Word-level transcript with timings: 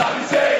Sabe 0.00 0.59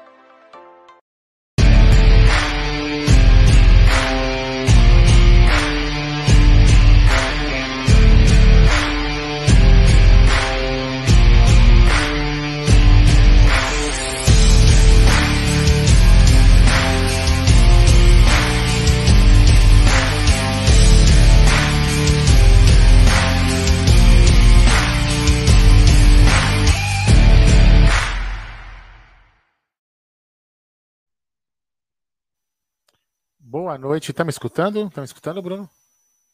Boa 33.51 33.77
noite. 33.77 34.13
Tá 34.13 34.23
me 34.23 34.29
escutando? 34.29 34.89
Tá 34.89 35.01
me 35.01 35.05
escutando, 35.05 35.41
Bruno? 35.41 35.69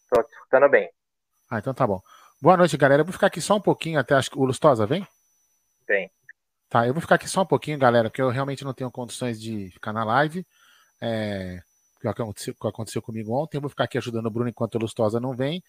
Tô 0.08 0.22
te 0.22 0.32
escutando 0.34 0.70
bem. 0.70 0.88
Ah, 1.50 1.58
então 1.58 1.74
tá 1.74 1.88
bom. 1.88 2.00
Boa 2.40 2.56
noite, 2.56 2.78
galera. 2.78 3.02
Eu 3.02 3.06
vou 3.06 3.12
ficar 3.12 3.26
aqui 3.26 3.42
só 3.42 3.56
um 3.56 3.60
pouquinho 3.60 4.00
até 4.00 4.14
acho 4.14 4.30
que 4.30 4.38
o 4.38 4.46
Lustosa 4.46 4.86
vem? 4.86 5.04
Vem. 5.88 6.12
Tá, 6.70 6.86
eu 6.86 6.94
vou 6.94 7.02
ficar 7.02 7.16
aqui 7.16 7.28
só 7.28 7.42
um 7.42 7.46
pouquinho, 7.48 7.80
galera, 7.80 8.08
porque 8.08 8.22
eu 8.22 8.30
realmente 8.30 8.64
não 8.64 8.72
tenho 8.72 8.92
condições 8.92 9.42
de 9.42 9.72
ficar 9.72 9.92
na 9.92 10.04
live. 10.04 10.46
É, 11.02 11.60
o 11.96 12.00
que 12.02 12.08
aconteceu, 12.08 12.54
que 12.54 12.68
aconteceu 12.68 13.02
comigo 13.02 13.34
ontem. 13.34 13.58
Eu 13.58 13.62
vou 13.62 13.70
ficar 13.72 13.86
aqui 13.86 13.98
ajudando 13.98 14.28
o 14.28 14.30
Bruno 14.30 14.52
enquanto 14.52 14.76
o 14.76 14.78
Lustosa 14.78 15.20
não 15.20 15.34
vem. 15.34 15.64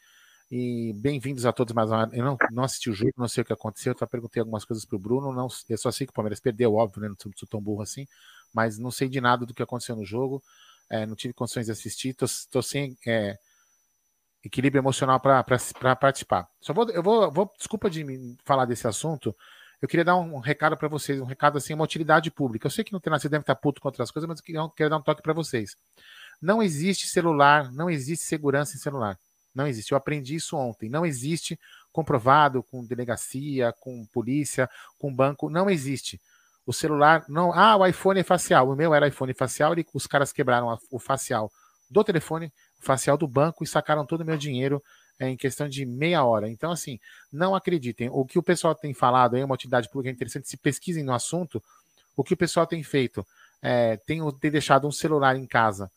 E 0.52 0.92
bem-vindos 0.96 1.46
a 1.46 1.52
todos 1.52 1.74
mais 1.74 1.90
uma 1.90 2.10
Eu 2.12 2.26
não, 2.26 2.36
não 2.50 2.62
assisti 2.62 2.90
o 2.90 2.92
jogo, 2.92 3.14
não 3.16 3.26
sei 3.26 3.40
o 3.40 3.46
que 3.46 3.54
aconteceu. 3.54 3.94
Eu 3.94 3.98
só 3.98 4.04
perguntei 4.04 4.40
algumas 4.40 4.66
coisas 4.66 4.84
pro 4.84 4.98
Bruno. 4.98 5.32
Não, 5.32 5.48
eu 5.66 5.78
só 5.78 5.90
sei 5.90 6.06
que 6.06 6.10
o 6.10 6.14
Palmeiras 6.14 6.40
perdeu, 6.40 6.74
óbvio, 6.74 7.00
né? 7.00 7.08
Não 7.08 7.16
sou 7.16 7.48
tão 7.48 7.58
burro 7.58 7.80
assim. 7.80 8.06
Mas 8.52 8.78
não 8.78 8.90
sei 8.90 9.08
de 9.08 9.18
nada 9.18 9.46
do 9.46 9.54
que 9.54 9.62
aconteceu 9.62 9.96
no 9.96 10.04
jogo. 10.04 10.42
É, 10.90 11.06
não 11.06 11.14
tive 11.14 11.35
condições 11.35 11.67
de 11.67 11.73
assistir. 11.73 12.14
Tô 12.50 12.62
sem 12.62 12.96
é, 13.06 13.38
equilíbrio 14.43 14.81
emocional 14.81 15.20
para 15.20 15.44
participar. 15.96 16.49
Só 16.61 16.73
vou, 16.73 16.88
eu 16.90 17.02
vou, 17.02 17.31
vou, 17.31 17.52
desculpa 17.56 17.90
de 17.90 18.37
falar 18.44 18.64
desse 18.64 18.87
assunto. 18.87 19.35
Eu 19.81 19.88
queria 19.88 20.05
dar 20.05 20.17
um 20.17 20.38
recado 20.38 20.76
para 20.76 20.88
vocês, 20.88 21.20
um 21.20 21.25
recado 21.25 21.58
assim, 21.58 21.73
uma 21.73 21.85
utilidade 21.85 22.31
pública. 22.31 22.67
Eu 22.67 22.70
sei 22.70 22.82
que 22.82 22.93
nada, 22.93 23.19
você 23.19 23.29
deve 23.29 23.43
estar 23.43 23.55
puto 23.55 23.81
com 23.81 23.88
outras 23.88 24.11
coisas, 24.11 24.26
mas 24.29 24.40
eu 24.40 24.44
queria, 24.44 24.61
eu 24.61 24.90
dar 24.90 24.96
um 24.96 25.02
toque 25.02 25.23
para 25.23 25.32
vocês. 25.32 25.76
Não 26.43 26.62
existe 26.62 27.06
celular, 27.06 27.70
não 27.73 27.88
existe 27.88 28.25
segurança 28.25 28.76
em 28.76 28.81
celular. 28.81 29.19
Não 29.55 29.67
existe. 29.67 29.93
Eu 29.93 29.99
aprendi 29.99 30.34
isso 30.34 30.56
ontem. 30.56 30.88
Não 30.88 31.06
existe 31.06 31.58
comprovado 31.93 32.62
com 32.62 32.84
delegacia, 32.84 33.73
com 33.81 34.05
polícia, 34.06 34.69
com 34.99 35.14
banco. 35.14 35.49
Não 35.49 35.70
existe. 35.70 36.20
O 36.69 36.73
celular 36.75 37.25
não. 37.31 37.50
Ah, 37.55 37.79
o 37.79 37.87
iPhone 37.87 38.20
é 38.20 38.23
facial. 38.23 38.69
O 38.69 38.76
meu 38.76 38.94
era 38.94 39.09
iPhone 39.09 39.32
facial 39.32 39.73
e 39.79 39.87
os 39.94 40.06
caras 40.06 40.35
quebraram 40.35 40.79
o 40.91 40.99
facial 40.99 41.50
do 41.88 42.05
telefone, 42.05 42.53
o 42.79 42.85
facial 42.85 43.17
do 43.17 43.26
banco 43.26 43.65
e 43.65 43.67
sacaram 43.67 44.05
todo 44.05 44.20
o 44.20 44.25
meu 44.25 44.37
dinheiro 44.37 44.85
é, 45.19 45.31
em 45.31 45.37
questão 45.37 45.67
de 45.67 45.87
meia 45.87 46.23
hora. 46.23 46.47
Então, 46.47 46.70
assim, 46.70 47.00
não 47.32 47.55
acreditem. 47.55 48.11
O 48.12 48.23
que 48.26 48.38
o 48.38 48.43
pessoal 48.43 48.75
tem 48.75 48.93
falado 48.93 49.35
aí, 49.35 49.43
uma 49.43 49.55
utilidade 49.55 49.88
pública 49.88 50.15
interessante, 50.15 50.47
se 50.47 50.59
pesquisem 50.59 51.03
no 51.03 51.15
assunto. 51.15 51.62
O 52.15 52.23
que 52.23 52.35
o 52.35 52.37
pessoal 52.37 52.67
tem 52.67 52.82
feito 52.82 53.26
é, 53.62 53.97
tem, 53.97 54.20
tem 54.32 54.50
deixado 54.50 54.87
um 54.87 54.93
celular 54.93 55.37
em 55.37 55.47
casa 55.47 55.91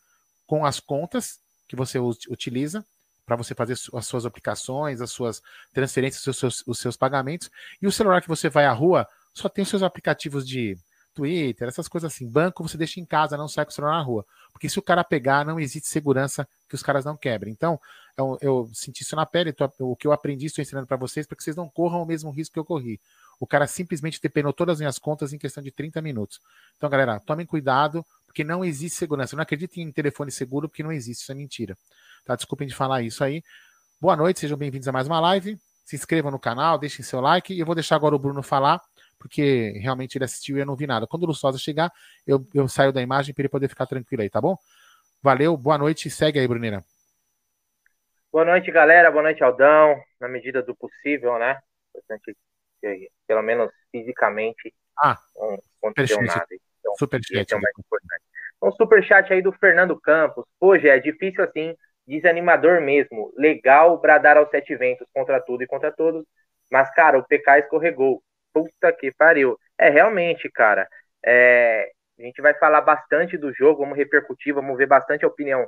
com 0.46 0.64
as 0.64 0.80
contas 0.80 1.38
que 1.68 1.76
você 1.76 1.98
utiliza 1.98 2.82
para 3.26 3.36
você 3.36 3.54
fazer 3.54 3.74
as 3.92 4.06
suas 4.06 4.24
aplicações, 4.24 5.02
as 5.02 5.10
suas 5.10 5.42
transferências, 5.74 6.26
os 6.26 6.38
seus, 6.38 6.64
os 6.66 6.78
seus 6.78 6.96
pagamentos. 6.96 7.50
E 7.82 7.86
o 7.86 7.92
celular 7.92 8.22
que 8.22 8.28
você 8.28 8.48
vai 8.48 8.64
à 8.64 8.72
rua 8.72 9.06
só 9.34 9.48
tem 9.48 9.62
os 9.62 9.68
seus 9.68 9.82
aplicativos 9.82 10.46
de 10.46 10.76
Twitter, 11.14 11.68
essas 11.68 11.88
coisas 11.88 12.12
assim. 12.12 12.28
Banco 12.28 12.66
você 12.66 12.76
deixa 12.76 13.00
em 13.00 13.04
casa, 13.04 13.36
não 13.36 13.48
sai 13.48 13.64
com 13.64 13.70
o 13.70 13.74
celular 13.74 13.98
na 13.98 14.02
rua. 14.02 14.24
Porque 14.52 14.68
se 14.68 14.78
o 14.78 14.82
cara 14.82 15.04
pegar, 15.04 15.44
não 15.44 15.60
existe 15.60 15.88
segurança 15.88 16.48
que 16.68 16.74
os 16.74 16.82
caras 16.82 17.04
não 17.04 17.16
quebrem. 17.16 17.52
Então, 17.52 17.78
eu, 18.16 18.38
eu 18.40 18.70
senti 18.72 19.02
isso 19.02 19.16
na 19.16 19.26
pele, 19.26 19.52
tô, 19.52 19.70
o 19.80 19.96
que 19.96 20.06
eu 20.06 20.12
aprendi, 20.12 20.46
estou 20.46 20.62
ensinando 20.62 20.86
para 20.86 20.96
vocês, 20.96 21.26
para 21.26 21.36
que 21.36 21.42
vocês 21.42 21.56
não 21.56 21.68
corram 21.68 22.02
o 22.02 22.06
mesmo 22.06 22.30
risco 22.30 22.54
que 22.54 22.58
eu 22.58 22.64
corri. 22.64 23.00
O 23.40 23.46
cara 23.46 23.66
simplesmente 23.66 24.20
depenou 24.22 24.52
todas 24.52 24.74
as 24.74 24.80
minhas 24.80 24.98
contas 24.98 25.32
em 25.32 25.38
questão 25.38 25.62
de 25.62 25.70
30 25.70 26.00
minutos. 26.00 26.40
Então, 26.76 26.88
galera, 26.88 27.20
tomem 27.20 27.44
cuidado, 27.44 28.04
porque 28.26 28.44
não 28.44 28.64
existe 28.64 28.96
segurança. 28.98 29.36
Não 29.36 29.42
acreditem 29.42 29.84
em 29.84 29.92
telefone 29.92 30.30
seguro, 30.30 30.68
porque 30.68 30.82
não 30.82 30.92
existe, 30.92 31.22
isso 31.22 31.32
é 31.32 31.34
mentira. 31.34 31.76
Tá? 32.24 32.36
Desculpem 32.36 32.68
de 32.68 32.74
falar 32.74 33.02
isso 33.02 33.24
aí. 33.24 33.42
Boa 34.00 34.16
noite, 34.16 34.40
sejam 34.40 34.56
bem-vindos 34.56 34.88
a 34.88 34.92
mais 34.92 35.06
uma 35.06 35.20
live. 35.20 35.58
Se 35.84 35.96
inscrevam 35.96 36.30
no 36.30 36.38
canal, 36.38 36.78
deixem 36.78 37.04
seu 37.04 37.20
like. 37.20 37.52
E 37.52 37.60
eu 37.60 37.66
vou 37.66 37.74
deixar 37.74 37.96
agora 37.96 38.14
o 38.14 38.18
Bruno 38.18 38.42
falar, 38.42 38.80
porque 39.22 39.78
realmente 39.80 40.18
ele 40.18 40.24
assistiu 40.24 40.56
e 40.56 40.60
eu 40.60 40.66
não 40.66 40.74
vi 40.74 40.84
nada. 40.84 41.06
Quando 41.06 41.22
o 41.22 41.26
Lustosa 41.26 41.56
chegar, 41.56 41.92
eu, 42.26 42.44
eu 42.52 42.66
saio 42.66 42.92
da 42.92 43.00
imagem 43.00 43.32
para 43.32 43.42
ele 43.42 43.48
poder 43.48 43.68
ficar 43.68 43.86
tranquilo 43.86 44.22
aí, 44.22 44.28
tá 44.28 44.40
bom? 44.40 44.56
Valeu, 45.22 45.56
boa 45.56 45.78
noite. 45.78 46.10
Segue 46.10 46.40
aí, 46.40 46.48
Brunina. 46.48 46.84
Boa 48.32 48.44
noite, 48.44 48.72
galera. 48.72 49.12
Boa 49.12 49.22
noite, 49.22 49.44
Aldão. 49.44 50.02
Na 50.20 50.28
medida 50.28 50.60
do 50.60 50.74
possível, 50.74 51.38
né? 51.38 51.60
Importante 51.90 52.36
que, 52.80 53.08
pelo 53.28 53.42
menos 53.42 53.70
fisicamente, 53.92 54.74
ah, 54.98 55.16
não 55.36 55.58
aconteceu 55.80 56.20
nada. 56.22 56.46
Então, 56.80 56.94
superchat. 56.98 57.54
É 57.54 57.56
o 57.56 57.60
mais 57.60 57.74
importante. 57.78 58.22
Um 58.60 58.72
superchat 58.72 59.32
aí 59.32 59.40
do 59.40 59.52
Fernando 59.52 59.98
Campos. 60.00 60.44
Hoje 60.60 60.88
é 60.88 60.98
difícil 60.98 61.44
assim 61.44 61.76
desanimador 62.04 62.80
mesmo. 62.80 63.32
Legal 63.36 64.00
bradar 64.00 64.36
aos 64.36 64.50
sete 64.50 64.74
ventos 64.74 65.06
contra 65.14 65.40
tudo 65.40 65.62
e 65.62 65.66
contra 65.66 65.92
todos. 65.92 66.24
Mas, 66.72 66.92
cara, 66.92 67.18
o 67.18 67.24
PK 67.24 67.60
escorregou. 67.60 68.20
Puta 68.52 68.92
que 68.92 69.12
pariu. 69.12 69.58
É, 69.78 69.88
realmente, 69.88 70.50
cara. 70.50 70.88
É, 71.24 71.90
a 72.18 72.22
gente 72.22 72.40
vai 72.42 72.54
falar 72.54 72.80
bastante 72.80 73.36
do 73.36 73.52
jogo, 73.52 73.80
vamos 73.80 73.96
repercutir, 73.96 74.54
vamos 74.54 74.76
ver 74.76 74.86
bastante 74.86 75.24
a 75.24 75.28
opinião 75.28 75.66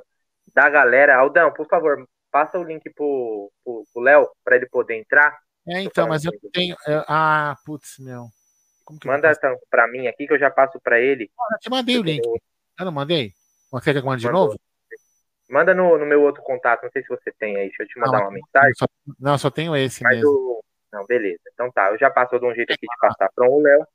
da 0.53 0.69
galera. 0.69 1.17
Aldão, 1.17 1.51
por 1.51 1.67
favor, 1.67 2.07
passa 2.31 2.59
o 2.59 2.63
link 2.63 2.89
pro 2.93 3.51
Léo 3.95 4.29
para 4.43 4.55
ele 4.55 4.67
poder 4.67 4.95
entrar. 4.95 5.37
É, 5.67 5.81
então, 5.81 6.07
mas 6.07 6.23
eu 6.23 6.31
tenho. 6.53 6.75
Ah, 7.07 7.55
putz, 7.65 7.97
meu. 7.99 8.27
Manda 9.03 9.31
então, 9.31 9.57
para 9.69 9.87
mim 9.87 10.05
aqui 10.07 10.27
que 10.27 10.33
eu 10.33 10.39
já 10.39 10.51
passo 10.51 10.79
para 10.79 10.99
ele. 10.99 11.31
Ah, 11.39 11.55
eu 11.55 11.59
te 11.59 11.69
mandei 11.69 11.97
o 11.97 12.03
link. 12.03 12.21
Eu 12.79 12.85
não 12.85 12.91
mandei? 12.91 13.31
Você 13.71 13.85
quer 13.85 13.99
que 13.99 14.05
eu 14.05 14.09
mande 14.09 14.21
de 14.21 14.31
novo? 14.31 14.59
Manda 15.49 15.73
no, 15.73 15.97
no 15.97 16.05
meu 16.05 16.21
outro 16.21 16.41
contato, 16.43 16.83
não 16.83 16.91
sei 16.91 17.01
se 17.01 17.07
você 17.07 17.31
tem 17.31 17.55
aí, 17.57 17.67
deixa 17.67 17.83
eu 17.83 17.87
te 17.87 17.99
mandar 17.99 18.19
não, 18.19 18.25
uma 18.25 18.31
mensagem. 18.31 18.73
Só, 18.75 18.85
não, 19.19 19.37
só 19.37 19.49
tenho 19.49 19.75
esse 19.75 20.03
Mas 20.03 20.17
mesmo. 20.17 20.29
O... 20.29 20.54
Não, 20.95 21.05
beleza. 21.05 21.41
Então 21.53 21.69
tá, 21.71 21.91
eu 21.91 21.97
já 21.97 22.09
passo 22.09 22.39
de 22.39 22.45
um 22.45 22.55
jeito 22.55 22.71
aqui 22.71 22.87
de 22.87 22.97
passar 22.99 23.29
para 23.35 23.49
o 23.49 23.61
Léo. 23.61 23.85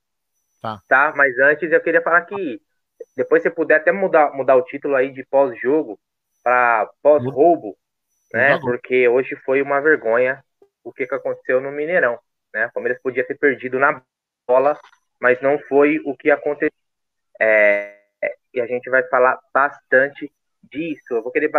Tá. 0.61 0.79
tá. 0.87 1.13
Mas 1.17 1.39
antes 1.39 1.73
eu 1.73 1.81
queria 1.81 2.03
falar 2.03 2.21
que 2.27 2.61
depois 3.17 3.43
você 3.43 3.49
puder 3.49 3.77
até 3.77 3.91
mudar, 3.91 4.35
mudar 4.35 4.57
o 4.57 4.65
título 4.65 4.95
aí 4.95 5.11
de 5.11 5.25
pós-jogo 5.25 5.99
para 6.45 6.91
pós-roubo, 7.03 7.75
né? 8.35 8.59
Porque 8.61 9.09
hoje 9.09 9.35
foi 9.37 9.63
uma 9.63 9.81
vergonha 9.81 10.45
o 10.85 10.93
que, 10.93 11.07
que 11.07 11.15
aconteceu 11.15 11.59
no 11.61 11.73
Mineirão, 11.73 12.19
né? 12.53 12.67
O 12.67 12.73
Palmeiras 12.73 13.01
podia 13.03 13.27
ter 13.27 13.39
perdido 13.39 13.79
na 13.79 14.03
bola, 14.47 14.79
mas 15.19 15.41
não 15.41 15.59
foi 15.59 16.01
o 16.05 16.15
que 16.15 16.31
aconteceu. 16.31 16.71
É, 17.41 17.97
e 18.53 18.61
a 18.61 18.67
gente 18.67 18.91
vai 18.91 19.03
falar 19.05 19.39
bastante 19.55 20.31
disso. 20.63 21.15
Eu 21.15 21.23
vou 21.23 21.33
querer 21.33 21.51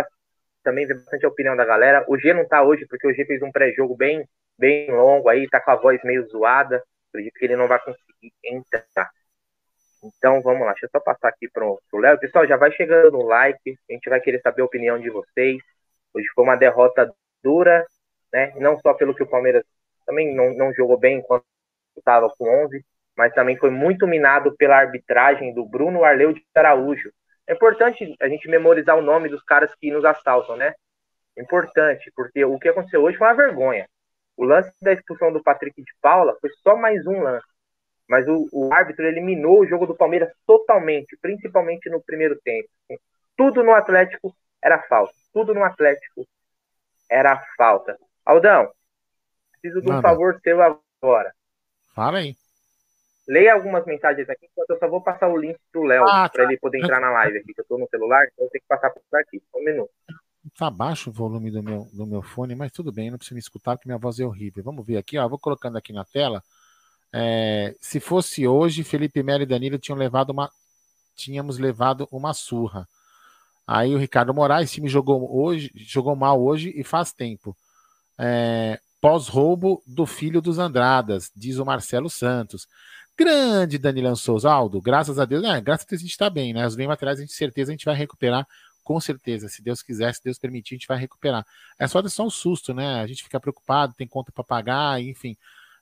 também 0.62 0.86
ver 0.86 0.94
bastante 0.94 1.26
a 1.26 1.28
opinião 1.28 1.56
da 1.56 1.64
galera. 1.64 2.04
O 2.08 2.16
G 2.16 2.32
não 2.32 2.46
tá 2.46 2.62
hoje, 2.62 2.86
porque 2.86 3.08
o 3.08 3.12
G 3.12 3.24
fez 3.24 3.42
um 3.42 3.50
pré-jogo 3.50 3.96
bem, 3.96 4.28
bem 4.62 4.88
longo 4.92 5.28
aí, 5.28 5.48
tá 5.48 5.60
com 5.60 5.72
a 5.72 5.76
voz 5.76 6.00
meio 6.04 6.24
zoada. 6.28 6.80
Acredito 7.08 7.34
que 7.34 7.44
ele 7.44 7.56
não 7.56 7.66
vai 7.66 7.80
conseguir 7.80 8.32
entrar. 8.44 9.10
Então 10.04 10.40
vamos 10.40 10.64
lá, 10.64 10.70
deixa 10.72 10.86
eu 10.86 10.90
só 10.90 11.00
passar 11.00 11.28
aqui 11.28 11.48
pro 11.50 11.80
Léo. 11.94 12.18
Pessoal, 12.20 12.46
já 12.46 12.56
vai 12.56 12.70
chegando 12.70 13.10
no 13.10 13.22
like, 13.22 13.76
a 13.90 13.92
gente 13.92 14.08
vai 14.08 14.20
querer 14.20 14.40
saber 14.40 14.62
a 14.62 14.64
opinião 14.64 15.00
de 15.00 15.10
vocês. 15.10 15.58
Hoje 16.14 16.26
foi 16.32 16.44
uma 16.44 16.56
derrota 16.56 17.12
dura, 17.42 17.84
né? 18.32 18.52
Não 18.56 18.78
só 18.78 18.94
pelo 18.94 19.14
que 19.14 19.24
o 19.24 19.26
Palmeiras 19.26 19.64
também 20.06 20.32
não, 20.32 20.54
não 20.54 20.72
jogou 20.72 20.96
bem 20.96 21.18
enquanto 21.18 21.44
estava 21.96 22.30
com 22.30 22.48
11, 22.64 22.84
mas 23.16 23.34
também 23.34 23.56
foi 23.56 23.70
muito 23.70 24.06
minado 24.06 24.56
pela 24.56 24.76
arbitragem 24.76 25.52
do 25.52 25.66
Bruno 25.66 26.04
Arleu 26.04 26.32
de 26.32 26.44
Araújo. 26.54 27.12
É 27.48 27.52
importante 27.52 28.16
a 28.20 28.28
gente 28.28 28.48
memorizar 28.48 28.96
o 28.96 29.02
nome 29.02 29.28
dos 29.28 29.42
caras 29.42 29.74
que 29.74 29.90
nos 29.90 30.04
assaltam, 30.04 30.56
né? 30.56 30.72
Importante, 31.36 32.12
porque 32.14 32.44
o 32.44 32.58
que 32.58 32.68
aconteceu 32.68 33.02
hoje 33.02 33.18
foi 33.18 33.26
uma 33.26 33.34
vergonha. 33.34 33.88
O 34.42 34.44
lance 34.44 34.72
da 34.82 34.92
expulsão 34.92 35.32
do 35.32 35.40
Patrick 35.40 35.80
de 35.80 35.92
Paula 36.00 36.36
foi 36.40 36.50
só 36.64 36.76
mais 36.76 37.06
um 37.06 37.22
lance. 37.22 37.46
Mas 38.08 38.26
o, 38.26 38.48
o 38.52 38.74
árbitro 38.74 39.06
eliminou 39.06 39.60
o 39.60 39.66
jogo 39.68 39.86
do 39.86 39.94
Palmeiras 39.94 40.32
totalmente, 40.44 41.16
principalmente 41.22 41.88
no 41.88 42.02
primeiro 42.02 42.36
tempo. 42.42 42.68
Tudo 43.36 43.62
no 43.62 43.72
Atlético 43.72 44.34
era 44.60 44.82
falta. 44.82 45.14
Tudo 45.32 45.54
no 45.54 45.62
Atlético 45.62 46.26
era 47.08 47.38
falta. 47.56 47.96
Aldão, 48.26 48.68
preciso 49.52 49.80
de 49.80 49.86
um 49.86 49.94
Nada. 49.94 50.08
favor 50.08 50.36
seu 50.42 50.60
agora. 50.60 51.32
Fala 51.94 52.18
aí 52.18 52.34
leia 53.28 53.54
algumas 53.54 53.86
mensagens 53.86 54.28
aqui, 54.28 54.46
enquanto 54.46 54.70
eu 54.70 54.78
só 54.78 54.88
vou 54.88 55.00
passar 55.00 55.28
o 55.28 55.36
link 55.36 55.56
pro 55.70 55.84
Léo, 55.84 56.04
ah, 56.04 56.28
para 56.28 56.42
ele 56.42 56.58
poder 56.58 56.78
entrar 56.78 57.00
na 57.00 57.12
live 57.12 57.38
aqui, 57.38 57.54
que 57.54 57.60
eu 57.60 57.64
tô 57.64 57.78
no 57.78 57.88
celular, 57.88 58.26
então 58.26 58.44
eu 58.44 58.50
tenho 58.50 58.60
que 58.62 58.68
passar 58.68 58.90
por 58.90 59.00
aqui. 59.16 59.40
Um 59.54 59.64
minuto. 59.64 59.92
Tá 60.56 60.68
baixo 60.68 61.10
o 61.10 61.12
volume 61.12 61.50
do 61.50 61.62
meu, 61.62 61.88
do 61.92 62.06
meu 62.06 62.22
fone, 62.22 62.54
mas 62.54 62.72
tudo 62.72 62.90
bem, 62.90 63.10
não 63.10 63.18
precisa 63.18 63.34
me 63.34 63.40
escutar, 63.40 63.76
porque 63.76 63.88
minha 63.88 63.98
voz 63.98 64.18
é 64.18 64.26
horrível. 64.26 64.64
Vamos 64.64 64.84
ver 64.84 64.96
aqui, 64.96 65.16
ó, 65.16 65.28
vou 65.28 65.38
colocando 65.38 65.76
aqui 65.78 65.92
na 65.92 66.04
tela. 66.04 66.42
É, 67.12 67.76
se 67.80 68.00
fosse 68.00 68.46
hoje, 68.46 68.82
Felipe 68.82 69.22
Melo 69.22 69.42
e 69.42 69.46
Danilo 69.46 69.78
tinham 69.78 69.98
levado 69.98 70.30
uma, 70.30 70.50
tínhamos 71.14 71.58
levado 71.58 72.08
uma 72.10 72.34
surra. 72.34 72.88
Aí 73.66 73.94
o 73.94 73.98
Ricardo 73.98 74.34
Moraes, 74.34 74.72
time 74.72 74.88
jogou 74.88 75.32
hoje, 75.32 75.70
jogou 75.74 76.16
mal 76.16 76.42
hoje 76.42 76.72
e 76.74 76.82
faz 76.82 77.12
tempo. 77.12 77.56
É, 78.18 78.80
Pós-roubo 79.00 79.82
do 79.86 80.06
filho 80.06 80.40
dos 80.40 80.58
Andradas, 80.58 81.30
diz 81.34 81.58
o 81.58 81.64
Marcelo 81.64 82.08
Santos. 82.08 82.66
Grande 83.16 83.76
Danilão 83.76 84.16
Souza, 84.16 84.50
Aldo, 84.50 84.80
graças 84.80 85.18
a 85.18 85.24
Deus, 85.24 85.44
é, 85.44 85.60
graças 85.60 85.86
a 85.86 85.90
Deus 85.90 86.00
a 86.00 86.04
gente 86.04 86.12
está 86.12 86.30
bem, 86.30 86.52
né? 86.52 86.66
Os 86.66 86.74
bem 86.74 86.86
materiais, 86.86 87.18
a 87.18 87.22
gente 87.22 87.32
certeza 87.34 87.70
a 87.70 87.74
gente 87.74 87.84
vai 87.84 87.94
recuperar, 87.94 88.46
com 88.82 89.00
certeza. 89.00 89.48
Se 89.48 89.62
Deus 89.62 89.82
quiser, 89.82 90.14
se 90.14 90.22
Deus 90.24 90.38
permitir, 90.38 90.74
a 90.74 90.78
gente 90.78 90.88
vai 90.88 90.98
recuperar. 90.98 91.46
É 91.78 91.86
só, 91.86 92.06
só 92.08 92.26
um 92.26 92.30
susto, 92.30 92.74
né? 92.74 93.00
A 93.00 93.06
gente 93.06 93.22
fica 93.22 93.40
preocupado, 93.40 93.94
tem 93.94 94.06
conta 94.06 94.32
para 94.32 94.44
pagar, 94.44 95.00
enfim. 95.00 95.36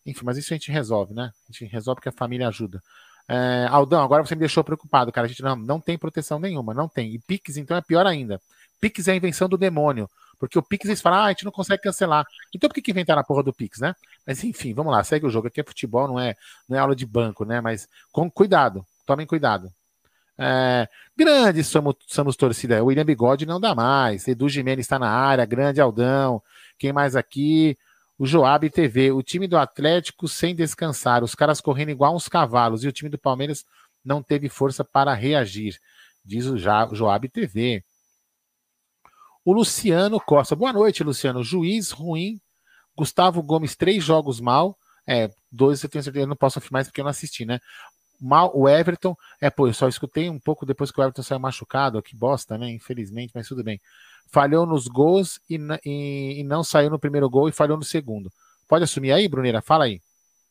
Enfim, 0.07 0.25
mas 0.25 0.39
isso 0.39 0.53
a 0.53 0.57
gente 0.57 0.71
resolve, 0.71 1.15
né? 1.15 1.33
A 1.49 1.53
gente 1.53 1.65
resolve 1.71 1.97
porque 1.97 2.09
a 2.09 2.13
família 2.13 2.49
ajuda. 2.49 2.83
É, 3.29 3.67
Aldão, 3.71 4.03
agora 4.03 4.25
você 4.25 4.35
me 4.35 4.41
deixou 4.41 4.65
preocupado, 4.65 5.13
cara. 5.13 5.27
A 5.27 5.29
gente 5.29 5.43
não, 5.43 5.57
não 5.57 5.81
tem 5.81 5.99
proteção 5.99 6.39
nenhuma, 6.39 6.75
não 6.75 6.89
tem. 6.89 7.15
E 7.15 7.19
Pix, 7.19 7.57
então, 7.57 7.77
é 7.77 7.81
pior 7.81 8.07
ainda. 8.07 8.41
Pix 8.81 9.09
é 9.09 9.13
a 9.13 9.17
invenção 9.17 9.49
do 9.49 9.59
demônio. 9.59 10.09
Porque 10.41 10.59
o 10.59 10.63
Pix 10.63 10.87
eles 10.87 11.03
falam, 11.03 11.21
ah, 11.21 11.25
a 11.27 11.29
gente 11.29 11.45
não 11.45 11.53
consegue 11.53 11.83
cancelar. 11.83 12.25
Então 12.55 12.67
por 12.67 12.75
que, 12.75 12.81
que 12.81 12.91
inventaram 12.91 13.21
a 13.21 13.25
porra 13.25 13.43
do 13.43 13.53
Pix, 13.53 13.79
né? 13.79 13.95
Mas 14.27 14.43
enfim, 14.43 14.73
vamos 14.73 14.91
lá, 14.91 15.05
segue 15.05 15.27
o 15.27 15.31
jogo. 15.31 15.49
Aqui 15.49 15.61
é 15.61 15.65
futebol, 15.65 16.09
não 16.09 16.19
é, 16.19 16.35
não 16.67 16.79
é 16.79 16.81
aula 16.81 16.97
de 16.97 17.05
banco, 17.05 17.45
né? 17.45 17.61
Mas 17.61 17.87
com 18.11 18.31
cuidado, 18.31 18.85
tomem 19.05 19.27
cuidado. 19.27 19.71
É, 20.43 20.89
grande 21.15 21.63
somos, 21.63 21.95
somos 22.07 22.35
torcida. 22.35 22.83
William 22.83 23.05
Bigode 23.05 23.45
não 23.45 23.61
dá 23.61 23.75
mais. 23.75 24.27
Edu 24.27 24.49
Gimenez 24.49 24.87
está 24.87 24.99
na 24.99 25.11
área, 25.11 25.45
grande 25.45 25.83
Aldão. 25.83 26.43
Quem 26.79 26.95
mais 26.95 27.15
aqui? 27.15 27.77
O 28.19 28.27
Joab 28.27 28.71
TV. 28.71 29.13
O 29.13 29.23
time 29.23 29.47
do 29.47 29.59
Atlético 29.59 30.27
sem 30.27 30.55
descansar. 30.55 31.23
Os 31.23 31.35
caras 31.35 31.61
correndo 31.61 31.91
igual 31.91 32.17
uns 32.17 32.27
cavalos. 32.27 32.83
E 32.85 32.89
o 32.89 32.93
time 32.93 33.11
do 33.11 33.19
Palmeiras 33.19 33.67
não 34.03 34.23
teve 34.23 34.49
força 34.49 34.83
para 34.83 35.13
reagir. 35.13 35.79
Diz 36.25 36.47
o 36.47 36.57
Joab 36.57 37.29
TV. 37.29 37.85
O 39.45 39.53
Luciano 39.53 40.19
Costa. 40.19 40.57
Boa 40.57 40.73
noite, 40.73 41.05
Luciano. 41.05 41.45
Juiz 41.45 41.91
ruim. 41.91 42.41
Gustavo 42.97 43.43
Gomes, 43.43 43.77
três 43.77 44.03
jogos 44.03 44.41
mal. 44.41 44.77
É, 45.07 45.31
dois 45.51 45.83
eu 45.83 45.89
tenho 45.89 46.05
certeza, 46.05 46.25
eu 46.25 46.29
não 46.29 46.37
posso 46.37 46.59
afirmar 46.59 46.81
isso 46.81 46.91
porque 46.91 47.01
eu 47.01 47.05
não 47.05 47.11
assisti, 47.11 47.45
né? 47.45 47.59
Mal 48.21 48.51
o 48.55 48.69
Everton. 48.69 49.17
É, 49.41 49.51
pô, 49.51 49.67
eu 49.67 49.75
só 49.75 49.89
escutei 49.89 50.29
um 50.29 50.39
pouco 50.39 50.67
depois 50.67 50.91
que 50.91 51.01
o 51.01 51.03
Everton 51.03 51.23
saiu 51.23 51.39
machucado, 51.39 52.03
que 52.03 52.17
bosta, 52.17 52.59
né? 52.59 52.69
Infelizmente, 52.71 53.33
mas 53.35 53.49
tudo 53.49 53.65
bem. 53.65 53.81
Falhou 54.33 54.67
nos 54.67 54.87
gols 54.87 55.41
e, 55.49 55.59
e, 55.85 56.41
e 56.41 56.45
não 56.45 56.63
saiu 56.63 56.91
no 56.91 56.99
primeiro 56.99 57.29
gol 57.29 57.49
e 57.49 57.53
falhou 57.53 57.77
no 57.77 57.85
segundo. 57.85 58.31
Pode 58.69 58.85
assumir 58.85 59.13
aí, 59.13 59.29
Bruneira? 59.29 59.61
Fala 59.61 59.85
aí. 59.85 60.01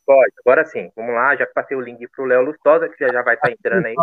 Pode, 0.04 0.32
agora 0.44 0.64
sim. 0.66 0.90
Vamos 0.96 1.14
lá, 1.14 1.36
já 1.36 1.46
passei 1.46 1.76
o 1.76 1.80
link 1.80 2.06
pro 2.08 2.24
Léo 2.24 2.42
Lustosa, 2.42 2.88
que 2.88 2.96
já, 2.98 3.12
já 3.12 3.22
vai 3.22 3.34
estar 3.34 3.48
tá 3.48 3.52
entrando 3.52 3.86
aí. 3.86 3.94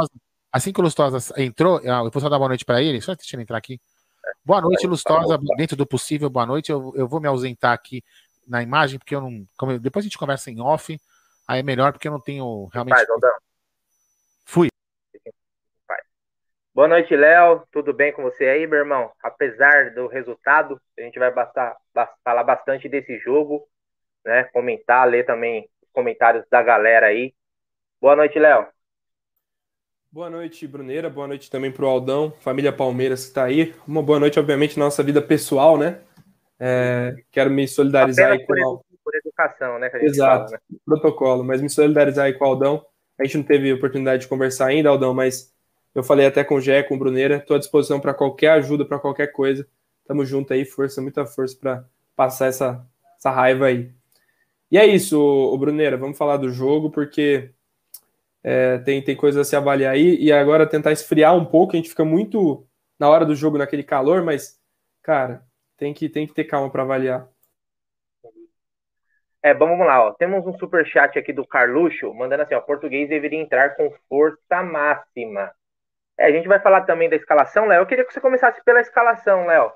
Assim 0.51 0.71
que 0.71 0.79
o 0.79 0.83
Lustosa 0.83 1.33
entrou, 1.39 1.79
eu 1.81 2.09
vou 2.09 2.21
só 2.21 2.29
dar 2.29 2.37
boa 2.37 2.47
noite 2.47 2.65
para 2.65 2.81
ele, 2.81 3.01
só 3.01 3.13
deixa 3.13 3.35
ele 3.35 3.43
entrar 3.43 3.57
aqui. 3.57 3.79
Boa 4.43 4.61
noite, 4.61 4.87
Lustosa. 4.87 5.37
Dentro 5.57 5.75
do 5.75 5.85
possível, 5.85 6.29
boa 6.29 6.45
noite. 6.45 6.71
Eu, 6.71 6.93
eu 6.95 7.07
vou 7.07 7.19
me 7.19 7.27
ausentar 7.27 7.73
aqui 7.73 8.03
na 8.47 8.63
imagem, 8.63 8.97
porque 8.97 9.13
eu 9.13 9.21
não. 9.21 9.45
Como, 9.57 9.77
depois 9.79 10.03
a 10.03 10.07
gente 10.07 10.17
conversa 10.17 10.49
em 10.49 10.61
off. 10.61 10.99
Aí 11.47 11.59
é 11.59 11.63
melhor, 11.63 11.91
porque 11.91 12.07
eu 12.07 12.11
não 12.11 12.19
tenho 12.19 12.65
realmente. 12.73 12.97
Fui. 14.47 14.69
Boa 16.73 16.87
noite, 16.87 17.13
Léo. 17.13 17.63
Tudo 17.69 17.93
bem 17.93 18.13
com 18.13 18.23
você 18.23 18.45
aí, 18.45 18.65
meu 18.65 18.79
irmão? 18.79 19.11
Apesar 19.21 19.93
do 19.93 20.07
resultado, 20.07 20.79
a 20.97 21.01
gente 21.01 21.19
vai 21.19 21.33
bastar, 21.33 21.75
falar 22.23 22.43
bastante 22.45 22.87
desse 22.87 23.19
jogo, 23.19 23.67
né? 24.23 24.45
Comentar, 24.45 25.05
ler 25.05 25.25
também 25.25 25.69
os 25.83 25.89
comentários 25.91 26.45
da 26.49 26.63
galera 26.63 27.07
aí. 27.07 27.33
Boa 27.99 28.15
noite, 28.15 28.39
Léo. 28.39 28.67
Boa 30.09 30.29
noite, 30.29 30.65
Bruneira. 30.65 31.09
Boa 31.09 31.27
noite 31.27 31.51
também 31.51 31.71
para 31.71 31.83
o 31.83 31.89
Aldão, 31.89 32.31
família 32.39 32.71
Palmeiras 32.71 33.23
que 33.23 33.27
está 33.27 33.43
aí. 33.43 33.75
Uma 33.85 34.01
boa 34.01 34.19
noite, 34.19 34.39
obviamente, 34.39 34.79
na 34.79 34.85
nossa 34.85 35.03
vida 35.03 35.21
pessoal, 35.21 35.77
né? 35.77 35.99
É, 36.57 37.13
quero 37.31 37.49
me 37.49 37.67
solidarizar 37.67 38.31
aí 38.31 38.45
com 38.45 38.53
o 38.53 38.83
por 39.03 39.15
educação, 39.15 39.77
né? 39.77 39.89
Exato, 39.95 40.51
fala, 40.51 40.61
né? 40.69 40.77
protocolo, 40.85 41.43
mas 41.43 41.61
me 41.61 41.69
solidarizar 41.69 42.25
aí 42.25 42.33
com 42.33 42.45
o 42.45 42.47
Aldão 42.47 42.85
a 43.19 43.23
gente 43.23 43.37
não 43.37 43.43
teve 43.43 43.71
oportunidade 43.73 44.23
de 44.23 44.27
conversar 44.27 44.67
ainda, 44.67 44.89
Aldão, 44.89 45.13
mas 45.13 45.53
eu 45.95 46.03
falei 46.03 46.27
até 46.27 46.43
com 46.43 46.55
o 46.55 46.61
Gé, 46.61 46.83
com 46.83 46.95
o 46.95 46.99
Bruneira, 46.99 47.37
estou 47.37 47.55
à 47.55 47.59
disposição 47.59 47.99
para 47.99 48.13
qualquer 48.13 48.51
ajuda, 48.51 48.85
para 48.85 48.99
qualquer 48.99 49.27
coisa. 49.31 49.67
Tamo 50.05 50.23
junto 50.23 50.53
aí, 50.53 50.63
força, 50.63 51.01
muita 51.01 51.25
força 51.25 51.57
para 51.59 51.85
passar 52.15 52.47
essa, 52.47 52.85
essa 53.17 53.31
raiva 53.31 53.65
aí. 53.65 53.91
E 54.69 54.77
é 54.77 54.85
isso, 54.85 55.19
o 55.19 55.57
Bruneira, 55.57 55.97
vamos 55.97 56.17
falar 56.17 56.37
do 56.37 56.51
jogo, 56.51 56.91
porque 56.91 57.51
é, 58.43 58.77
tem, 58.79 59.01
tem 59.01 59.15
coisa 59.15 59.41
a 59.41 59.43
se 59.43 59.55
avaliar 59.55 59.93
aí, 59.93 60.17
e 60.17 60.31
agora 60.31 60.67
tentar 60.67 60.91
esfriar 60.91 61.35
um 61.35 61.45
pouco, 61.45 61.73
a 61.73 61.77
gente 61.77 61.89
fica 61.89 62.05
muito 62.05 62.65
na 62.99 63.09
hora 63.09 63.25
do 63.25 63.35
jogo 63.35 63.57
naquele 63.57 63.83
calor, 63.83 64.23
mas, 64.23 64.59
cara, 65.01 65.43
tem 65.77 65.93
que, 65.93 66.09
tem 66.09 66.27
que 66.27 66.33
ter 66.33 66.43
calma 66.43 66.69
para 66.69 66.83
avaliar. 66.83 67.27
É, 69.43 69.53
vamos 69.53 69.79
lá, 69.79 70.07
ó. 70.07 70.13
Temos 70.13 70.45
um 70.45 70.57
super 70.57 70.85
chat 70.85 71.17
aqui 71.17 71.31
do 71.31 71.47
Carluxo, 71.47 72.13
mandando 72.13 72.43
assim, 72.43 72.55
ó, 72.55 72.61
português 72.61 73.09
deveria 73.09 73.39
entrar 73.39 73.75
com 73.75 73.91
força 74.09 74.63
máxima. 74.63 75.51
É, 76.17 76.25
a 76.25 76.31
gente 76.31 76.47
vai 76.47 76.59
falar 76.59 76.81
também 76.83 77.09
da 77.09 77.15
escalação, 77.15 77.65
Léo. 77.67 77.81
Eu 77.81 77.85
queria 77.87 78.05
que 78.05 78.13
você 78.13 78.21
começasse 78.21 78.63
pela 78.63 78.81
escalação, 78.81 79.45
Léo. 79.45 79.71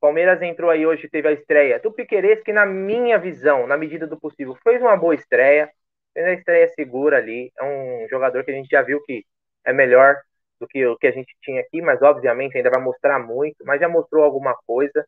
Palmeiras 0.00 0.42
entrou 0.42 0.70
aí 0.70 0.86
hoje, 0.86 1.08
teve 1.08 1.28
a 1.28 1.32
estreia 1.32 1.80
do 1.80 1.92
Piqueires, 1.92 2.42
que 2.42 2.52
na 2.52 2.66
minha 2.66 3.18
visão, 3.18 3.66
na 3.66 3.76
medida 3.76 4.06
do 4.06 4.20
possível, 4.20 4.56
fez 4.62 4.80
uma 4.82 4.96
boa 4.96 5.14
estreia. 5.14 5.70
Fez 6.14 6.26
a 6.26 6.32
estreia 6.34 6.68
segura 6.68 7.18
ali. 7.18 7.52
É 7.58 7.64
um 7.64 8.08
jogador 8.08 8.44
que 8.44 8.50
a 8.50 8.54
gente 8.54 8.68
já 8.70 8.82
viu 8.82 9.02
que 9.02 9.24
é 9.64 9.72
melhor 9.72 10.16
do 10.60 10.66
que 10.68 10.86
o 10.86 10.96
que 10.96 11.06
a 11.06 11.12
gente 11.12 11.34
tinha 11.42 11.60
aqui, 11.60 11.82
mas 11.82 12.02
obviamente 12.02 12.56
ainda 12.56 12.70
vai 12.70 12.80
mostrar 12.82 13.18
muito, 13.18 13.64
mas 13.64 13.80
já 13.80 13.88
mostrou 13.88 14.24
alguma 14.24 14.54
coisa 14.66 15.06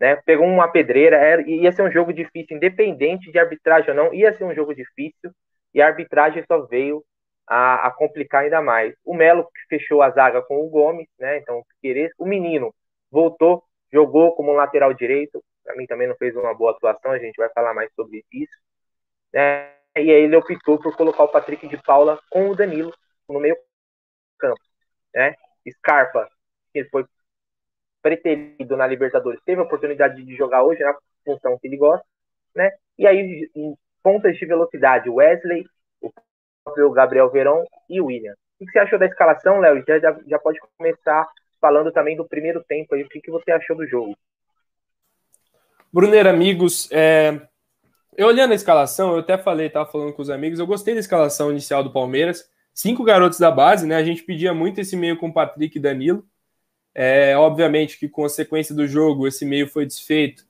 né? 0.00 0.16
Pegou 0.16 0.46
uma 0.46 0.68
pedreira, 0.68 1.16
era, 1.16 1.42
ia 1.42 1.72
ser 1.72 1.82
um 1.82 1.90
jogo 1.90 2.12
difícil, 2.12 2.56
independente 2.56 3.30
de 3.30 3.38
arbitragem 3.38 3.90
ou 3.90 3.96
não, 3.96 4.14
ia 4.14 4.36
ser 4.36 4.44
um 4.44 4.54
jogo 4.54 4.74
difícil, 4.74 5.30
e 5.74 5.82
a 5.82 5.86
arbitragem 5.86 6.44
só 6.46 6.60
veio 6.66 7.04
a, 7.46 7.88
a 7.88 7.90
complicar 7.90 8.44
ainda 8.44 8.60
mais. 8.60 8.94
O 9.04 9.14
Melo 9.14 9.48
fechou 9.68 10.02
a 10.02 10.10
zaga 10.10 10.42
com 10.42 10.60
o 10.64 10.68
Gomes, 10.68 11.08
né? 11.18 11.38
Então, 11.38 11.62
o 12.18 12.26
menino 12.26 12.74
voltou, 13.10 13.64
jogou 13.92 14.34
como 14.34 14.52
lateral 14.52 14.92
direito, 14.92 15.42
para 15.64 15.76
mim 15.76 15.86
também 15.86 16.08
não 16.08 16.16
fez 16.16 16.34
uma 16.36 16.54
boa 16.54 16.72
atuação, 16.72 17.12
a 17.12 17.18
gente 17.18 17.36
vai 17.36 17.48
falar 17.50 17.74
mais 17.74 17.92
sobre 17.94 18.24
isso, 18.32 18.56
né? 19.32 19.72
E 19.96 20.10
aí 20.10 20.24
ele 20.24 20.36
optou 20.36 20.78
por 20.78 20.96
colocar 20.96 21.24
o 21.24 21.28
Patrick 21.28 21.66
de 21.66 21.76
Paula 21.82 22.20
com 22.30 22.48
o 22.50 22.54
Danilo 22.54 22.94
no 23.28 23.40
meio 23.40 23.56
campo, 24.38 24.60
né? 25.14 25.34
Scarpa, 25.68 26.28
que 26.72 26.84
foi 26.84 27.04
preterido 28.02 28.76
na 28.76 28.86
Libertadores, 28.86 29.40
teve 29.44 29.60
a 29.60 29.64
oportunidade 29.64 30.22
de 30.24 30.36
jogar 30.36 30.62
hoje 30.62 30.80
na 30.82 30.94
função 31.24 31.58
que 31.58 31.66
ele 31.66 31.76
gosta, 31.76 32.04
né? 32.54 32.70
E 32.98 33.06
aí, 33.06 33.50
em 33.54 33.74
pontas 34.02 34.36
de 34.36 34.46
velocidade, 34.46 35.10
Wesley, 35.10 35.66
o 36.00 36.10
próprio 36.64 36.90
Gabriel 36.90 37.30
Verão 37.30 37.64
e 37.88 38.00
o 38.00 38.06
William. 38.06 38.34
O 38.60 38.66
que 38.66 38.72
você 38.72 38.78
achou 38.80 38.98
da 38.98 39.06
escalação, 39.06 39.60
Léo? 39.60 39.84
Já, 39.86 39.98
já, 39.98 40.18
já 40.26 40.38
pode 40.38 40.58
começar 40.76 41.28
falando 41.60 41.92
também 41.92 42.16
do 42.16 42.26
primeiro 42.26 42.62
tempo 42.64 42.94
aí. 42.94 43.02
O 43.02 43.08
que, 43.08 43.20
que 43.20 43.30
você 43.30 43.52
achou 43.52 43.76
do 43.76 43.86
jogo? 43.86 44.16
Bruneiro, 45.92 46.28
amigos, 46.28 46.90
é... 46.92 47.40
eu 48.16 48.26
olhando 48.26 48.52
a 48.52 48.54
escalação, 48.54 49.12
eu 49.12 49.20
até 49.20 49.38
falei, 49.38 49.70
tava 49.70 49.90
falando 49.90 50.12
com 50.12 50.22
os 50.22 50.30
amigos, 50.30 50.58
eu 50.58 50.66
gostei 50.66 50.94
da 50.94 51.00
escalação 51.00 51.50
inicial 51.50 51.82
do 51.82 51.92
Palmeiras. 51.92 52.48
Cinco 52.74 53.02
garotos 53.02 53.38
da 53.38 53.50
base, 53.50 53.86
né? 53.86 53.96
A 53.96 54.04
gente 54.04 54.22
pedia 54.22 54.54
muito 54.54 54.80
esse 54.80 54.96
meio 54.96 55.18
com 55.18 55.32
Patrick 55.32 55.76
e 55.76 55.80
Danilo. 55.80 56.24
É, 57.00 57.36
obviamente 57.36 57.96
que 57.96 58.08
com 58.08 58.24
a 58.24 58.28
sequência 58.28 58.74
do 58.74 58.84
jogo, 58.84 59.28
esse 59.28 59.44
meio 59.44 59.68
foi 59.68 59.86
desfeito 59.86 60.44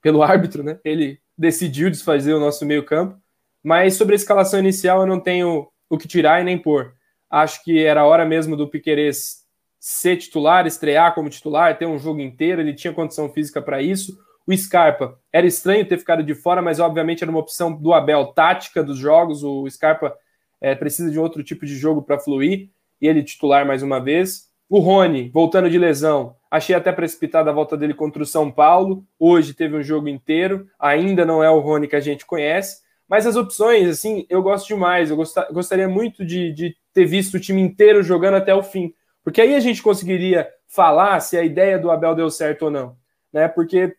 pelo 0.00 0.22
árbitro, 0.22 0.62
né? 0.62 0.78
Ele 0.84 1.18
decidiu 1.36 1.90
desfazer 1.90 2.32
o 2.34 2.38
nosso 2.38 2.64
meio-campo. 2.64 3.20
Mas 3.64 3.94
sobre 3.94 4.14
a 4.14 4.16
escalação 4.16 4.60
inicial, 4.60 5.00
eu 5.00 5.06
não 5.08 5.18
tenho 5.18 5.68
o 5.90 5.98
que 5.98 6.06
tirar 6.06 6.40
e 6.40 6.44
nem 6.44 6.56
pôr. 6.56 6.94
Acho 7.28 7.64
que 7.64 7.82
era 7.84 8.06
hora 8.06 8.24
mesmo 8.24 8.56
do 8.56 8.68
Piquerez 8.68 9.44
ser 9.80 10.16
titular, 10.18 10.68
estrear 10.68 11.16
como 11.16 11.28
titular, 11.28 11.76
ter 11.76 11.86
um 11.86 11.98
jogo 11.98 12.20
inteiro, 12.20 12.60
ele 12.60 12.74
tinha 12.74 12.92
condição 12.92 13.28
física 13.28 13.60
para 13.60 13.82
isso. 13.82 14.16
O 14.46 14.56
Scarpa 14.56 15.18
era 15.32 15.48
estranho 15.48 15.84
ter 15.84 15.98
ficado 15.98 16.22
de 16.22 16.34
fora, 16.34 16.62
mas 16.62 16.78
obviamente 16.78 17.24
era 17.24 17.30
uma 17.30 17.40
opção 17.40 17.74
do 17.74 17.92
Abel 17.92 18.26
tática 18.26 18.84
dos 18.84 18.98
jogos. 18.98 19.42
O 19.42 19.68
Scarpa 19.68 20.16
é, 20.60 20.76
precisa 20.76 21.10
de 21.10 21.18
outro 21.18 21.42
tipo 21.42 21.66
de 21.66 21.76
jogo 21.76 22.02
para 22.02 22.20
fluir 22.20 22.70
e 23.00 23.08
ele 23.08 23.24
titular 23.24 23.66
mais 23.66 23.82
uma 23.82 23.98
vez. 23.98 24.47
O 24.70 24.80
Rony, 24.80 25.30
voltando 25.32 25.70
de 25.70 25.78
lesão, 25.78 26.36
achei 26.50 26.76
até 26.76 26.92
precipitada 26.92 27.48
a 27.48 27.54
volta 27.54 27.74
dele 27.74 27.94
contra 27.94 28.22
o 28.22 28.26
São 28.26 28.50
Paulo. 28.50 29.02
Hoje 29.18 29.54
teve 29.54 29.74
um 29.74 29.82
jogo 29.82 30.08
inteiro, 30.08 30.68
ainda 30.78 31.24
não 31.24 31.42
é 31.42 31.48
o 31.48 31.58
Rony 31.58 31.88
que 31.88 31.96
a 31.96 32.00
gente 32.00 32.26
conhece. 32.26 32.82
Mas 33.08 33.26
as 33.26 33.34
opções, 33.34 33.88
assim, 33.88 34.26
eu 34.28 34.42
gosto 34.42 34.68
demais. 34.68 35.10
Eu 35.10 35.16
gostaria 35.16 35.88
muito 35.88 36.22
de, 36.22 36.52
de 36.52 36.76
ter 36.92 37.06
visto 37.06 37.36
o 37.36 37.40
time 37.40 37.62
inteiro 37.62 38.02
jogando 38.02 38.34
até 38.34 38.54
o 38.54 38.62
fim. 38.62 38.92
Porque 39.24 39.40
aí 39.40 39.54
a 39.54 39.60
gente 39.60 39.82
conseguiria 39.82 40.46
falar 40.66 41.18
se 41.20 41.38
a 41.38 41.42
ideia 41.42 41.78
do 41.78 41.90
Abel 41.90 42.14
deu 42.14 42.28
certo 42.28 42.66
ou 42.66 42.70
não. 42.70 42.94
Né? 43.32 43.48
Porque 43.48 43.96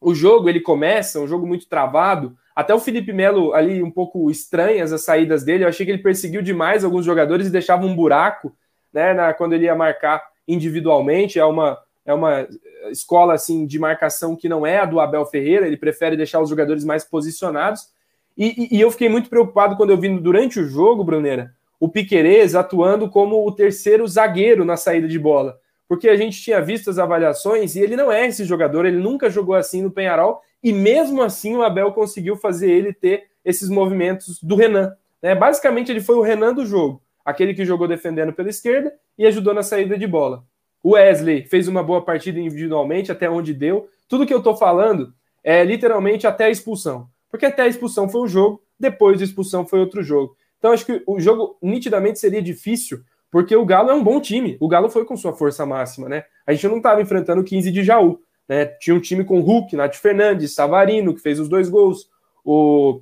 o 0.00 0.12
jogo 0.12 0.48
ele 0.48 0.58
começa, 0.58 1.20
um 1.20 1.28
jogo 1.28 1.46
muito 1.46 1.68
travado. 1.68 2.36
Até 2.56 2.74
o 2.74 2.80
Felipe 2.80 3.12
Melo 3.12 3.54
ali 3.54 3.80
um 3.80 3.90
pouco 3.92 4.28
estranhas 4.28 4.92
as 4.92 5.04
saídas 5.04 5.44
dele. 5.44 5.62
Eu 5.62 5.68
achei 5.68 5.86
que 5.86 5.92
ele 5.92 6.02
perseguiu 6.02 6.42
demais 6.42 6.84
alguns 6.84 7.04
jogadores 7.04 7.46
e 7.46 7.52
deixava 7.52 7.86
um 7.86 7.94
buraco 7.94 8.52
né, 8.92 9.14
na, 9.14 9.32
quando 9.32 9.52
ele 9.52 9.64
ia 9.64 9.74
marcar 9.74 10.22
individualmente, 10.46 11.38
é 11.38 11.44
uma, 11.44 11.78
é 12.04 12.12
uma 12.12 12.46
escola 12.90 13.34
assim 13.34 13.66
de 13.66 13.78
marcação 13.78 14.34
que 14.34 14.48
não 14.48 14.66
é 14.66 14.78
a 14.78 14.84
do 14.84 15.00
Abel 15.00 15.24
Ferreira, 15.26 15.66
ele 15.66 15.76
prefere 15.76 16.16
deixar 16.16 16.40
os 16.40 16.48
jogadores 16.48 16.84
mais 16.84 17.04
posicionados. 17.04 17.88
E, 18.36 18.74
e, 18.74 18.78
e 18.78 18.80
eu 18.80 18.90
fiquei 18.90 19.08
muito 19.08 19.28
preocupado 19.28 19.76
quando 19.76 19.90
eu 19.90 19.98
vi 19.98 20.08
durante 20.18 20.58
o 20.58 20.66
jogo, 20.66 21.04
Bruneira, 21.04 21.52
o 21.78 21.88
Piquerez 21.88 22.54
atuando 22.54 23.08
como 23.08 23.46
o 23.46 23.52
terceiro 23.52 24.06
zagueiro 24.06 24.64
na 24.64 24.76
saída 24.76 25.06
de 25.06 25.18
bola. 25.18 25.58
Porque 25.88 26.08
a 26.08 26.16
gente 26.16 26.40
tinha 26.40 26.60
visto 26.60 26.90
as 26.90 26.98
avaliações 26.98 27.74
e 27.74 27.80
ele 27.80 27.96
não 27.96 28.12
é 28.12 28.26
esse 28.26 28.44
jogador, 28.44 28.86
ele 28.86 28.98
nunca 28.98 29.28
jogou 29.28 29.54
assim 29.54 29.82
no 29.82 29.90
Penharol, 29.90 30.40
e 30.62 30.72
mesmo 30.72 31.22
assim 31.22 31.56
o 31.56 31.62
Abel 31.62 31.92
conseguiu 31.92 32.36
fazer 32.36 32.70
ele 32.70 32.92
ter 32.92 33.24
esses 33.44 33.68
movimentos 33.68 34.40
do 34.42 34.54
Renan. 34.54 34.94
Né? 35.22 35.34
Basicamente, 35.34 35.90
ele 35.90 36.00
foi 36.00 36.16
o 36.16 36.22
Renan 36.22 36.54
do 36.54 36.66
jogo 36.66 37.02
aquele 37.30 37.54
que 37.54 37.64
jogou 37.64 37.88
defendendo 37.88 38.32
pela 38.32 38.48
esquerda 38.48 38.92
e 39.16 39.26
ajudou 39.26 39.54
na 39.54 39.62
saída 39.62 39.96
de 39.98 40.06
bola. 40.06 40.44
O 40.82 40.92
Wesley 40.92 41.44
fez 41.46 41.68
uma 41.68 41.82
boa 41.82 42.04
partida 42.04 42.38
individualmente, 42.38 43.12
até 43.12 43.28
onde 43.28 43.52
deu, 43.52 43.88
tudo 44.08 44.26
que 44.26 44.34
eu 44.34 44.42
tô 44.42 44.56
falando 44.56 45.14
é 45.42 45.64
literalmente 45.64 46.26
até 46.26 46.44
a 46.44 46.50
expulsão. 46.50 47.08
Porque 47.30 47.46
até 47.46 47.62
a 47.62 47.68
expulsão 47.68 48.08
foi 48.08 48.22
um 48.22 48.28
jogo, 48.28 48.62
depois 48.78 49.18
da 49.18 49.24
expulsão 49.24 49.66
foi 49.66 49.78
outro 49.78 50.02
jogo. 50.02 50.36
Então 50.58 50.72
acho 50.72 50.84
que 50.84 51.02
o 51.06 51.20
jogo 51.20 51.56
nitidamente 51.62 52.18
seria 52.18 52.42
difícil, 52.42 53.00
porque 53.30 53.54
o 53.54 53.64
Galo 53.64 53.90
é 53.90 53.94
um 53.94 54.02
bom 54.02 54.20
time. 54.20 54.56
O 54.60 54.68
Galo 54.68 54.90
foi 54.90 55.04
com 55.04 55.16
sua 55.16 55.32
força 55.32 55.64
máxima, 55.64 56.08
né? 56.08 56.24
A 56.46 56.52
gente 56.52 56.66
não 56.68 56.78
estava 56.78 57.00
enfrentando 57.00 57.40
o 57.40 57.44
15 57.44 57.70
de 57.70 57.84
Jaú. 57.84 58.20
Né? 58.48 58.66
Tinha 58.66 58.96
um 58.96 59.00
time 59.00 59.24
com 59.24 59.40
Hulk, 59.40 59.76
Nath 59.76 59.94
Fernandes, 59.94 60.54
Savarino, 60.54 61.14
que 61.14 61.20
fez 61.20 61.38
os 61.38 61.48
dois 61.48 61.68
gols, 61.68 62.10
o, 62.44 63.00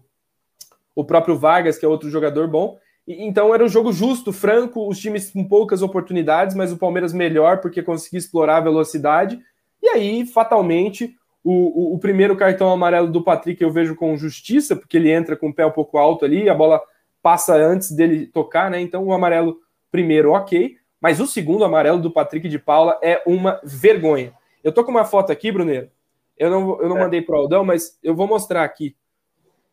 o 0.94 1.02
próprio 1.02 1.38
Vargas, 1.38 1.78
que 1.78 1.86
é 1.86 1.88
outro 1.88 2.10
jogador 2.10 2.46
bom. 2.46 2.78
Então 3.08 3.54
era 3.54 3.64
um 3.64 3.68
jogo 3.68 3.90
justo, 3.90 4.34
franco, 4.34 4.86
os 4.86 4.98
times 4.98 5.30
com 5.30 5.42
poucas 5.42 5.80
oportunidades, 5.80 6.54
mas 6.54 6.70
o 6.70 6.76
Palmeiras 6.76 7.14
melhor 7.14 7.58
porque 7.58 7.82
conseguia 7.82 8.18
explorar 8.18 8.58
a 8.58 8.62
velocidade. 8.62 9.40
E 9.82 9.88
aí, 9.88 10.26
fatalmente, 10.26 11.16
o, 11.42 11.52
o, 11.52 11.94
o, 11.94 11.98
primeiro 11.98 12.36
cartão 12.36 12.70
amarelo 12.70 13.10
do 13.10 13.22
Patrick 13.24 13.62
eu 13.62 13.72
vejo 13.72 13.96
com 13.96 14.14
justiça, 14.16 14.76
porque 14.76 14.98
ele 14.98 15.10
entra 15.10 15.36
com 15.36 15.48
o 15.48 15.54
pé 15.54 15.64
um 15.64 15.70
pouco 15.70 15.96
alto 15.96 16.26
ali, 16.26 16.50
a 16.50 16.54
bola 16.54 16.82
passa 17.22 17.54
antes 17.54 17.92
dele 17.92 18.26
tocar, 18.26 18.70
né? 18.70 18.78
Então 18.80 19.04
o 19.06 19.12
amarelo 19.14 19.56
primeiro, 19.90 20.32
ok. 20.32 20.76
Mas 21.00 21.18
o 21.18 21.26
segundo 21.26 21.64
amarelo 21.64 22.00
do 22.00 22.10
Patrick 22.10 22.46
de 22.46 22.58
Paula 22.58 22.98
é 23.02 23.22
uma 23.26 23.58
vergonha. 23.64 24.34
Eu 24.62 24.72
tô 24.72 24.84
com 24.84 24.90
uma 24.90 25.04
foto 25.04 25.32
aqui, 25.32 25.50
Bruneiro. 25.50 25.88
Eu 26.36 26.50
não, 26.50 26.82
eu 26.82 26.88
não 26.88 26.98
é. 26.98 27.00
mandei 27.00 27.22
pro 27.22 27.36
Aldão, 27.36 27.64
mas 27.64 27.98
eu 28.02 28.14
vou 28.14 28.26
mostrar 28.26 28.64
aqui. 28.64 28.94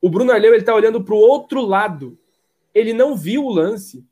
O 0.02 0.10
Bruno 0.10 0.32
Arleu, 0.32 0.54
ele 0.54 0.64
tá 0.64 0.74
olhando 0.74 1.04
pro 1.04 1.16
outro 1.16 1.62
lado. 1.62 2.18
Ele 2.76 2.92
não 2.92 3.16
viu 3.16 3.46
o 3.46 3.50
lance. 3.50 4.06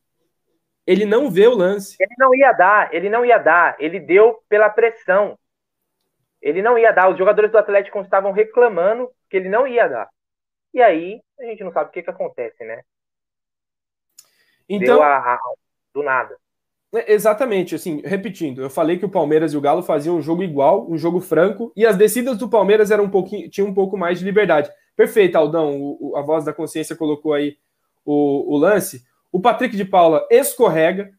Ele 0.87 1.05
não 1.05 1.29
vê 1.29 1.47
o 1.47 1.53
lance. 1.53 1.97
Ele 1.99 2.15
não 2.17 2.33
ia 2.33 2.51
dar, 2.53 2.93
ele 2.93 3.09
não 3.09 3.25
ia 3.25 3.37
dar. 3.37 3.75
Ele 3.79 3.99
deu 3.99 4.41
pela 4.47 4.69
pressão. 4.69 5.37
Ele 6.41 6.61
não 6.61 6.77
ia 6.77 6.91
dar. 6.91 7.09
Os 7.09 7.17
jogadores 7.17 7.51
do 7.51 7.57
Atlético 7.57 7.99
estavam 8.01 8.31
reclamando 8.31 9.09
que 9.29 9.37
ele 9.37 9.49
não 9.49 9.67
ia 9.67 9.87
dar. 9.87 10.09
E 10.73 10.81
aí, 10.81 11.21
a 11.39 11.43
gente 11.45 11.63
não 11.63 11.71
sabe 11.71 11.89
o 11.89 11.93
que, 11.93 12.01
que 12.01 12.09
acontece, 12.09 12.63
né? 12.63 12.81
Então, 14.67 15.01
a, 15.01 15.17
a, 15.17 15.39
do 15.93 16.01
nada. 16.01 16.35
É, 16.93 17.13
exatamente, 17.13 17.75
assim, 17.75 18.01
repetindo, 18.05 18.61
eu 18.61 18.69
falei 18.69 18.97
que 18.97 19.05
o 19.05 19.09
Palmeiras 19.09 19.53
e 19.53 19.57
o 19.57 19.61
Galo 19.61 19.83
faziam 19.83 20.15
um 20.15 20.21
jogo 20.21 20.43
igual, 20.43 20.89
um 20.89 20.97
jogo 20.97 21.19
franco, 21.19 21.71
e 21.75 21.85
as 21.85 21.97
descidas 21.97 22.37
do 22.37 22.49
Palmeiras 22.49 22.91
eram 22.91 23.05
um 23.05 23.09
pouquinho, 23.09 23.49
tinham 23.49 23.67
um 23.67 23.73
pouco 23.73 23.97
mais 23.97 24.19
de 24.19 24.25
liberdade. 24.25 24.71
Perfeito, 24.95 25.35
Aldão, 25.35 25.79
o, 25.79 26.11
o, 26.11 26.17
a 26.17 26.21
voz 26.21 26.45
da 26.45 26.53
consciência 26.53 26.95
colocou 26.95 27.33
aí 27.33 27.57
o, 28.05 28.53
o 28.53 28.57
lance. 28.57 29.03
O 29.31 29.39
Patrick 29.39 29.75
de 29.75 29.85
Paula 29.85 30.27
escorrega, 30.29 31.11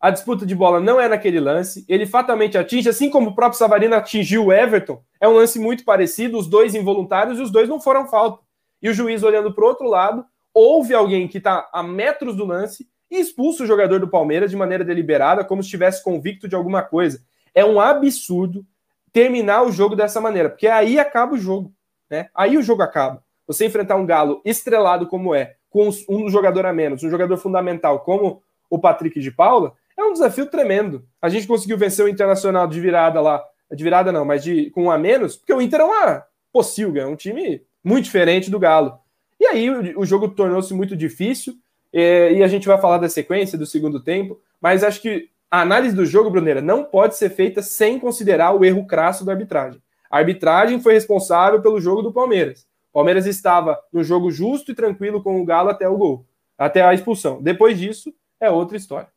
a 0.00 0.10
disputa 0.10 0.46
de 0.46 0.54
bola 0.54 0.80
não 0.80 1.00
é 1.00 1.08
naquele 1.08 1.38
lance, 1.38 1.84
ele 1.88 2.06
fatalmente 2.06 2.56
atinge, 2.56 2.88
assim 2.88 3.10
como 3.10 3.30
o 3.30 3.34
próprio 3.34 3.58
Savarino 3.58 3.94
atingiu 3.94 4.46
o 4.46 4.52
Everton, 4.52 5.02
é 5.20 5.28
um 5.28 5.34
lance 5.34 5.58
muito 5.58 5.84
parecido, 5.84 6.38
os 6.38 6.46
dois 6.46 6.74
involuntários 6.74 7.38
e 7.38 7.42
os 7.42 7.50
dois 7.50 7.68
não 7.68 7.78
foram 7.78 8.08
falta. 8.08 8.42
E 8.82 8.88
o 8.88 8.94
juiz 8.94 9.22
olhando 9.22 9.52
para 9.52 9.62
o 9.62 9.68
outro 9.68 9.86
lado, 9.86 10.24
houve 10.54 10.94
alguém 10.94 11.28
que 11.28 11.38
está 11.38 11.68
a 11.72 11.82
metros 11.82 12.34
do 12.34 12.46
lance 12.46 12.88
e 13.10 13.20
expulsa 13.20 13.62
o 13.62 13.66
jogador 13.66 14.00
do 14.00 14.08
Palmeiras 14.08 14.50
de 14.50 14.56
maneira 14.56 14.84
deliberada, 14.84 15.44
como 15.44 15.62
se 15.62 15.66
estivesse 15.66 16.02
convicto 16.02 16.48
de 16.48 16.54
alguma 16.54 16.82
coisa. 16.82 17.22
É 17.54 17.64
um 17.64 17.78
absurdo 17.78 18.64
terminar 19.12 19.62
o 19.62 19.72
jogo 19.72 19.96
dessa 19.96 20.20
maneira, 20.20 20.48
porque 20.48 20.68
aí 20.68 20.98
acaba 20.98 21.34
o 21.34 21.38
jogo. 21.38 21.74
Né? 22.08 22.28
Aí 22.34 22.56
o 22.56 22.62
jogo 22.62 22.82
acaba. 22.82 23.22
Você 23.46 23.66
enfrentar 23.66 23.96
um 23.96 24.06
Galo 24.06 24.40
estrelado 24.44 25.06
como 25.06 25.34
é, 25.34 25.56
com 25.70 25.88
um 26.08 26.28
jogador 26.28 26.66
a 26.66 26.72
menos, 26.72 27.02
um 27.02 27.10
jogador 27.10 27.36
fundamental 27.36 28.00
como 28.00 28.42
o 28.68 28.78
Patrick 28.78 29.18
de 29.20 29.30
Paula, 29.30 29.72
é 29.96 30.02
um 30.02 30.12
desafio 30.12 30.46
tremendo. 30.46 31.04
A 31.22 31.28
gente 31.28 31.46
conseguiu 31.46 31.78
vencer 31.78 32.04
o 32.04 32.08
Internacional 32.08 32.66
de 32.66 32.80
virada 32.80 33.20
lá, 33.20 33.42
de 33.70 33.82
virada 33.82 34.12
não, 34.12 34.24
mas 34.24 34.42
de 34.42 34.70
com 34.70 34.84
um 34.84 34.90
a 34.90 34.98
menos, 34.98 35.36
porque 35.36 35.52
o 35.52 35.62
Inter 35.62 35.80
é 35.80 35.84
uma 35.84 36.24
pocilga, 36.52 37.02
é 37.02 37.06
um 37.06 37.16
time 37.16 37.62
muito 37.82 38.04
diferente 38.04 38.50
do 38.50 38.58
Galo. 38.58 38.98
E 39.38 39.46
aí 39.46 39.70
o, 39.70 40.00
o 40.00 40.04
jogo 40.04 40.28
tornou-se 40.28 40.74
muito 40.74 40.96
difícil. 40.96 41.54
É, 41.92 42.32
e 42.32 42.42
a 42.42 42.46
gente 42.46 42.68
vai 42.68 42.80
falar 42.80 42.98
da 42.98 43.08
sequência 43.08 43.58
do 43.58 43.66
segundo 43.66 44.00
tempo, 44.00 44.40
mas 44.60 44.84
acho 44.84 45.02
que 45.02 45.28
a 45.50 45.62
análise 45.62 45.94
do 45.94 46.06
jogo, 46.06 46.30
Bruneira, 46.30 46.60
não 46.60 46.84
pode 46.84 47.16
ser 47.16 47.30
feita 47.30 47.62
sem 47.62 47.98
considerar 47.98 48.52
o 48.52 48.64
erro 48.64 48.86
crasso 48.86 49.24
da 49.24 49.32
arbitragem. 49.32 49.82
A 50.08 50.18
arbitragem 50.18 50.80
foi 50.80 50.94
responsável 50.94 51.60
pelo 51.60 51.80
jogo 51.80 52.02
do 52.02 52.12
Palmeiras. 52.12 52.66
Palmeiras 52.92 53.26
estava 53.26 53.78
no 53.92 54.02
jogo 54.02 54.30
justo 54.30 54.72
e 54.72 54.74
tranquilo 54.74 55.22
com 55.22 55.40
o 55.40 55.44
Galo 55.44 55.70
até 55.70 55.88
o 55.88 55.96
gol, 55.96 56.26
até 56.58 56.82
a 56.82 56.92
expulsão. 56.92 57.42
Depois 57.42 57.78
disso, 57.78 58.12
é 58.40 58.50
outra 58.50 58.76
história. 58.76 59.08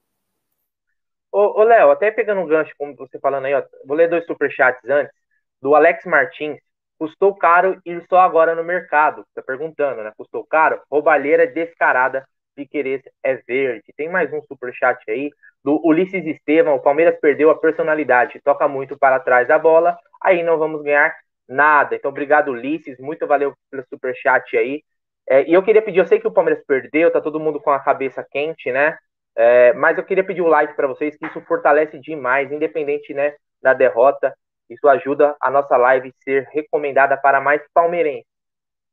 Ô, 1.31 1.63
Léo, 1.63 1.89
até 1.89 2.12
pegando 2.12 2.41
um 2.41 2.47
gancho, 2.47 2.71
como 2.77 2.95
você 2.95 3.19
falando 3.19 3.45
aí, 3.45 3.55
ó, 3.55 3.63
vou 3.86 3.97
ler 3.97 4.07
dois 4.07 4.23
superchats 4.25 4.88
antes, 4.88 5.13
do 5.59 5.73
Alex 5.73 6.05
Martins. 6.05 6.59
Custou 6.99 7.36
caro 7.36 7.81
e 7.83 7.99
só 8.07 8.19
agora 8.19 8.53
no 8.53 8.63
mercado. 8.63 9.25
Tá 9.33 9.41
perguntando, 9.41 10.03
né? 10.03 10.13
Custou 10.15 10.45
caro? 10.45 10.79
Roubalheira 10.91 11.47
descarada 11.47 12.23
Piqueires 12.55 13.01
é 13.23 13.36
verde. 13.36 13.93
Tem 13.97 14.09
mais 14.09 14.31
um 14.31 14.41
super 14.43 14.73
chat 14.73 14.99
aí 15.09 15.31
do 15.63 15.81
Ulisses 15.86 16.25
Estevam. 16.25 16.75
O 16.75 16.79
Palmeiras 16.79 17.19
perdeu 17.19 17.49
a 17.49 17.57
personalidade, 17.57 18.41
toca 18.43 18.67
muito 18.67 18.97
para 18.97 19.19
trás 19.19 19.47
da 19.47 19.57
bola, 19.57 19.97
aí 20.21 20.43
não 20.43 20.57
vamos 20.57 20.83
ganhar 20.83 21.15
nada. 21.47 21.95
Então, 21.95 22.10
obrigado, 22.10 22.51
Ulisses. 22.51 22.99
Muito 22.99 23.27
valeu 23.27 23.53
pelo 23.69 23.84
super 23.89 24.15
chat 24.15 24.56
aí. 24.58 24.84
É, 25.27 25.47
e 25.49 25.53
eu 25.53 25.63
queria 25.63 25.82
pedir, 25.82 25.99
eu 25.99 26.08
sei 26.08 26.19
que 26.19 26.27
o 26.27 26.32
Palmeiras 26.32 26.63
perdeu, 26.65 27.12
tá 27.12 27.21
todo 27.21 27.39
mundo 27.39 27.60
com 27.60 27.71
a 27.71 27.79
cabeça 27.79 28.25
quente, 28.29 28.71
né? 28.71 28.97
É, 29.36 29.73
mas 29.73 29.97
eu 29.97 30.03
queria 30.03 30.23
pedir 30.23 30.41
o 30.41 30.47
like 30.47 30.75
para 30.75 30.88
vocês, 30.88 31.17
que 31.17 31.25
isso 31.25 31.41
fortalece 31.41 31.97
demais, 31.99 32.51
independente 32.51 33.13
né, 33.13 33.36
da 33.62 33.73
derrota. 33.73 34.34
Isso 34.69 34.88
ajuda 34.88 35.36
a 35.39 35.49
nossa 35.49 35.77
live 35.77 36.13
ser 36.23 36.47
recomendada 36.51 37.17
para 37.17 37.41
mais 37.41 37.62
palmeirenses. 37.73 38.25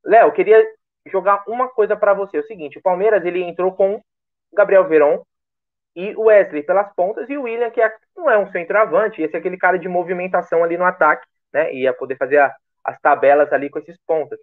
Léo, 0.04 0.28
eu 0.28 0.32
queria 0.32 0.64
jogar 1.06 1.42
uma 1.46 1.68
coisa 1.68 1.96
para 1.96 2.14
você. 2.14 2.38
É 2.38 2.40
o 2.40 2.46
seguinte, 2.46 2.78
o 2.78 2.82
Palmeiras 2.82 3.24
ele 3.24 3.42
entrou 3.42 3.72
com 3.72 4.00
Gabriel 4.52 4.88
Veron 4.88 5.22
e 5.94 6.14
o 6.16 6.24
Wesley 6.24 6.62
pelas 6.62 6.92
pontas 6.94 7.28
e 7.28 7.36
o 7.36 7.42
William, 7.42 7.70
que 7.70 7.80
é, 7.80 7.92
não 8.16 8.30
é 8.30 8.38
um 8.38 8.50
centroavante, 8.50 9.22
esse 9.22 9.34
é 9.34 9.38
aquele 9.38 9.56
cara 9.56 9.78
de 9.78 9.88
movimentação 9.88 10.62
ali 10.62 10.76
no 10.76 10.84
ataque, 10.84 11.26
né? 11.52 11.72
Ia 11.74 11.92
poder 11.92 12.16
fazer 12.16 12.38
a, 12.38 12.54
as 12.84 12.98
tabelas 13.00 13.52
ali 13.52 13.70
com 13.70 13.78
esses 13.78 13.96
pontas. 14.06 14.38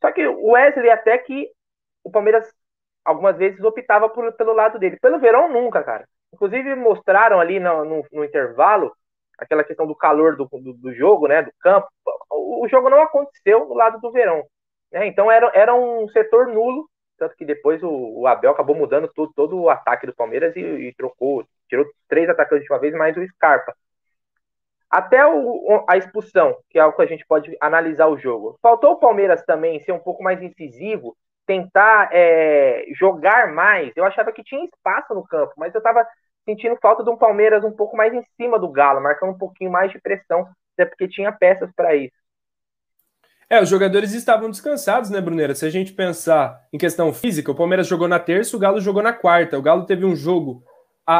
Só 0.00 0.12
que 0.12 0.26
o 0.26 0.50
Wesley 0.52 0.90
até 0.90 1.16
que 1.18 1.50
o 2.04 2.10
Palmeiras 2.10 2.52
algumas 3.04 3.36
vezes 3.36 3.62
optava 3.62 4.08
por, 4.08 4.32
pelo 4.32 4.52
lado 4.52 4.78
dele. 4.78 4.98
Pelo 5.00 5.18
Verão, 5.18 5.48
nunca, 5.48 5.82
cara. 5.82 6.06
Inclusive 6.32 6.74
mostraram 6.74 7.40
ali 7.40 7.60
no, 7.60 7.84
no, 7.84 8.06
no 8.12 8.24
intervalo 8.24 8.92
aquela 9.38 9.64
questão 9.64 9.86
do 9.86 9.94
calor 9.94 10.36
do, 10.36 10.48
do, 10.50 10.72
do, 10.74 10.94
jogo, 10.94 11.28
né? 11.28 11.42
Do 11.42 11.52
campo. 11.60 11.88
O, 12.30 12.64
o 12.64 12.68
jogo 12.68 12.90
não 12.90 13.00
aconteceu 13.00 13.66
no 13.66 13.74
lado 13.74 14.00
do 14.00 14.10
Verão. 14.10 14.44
Né? 14.92 15.06
Então 15.06 15.30
era, 15.30 15.50
era 15.54 15.74
um 15.74 16.08
setor 16.08 16.48
nulo, 16.48 16.88
tanto 17.18 17.34
que 17.36 17.44
depois 17.44 17.82
o, 17.82 17.90
o 18.20 18.26
Abel 18.26 18.50
acabou 18.50 18.74
mudando 18.74 19.10
tudo, 19.14 19.32
todo 19.34 19.58
o 19.58 19.70
ataque 19.70 20.06
do 20.06 20.14
Palmeiras 20.14 20.54
e, 20.56 20.60
e, 20.60 20.94
trocou, 20.94 21.44
tirou 21.68 21.86
três 22.08 22.28
atacantes 22.28 22.66
de 22.66 22.72
uma 22.72 22.80
vez, 22.80 22.94
mais 22.94 23.16
o 23.16 23.26
Scarpa. 23.28 23.74
Até 24.90 25.26
o, 25.26 25.84
a 25.88 25.96
expulsão, 25.96 26.56
que 26.70 26.78
é 26.78 26.82
algo 26.82 26.96
que 26.96 27.02
a 27.02 27.06
gente 27.06 27.26
pode 27.26 27.56
analisar 27.60 28.06
o 28.06 28.16
jogo. 28.16 28.58
Faltou 28.62 28.92
o 28.92 29.00
Palmeiras 29.00 29.44
também 29.44 29.82
ser 29.82 29.92
um 29.92 29.98
pouco 29.98 30.22
mais 30.22 30.40
incisivo, 30.40 31.16
tentar 31.46 32.08
é, 32.12 32.84
jogar 32.98 33.52
mais. 33.52 33.92
Eu 33.96 34.04
achava 34.04 34.32
que 34.32 34.44
tinha 34.44 34.64
espaço 34.64 35.14
no 35.14 35.26
campo, 35.26 35.52
mas 35.56 35.74
eu 35.74 35.78
estava 35.78 36.06
sentindo 36.44 36.78
falta 36.80 37.02
de 37.02 37.10
um 37.10 37.16
Palmeiras 37.16 37.64
um 37.64 37.72
pouco 37.72 37.96
mais 37.96 38.14
em 38.14 38.22
cima 38.36 38.58
do 38.58 38.68
Galo, 38.68 39.00
marcando 39.00 39.30
um 39.30 39.38
pouquinho 39.38 39.70
mais 39.70 39.90
de 39.90 40.00
pressão, 40.00 40.48
até 40.74 40.84
porque 40.84 41.08
tinha 41.08 41.32
peças 41.32 41.70
para 41.74 41.96
isso. 41.96 42.14
É, 43.48 43.60
os 43.60 43.68
jogadores 43.68 44.12
estavam 44.12 44.50
descansados, 44.50 45.08
né, 45.08 45.20
Bruneira? 45.20 45.54
Se 45.54 45.64
a 45.64 45.70
gente 45.70 45.92
pensar 45.92 46.60
em 46.72 46.78
questão 46.78 47.12
física, 47.12 47.50
o 47.50 47.54
Palmeiras 47.54 47.86
jogou 47.86 48.08
na 48.08 48.18
terça, 48.18 48.56
o 48.56 48.60
Galo 48.60 48.80
jogou 48.80 49.02
na 49.02 49.12
quarta. 49.12 49.58
O 49.58 49.62
Galo 49.62 49.86
teve 49.86 50.04
um 50.04 50.16
jogo 50.16 50.64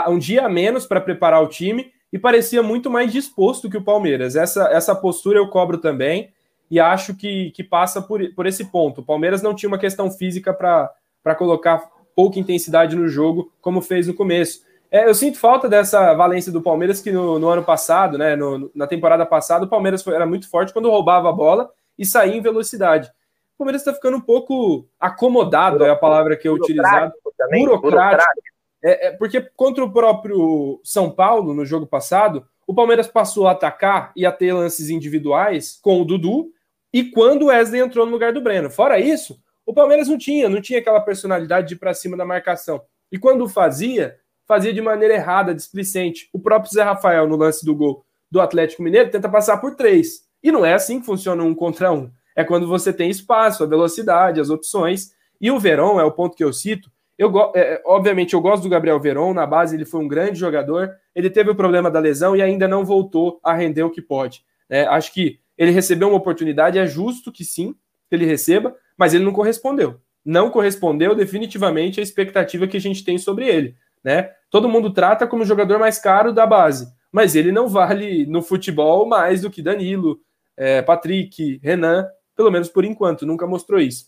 um 0.09 0.19
dia 0.19 0.45
a 0.45 0.49
menos 0.49 0.87
para 0.87 1.01
preparar 1.01 1.41
o 1.41 1.49
time 1.49 1.93
e 2.13 2.19
parecia 2.19 2.63
muito 2.63 2.91
mais 2.91 3.13
disposto 3.13 3.69
que 3.69 3.77
o 3.77 3.85
Palmeiras. 3.85 4.37
Essa, 4.37 4.69
essa 4.71 4.95
postura 4.95 5.39
eu 5.39 5.49
cobro 5.49 5.79
também 5.79 6.33
e 6.71 6.81
acho 6.81 7.15
que, 7.15 7.51
que 7.53 7.63
passa 7.63 8.01
por, 8.03 8.21
por 8.35 8.47
esse 8.47 8.65
ponto. 8.67 9.01
O 9.01 9.05
Palmeiras 9.05 9.43
não 9.43 9.55
tinha 9.55 9.69
uma 9.69 9.79
questão 9.79 10.11
física 10.11 10.53
para 10.53 11.35
colocar 11.35 11.91
pouca 12.15 12.39
intensidade 12.39 12.97
no 12.97 13.09
jogo, 13.09 13.53
como 13.61 13.83
fez 13.83 14.07
no 14.07 14.15
começo. 14.15 14.65
É, 14.91 15.09
eu 15.09 15.15
sinto 15.15 15.39
falta 15.39 15.69
dessa 15.69 16.15
valência 16.15 16.53
do 16.53 16.63
Palmeiras 16.63 17.01
que 17.01 17.11
no, 17.11 17.39
no 17.39 17.49
ano 17.49 17.63
passado, 17.63 18.17
né, 18.17 18.37
no, 18.37 18.71
na 18.75 18.87
temporada 18.87 19.27
passada, 19.27 19.65
o 19.65 19.69
Palmeiras 19.69 20.03
foi, 20.03 20.15
era 20.15 20.25
muito 20.25 20.49
forte 20.49 20.73
quando 20.73 20.91
roubava 20.91 21.29
a 21.29 21.33
bola 21.33 21.71
e 21.99 22.07
sair 22.07 22.37
em 22.37 22.41
velocidade. 22.41 23.11
O 23.55 23.59
Palmeiras 23.59 23.83
está 23.83 23.93
ficando 23.93 24.17
um 24.17 24.21
pouco 24.21 24.87
acomodado, 24.99 25.85
é 25.85 25.91
a 25.91 25.97
palavra 25.97 26.37
que 26.37 26.49
eu 26.49 26.55
utilizado. 26.55 27.13
Burocrático. 27.51 27.83
burocrático. 27.83 28.56
É, 28.87 29.09
é, 29.09 29.11
porque 29.11 29.41
contra 29.57 29.85
o 29.85 29.93
próprio 29.93 30.81
São 30.85 31.11
Paulo, 31.11 31.53
no 31.53 31.67
jogo 31.67 31.89
passado, 31.89 32.47
o 32.65 32.73
Palmeiras 32.73 33.09
passou 33.09 33.49
a 33.49 33.51
atacar 33.51 34.13
e 34.15 34.25
a 34.25 34.31
ter 34.31 34.53
lances 34.53 34.91
individuais 34.91 35.77
com 35.83 36.01
o 36.01 36.05
Dudu 36.05 36.53
e 36.93 37.11
quando 37.11 37.43
o 37.43 37.47
Wesley 37.47 37.81
entrou 37.81 38.07
no 38.07 38.13
lugar 38.13 38.33
do 38.33 38.41
Breno. 38.41 38.71
Fora 38.71 39.01
isso, 39.01 39.43
o 39.67 39.75
Palmeiras 39.75 40.07
não 40.07 40.17
tinha, 40.17 40.49
não 40.49 40.61
tinha 40.61 40.79
aquela 40.79 41.01
personalidade 41.01 41.67
de 41.67 41.75
ir 41.75 41.79
para 41.79 41.93
cima 41.93 42.17
da 42.17 42.25
marcação. 42.25 42.81
E 43.11 43.19
quando 43.19 43.49
fazia, 43.49 44.17
fazia 44.47 44.73
de 44.73 44.81
maneira 44.81 45.15
errada, 45.15 45.53
displicente. 45.53 46.29
O 46.33 46.39
próprio 46.39 46.73
Zé 46.73 46.85
Rafael, 46.85 47.27
no 47.27 47.35
lance 47.35 47.67
do 47.67 47.75
gol 47.75 48.05
do 48.31 48.41
Atlético 48.41 48.85
Mineiro, 48.85 49.11
tenta 49.11 49.29
passar 49.29 49.57
por 49.57 49.75
três 49.75 50.29
E 50.41 50.53
não 50.53 50.65
é 50.65 50.75
assim 50.75 51.01
que 51.01 51.07
funciona 51.07 51.43
um 51.43 51.57
contra 51.57 51.91
um. 51.91 52.09
É 52.37 52.45
quando 52.45 52.69
você 52.69 52.93
tem 52.93 53.11
espaço, 53.11 53.65
a 53.65 53.67
velocidade, 53.67 54.41
as 54.41 54.49
opções. 54.49 55.11
E 55.41 55.51
o 55.51 55.59
Verón 55.59 55.99
é 55.99 56.05
o 56.05 56.13
ponto 56.13 56.37
que 56.37 56.45
eu 56.45 56.53
cito. 56.53 56.89
Eu, 57.19 57.33
é, 57.55 57.81
obviamente, 57.85 58.35
eu 58.35 58.41
gosto 58.41 58.63
do 58.63 58.69
Gabriel 58.69 59.01
Verón. 59.01 59.33
Na 59.33 59.47
base, 59.47 59.75
ele 59.75 59.85
foi 59.85 60.01
um 60.01 60.09
grande 60.09 60.39
jogador. 60.39 60.91
Ele 61.15 61.31
teve 61.31 61.51
o 61.51 61.55
problema 61.55 61.91
da 61.91 61.99
lesão 61.99 62.37
e 62.37 62.43
ainda 62.43 62.69
não 62.69 62.85
voltou 62.85 63.41
a 63.43 63.55
render 63.55 63.83
o 63.83 63.91
que 63.91 64.03
pode. 64.03 64.45
É, 64.69 64.83
acho 64.83 65.13
que 65.13 65.39
ele 65.57 65.71
recebeu 65.71 66.09
uma 66.09 66.19
oportunidade, 66.19 66.79
é 66.79 66.87
justo 66.87 67.33
que 67.33 67.45
sim, 67.45 67.75
que 68.09 68.15
ele 68.15 68.27
receba, 68.27 68.77
mas 68.97 69.15
ele 69.15 69.25
não 69.25 69.33
correspondeu. 69.33 70.01
Não 70.25 70.51
correspondeu 70.51 71.15
definitivamente 71.15 72.01
à 72.01 72.03
expectativa 72.03 72.67
que 72.67 72.77
a 72.77 72.81
gente 72.81 73.05
tem 73.05 73.17
sobre 73.17 73.49
ele. 73.49 73.75
Né? 74.05 74.31
Todo 74.51 74.69
mundo 74.69 74.93
trata 74.93 75.27
como 75.27 75.43
o 75.43 75.47
jogador 75.47 75.79
mais 75.79 75.99
caro 75.99 76.33
da 76.33 76.47
base, 76.47 76.93
mas 77.11 77.35
ele 77.35 77.51
não 77.51 77.69
vale 77.69 78.27
no 78.27 78.43
futebol 78.43 79.07
mais 79.07 79.41
do 79.41 79.51
que 79.51 79.63
Danilo, 79.63 80.21
é, 80.57 80.83
Patrick, 80.83 81.61
Renan, 81.63 82.07
pelo 82.37 82.51
menos 82.51 82.69
por 82.69 82.85
enquanto, 82.85 83.27
nunca 83.27 83.47
mostrou 83.47 83.81
isso. 83.81 84.07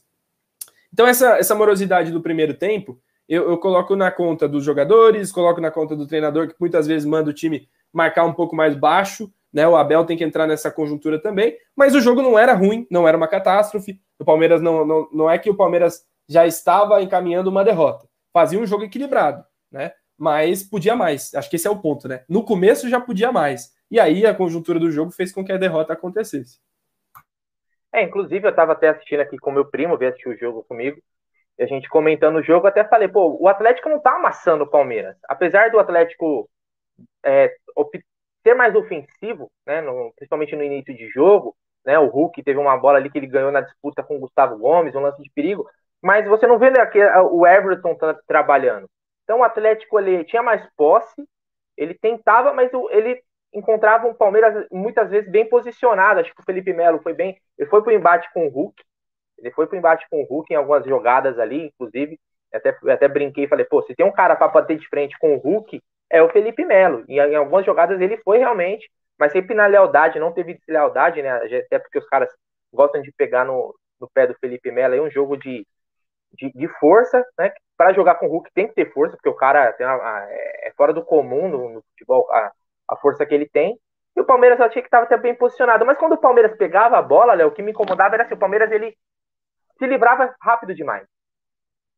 Então, 0.92 1.06
essa, 1.06 1.38
essa 1.38 1.54
morosidade 1.54 2.10
do 2.10 2.22
primeiro 2.22 2.54
tempo, 2.54 3.00
eu, 3.28 3.50
eu, 3.50 3.58
coloco 3.58 3.94
na 3.94 4.10
conta 4.10 4.48
dos 4.48 4.64
jogadores, 4.64 5.30
coloco 5.30 5.60
na 5.60 5.70
conta 5.70 5.94
do 5.94 6.06
treinador, 6.06 6.48
que 6.48 6.54
muitas 6.58 6.86
vezes 6.86 7.04
manda 7.04 7.30
o 7.30 7.34
time 7.34 7.68
marcar 7.92 8.24
um 8.24 8.32
pouco 8.32 8.56
mais 8.56 8.74
baixo, 8.74 9.30
né? 9.52 9.66
O 9.66 9.76
Abel 9.76 10.04
tem 10.04 10.16
que 10.16 10.24
entrar 10.24 10.46
nessa 10.46 10.70
conjuntura 10.70 11.20
também, 11.20 11.56
mas 11.76 11.94
o 11.94 12.00
jogo 12.00 12.22
não 12.22 12.38
era 12.38 12.54
ruim, 12.54 12.86
não 12.90 13.06
era 13.06 13.16
uma 13.16 13.28
catástrofe. 13.28 14.00
O 14.18 14.24
Palmeiras 14.24 14.60
não, 14.62 14.86
não, 14.86 15.08
não 15.12 15.30
é 15.30 15.38
que 15.38 15.50
o 15.50 15.56
Palmeiras 15.56 16.02
já 16.28 16.46
estava 16.46 17.02
encaminhando 17.02 17.50
uma 17.50 17.64
derrota. 17.64 18.06
Fazia 18.32 18.58
um 18.58 18.66
jogo 18.66 18.84
equilibrado, 18.84 19.44
né? 19.70 19.92
Mas 20.16 20.62
podia 20.62 20.96
mais. 20.96 21.34
Acho 21.34 21.48
que 21.48 21.56
esse 21.56 21.66
é 21.66 21.70
o 21.70 21.78
ponto, 21.80 22.08
né? 22.08 22.24
No 22.28 22.44
começo 22.44 22.88
já 22.88 23.00
podia 23.00 23.30
mais. 23.30 23.72
E 23.90 23.98
aí 23.98 24.26
a 24.26 24.34
conjuntura 24.34 24.78
do 24.78 24.90
jogo 24.90 25.10
fez 25.10 25.32
com 25.32 25.44
que 25.44 25.52
a 25.52 25.56
derrota 25.56 25.92
acontecesse. 25.92 26.58
É, 27.92 28.02
inclusive 28.02 28.46
eu 28.46 28.50
estava 28.50 28.72
até 28.72 28.88
assistindo 28.88 29.20
aqui 29.20 29.38
com 29.38 29.50
meu 29.50 29.64
primo, 29.64 29.96
veio 29.96 30.10
assistir 30.10 30.28
o 30.28 30.38
jogo 30.38 30.64
comigo. 30.64 31.00
E 31.58 31.62
a 31.62 31.66
gente 31.66 31.88
comentando 31.88 32.36
o 32.36 32.42
jogo, 32.42 32.66
até 32.66 32.84
falei, 32.84 33.08
pô, 33.08 33.36
o 33.40 33.48
Atlético 33.48 33.88
não 33.88 34.00
tá 34.00 34.14
amassando 34.14 34.64
o 34.64 34.70
Palmeiras. 34.70 35.16
Apesar 35.28 35.70
do 35.70 35.78
Atlético 35.78 36.48
é, 37.24 37.52
ser 38.42 38.54
mais 38.54 38.74
ofensivo, 38.74 39.50
né, 39.66 39.80
no, 39.80 40.12
principalmente 40.16 40.56
no 40.56 40.62
início 40.62 40.94
de 40.94 41.08
jogo, 41.08 41.54
né, 41.84 41.98
o 41.98 42.06
Hulk 42.06 42.42
teve 42.42 42.58
uma 42.58 42.76
bola 42.76 42.98
ali 42.98 43.10
que 43.10 43.18
ele 43.18 43.26
ganhou 43.26 43.52
na 43.52 43.60
disputa 43.60 44.02
com 44.02 44.16
o 44.16 44.20
Gustavo 44.20 44.56
Gomes, 44.58 44.94
um 44.94 45.00
lance 45.00 45.22
de 45.22 45.30
perigo, 45.30 45.68
mas 46.02 46.26
você 46.26 46.46
não 46.46 46.58
vê 46.58 46.68
aqui 46.80 46.98
o 47.30 47.46
Everton 47.46 47.94
tá 47.94 48.14
trabalhando. 48.26 48.88
Então 49.24 49.40
o 49.40 49.44
Atlético 49.44 49.98
ele 49.98 50.24
tinha 50.24 50.42
mais 50.42 50.66
posse, 50.76 51.22
ele 51.76 51.94
tentava, 51.94 52.52
mas 52.52 52.70
ele 52.90 53.20
encontrava 53.52 54.06
um 54.06 54.14
Palmeiras 54.14 54.66
muitas 54.70 55.10
vezes 55.10 55.30
bem 55.30 55.48
posicionado. 55.48 56.20
Acho 56.20 56.34
que 56.34 56.40
o 56.40 56.44
Felipe 56.44 56.72
Melo 56.72 57.00
foi 57.02 57.14
bem, 57.14 57.38
ele 57.58 57.68
foi 57.68 57.82
para 57.82 57.90
o 57.90 57.94
embate 57.94 58.32
com 58.32 58.46
o 58.46 58.50
Hulk, 58.50 58.82
ele 59.38 59.50
foi 59.52 59.66
para 59.66 59.76
o 59.76 59.78
embate 59.78 60.06
com 60.10 60.20
o 60.22 60.24
Hulk 60.24 60.52
em 60.52 60.56
algumas 60.56 60.84
jogadas 60.84 61.38
ali, 61.38 61.66
inclusive. 61.66 62.18
Até, 62.52 62.76
até 62.90 63.08
brinquei 63.08 63.44
e 63.44 63.48
falei, 63.48 63.64
pô, 63.66 63.82
se 63.82 63.94
tem 63.94 64.06
um 64.06 64.12
cara 64.12 64.34
para 64.34 64.48
bater 64.48 64.78
de 64.78 64.88
frente 64.88 65.18
com 65.18 65.34
o 65.34 65.38
Hulk, 65.38 65.82
é 66.10 66.22
o 66.22 66.30
Felipe 66.30 66.64
Melo. 66.64 67.04
E 67.08 67.20
em 67.20 67.34
algumas 67.34 67.64
jogadas 67.64 68.00
ele 68.00 68.16
foi 68.18 68.38
realmente, 68.38 68.90
mas 69.18 69.32
sempre 69.32 69.54
na 69.54 69.66
lealdade, 69.66 70.18
não 70.18 70.32
teve 70.32 70.54
deslealdade, 70.54 71.22
né? 71.22 71.30
Até 71.30 71.78
porque 71.78 71.98
os 71.98 72.06
caras 72.06 72.30
gostam 72.72 73.02
de 73.02 73.12
pegar 73.12 73.44
no, 73.44 73.74
no 74.00 74.08
pé 74.08 74.26
do 74.26 74.34
Felipe 74.40 74.70
Melo. 74.70 74.94
É 74.94 75.00
um 75.00 75.10
jogo 75.10 75.36
de, 75.36 75.66
de, 76.32 76.50
de 76.52 76.68
força, 76.80 77.24
né? 77.38 77.52
Para 77.76 77.92
jogar 77.92 78.16
com 78.16 78.26
o 78.26 78.30
Hulk 78.30 78.50
tem 78.54 78.66
que 78.66 78.74
ter 78.74 78.92
força, 78.92 79.16
porque 79.16 79.28
o 79.28 79.34
cara 79.34 79.74
uma, 79.78 80.26
é 80.30 80.72
fora 80.76 80.92
do 80.92 81.04
comum 81.04 81.48
no, 81.48 81.68
no 81.68 81.82
futebol 81.82 82.26
a, 82.30 82.52
a, 82.88 82.96
força 82.96 83.26
que 83.26 83.34
ele 83.34 83.48
tem. 83.48 83.78
E 84.16 84.20
o 84.20 84.24
Palmeiras 84.24 84.58
eu 84.58 84.66
achei 84.66 84.82
que 84.82 84.88
estava 84.88 85.04
até 85.04 85.16
bem 85.16 85.34
posicionado. 85.34 85.84
Mas 85.86 85.98
quando 85.98 86.14
o 86.14 86.18
Palmeiras 86.18 86.56
pegava 86.56 86.98
a 86.98 87.02
bola, 87.02 87.34
Léo, 87.34 87.48
o 87.48 87.52
que 87.52 87.62
me 87.62 87.70
incomodava 87.70 88.14
era 88.14 88.24
assim, 88.24 88.34
o 88.34 88.38
Palmeiras 88.38 88.70
ele 88.70 88.96
se 89.78 89.86
livrava 89.86 90.34
rápido 90.40 90.74
demais. 90.74 91.06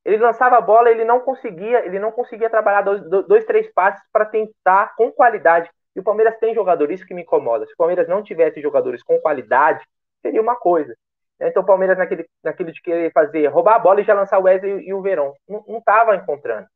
Ele 0.05 0.19
lançava 0.19 0.57
a 0.57 0.61
bola, 0.61 0.91
ele 0.91 1.05
não 1.05 1.21
conseguia, 1.21 1.85
ele 1.85 1.99
não 1.99 2.11
conseguia 2.11 2.49
trabalhar 2.49 2.83
dois, 2.83 3.03
dois 3.27 3.45
três 3.45 3.71
passes 3.73 4.03
para 4.13 4.25
tentar 4.25 4.95
com 4.97 5.11
qualidade. 5.13 5.71
E 5.95 6.01
o 6.01 6.03
Palmeiras 6.03 6.39
tem 6.39 6.55
jogadores, 6.55 7.01
isso 7.01 7.07
que 7.07 7.15
me 7.15 7.23
incomoda. 7.23 7.67
Se 7.67 7.73
o 7.73 7.77
Palmeiras 7.77 8.09
não 8.09 8.23
tivesse 8.23 8.61
jogadores 8.63 9.03
com 9.03 9.19
qualidade, 9.21 9.85
seria 10.23 10.41
uma 10.41 10.57
coisa. 10.57 10.95
Então 11.41 11.63
o 11.63 11.67
Palmeiras 11.67 11.97
naquele, 11.97 12.27
naquele 12.45 12.73
de 12.73 12.83
querer 12.83 13.11
fazer, 13.13 13.47
roubar 13.47 13.77
a 13.77 13.79
bola 13.79 14.01
e 14.01 14.05
já 14.05 14.15
lançar 14.15 14.39
o 14.39 14.43
Wesley 14.43 14.87
e 14.87 14.93
o 14.93 15.01
Verão. 15.01 15.35
Não 15.49 15.79
estava 15.79 16.15
encontrando. 16.15 16.67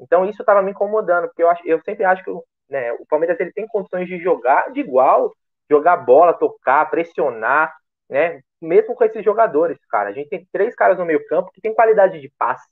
Então 0.00 0.24
isso 0.24 0.42
estava 0.42 0.62
me 0.62 0.70
incomodando, 0.70 1.28
porque 1.28 1.42
eu, 1.42 1.50
acho, 1.50 1.66
eu 1.66 1.80
sempre 1.82 2.04
acho 2.04 2.24
que 2.24 2.30
né, 2.68 2.92
o 2.94 3.06
Palmeiras 3.06 3.38
ele 3.40 3.52
tem 3.52 3.66
condições 3.66 4.06
de 4.06 4.18
jogar 4.18 4.72
de 4.72 4.80
igual, 4.80 5.34
jogar 5.70 5.96
bola, 5.98 6.32
tocar, 6.34 6.88
pressionar, 6.90 7.74
né? 8.08 8.40
Mesmo 8.60 8.94
com 8.94 9.04
esses 9.04 9.24
jogadores, 9.24 9.78
cara. 9.88 10.08
A 10.10 10.12
gente 10.12 10.28
tem 10.28 10.48
três 10.52 10.74
caras 10.74 10.98
no 10.98 11.04
meio 11.04 11.24
campo 11.28 11.52
que 11.52 11.60
tem 11.60 11.74
qualidade 11.74 12.20
de 12.20 12.32
passe. 12.38 12.66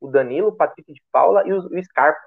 O 0.00 0.08
Danilo, 0.08 0.48
o 0.48 0.56
Patrick 0.56 0.92
de 0.92 1.02
Paula 1.12 1.44
e 1.46 1.52
o, 1.52 1.58
o 1.58 1.84
Scarpa. 1.84 2.20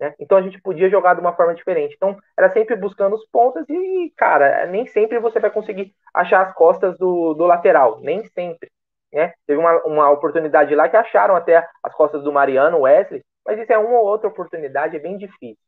Né? 0.00 0.14
Então 0.18 0.36
a 0.38 0.42
gente 0.42 0.60
podia 0.60 0.90
jogar 0.90 1.14
de 1.14 1.20
uma 1.20 1.34
forma 1.34 1.54
diferente. 1.54 1.94
Então 1.94 2.16
era 2.36 2.50
sempre 2.50 2.74
buscando 2.74 3.14
os 3.14 3.24
pontos 3.28 3.64
e, 3.68 4.12
cara, 4.16 4.66
nem 4.66 4.86
sempre 4.86 5.20
você 5.20 5.38
vai 5.38 5.50
conseguir 5.50 5.94
achar 6.12 6.46
as 6.46 6.54
costas 6.54 6.98
do, 6.98 7.34
do 7.34 7.44
lateral. 7.44 8.00
Nem 8.00 8.24
sempre. 8.26 8.70
Né? 9.12 9.32
Teve 9.46 9.60
uma, 9.60 9.80
uma 9.84 10.10
oportunidade 10.10 10.74
lá 10.74 10.88
que 10.88 10.96
acharam 10.96 11.36
até 11.36 11.68
as 11.82 11.94
costas 11.94 12.24
do 12.24 12.32
Mariano, 12.32 12.80
Wesley, 12.80 13.22
mas 13.44 13.58
isso 13.58 13.72
é 13.72 13.78
uma 13.78 13.98
ou 13.98 14.06
outra 14.06 14.28
oportunidade, 14.28 14.96
é 14.96 15.00
bem 15.00 15.16
difícil. 15.16 15.58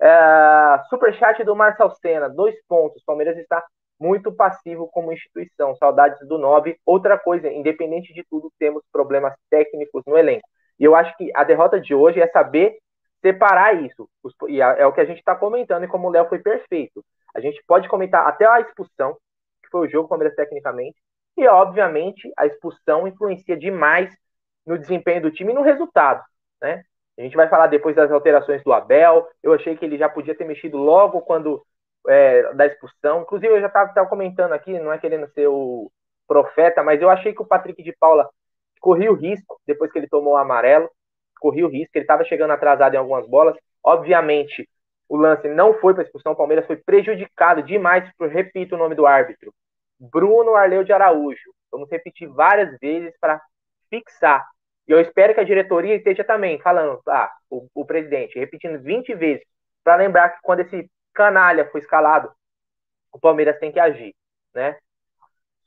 É, 0.00 0.82
superchat 0.88 1.44
do 1.44 1.54
Marcel 1.54 1.90
Senna, 1.90 2.28
dois 2.28 2.54
pontos. 2.66 3.02
Palmeiras 3.04 3.36
está 3.36 3.62
muito 3.98 4.32
passivo 4.32 4.88
como 4.88 5.12
instituição. 5.12 5.76
Saudades 5.76 6.26
do 6.26 6.38
9. 6.38 6.78
Outra 6.86 7.18
coisa, 7.18 7.52
independente 7.52 8.14
de 8.14 8.24
tudo, 8.30 8.50
temos 8.58 8.82
problemas 8.90 9.34
técnicos 9.50 10.02
no 10.06 10.16
elenco. 10.16 10.48
E 10.78 10.84
eu 10.84 10.94
acho 10.94 11.14
que 11.16 11.30
a 11.34 11.44
derrota 11.44 11.78
de 11.78 11.94
hoje 11.94 12.20
é 12.20 12.26
saber 12.28 12.78
separar 13.20 13.74
isso. 13.82 14.08
E 14.48 14.62
é 14.62 14.86
o 14.86 14.92
que 14.92 15.00
a 15.00 15.04
gente 15.04 15.18
está 15.18 15.36
comentando, 15.36 15.84
e 15.84 15.88
como 15.88 16.08
o 16.08 16.10
Léo 16.10 16.28
foi 16.28 16.38
perfeito. 16.38 17.04
A 17.34 17.40
gente 17.40 17.62
pode 17.66 17.88
comentar 17.88 18.26
até 18.26 18.46
a 18.46 18.60
expulsão, 18.60 19.16
que 19.62 19.68
foi 19.70 19.86
o 19.86 19.90
jogo 19.90 20.08
Palmeiras 20.08 20.34
tecnicamente, 20.34 20.96
e 21.36 21.46
obviamente 21.46 22.32
a 22.36 22.46
expulsão 22.46 23.06
influencia 23.06 23.56
demais 23.56 24.10
no 24.66 24.78
desempenho 24.78 25.22
do 25.22 25.30
time 25.30 25.52
e 25.52 25.54
no 25.54 25.62
resultado, 25.62 26.22
né? 26.60 26.82
A 27.20 27.22
gente 27.22 27.36
vai 27.36 27.48
falar 27.48 27.66
depois 27.66 27.94
das 27.94 28.10
alterações 28.10 28.62
do 28.64 28.72
Abel. 28.72 29.28
Eu 29.42 29.52
achei 29.52 29.76
que 29.76 29.84
ele 29.84 29.98
já 29.98 30.08
podia 30.08 30.34
ter 30.34 30.44
mexido 30.46 30.78
logo 30.78 31.20
quando 31.20 31.62
é, 32.08 32.54
da 32.54 32.64
expulsão. 32.64 33.20
Inclusive, 33.20 33.52
eu 33.52 33.60
já 33.60 33.66
estava 33.66 34.06
comentando 34.06 34.52
aqui, 34.52 34.78
não 34.78 34.90
é 34.90 34.98
querendo 34.98 35.28
ser 35.34 35.46
o 35.46 35.92
profeta, 36.26 36.82
mas 36.82 37.02
eu 37.02 37.10
achei 37.10 37.34
que 37.34 37.42
o 37.42 37.46
Patrick 37.46 37.82
de 37.82 37.92
Paula 37.92 38.26
corria 38.80 39.12
o 39.12 39.14
risco, 39.14 39.60
depois 39.66 39.92
que 39.92 39.98
ele 39.98 40.08
tomou 40.08 40.32
o 40.32 40.36
amarelo, 40.38 40.88
corria 41.38 41.66
o 41.66 41.70
risco, 41.70 41.90
ele 41.94 42.04
estava 42.04 42.24
chegando 42.24 42.52
atrasado 42.52 42.94
em 42.94 42.96
algumas 42.96 43.28
bolas. 43.28 43.54
Obviamente, 43.84 44.66
o 45.06 45.16
lance 45.16 45.46
não 45.48 45.74
foi 45.74 45.92
para 45.92 46.04
expulsão, 46.04 46.32
o 46.32 46.36
Palmeiras 46.36 46.66
foi 46.66 46.76
prejudicado 46.76 47.62
demais, 47.62 48.10
por, 48.16 48.28
repito 48.28 48.76
o 48.76 48.78
nome 48.78 48.94
do 48.94 49.06
árbitro, 49.06 49.52
Bruno 49.98 50.54
Arleu 50.54 50.84
de 50.84 50.92
Araújo. 50.92 51.52
Vamos 51.70 51.90
repetir 51.90 52.28
várias 52.28 52.78
vezes 52.78 53.12
para 53.20 53.42
fixar. 53.90 54.46
E 54.88 54.92
eu 54.92 55.00
espero 55.00 55.34
que 55.34 55.40
a 55.40 55.44
diretoria 55.44 55.94
esteja 55.94 56.24
também 56.24 56.60
falando, 56.60 57.00
ah, 57.08 57.30
o, 57.48 57.66
o 57.74 57.84
presidente, 57.84 58.38
repetindo 58.38 58.80
20 58.82 59.14
vezes, 59.14 59.44
para 59.84 59.96
lembrar 59.96 60.30
que 60.30 60.40
quando 60.42 60.60
esse 60.60 60.90
canalha 61.14 61.68
foi 61.70 61.80
escalado, 61.80 62.30
o 63.12 63.18
Palmeiras 63.18 63.58
tem 63.58 63.72
que 63.72 63.80
agir, 63.80 64.14
né? 64.54 64.76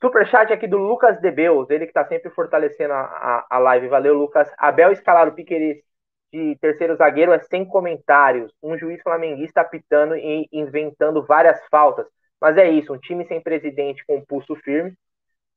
Superchat 0.00 0.52
aqui 0.52 0.66
do 0.66 0.76
Lucas 0.76 1.18
Debeus, 1.20 1.70
ele 1.70 1.86
que 1.86 1.90
está 1.90 2.04
sempre 2.04 2.30
fortalecendo 2.30 2.92
a, 2.92 3.00
a, 3.00 3.46
a, 3.48 3.58
live. 3.58 3.88
Valeu, 3.88 4.14
Lucas. 4.14 4.50
Abel 4.58 4.92
escalar 4.92 5.28
o 5.28 5.32
Piqueires 5.32 5.82
de 6.30 6.56
terceiro 6.60 6.96
zagueiro 6.96 7.32
é 7.32 7.38
sem 7.38 7.64
comentários. 7.64 8.52
Um 8.62 8.76
juiz 8.76 9.00
flamenguista 9.02 9.62
apitando 9.62 10.14
e 10.16 10.46
inventando 10.52 11.24
várias 11.24 11.58
faltas. 11.70 12.06
Mas 12.40 12.58
é 12.58 12.68
isso, 12.68 12.92
um 12.92 12.98
time 12.98 13.24
sem 13.26 13.40
presidente 13.40 14.04
com 14.06 14.22
pulso 14.24 14.54
firme. 14.56 14.92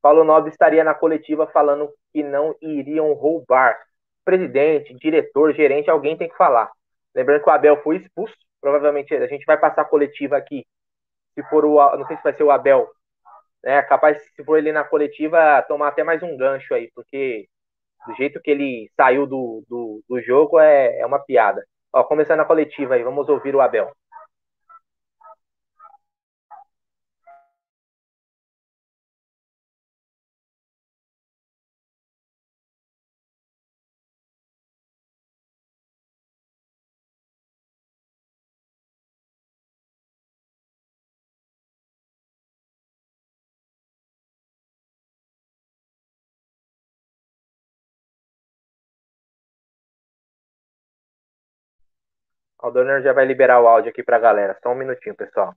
Paulo 0.02 0.24
Nobre 0.24 0.52
estaria 0.52 0.84
na 0.84 0.94
coletiva 0.94 1.48
falando 1.48 1.92
que 2.14 2.24
não 2.24 2.56
iriam 2.62 3.14
roubar. 3.14 3.78
Presidente, 4.24 4.94
diretor, 4.96 5.54
gerente, 5.54 5.90
alguém 5.90 6.18
tem 6.18 6.30
que 6.30 6.38
falar. 6.38 6.70
Lembrando 7.16 7.44
que 7.44 7.50
o 7.50 7.54
Abel 7.54 7.82
foi 7.82 7.98
expulso 7.98 8.36
provavelmente 8.62 9.14
a 9.14 9.28
gente 9.28 9.46
vai 9.46 9.58
passar 9.58 9.82
a 9.84 9.86
coletiva 9.86 10.38
aqui. 10.38 10.66
Se 11.34 11.44
for 11.50 11.66
o, 11.66 11.98
não 11.98 12.06
sei 12.08 12.18
se 12.18 12.24
vai 12.24 12.34
ser 12.36 12.44
o 12.44 12.52
Abel, 12.52 12.90
né? 13.64 13.82
Capaz, 13.84 14.22
se 14.36 14.44
for 14.44 14.58
ele 14.58 14.72
na 14.72 14.84
coletiva, 14.84 15.62
tomar 15.68 15.90
até 15.90 16.04
mais 16.04 16.22
um 16.24 16.36
gancho 16.36 16.74
aí, 16.74 16.92
porque 16.94 17.48
do 18.08 18.16
jeito 18.16 18.42
que 18.42 18.52
ele 18.52 18.90
saiu 18.96 19.28
do, 19.28 19.64
do, 19.70 20.04
do 20.10 20.22
jogo 20.22 20.60
é, 20.60 21.00
é 21.00 21.06
uma 21.06 21.20
piada. 21.20 21.66
Ó, 21.94 22.04
começando 22.04 22.42
a 22.42 22.46
coletiva 22.46 22.96
aí, 22.96 23.04
vamos 23.04 23.30
ouvir 23.30 23.56
o 23.56 23.62
Abel. 23.62 23.92
O 52.68 52.72
Donner 52.72 53.02
já 53.02 53.14
vai 53.14 53.26
liberar 53.26 53.62
o 53.62 53.68
áudio 53.68 53.92
aqui 53.92 54.04
pra 54.04 54.20
galera. 54.20 54.58
Só 54.62 54.74
um 54.74 54.76
minutinho, 54.76 55.16
pessoal. 55.16 55.56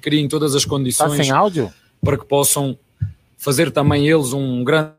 criem 0.00 0.28
todas 0.28 0.54
as 0.54 0.62
Tá 0.62 0.68
condições 0.70 1.16
sem 1.16 1.32
áudio? 1.32 1.72
para 2.00 2.16
que 2.16 2.24
possam 2.24 2.78
fazer 3.36 3.72
também 3.72 4.08
eles 4.08 4.32
um 4.32 4.62
grande. 4.62 4.94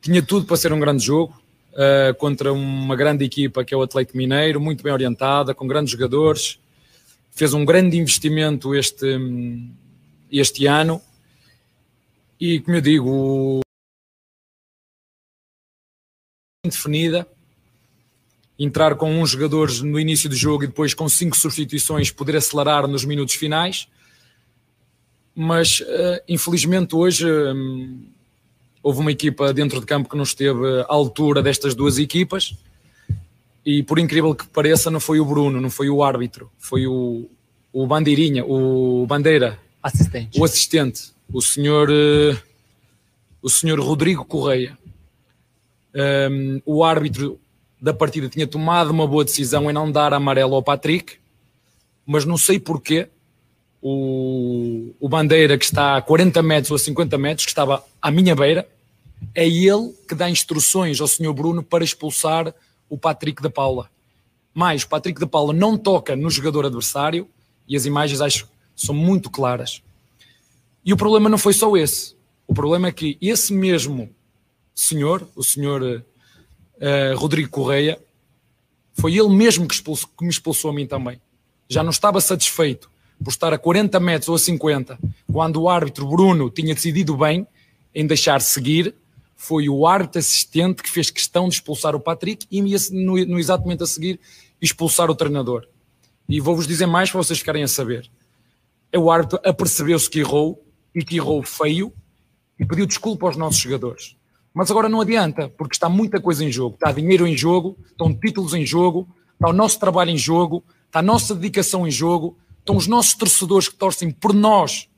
Tinha 0.00 0.22
tudo 0.22 0.46
para 0.46 0.56
ser 0.56 0.72
um 0.72 0.80
grande 0.80 1.04
jogo 1.04 1.38
uh, 1.72 2.14
contra 2.16 2.52
uma 2.52 2.96
grande 2.96 3.22
equipa 3.22 3.64
que 3.64 3.74
é 3.74 3.76
o 3.76 3.82
Atlético 3.82 4.16
Mineiro, 4.16 4.60
muito 4.60 4.82
bem 4.82 4.92
orientada, 4.92 5.54
com 5.54 5.66
grandes 5.66 5.92
jogadores. 5.92 6.58
Fez 7.36 7.52
um 7.52 7.64
grande 7.64 7.98
investimento 7.98 8.74
este, 8.74 9.18
este 10.30 10.66
ano. 10.66 11.02
E, 12.38 12.60
como 12.60 12.76
eu 12.76 12.80
digo, 12.80 13.60
definida, 16.64 17.26
entrar 18.58 18.94
com 18.94 19.20
uns 19.20 19.30
jogadores 19.30 19.80
no 19.80 19.98
início 19.98 20.28
do 20.28 20.36
jogo 20.36 20.64
e 20.64 20.66
depois 20.68 20.94
com 20.94 21.08
cinco 21.08 21.36
substituições 21.36 22.10
poder 22.10 22.36
acelerar 22.36 22.86
nos 22.86 23.04
minutos 23.04 23.34
finais. 23.34 23.88
Mas 25.34 25.80
uh, 25.80 26.22
infelizmente 26.28 26.94
hoje 26.94 27.26
um, 27.26 28.06
houve 28.80 29.00
uma 29.00 29.10
equipa 29.10 29.52
dentro 29.52 29.80
de 29.80 29.86
campo 29.86 30.08
que 30.08 30.16
não 30.16 30.22
esteve 30.22 30.82
à 30.82 30.86
altura 30.88 31.42
destas 31.42 31.74
duas 31.74 31.98
equipas. 31.98 32.56
E 33.64 33.82
por 33.82 33.98
incrível 33.98 34.34
que 34.34 34.46
pareça, 34.46 34.90
não 34.90 35.00
foi 35.00 35.20
o 35.20 35.24
Bruno, 35.24 35.60
não 35.60 35.70
foi 35.70 35.88
o 35.88 36.02
árbitro, 36.02 36.50
foi 36.58 36.86
o, 36.86 37.28
o 37.72 37.86
Bandeirinha, 37.86 38.44
o 38.44 39.06
Bandeira, 39.06 39.58
assistente. 39.82 40.38
o 40.38 40.44
assistente, 40.44 41.12
o 41.32 41.40
senhor, 41.40 41.88
uh, 41.90 42.36
o 43.40 43.48
senhor 43.48 43.80
Rodrigo 43.80 44.24
Correia. 44.24 44.76
Um, 46.30 46.60
o 46.66 46.84
árbitro 46.84 47.38
da 47.80 47.94
partida 47.94 48.28
tinha 48.28 48.46
tomado 48.46 48.90
uma 48.90 49.06
boa 49.06 49.24
decisão 49.24 49.70
em 49.70 49.72
não 49.72 49.90
dar 49.90 50.12
amarelo 50.12 50.54
ao 50.54 50.62
Patrick, 50.62 51.14
mas 52.04 52.24
não 52.24 52.36
sei 52.36 52.58
porquê 52.58 53.08
o, 53.80 54.94
o 54.98 55.08
Bandeira, 55.08 55.58
que 55.58 55.64
está 55.64 55.96
a 55.96 56.02
40 56.02 56.42
metros 56.42 56.70
ou 56.70 56.76
a 56.76 56.78
50 56.78 57.18
metros, 57.18 57.44
que 57.44 57.50
estava 57.52 57.84
à 58.00 58.10
minha 58.10 58.34
beira, 58.34 58.66
é 59.34 59.46
ele 59.46 59.92
que 60.08 60.14
dá 60.14 60.28
instruções 60.28 61.00
ao 61.00 61.06
senhor 61.06 61.34
Bruno 61.34 61.62
para 61.62 61.84
expulsar 61.84 62.54
o 62.88 62.98
Patrick 62.98 63.42
da 63.42 63.50
Paula. 63.50 63.90
Mais, 64.52 64.82
o 64.82 64.88
Patrick 64.88 65.20
da 65.20 65.26
Paula 65.26 65.52
não 65.52 65.76
toca 65.76 66.14
no 66.14 66.30
jogador 66.30 66.66
adversário 66.66 67.28
e 67.66 67.76
as 67.76 67.86
imagens 67.86 68.20
acho 68.20 68.48
são 68.76 68.94
muito 68.94 69.30
claras. 69.30 69.82
E 70.84 70.92
o 70.92 70.96
problema 70.96 71.28
não 71.28 71.38
foi 71.38 71.52
só 71.52 71.76
esse. 71.76 72.14
O 72.46 72.54
problema 72.54 72.88
é 72.88 72.92
que 72.92 73.16
esse 73.20 73.52
mesmo 73.52 74.10
senhor, 74.74 75.26
o 75.34 75.42
senhor 75.42 75.82
uh, 75.82 77.16
Rodrigo 77.16 77.48
Correia, 77.48 77.98
foi 78.92 79.16
ele 79.16 79.30
mesmo 79.30 79.66
que, 79.66 79.74
expulso, 79.74 80.08
que 80.08 80.24
me 80.24 80.30
expulsou 80.30 80.70
a 80.70 80.74
mim 80.74 80.86
também. 80.86 81.20
Já 81.68 81.82
não 81.82 81.90
estava 81.90 82.20
satisfeito 82.20 82.90
por 83.22 83.30
estar 83.30 83.52
a 83.52 83.58
40 83.58 83.98
metros 84.00 84.28
ou 84.28 84.34
a 84.34 84.38
50, 84.38 84.98
quando 85.32 85.62
o 85.62 85.68
árbitro 85.68 86.06
Bruno 86.06 86.50
tinha 86.50 86.74
decidido 86.74 87.16
bem 87.16 87.46
em 87.94 88.06
deixar 88.06 88.40
seguir, 88.40 88.94
foi 89.44 89.68
o 89.68 89.86
árbitro 89.86 90.18
assistente 90.18 90.82
que 90.82 90.90
fez 90.90 91.10
questão 91.10 91.48
de 91.48 91.56
expulsar 91.56 91.94
o 91.94 92.00
Patrick 92.00 92.46
e 92.50 92.62
no, 92.62 93.26
no 93.26 93.38
exatamente 93.38 93.82
a 93.82 93.86
seguir 93.86 94.18
expulsar 94.60 95.10
o 95.10 95.14
treinador. 95.14 95.66
E 96.26 96.40
vou-vos 96.40 96.66
dizer 96.66 96.86
mais 96.86 97.10
para 97.10 97.22
vocês 97.22 97.38
ficarem 97.38 97.62
a 97.62 97.68
saber. 97.68 98.10
O 98.96 99.10
árbitro 99.10 99.38
apercebeu-se 99.44 100.08
que 100.08 100.20
errou 100.20 100.64
e 100.94 101.04
que 101.04 101.16
errou 101.16 101.42
feio 101.42 101.92
e 102.58 102.64
pediu 102.64 102.86
desculpa 102.86 103.26
aos 103.26 103.36
nossos 103.36 103.60
jogadores. 103.60 104.16
Mas 104.54 104.70
agora 104.70 104.88
não 104.88 105.02
adianta, 105.02 105.48
porque 105.50 105.74
está 105.74 105.90
muita 105.90 106.20
coisa 106.20 106.42
em 106.42 106.50
jogo. 106.50 106.76
Está 106.76 106.90
dinheiro 106.90 107.26
em 107.26 107.36
jogo, 107.36 107.76
estão 107.86 108.14
títulos 108.14 108.54
em 108.54 108.64
jogo, 108.64 109.06
está 109.34 109.50
o 109.50 109.52
nosso 109.52 109.78
trabalho 109.78 110.10
em 110.10 110.16
jogo, 110.16 110.64
está 110.86 111.00
a 111.00 111.02
nossa 111.02 111.34
dedicação 111.34 111.86
em 111.86 111.90
jogo, 111.90 112.38
estão 112.60 112.76
os 112.76 112.86
nossos 112.86 113.14
torcedores 113.14 113.68
que 113.68 113.74
torcem 113.74 114.10
por 114.10 114.32
nós 114.32 114.88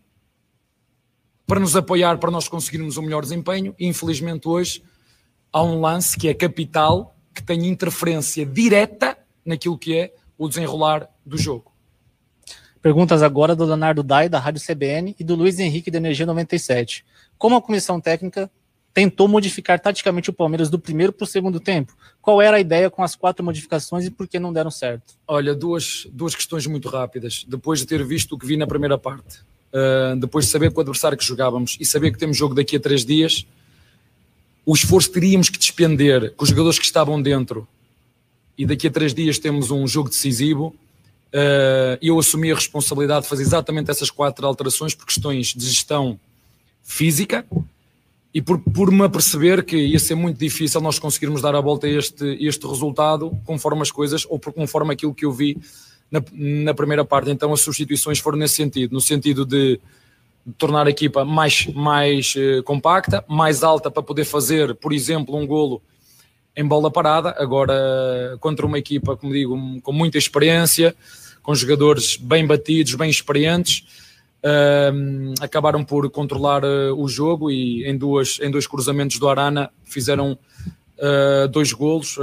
para 1.47 1.61
nos 1.61 1.77
apoiar, 1.77 2.19
para 2.19 2.31
nós 2.31 2.49
conseguirmos 2.49 2.97
o 2.97 3.03
melhor 3.03 3.23
desempenho. 3.23 3.75
E 3.79 3.87
infelizmente 3.87 4.49
hoje 4.49 4.83
há 5.53 5.63
um 5.63 5.81
lance 5.81 6.19
que 6.19 6.29
é 6.29 6.35
capital, 6.35 7.17
que 7.35 7.43
tem 7.43 7.67
interferência 7.67 8.45
direta 8.45 9.17
naquilo 9.45 9.79
que 9.79 9.97
é 9.97 10.15
o 10.37 10.49
desenrolar 10.49 11.09
do 11.25 11.39
jogo. 11.39 11.73
Perguntas 12.83 13.23
agora 13.23 13.57
do 13.57 13.65
Leonardo 13.65 14.03
Dai, 14.03 14.29
da 14.29 14.39
Rádio 14.39 14.63
CBN, 14.65 15.17
e 15.19 15.25
do 15.25 15.35
Luiz 15.35 15.59
Henrique, 15.59 15.91
da 15.91 15.99
Energia 15.99 16.27
97. 16.27 17.05
Como 17.39 17.57
a 17.57 17.63
comissão 17.63 18.01
técnica 18.01 18.51
tentou 18.95 19.29
modificar 19.29 19.79
taticamente 19.81 20.31
o 20.31 20.33
Palmeiras 20.33 20.71
do 20.71 20.79
primeiro 20.79 21.13
para 21.13 21.25
o 21.25 21.27
segundo 21.27 21.59
tempo? 21.61 21.95
Qual 22.23 22.41
era 22.41 22.57
a 22.57 22.61
ideia 22.61 22.89
com 22.89 23.03
as 23.03 23.15
quatro 23.15 23.45
modificações 23.45 24.07
e 24.07 24.11
por 24.11 24.29
que 24.29 24.39
não 24.39 24.53
deram 24.53 24.71
certo? 24.71 25.15
Olha, 25.27 25.55
duas, 25.55 26.07
duas 26.13 26.35
questões 26.35 26.67
muito 26.67 26.89
rápidas. 26.89 27.45
Depois 27.49 27.81
de 27.81 27.87
ter 27.87 28.05
visto 28.05 28.35
o 28.35 28.39
que 28.39 28.47
vi 28.47 28.57
na 28.57 28.67
primeira 28.67 28.97
parte, 28.97 29.41
uh, 29.77 30.17
depois 30.17 30.47
de 30.47 30.51
saber 30.51 30.71
com 30.71 30.79
o 30.79 30.81
adversário 30.81 31.19
que 31.19 31.25
jogávamos 31.25 31.77
e 31.79 31.85
saber 31.85 32.11
que 32.13 32.19
temos 32.19 32.37
jogo 32.37 32.55
daqui 32.55 32.77
a 32.77 32.81
três 32.81 33.05
dias, 33.05 33.47
o 34.65 34.75
esforço 34.75 35.11
teríamos 35.11 35.49
que 35.49 35.59
despender 35.59 36.35
com 36.35 36.45
os 36.45 36.51
jogadores 36.51 36.79
que 36.79 36.87
estavam 36.87 37.21
dentro 37.21 37.69
e 38.57 38.65
daqui 38.65 38.87
a 38.87 38.91
três 38.91 39.13
dias 39.13 39.39
temos 39.39 39.71
um 39.71 39.87
jogo 39.87 40.09
decisivo, 40.09 40.75
uh, 41.35 41.99
eu 42.01 42.19
assumi 42.19 42.51
a 42.51 42.55
responsabilidade 42.55 43.25
de 43.25 43.29
fazer 43.29 43.43
exatamente 43.43 43.91
essas 43.91 44.11
quatro 44.11 44.47
alterações 44.47 44.95
por 44.95 45.05
questões 45.05 45.49
de 45.49 45.67
gestão 45.67 46.19
física, 46.83 47.45
e 48.37 48.43
por, 48.43 48.59
por 48.59 48.93
me 48.93 49.03
aperceber 49.03 49.65
que 49.65 49.75
ia 49.75 49.99
ser 49.99 50.15
muito 50.15 50.37
difícil 50.37 50.79
nós 50.83 50.99
conseguirmos 50.99 51.41
dar 51.41 51.55
a 51.55 51.61
volta 51.63 51.87
a 51.87 51.91
este, 51.91 52.37
este 52.39 52.67
resultado 52.67 53.35
conforme 53.47 53.81
as 53.81 53.91
coisas 53.91 54.27
ou 54.29 54.39
conforme 54.39 54.93
aquilo 54.93 55.15
que 55.15 55.25
eu 55.25 55.33
vi 55.33 55.57
na, 56.11 56.23
na 56.33 56.75
primeira 56.75 57.05
parte. 57.05 57.31
Então 57.31 57.53
as 57.53 57.61
substituições 57.61 58.19
foram 58.19 58.39
nesse 58.39 58.55
sentido, 58.55 58.93
no 58.93 59.01
sentido 59.01 59.45
de, 59.45 59.81
tornar 60.59 60.87
a 60.87 60.91
equipa 60.91 61.25
mais, 61.25 61.67
mais 61.67 62.35
uh, 62.37 62.63
compacta, 62.63 63.25
mais 63.29 63.63
alta 63.63 63.91
para 63.91 64.03
poder 64.03 64.25
fazer, 64.25 64.75
por 64.77 64.93
exemplo, 64.93 65.37
um 65.37 65.47
golo 65.47 65.83
em 66.57 66.65
bola 66.65 66.91
parada, 66.91 67.35
agora 67.39 68.39
contra 68.41 68.65
uma 68.65 68.79
equipa, 68.79 69.17
como 69.17 69.33
digo, 69.33 69.81
com 69.83 69.93
muita 69.93 70.17
experiência, 70.17 70.95
com 71.43 71.55
jogadores 71.55 72.17
bem 72.17 72.47
batidos, 72.47 72.95
bem 72.95 73.11
experientes, 73.11 73.85
Uh, 74.45 75.35
acabaram 75.41 75.83
por 75.83 76.09
controlar 76.09 76.63
uh, 76.63 76.95
o 76.97 77.09
jogo 77.09 77.51
e 77.51 77.85
em, 77.85 77.97
duas, 77.97 78.39
em 78.41 78.49
dois 78.49 78.65
cruzamentos 78.65 79.19
do 79.19 79.29
Arana 79.29 79.71
fizeram 79.83 80.39
uh, 80.99 81.49
dois 81.49 81.73
golos 81.73 82.17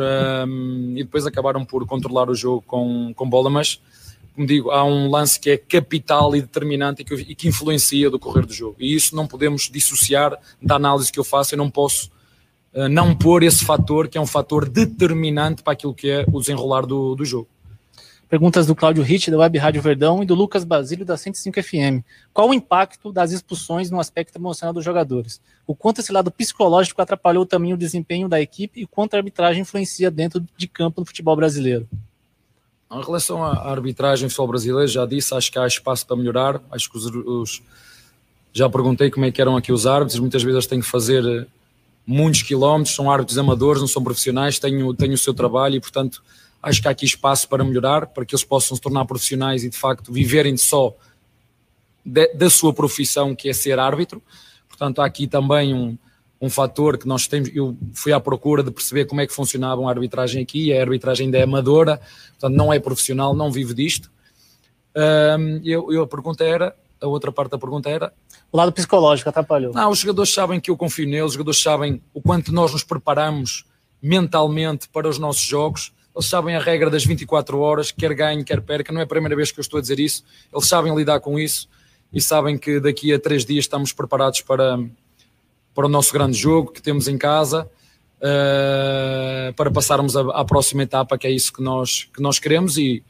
e 0.96 1.04
depois 1.04 1.26
acabaram 1.26 1.66
por 1.66 1.86
controlar 1.86 2.30
o 2.30 2.36
jogo 2.36 2.64
com, 2.66 3.14
com 3.16 3.30
bola, 3.30 3.50
mas 3.50 3.80
como 4.36 4.48
digo, 4.48 4.72
há 4.72 4.84
um 4.84 5.12
lance 5.12 5.40
que 5.40 5.52
é 5.52 5.58
capital 5.58 6.36
e 6.36 6.42
determinante 6.42 7.04
e 7.04 7.06
que, 7.06 7.14
e 7.14 7.36
que 7.36 7.48
influencia 7.48 8.10
do 8.10 8.18
correr 8.18 8.46
do 8.46 8.54
jogo 8.54 8.78
e 8.80 8.96
isso 8.96 9.16
não 9.16 9.28
podemos 9.28 9.70
dissociar 9.72 10.38
da 10.62 10.76
análise 10.76 11.12
que 11.12 11.20
eu 11.20 11.24
faço, 11.24 11.54
eu 11.54 11.58
não 11.58 11.70
posso 11.70 12.12
ah, 12.76 12.90
não 12.90 13.16
pôr 13.16 13.44
esse 13.44 13.64
fator 13.64 14.08
que 14.08 14.18
é 14.18 14.22
um 14.22 14.26
fator 14.26 14.68
determinante 14.68 15.62
para 15.62 15.74
aquilo 15.74 15.94
que 15.94 16.10
é 16.10 16.26
o 16.32 16.40
desenrolar 16.40 16.86
do, 16.86 17.16
do 17.16 17.24
jogo. 17.24 17.48
Perguntas 18.34 18.66
do 18.66 18.74
Cláudio 18.74 19.04
Ritt, 19.04 19.30
da 19.30 19.38
Web 19.38 19.60
Rádio 19.60 19.80
Verdão, 19.80 20.24
e 20.24 20.26
do 20.26 20.34
Lucas 20.34 20.64
Basílio, 20.64 21.06
da 21.06 21.16
105 21.16 21.62
FM. 21.62 22.04
Qual 22.34 22.50
o 22.50 22.54
impacto 22.56 23.14
das 23.14 23.32
expulsões 23.32 23.92
no 23.92 24.00
aspecto 24.00 24.36
emocional 24.36 24.74
dos 24.74 24.84
jogadores? 24.84 25.40
O 25.68 25.76
quanto 25.76 26.02
esse 26.02 26.12
lado 26.12 26.32
psicológico 26.32 27.00
atrapalhou 27.00 27.46
também 27.46 27.74
o 27.74 27.78
desempenho 27.78 28.28
da 28.28 28.42
equipe 28.42 28.82
e 28.82 28.88
quanto 28.88 29.14
a 29.14 29.18
arbitragem 29.18 29.62
influencia 29.62 30.10
dentro 30.10 30.44
de 30.58 30.68
campo 30.68 31.02
no 31.02 31.06
futebol 31.06 31.36
brasileiro? 31.36 31.88
Em 32.92 33.04
relação 33.04 33.44
à 33.44 33.70
arbitragem 33.70 34.24
no 34.24 34.32
futebol 34.32 34.48
brasileiro, 34.48 34.88
já 34.88 35.06
disse, 35.06 35.32
acho 35.36 35.52
que 35.52 35.60
há 35.60 35.68
espaço 35.68 36.08
para 36.08 36.16
melhorar. 36.16 36.60
Acho 36.72 36.90
que 36.90 36.98
os, 36.98 37.06
os 37.06 37.62
já 38.52 38.68
perguntei 38.68 39.12
como 39.12 39.28
é 39.28 39.32
que 39.32 39.42
eram 39.44 39.56
aqui 39.56 39.72
os 39.72 39.86
árbitros, 39.86 40.20
muitas 40.20 40.42
vezes 40.42 40.66
têm 40.66 40.80
que 40.80 40.88
fazer 40.88 41.24
eh, 41.24 41.46
muitos 42.04 42.42
quilómetros, 42.42 42.96
são 42.96 43.12
árbitros 43.12 43.38
amadores, 43.38 43.80
não 43.80 43.88
são 43.88 44.04
profissionais, 44.04 44.58
têm, 44.58 44.96
têm 44.96 45.14
o 45.14 45.20
seu 45.20 45.36
trabalho 45.36 45.76
e, 45.76 45.80
portanto, 45.80 46.24
Acho 46.64 46.82
que 46.82 46.88
há 46.88 46.92
aqui 46.92 47.06
espaço 47.06 47.50
para 47.50 47.62
melhorar, 47.62 48.08
para 48.08 48.26
que 48.26 48.34
eles 48.34 48.46
possam 48.46 48.74
se 48.74 48.82
tornar 48.82 49.04
profissionais 49.04 49.66
e 49.66 49.70
de 49.70 49.78
facto 49.78 50.14
viverem 50.14 50.56
só 50.56 50.96
de, 52.06 52.34
da 52.34 52.50
sua 52.50 52.74
profissão, 52.74 53.36
que 53.36 53.50
é 53.50 53.54
ser 53.54 53.78
árbitro. 53.78 54.24
Portanto, 54.70 55.02
há 55.02 55.06
aqui 55.06 55.28
também 55.28 55.74
um, 55.74 55.98
um 56.40 56.50
fator 56.50 56.98
que 56.98 57.06
nós 57.06 57.28
temos. 57.28 57.50
Eu 57.54 57.78
fui 57.94 58.14
à 58.14 58.20
procura 58.20 58.64
de 58.64 58.72
perceber 58.72 59.06
como 59.06 59.20
é 59.20 59.28
que 59.28 59.34
funcionava 59.34 59.86
a 59.86 59.90
arbitragem 59.90 60.42
aqui. 60.42 60.72
A 60.72 60.82
arbitragem 60.82 61.26
ainda 61.26 61.38
é 61.38 61.44
amadora, 61.44 62.00
portanto, 62.32 62.56
não 62.56 62.72
é 62.72 62.80
profissional, 62.80 63.36
não 63.36 63.52
vive 63.52 63.74
disto. 63.74 64.10
Um, 64.96 65.60
eu, 65.66 65.92
eu, 65.92 66.04
a 66.04 66.08
pergunta 66.08 66.46
era: 66.46 66.74
a 67.02 67.08
outra 67.08 67.32
parte 67.32 67.52
da 67.52 67.58
pergunta 67.58 67.90
era. 67.90 68.14
O 68.52 68.58
lado 68.58 68.72
psicológico 68.72 69.30
atrapalhou. 69.30 69.74
Não, 69.74 69.90
os 69.90 70.00
jogadores 70.00 70.34
sabem 70.34 70.62
que 70.62 70.72
eu 70.72 70.78
confio 70.78 71.08
neles, 71.08 71.28
os 71.28 71.34
jogadores 71.34 71.62
sabem 71.62 72.02
o 72.14 72.22
quanto 72.22 72.54
nós 72.54 72.72
nos 72.72 72.84
preparamos 72.84 73.66
mentalmente 74.02 74.88
para 74.90 75.10
os 75.10 75.18
nossos 75.18 75.42
jogos 75.42 75.92
eles 76.16 76.28
sabem 76.28 76.56
a 76.56 76.60
regra 76.60 76.90
das 76.90 77.06
24 77.06 77.60
horas, 77.60 77.92
quer 77.92 78.14
ganhe, 78.14 78.44
quer 78.44 78.62
perca, 78.62 78.94
não 78.94 79.02
é 79.02 79.04
a 79.04 79.08
primeira 79.08 79.36
vez 79.36 79.52
que 79.52 79.60
eu 79.60 79.62
estou 79.62 79.80
a 79.80 79.82
dizer 79.82 80.00
isso, 80.00 80.24
eles 80.54 80.68
sabem 80.68 80.96
lidar 80.96 81.20
com 81.20 81.40
isso 81.40 81.68
e 82.14 82.22
sabem 82.22 82.58
que 82.58 82.80
daqui 82.80 83.12
a 83.12 83.20
três 83.20 83.44
dias 83.44 83.66
estamos 83.66 83.92
preparados 83.92 84.42
para, 84.42 84.80
para 85.74 85.88
o 85.88 85.90
nosso 85.90 86.14
grande 86.14 86.38
jogo 86.38 86.72
que 86.72 86.82
temos 86.82 87.08
em 87.08 87.18
casa, 87.18 87.68
uh, 88.20 89.54
para 89.56 89.72
passarmos 89.72 90.16
à 90.16 90.46
próxima 90.46 90.84
etapa, 90.84 91.18
que 91.18 91.26
é 91.26 91.32
isso 91.32 91.52
que 91.52 91.64
nós, 91.64 92.08
que 92.14 92.22
nós 92.22 92.38
queremos 92.38 92.78
e, 92.78 93.02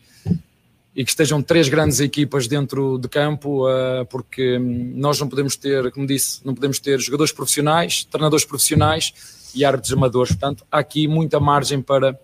e 0.96 1.04
que 1.04 1.10
estejam 1.10 1.42
três 1.42 1.68
grandes 1.68 2.00
equipas 2.00 2.48
dentro 2.48 2.98
de 2.98 3.10
campo, 3.10 3.68
uh, 3.68 4.06
porque 4.06 4.58
nós 4.60 5.20
não 5.20 5.28
podemos 5.28 5.58
ter, 5.58 5.92
como 5.92 6.08
disse, 6.08 6.40
não 6.46 6.56
podemos 6.56 6.80
ter 6.80 6.98
jogadores 7.02 7.34
profissionais, 7.34 8.06
treinadores 8.06 8.46
profissionais 8.46 9.52
e 9.54 9.66
árbitros 9.66 9.92
amadores. 9.92 10.32
Portanto, 10.32 10.66
há 10.72 10.80
aqui 10.80 11.06
muita 11.06 11.42
margem 11.42 11.82
para, 11.82 12.18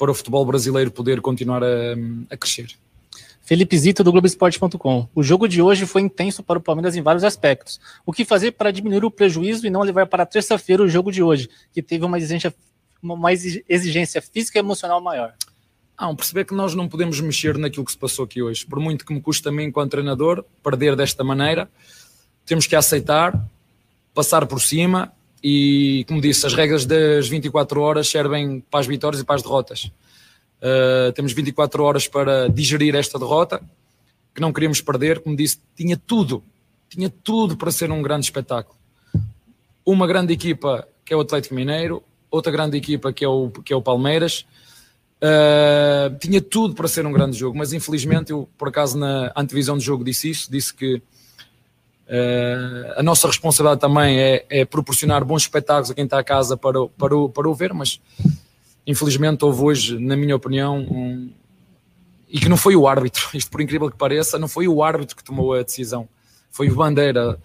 para 0.00 0.10
o 0.10 0.14
futebol 0.14 0.46
brasileiro 0.46 0.90
poder 0.90 1.20
continuar 1.20 1.62
a, 1.62 1.94
a 2.30 2.36
crescer. 2.38 2.70
Felipe 3.42 3.76
Zito, 3.76 4.02
do 4.02 4.10
Globoesporte.com. 4.10 5.06
O 5.14 5.22
jogo 5.22 5.46
de 5.46 5.60
hoje 5.60 5.84
foi 5.84 6.00
intenso 6.00 6.42
para 6.42 6.58
o 6.58 6.62
Palmeiras 6.62 6.96
em 6.96 7.02
vários 7.02 7.22
aspectos. 7.22 7.78
O 8.06 8.12
que 8.12 8.24
fazer 8.24 8.52
para 8.52 8.70
diminuir 8.70 9.04
o 9.04 9.10
prejuízo 9.10 9.66
e 9.66 9.70
não 9.70 9.82
levar 9.82 10.06
para 10.06 10.24
terça-feira 10.24 10.82
o 10.82 10.88
jogo 10.88 11.12
de 11.12 11.22
hoje, 11.22 11.50
que 11.70 11.82
teve 11.82 12.02
uma 12.02 12.16
exigência, 12.16 12.54
uma 13.02 13.30
exigência 13.30 14.22
física 14.22 14.58
e 14.58 14.60
emocional 14.60 15.02
maior? 15.02 15.34
Ah, 15.98 16.14
perceber 16.14 16.46
que 16.46 16.54
nós 16.54 16.74
não 16.74 16.88
podemos 16.88 17.20
mexer 17.20 17.58
naquilo 17.58 17.84
que 17.84 17.92
se 17.92 17.98
passou 17.98 18.24
aqui 18.24 18.40
hoje. 18.40 18.64
Por 18.64 18.80
muito 18.80 19.04
que 19.04 19.12
me 19.12 19.20
custe 19.20 19.46
a 19.48 19.52
mim, 19.52 19.64
enquanto 19.64 19.90
treinador, 19.90 20.42
perder 20.62 20.96
desta 20.96 21.22
maneira, 21.22 21.68
temos 22.46 22.66
que 22.66 22.74
aceitar, 22.74 23.38
passar 24.14 24.46
por 24.46 24.62
cima 24.62 25.12
e, 25.42 26.04
como 26.06 26.20
disse, 26.20 26.46
as 26.46 26.54
regras 26.54 26.84
das 26.84 27.28
24 27.28 27.80
horas 27.80 28.08
servem 28.08 28.60
para 28.70 28.80
as 28.80 28.86
vitórias 28.86 29.22
e 29.22 29.24
para 29.24 29.36
as 29.36 29.42
derrotas. 29.42 29.90
Uh, 30.60 31.12
temos 31.12 31.32
24 31.32 31.82
horas 31.82 32.06
para 32.06 32.48
digerir 32.48 32.94
esta 32.94 33.18
derrota, 33.18 33.62
que 34.34 34.40
não 34.40 34.52
queríamos 34.52 34.80
perder. 34.80 35.20
Como 35.20 35.34
disse, 35.34 35.58
tinha 35.74 35.96
tudo, 35.96 36.42
tinha 36.88 37.08
tudo 37.08 37.56
para 37.56 37.70
ser 37.70 37.90
um 37.90 38.02
grande 38.02 38.26
espetáculo. 38.26 38.78
Uma 39.84 40.06
grande 40.06 40.32
equipa 40.32 40.86
que 41.04 41.14
é 41.14 41.16
o 41.16 41.20
Atlético 41.20 41.54
Mineiro, 41.54 42.02
outra 42.30 42.52
grande 42.52 42.76
equipa 42.76 43.12
que 43.12 43.24
é 43.24 43.28
o, 43.28 43.50
que 43.50 43.72
é 43.72 43.76
o 43.76 43.82
Palmeiras. 43.82 44.44
Uh, 45.22 46.16
tinha 46.18 46.40
tudo 46.40 46.74
para 46.74 46.88
ser 46.88 47.04
um 47.04 47.12
grande 47.12 47.36
jogo, 47.36 47.56
mas 47.56 47.72
infelizmente 47.72 48.30
eu, 48.30 48.48
por 48.56 48.68
acaso, 48.68 48.98
na 48.98 49.32
antevisão 49.36 49.76
do 49.76 49.82
jogo 49.82 50.04
disse 50.04 50.30
isso, 50.30 50.50
disse 50.50 50.72
que 50.72 51.02
uh, 52.10 52.92
a 52.96 53.02
nossa 53.02 53.28
responsabilidade 53.28 53.80
também 53.80 54.18
é, 54.18 54.44
é, 54.50 54.64
proporcionar 54.64 55.24
bons 55.24 55.42
espetáculos 55.42 55.90
a 55.90 55.94
quem 55.94 56.04
está 56.04 56.18
a 56.18 56.24
casa 56.24 56.56
para, 56.56 56.86
para, 56.88 57.16
o, 57.16 57.28
para 57.28 57.48
o 57.48 57.54
ver, 57.54 57.72
mas 57.72 58.00
infelizmente 58.86 59.44
houve 59.44 59.62
hoje, 59.62 59.98
na 59.98 60.16
minha 60.16 60.34
opinião, 60.34 60.78
um, 60.78 61.30
e 62.28 62.38
que 62.38 62.48
não 62.48 62.56
foi 62.56 62.74
o 62.76 62.86
árbitro, 62.88 63.28
isto 63.34 63.50
por 63.50 63.60
incrível 63.60 63.90
que 63.90 63.96
pareça, 63.96 64.38
não 64.38 64.48
foi 64.48 64.66
o 64.66 64.82
árbitro 64.82 65.16
que 65.16 65.24
tomou 65.24 65.54
a 65.54 65.62
decisão, 65.62 66.08
foi 66.50 66.68
o 66.68 66.74
Bandeira, 66.74 67.38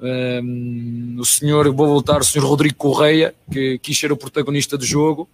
um, 0.00 1.16
o 1.18 1.24
senhor, 1.24 1.72
vou 1.72 1.86
voltar, 1.86 2.20
o 2.20 2.24
senhor 2.24 2.46
Rodrigo 2.46 2.76
Correia, 2.76 3.34
que 3.50 3.78
quis 3.78 3.98
ser 3.98 4.12
o 4.12 4.16
protagonista 4.16 4.78
do 4.78 4.84
jogo, 4.84 5.28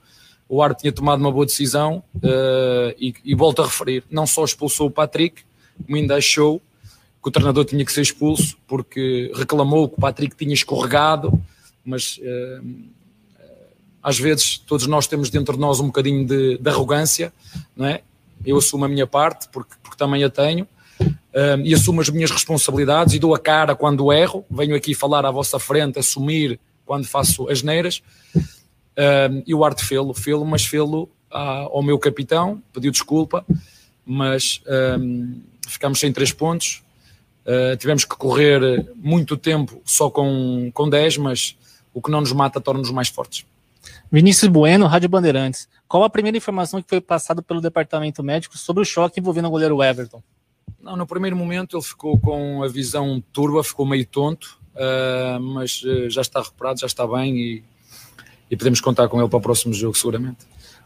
o 0.49 0.63
árbitro 0.63 0.83
tinha 0.83 0.93
tomado 0.93 1.21
uma 1.21 1.31
boa 1.31 1.47
decisão 1.47 2.03
uh, 2.17 2.95
e, 2.99 3.15
e 3.25 3.35
volto 3.37 3.63
a 3.63 3.67
referir, 3.67 4.03
não 4.11 4.27
só 4.27 4.45
expulsou 4.45 4.89
o 4.89 4.91
Patrick, 4.91 5.43
como 5.85 5.97
ainda 5.97 6.17
achou 6.17 6.61
que 7.23 7.29
o 7.29 7.31
treinador 7.31 7.65
tinha 7.65 7.85
que 7.85 7.93
ser 7.93 8.03
expulso, 8.03 8.57
porque 8.67 9.31
reclamou 9.35 9.89
que 9.89 9.97
o 9.97 10.01
Patrick 10.01 10.35
tinha 10.35 10.55
escorregado, 10.55 11.33
mas 11.85 12.19
uh, 12.19 12.91
às 14.03 14.19
vezes 14.19 14.59
todos 14.59 14.87
nós 14.87 15.07
temos 15.07 15.29
dentro 15.29 15.55
de 15.55 15.61
nós 15.61 15.81
um 15.81 15.87
bocadinho 15.87 16.27
de, 16.27 16.59
de 16.59 16.69
arrogância, 16.69 17.33
não 17.77 17.87
é? 17.87 18.03
Eu 18.45 18.57
assumo 18.57 18.85
a 18.87 18.89
minha 18.89 19.07
parte, 19.07 19.49
porque, 19.53 19.75
porque 19.83 19.99
também 19.99 20.25
a 20.25 20.31
tenho, 20.31 20.67
um, 21.01 21.63
e 21.63 21.75
assumo 21.75 22.01
as 22.01 22.09
minhas 22.09 22.31
responsabilidades 22.31 23.15
e 23.15 23.19
dou 23.19 23.35
a 23.35 23.39
cara 23.39 23.75
quando 23.75 24.13
erro, 24.13 24.45
venho 24.51 24.75
aqui 24.75 24.95
falar 24.95 25.27
à 25.27 25.31
vossa 25.31 25.59
frente, 25.59 25.99
assumir 25.99 26.59
quando 26.87 27.07
faço 27.07 27.49
as 27.51 27.63
neiras, 27.63 28.03
um, 28.35 29.43
e 29.47 29.55
o 29.55 29.65
arte 29.65 29.85
fê-lo, 29.85 30.15
fê-lo, 30.15 30.45
mas 30.45 30.65
fê-lo 30.65 31.09
ao 31.31 31.83
meu 31.83 31.99
capitão, 31.99 32.61
pediu 32.73 32.91
desculpa, 32.91 33.45
mas 34.05 34.61
um, 34.99 35.41
ficamos 35.69 36.01
sem 36.01 36.13
três 36.13 36.33
pontos, 36.33 36.83
uh, 37.51 37.77
tivemos 37.77 38.05
que 38.05 38.15
correr 38.17 38.87
muito 38.95 39.37
tempo 39.37 39.83
só 39.85 40.09
com, 40.09 40.71
com 40.73 40.89
10, 40.89 41.17
mas 41.19 41.57
o 41.93 42.01
que 42.01 42.11
não 42.11 42.21
nos 42.21 42.33
mata 42.33 42.61
torna-nos 42.61 42.91
mais 42.91 43.09
fortes. 43.09 43.45
Vinícius 44.11 44.51
Bueno, 44.51 44.87
Rádio 44.87 45.09
Bandeirantes. 45.09 45.69
Qual 45.89 46.05
a 46.05 46.11
primeira 46.11 46.37
informação 46.37 46.81
que 46.83 46.89
foi 46.89 47.01
passada 47.01 47.43
pelo 47.43 47.61
departamento 47.61 48.23
médico 48.23 48.57
sobre 48.57 48.83
o 48.83 48.85
choque 48.85 49.21
envolvendo 49.21 49.47
o 49.47 49.51
goleiro 49.51 49.83
Everton? 49.83 50.23
Não, 50.81 50.97
no 50.97 51.07
primeiro 51.07 51.37
momento 51.37 51.77
ele 51.77 51.85
ficou 51.85 52.19
com 52.19 52.63
a 52.63 52.69
visão 52.69 53.23
turva, 53.33 53.63
ficou 53.63 53.85
meio 53.85 54.07
tonto, 54.07 54.59
uh, 54.75 55.41
mas 55.41 55.83
uh, 55.83 56.09
já 56.09 56.21
está 56.21 56.41
recuperado, 56.41 56.81
já 56.81 56.87
está 56.87 57.07
bem 57.07 57.37
e, 57.37 57.65
e, 58.51 58.57
podemos 58.57 58.81
contar 58.81 59.09
com 59.09 59.21
ele 59.21 59.29
para 59.29 59.39
o 59.39 59.43
próximo 59.43 59.75
jogo, 59.75 59.97
seguramente. 59.97 60.39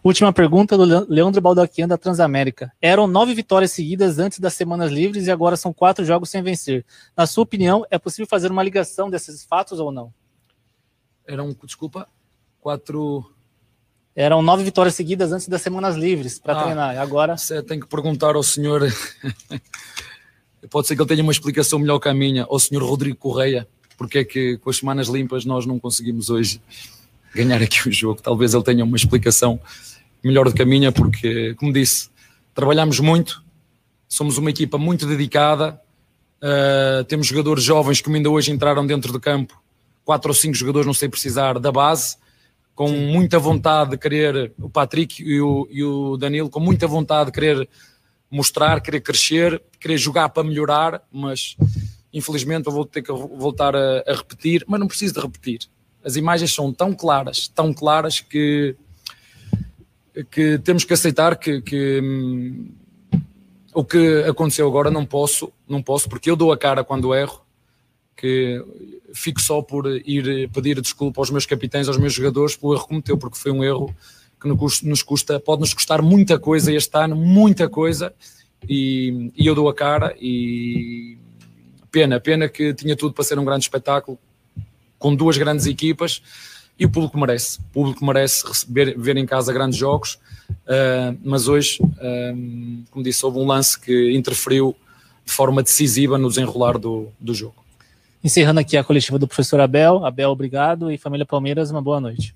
Última 0.05 0.35
pergunta 0.35 0.77
do 0.77 1.07
Leandro 1.11 1.41
Baldaquian 1.41 1.89
da 1.89 1.97
Transamérica. 1.97 2.71
Eram 2.79 3.07
nove 3.07 3.33
vitórias 3.33 3.73
seguidas 3.73 4.19
antes 4.19 4.39
das 4.39 4.53
semanas 4.53 4.93
livres 4.93 5.27
e 5.27 5.31
agora 5.31 5.57
são 5.57 5.73
quatro 5.73 6.05
jogos 6.05 6.29
sem 6.29 6.43
vencer. 6.43 6.85
Na 7.17 7.27
sua 7.27 7.43
opinião, 7.43 7.87
é 7.91 7.99
possível 7.99 8.27
fazer 8.27 8.51
uma 8.51 8.63
ligação 8.63 9.09
desses 9.09 9.47
fatos 9.47 9.81
ou 9.81 9.91
não? 9.91 10.13
Eram, 11.27 11.57
desculpa, 11.65 12.07
quatro. 12.61 13.25
Eram 14.15 14.43
nove 14.43 14.63
vitórias 14.63 14.95
seguidas 14.95 15.33
antes 15.33 15.49
das 15.49 15.63
semanas 15.63 15.97
livres 15.97 16.39
para 16.39 16.53
ah, 16.53 16.63
treinar. 16.65 16.99
Agora. 16.99 17.39
Você 17.39 17.63
tem 17.63 17.81
que 17.81 17.87
perguntar 17.87 18.37
ao 18.37 18.43
senhor. 18.43 18.83
Pode 20.69 20.87
ser 20.87 20.97
que 20.97 21.01
ele 21.01 21.09
tenha 21.09 21.23
uma 21.23 21.33
explicação 21.33 21.79
melhor 21.79 21.99
que 21.99 22.11
a 22.11 22.15
minha, 22.15 22.45
ao 22.45 22.59
senhor 22.59 22.85
Rodrigo 22.85 23.17
Correia, 23.17 23.67
porque 23.97 24.19
é 24.19 24.25
que 24.25 24.59
com 24.59 24.69
as 24.69 24.77
semanas 24.77 25.09
limpas 25.09 25.47
nós 25.47 25.65
não 25.65 25.79
conseguimos 25.79 26.29
hoje 26.29 26.61
ganhar 27.35 27.63
aqui 27.63 27.89
o 27.89 27.93
jogo. 27.93 28.21
Talvez 28.21 28.53
ele 28.53 28.63
tenha 28.63 28.85
uma 28.85 28.99
explicação 28.99 29.59
melhor 30.25 30.49
do 30.49 30.55
que 30.55 30.63
a 30.63 30.67
minha, 30.67 30.91
porque, 30.91 31.55
como 31.55 31.73
disse, 31.73 32.09
trabalhamos 32.55 33.01
muito, 33.01 33.45
somos 34.09 34.39
uma 34.39 34.51
equipa 34.51 34.79
muito 34.79 35.07
dedicada, 35.07 35.81
uh, 36.43 37.05
temos 37.05 37.27
jogadores 37.27 37.63
jovens 37.63 38.01
que 38.01 38.11
ainda 38.11 38.31
hoje 38.31 38.51
entraram 38.51 38.87
dentro 38.87 39.13
do 39.13 39.21
campo, 39.21 39.63
quatro 40.05 40.31
ou 40.31 40.35
cinco 40.35 40.55
jogadores, 40.55 40.87
não 40.87 40.95
sei 40.95 41.09
precisar, 41.09 41.59
da 41.59 41.73
base, 41.73 42.17
com 42.75 42.89
Sim. 42.89 43.07
muita 43.13 43.39
vontade 43.39 43.91
de 43.91 43.99
querer, 43.99 44.53
o 44.59 44.69
Patrick 44.69 45.23
e 45.23 45.41
o, 45.41 45.69
e 45.71 45.83
o 45.85 46.17
Danilo, 46.17 46.51
com 46.51 46.61
muita 46.61 46.87
vontade 46.87 47.27
de 47.27 47.33
querer 47.33 47.69
mostrar, 48.31 48.81
querer 48.81 49.01
crescer, 49.01 49.63
querer 49.79 49.97
jogar 49.97 50.29
para 50.31 50.43
melhorar, 50.43 51.03
mas 51.13 51.57
infelizmente 52.13 52.67
eu 52.67 52.73
vou 52.73 52.85
ter 52.85 53.03
que 53.03 53.13
voltar 53.13 53.77
a, 53.77 54.03
a, 54.07 54.15
repetir, 54.15 54.65
mas 54.67 54.81
não 54.81 54.89
preciso 54.89 55.15
de 55.15 55.21
repetir. 55.21 55.61
As 56.05 56.17
imagens 56.17 56.53
são 56.53 56.73
tão 56.73 56.93
claras, 56.93 57.49
tão 57.49 57.73
claras 57.73 58.21
que, 58.21 58.77
que 60.31 60.59
temos 60.59 60.85
que 60.85 60.93
aceitar 60.93 61.37
que, 61.37 61.61
que 61.61 62.01
hum, 62.01 62.69
o 63.75 63.85
que 63.85 64.23
aconteceu 64.29 64.69
agora 64.69 64.91
não 64.91 65.05
posso, 65.05 65.53
não 65.69 65.83
posso, 65.83 66.09
porque 66.09 66.31
eu 66.31 66.37
dou 66.37 66.53
a 66.53 66.59
cara 66.59 66.85
quando 66.85 67.15
erro, 67.15 67.45
que 68.17 68.65
fico 69.13 69.41
só 69.41 69.61
por 69.61 69.87
ir 70.07 70.49
pedir 70.51 70.81
desculpa 70.81 71.21
aos 71.21 71.31
meus 71.31 71.47
capitães, 71.47 71.89
aos 71.89 71.99
meus 71.99 72.13
jogadores 72.13 72.57
pelo 72.57 72.75
erro 72.75 72.83
que 72.83 72.89
cometeu, 72.89 73.19
porque 73.19 73.39
foi 73.39 73.51
um 73.51 73.65
erro 73.65 73.95
que 74.41 74.49
nos 74.87 75.03
custa, 75.03 75.41
pode 75.41 75.61
nos 75.61 75.75
custar 75.75 76.01
muita 76.03 76.39
coisa 76.39 76.73
este 76.73 76.97
ano, 76.97 77.17
muita 77.17 77.69
coisa, 77.69 78.15
e, 78.69 79.33
e 79.37 79.47
eu 79.47 79.55
dou 79.55 79.69
a 79.69 79.75
cara 79.75 80.15
e 80.21 81.19
pena, 81.91 82.21
pena 82.21 82.49
que 82.49 82.73
tinha 82.75 82.95
tudo 82.97 83.13
para 83.13 83.25
ser 83.25 83.39
um 83.39 83.45
grande 83.45 83.65
espetáculo 83.65 84.19
com 84.99 85.15
duas 85.15 85.37
grandes 85.37 85.67
equipas 85.67 86.23
e 86.79 86.85
o 86.85 86.91
público 86.91 87.19
merece, 87.19 87.61
o 87.61 87.73
público 87.73 88.05
merece 88.05 88.47
receber, 88.47 88.99
ver 88.99 89.17
em 89.17 89.27
casa 89.27 89.53
grandes 89.53 89.79
jogos, 89.79 90.15
uh, 90.51 91.19
mas 91.25 91.47
hoje, 91.49 91.79
uh, 91.83 92.91
como 92.91 93.05
disse, 93.05 93.25
houve 93.25 93.39
um 93.39 93.47
lance 93.47 93.81
que 93.81 94.13
interferiu 94.13 94.75
de 95.25 95.33
forma 95.33 95.63
decisiva 95.63 96.19
no 96.19 96.29
desenrolar 96.29 96.79
do, 96.79 97.13
do 97.19 97.33
jogo. 97.33 97.65
Encerrando 98.23 98.61
aqui 98.61 98.77
a 98.77 98.85
coletiva 98.85 99.19
do 99.19 99.29
professor 99.29 99.61
Abel. 99.61 100.05
Abel, 100.05 100.31
obrigado. 100.31 100.91
E 100.91 100.97
família 100.97 101.27
Palmeiras, 101.27 101.71
uma 101.71 101.83
boa 101.83 102.01
noite. 102.01 102.35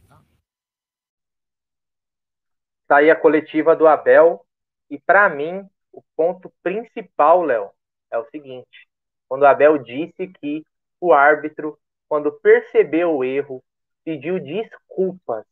Está 2.83 2.99
aí 2.99 3.11
a 3.11 3.17
coletiva 3.17 3.75
do 3.75 3.87
Abel. 3.87 4.45
E 4.91 4.99
para 4.99 5.29
mim, 5.29 5.67
o 5.93 6.03
ponto 6.15 6.53
principal, 6.63 7.43
Léo, 7.43 7.71
é 8.11 8.19
o 8.19 8.27
seguinte: 8.27 8.87
quando 9.29 9.43
o 9.43 9.47
Abel 9.47 9.79
disse 9.79 10.29
que 10.41 10.63
o 11.01 11.13
árbitro, 11.13 11.79
quando 12.09 12.33
percebeu 12.33 13.17
o 13.17 13.25
erro, 13.25 13.63
pediu 14.09 14.41
desculpas 14.41 15.45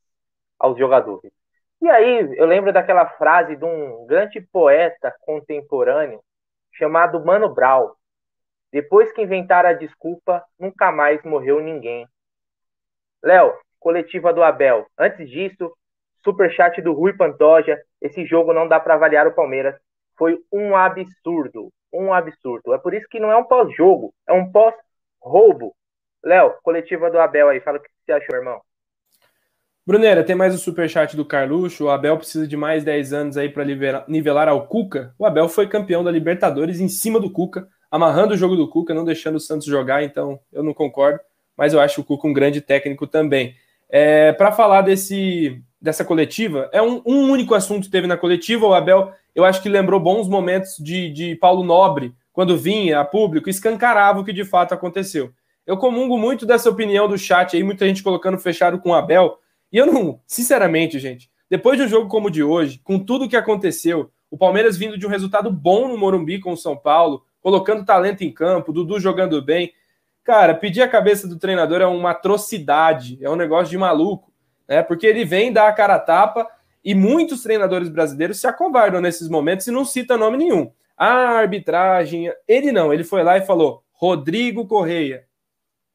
aos 0.59 0.79
jogadores. 0.79 1.31
E 1.83 1.91
aí, 1.91 2.39
eu 2.39 2.47
lembro 2.47 2.73
daquela 2.73 3.05
frase 3.05 3.55
de 3.55 3.63
um 3.67 4.07
grande 4.07 4.41
poeta 4.41 5.15
contemporâneo 5.21 6.23
chamado 6.73 7.23
Mano 7.23 7.53
Brown, 7.53 7.93
depois 8.73 9.13
que 9.13 9.21
inventaram 9.21 9.69
a 9.69 9.75
desculpa, 9.75 10.43
nunca 10.59 10.91
mais 10.91 11.23
morreu 11.23 11.61
ninguém. 11.61 12.09
Léo, 13.23 13.53
coletiva 13.79 14.33
do 14.33 14.43
Abel. 14.43 14.87
Antes 14.97 15.29
disso, 15.29 15.71
superchat 16.25 16.81
do 16.81 16.95
Rui 16.95 17.15
Pantoja. 17.15 17.79
Esse 18.01 18.25
jogo 18.25 18.55
não 18.55 18.67
dá 18.67 18.81
para 18.81 18.95
avaliar 18.95 19.27
o 19.27 19.35
Palmeiras. 19.35 19.79
Foi 20.17 20.39
um 20.51 20.75
absurdo. 20.75 21.71
Um 21.93 22.11
absurdo. 22.11 22.73
É 22.73 22.79
por 22.79 22.95
isso 22.95 23.07
que 23.11 23.21
não 23.21 23.31
é 23.31 23.37
um 23.37 23.45
pós-jogo, 23.45 24.15
é 24.27 24.33
um 24.33 24.51
pós-roubo. 24.51 25.77
Léo, 26.25 26.55
coletiva 26.63 27.11
do 27.11 27.21
Abel 27.21 27.51
aí, 27.51 27.61
fala 27.61 27.77
o 27.77 27.83
que 27.83 27.96
você 28.07 28.13
achou, 28.13 28.37
irmão. 28.37 28.61
Brunera, 29.87 30.25
tem 30.25 30.35
mais 30.35 30.55
o 30.55 30.59
superchat 30.59 31.17
do 31.17 31.25
Carluxo. 31.25 31.85
O 31.85 31.91
Abel 31.91 32.17
precisa 32.17 32.47
de 32.47 32.57
mais 32.57 32.83
10 32.83 33.13
anos 33.13 33.37
aí 33.37 33.49
para 33.49 33.65
nivelar 34.09 34.49
ao 34.49 34.67
Cuca. 34.67 35.15
O 35.19 35.27
Abel 35.27 35.49
foi 35.49 35.69
campeão 35.69 36.03
da 36.03 36.11
Libertadores 36.11 36.81
em 36.81 36.89
cima 36.89 37.21
do 37.21 37.31
Cuca, 37.31 37.69
amarrando 37.91 38.35
o 38.35 38.37
jogo 38.37 38.57
do 38.57 38.69
Cuca, 38.69 38.95
não 38.95 39.05
deixando 39.05 39.37
o 39.37 39.41
Santos 39.41 39.67
jogar, 39.67 40.03
então 40.03 40.41
eu 40.53 40.63
não 40.63 40.75
concordo. 40.75 41.21
Mas 41.57 41.73
eu 41.73 41.81
acho 41.81 42.01
o 42.01 42.05
Cuca 42.05 42.27
um 42.27 42.33
grande 42.33 42.61
técnico 42.61 43.07
também. 43.07 43.55
É, 43.89 44.33
para 44.33 44.51
falar 44.51 44.83
desse, 44.83 45.63
dessa 45.81 46.05
coletiva, 46.05 46.69
é 46.73 46.83
um, 46.83 47.01
um, 47.07 47.31
único 47.31 47.55
assunto 47.55 47.85
que 47.85 47.91
teve 47.91 48.09
na 48.09 48.17
coletiva. 48.17 48.67
O 48.67 48.75
Abel, 48.75 49.13
eu 49.35 49.45
acho 49.45 49.63
que 49.63 49.69
lembrou 49.69 50.01
bons 50.01 50.29
momentos 50.29 50.77
de, 50.79 51.11
de 51.11 51.37
Paulo 51.37 51.63
Nobre, 51.63 52.13
quando 52.33 52.59
vinha 52.59 52.99
a 52.99 53.05
público, 53.05 53.49
escancarava 53.49 54.21
o 54.21 54.25
que 54.25 54.33
de 54.33 54.45
fato 54.45 54.75
aconteceu. 54.75 55.33
Eu 55.67 55.77
comungo 55.77 56.17
muito 56.17 56.47
dessa 56.47 56.71
opinião 56.71 57.09
do 57.09 57.19
chat 57.19 57.57
aí, 57.57 57.63
muita 57.63 57.87
gente 57.87 58.03
colocando 58.03 58.39
fechado 58.39 58.79
com 58.79 58.91
o 58.91 58.95
Abel 58.95 59.39
e 59.73 59.79
eu 59.79 59.87
não, 59.87 60.21
sinceramente, 60.27 60.99
gente, 60.99 61.31
depois 61.51 61.77
de 61.77 61.85
um 61.85 61.89
jogo 61.89 62.09
como 62.09 62.29
o 62.29 62.31
de 62.31 62.43
hoje, 62.43 62.81
com 62.83 62.99
tudo 62.99 63.25
o 63.25 63.29
que 63.29 63.37
aconteceu, 63.37 64.11
o 64.31 64.39
Palmeiras 64.39 64.77
vindo 64.77 64.97
de 64.97 65.07
um 65.07 65.11
resultado 65.11 65.51
bom 65.51 65.89
no 65.89 65.99
Morumbi 65.99 66.39
com 66.39 66.53
o 66.53 66.57
São 66.57 66.77
Paulo, 66.77 67.25
colocando 67.41 67.85
talento 67.85 68.23
em 68.23 68.33
campo, 68.33 68.73
Dudu 68.73 68.99
jogando 68.99 69.41
bem. 69.43 69.73
Cara, 70.25 70.55
pedir 70.55 70.83
a 70.83 70.89
cabeça 70.89 71.29
do 71.29 71.39
treinador 71.39 71.81
é 71.81 71.87
uma 71.87 72.11
atrocidade, 72.11 73.19
é 73.21 73.31
um 73.31 73.37
negócio 73.37 73.71
de 73.71 73.79
maluco, 73.79 74.33
né? 74.69 74.83
Porque 74.83 75.07
ele 75.07 75.25
vem 75.25 75.53
dar 75.53 75.69
a 75.69 75.73
cara 75.73 75.95
a 75.97 76.01
tapa 76.01 76.49
e 76.85 76.95
muitos 76.95 77.43
treinadores 77.43 77.89
brasileiros 77.89 78.41
se 78.41 78.47
acovardam 78.47 79.01
nesses 79.01 79.29
momentos 79.29 79.67
e 79.67 79.71
não 79.71 79.85
cita 79.85 80.17
nome 80.17 80.39
nenhum. 80.39 80.71
A 80.97 81.07
arbitragem, 81.39 82.33
ele 82.49 82.73
não, 82.73 82.93
ele 82.93 83.05
foi 83.05 83.23
lá 83.23 83.37
e 83.37 83.47
falou: 83.47 83.85
Rodrigo 83.93 84.67
Correia, 84.67 85.26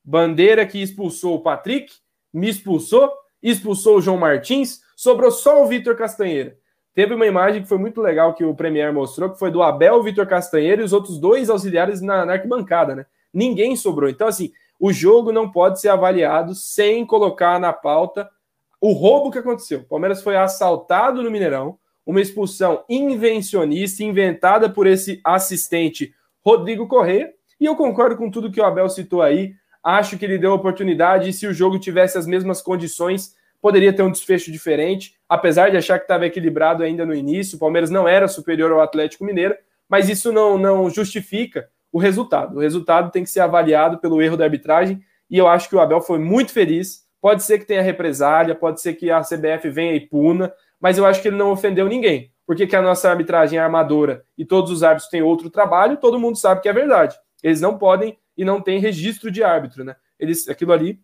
bandeira 0.03 0.65
que 0.65 0.81
expulsou 0.81 1.35
o 1.35 1.41
Patrick, 1.41 1.93
me 2.33 2.49
expulsou, 2.49 3.11
expulsou 3.41 3.97
o 3.97 4.01
João 4.01 4.17
Martins, 4.17 4.81
sobrou 4.95 5.31
só 5.31 5.63
o 5.63 5.67
Vitor 5.67 5.95
Castanheira. 5.95 6.57
Teve 6.93 7.13
uma 7.13 7.25
imagem 7.25 7.61
que 7.61 7.69
foi 7.69 7.77
muito 7.77 8.01
legal 8.01 8.33
que 8.33 8.43
o 8.43 8.53
Premier 8.53 8.93
mostrou, 8.93 9.29
que 9.29 9.39
foi 9.39 9.49
do 9.49 9.63
Abel, 9.63 10.03
Vitor 10.03 10.27
Castanheira 10.27 10.81
e 10.81 10.85
os 10.85 10.91
outros 10.91 11.17
dois 11.17 11.49
auxiliares 11.49 12.01
na, 12.01 12.25
na 12.25 12.33
arquibancada, 12.33 12.95
né? 12.95 13.05
Ninguém 13.33 13.75
sobrou. 13.77 14.09
Então, 14.09 14.27
assim, 14.27 14.51
o 14.77 14.91
jogo 14.91 15.31
não 15.31 15.49
pode 15.49 15.79
ser 15.79 15.89
avaliado 15.89 16.53
sem 16.53 17.05
colocar 17.05 17.59
na 17.59 17.71
pauta 17.71 18.29
o 18.81 18.91
roubo 18.91 19.31
que 19.31 19.37
aconteceu. 19.37 19.79
O 19.79 19.85
Palmeiras 19.85 20.21
foi 20.21 20.35
assaltado 20.35 21.21
no 21.21 21.31
Mineirão, 21.31 21.77
uma 22.05 22.19
expulsão 22.19 22.83
invencionista, 22.89 24.03
inventada 24.03 24.69
por 24.69 24.87
esse 24.87 25.21
assistente 25.23 26.13
Rodrigo 26.43 26.87
Corrêa, 26.87 27.31
e 27.59 27.65
eu 27.65 27.75
concordo 27.75 28.17
com 28.17 28.29
tudo 28.29 28.51
que 28.51 28.59
o 28.59 28.65
Abel 28.65 28.89
citou 28.89 29.21
aí. 29.21 29.53
Acho 29.83 30.17
que 30.17 30.25
ele 30.25 30.37
deu 30.37 30.53
oportunidade 30.53 31.29
e 31.29 31.33
se 31.33 31.47
o 31.47 31.53
jogo 31.53 31.79
tivesse 31.79 32.17
as 32.17 32.27
mesmas 32.27 32.61
condições, 32.61 33.35
poderia 33.61 33.93
ter 33.93 34.03
um 34.03 34.11
desfecho 34.11 34.51
diferente. 34.51 35.15
Apesar 35.27 35.69
de 35.69 35.77
achar 35.77 35.97
que 35.97 36.05
estava 36.05 36.25
equilibrado 36.25 36.83
ainda 36.83 37.05
no 37.05 37.13
início, 37.13 37.55
o 37.55 37.59
Palmeiras 37.59 37.89
não 37.89 38.07
era 38.07 38.27
superior 38.27 38.71
ao 38.71 38.81
Atlético 38.81 39.23
Mineiro, 39.23 39.55
mas 39.87 40.09
isso 40.09 40.31
não, 40.31 40.57
não 40.57 40.89
justifica 40.89 41.69
o 41.91 41.99
resultado. 41.99 42.57
O 42.57 42.59
resultado 42.59 43.11
tem 43.11 43.23
que 43.23 43.29
ser 43.29 43.41
avaliado 43.41 43.99
pelo 43.99 44.21
erro 44.21 44.37
da 44.37 44.45
arbitragem 44.45 45.01
e 45.29 45.37
eu 45.37 45.47
acho 45.47 45.69
que 45.69 45.75
o 45.75 45.79
Abel 45.79 46.01
foi 46.01 46.19
muito 46.19 46.51
feliz. 46.51 47.05
Pode 47.21 47.43
ser 47.43 47.59
que 47.59 47.65
tenha 47.65 47.81
represália, 47.81 48.55
pode 48.55 48.81
ser 48.81 48.93
que 48.93 49.11
a 49.11 49.21
CBF 49.21 49.69
venha 49.69 49.93
e 49.93 49.99
puna, 49.99 50.51
mas 50.79 50.97
eu 50.97 51.05
acho 51.05 51.21
que 51.21 51.27
ele 51.27 51.37
não 51.37 51.51
ofendeu 51.51 51.87
ninguém. 51.87 52.31
Porque 52.45 52.67
que 52.67 52.75
a 52.75 52.81
nossa 52.81 53.09
arbitragem 53.09 53.59
é 53.59 53.61
armadora 53.61 54.25
e 54.37 54.43
todos 54.43 54.71
os 54.71 54.83
árbitros 54.83 55.09
têm 55.09 55.21
outro 55.21 55.49
trabalho, 55.49 55.97
todo 55.97 56.19
mundo 56.19 56.37
sabe 56.37 56.61
que 56.61 56.67
é 56.67 56.73
verdade. 56.73 57.15
Eles 57.41 57.61
não 57.61 57.77
podem 57.77 58.17
e 58.37 58.45
não 58.45 58.61
tem 58.61 58.79
registro 58.79 59.31
de 59.31 59.43
árbitro, 59.43 59.83
né? 59.83 59.95
Eles, 60.19 60.47
aquilo 60.47 60.73
ali 60.73 60.99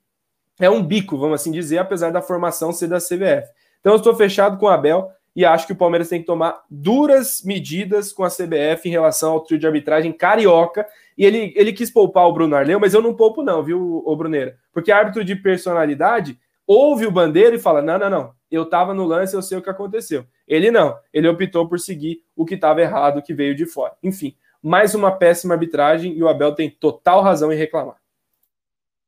é 0.59 0.69
um 0.69 0.83
bico, 0.83 1.17
vamos 1.17 1.41
assim 1.41 1.51
dizer, 1.51 1.77
apesar 1.77 2.11
da 2.11 2.21
formação 2.21 2.71
ser 2.71 2.87
da 2.87 2.97
CBF. 2.97 3.51
Então 3.79 3.93
eu 3.93 3.97
estou 3.97 4.15
fechado 4.15 4.57
com 4.57 4.65
o 4.65 4.69
Abel 4.69 5.09
e 5.35 5.45
acho 5.45 5.67
que 5.67 5.73
o 5.73 5.77
Palmeiras 5.77 6.09
tem 6.09 6.19
que 6.19 6.25
tomar 6.25 6.63
duras 6.69 7.43
medidas 7.43 8.11
com 8.11 8.23
a 8.23 8.29
CBF 8.29 8.87
em 8.87 8.91
relação 8.91 9.33
ao 9.33 9.41
trio 9.41 9.59
de 9.59 9.67
arbitragem 9.67 10.11
carioca. 10.11 10.87
E 11.15 11.23
ele, 11.23 11.53
ele 11.55 11.71
quis 11.71 11.91
poupar 11.91 12.25
o 12.27 12.33
Bruno 12.33 12.55
Arleu, 12.55 12.79
mas 12.79 12.95
eu 12.95 13.03
não 13.03 13.13
poupo, 13.13 13.43
não, 13.43 13.63
viu, 13.63 14.01
o 14.03 14.15
Bruneira? 14.15 14.57
Porque 14.73 14.91
árbitro 14.91 15.23
de 15.23 15.35
personalidade 15.35 16.39
ouve 16.65 17.05
o 17.05 17.11
bandeira 17.11 17.55
e 17.55 17.59
fala: 17.59 17.83
não, 17.83 17.99
não, 17.99 18.09
não, 18.09 18.33
eu 18.49 18.63
estava 18.63 18.95
no 18.95 19.05
lance, 19.05 19.35
eu 19.35 19.41
sei 19.43 19.57
o 19.57 19.61
que 19.61 19.69
aconteceu. 19.69 20.25
Ele 20.47 20.71
não, 20.71 20.97
ele 21.13 21.27
optou 21.27 21.67
por 21.67 21.79
seguir 21.79 22.23
o 22.35 22.43
que 22.43 22.55
estava 22.55 22.81
errado, 22.81 23.21
que 23.21 23.33
veio 23.33 23.53
de 23.53 23.67
fora. 23.67 23.93
Enfim, 24.01 24.35
mais 24.67 24.93
uma 24.93 25.17
péssima 25.17 25.53
arbitragem 25.53 26.11
e 26.13 26.21
o 26.21 26.27
Abel 26.27 26.53
tem 26.53 26.69
total 26.69 27.21
razão 27.21 27.53
em 27.53 27.55
reclamar. 27.55 27.95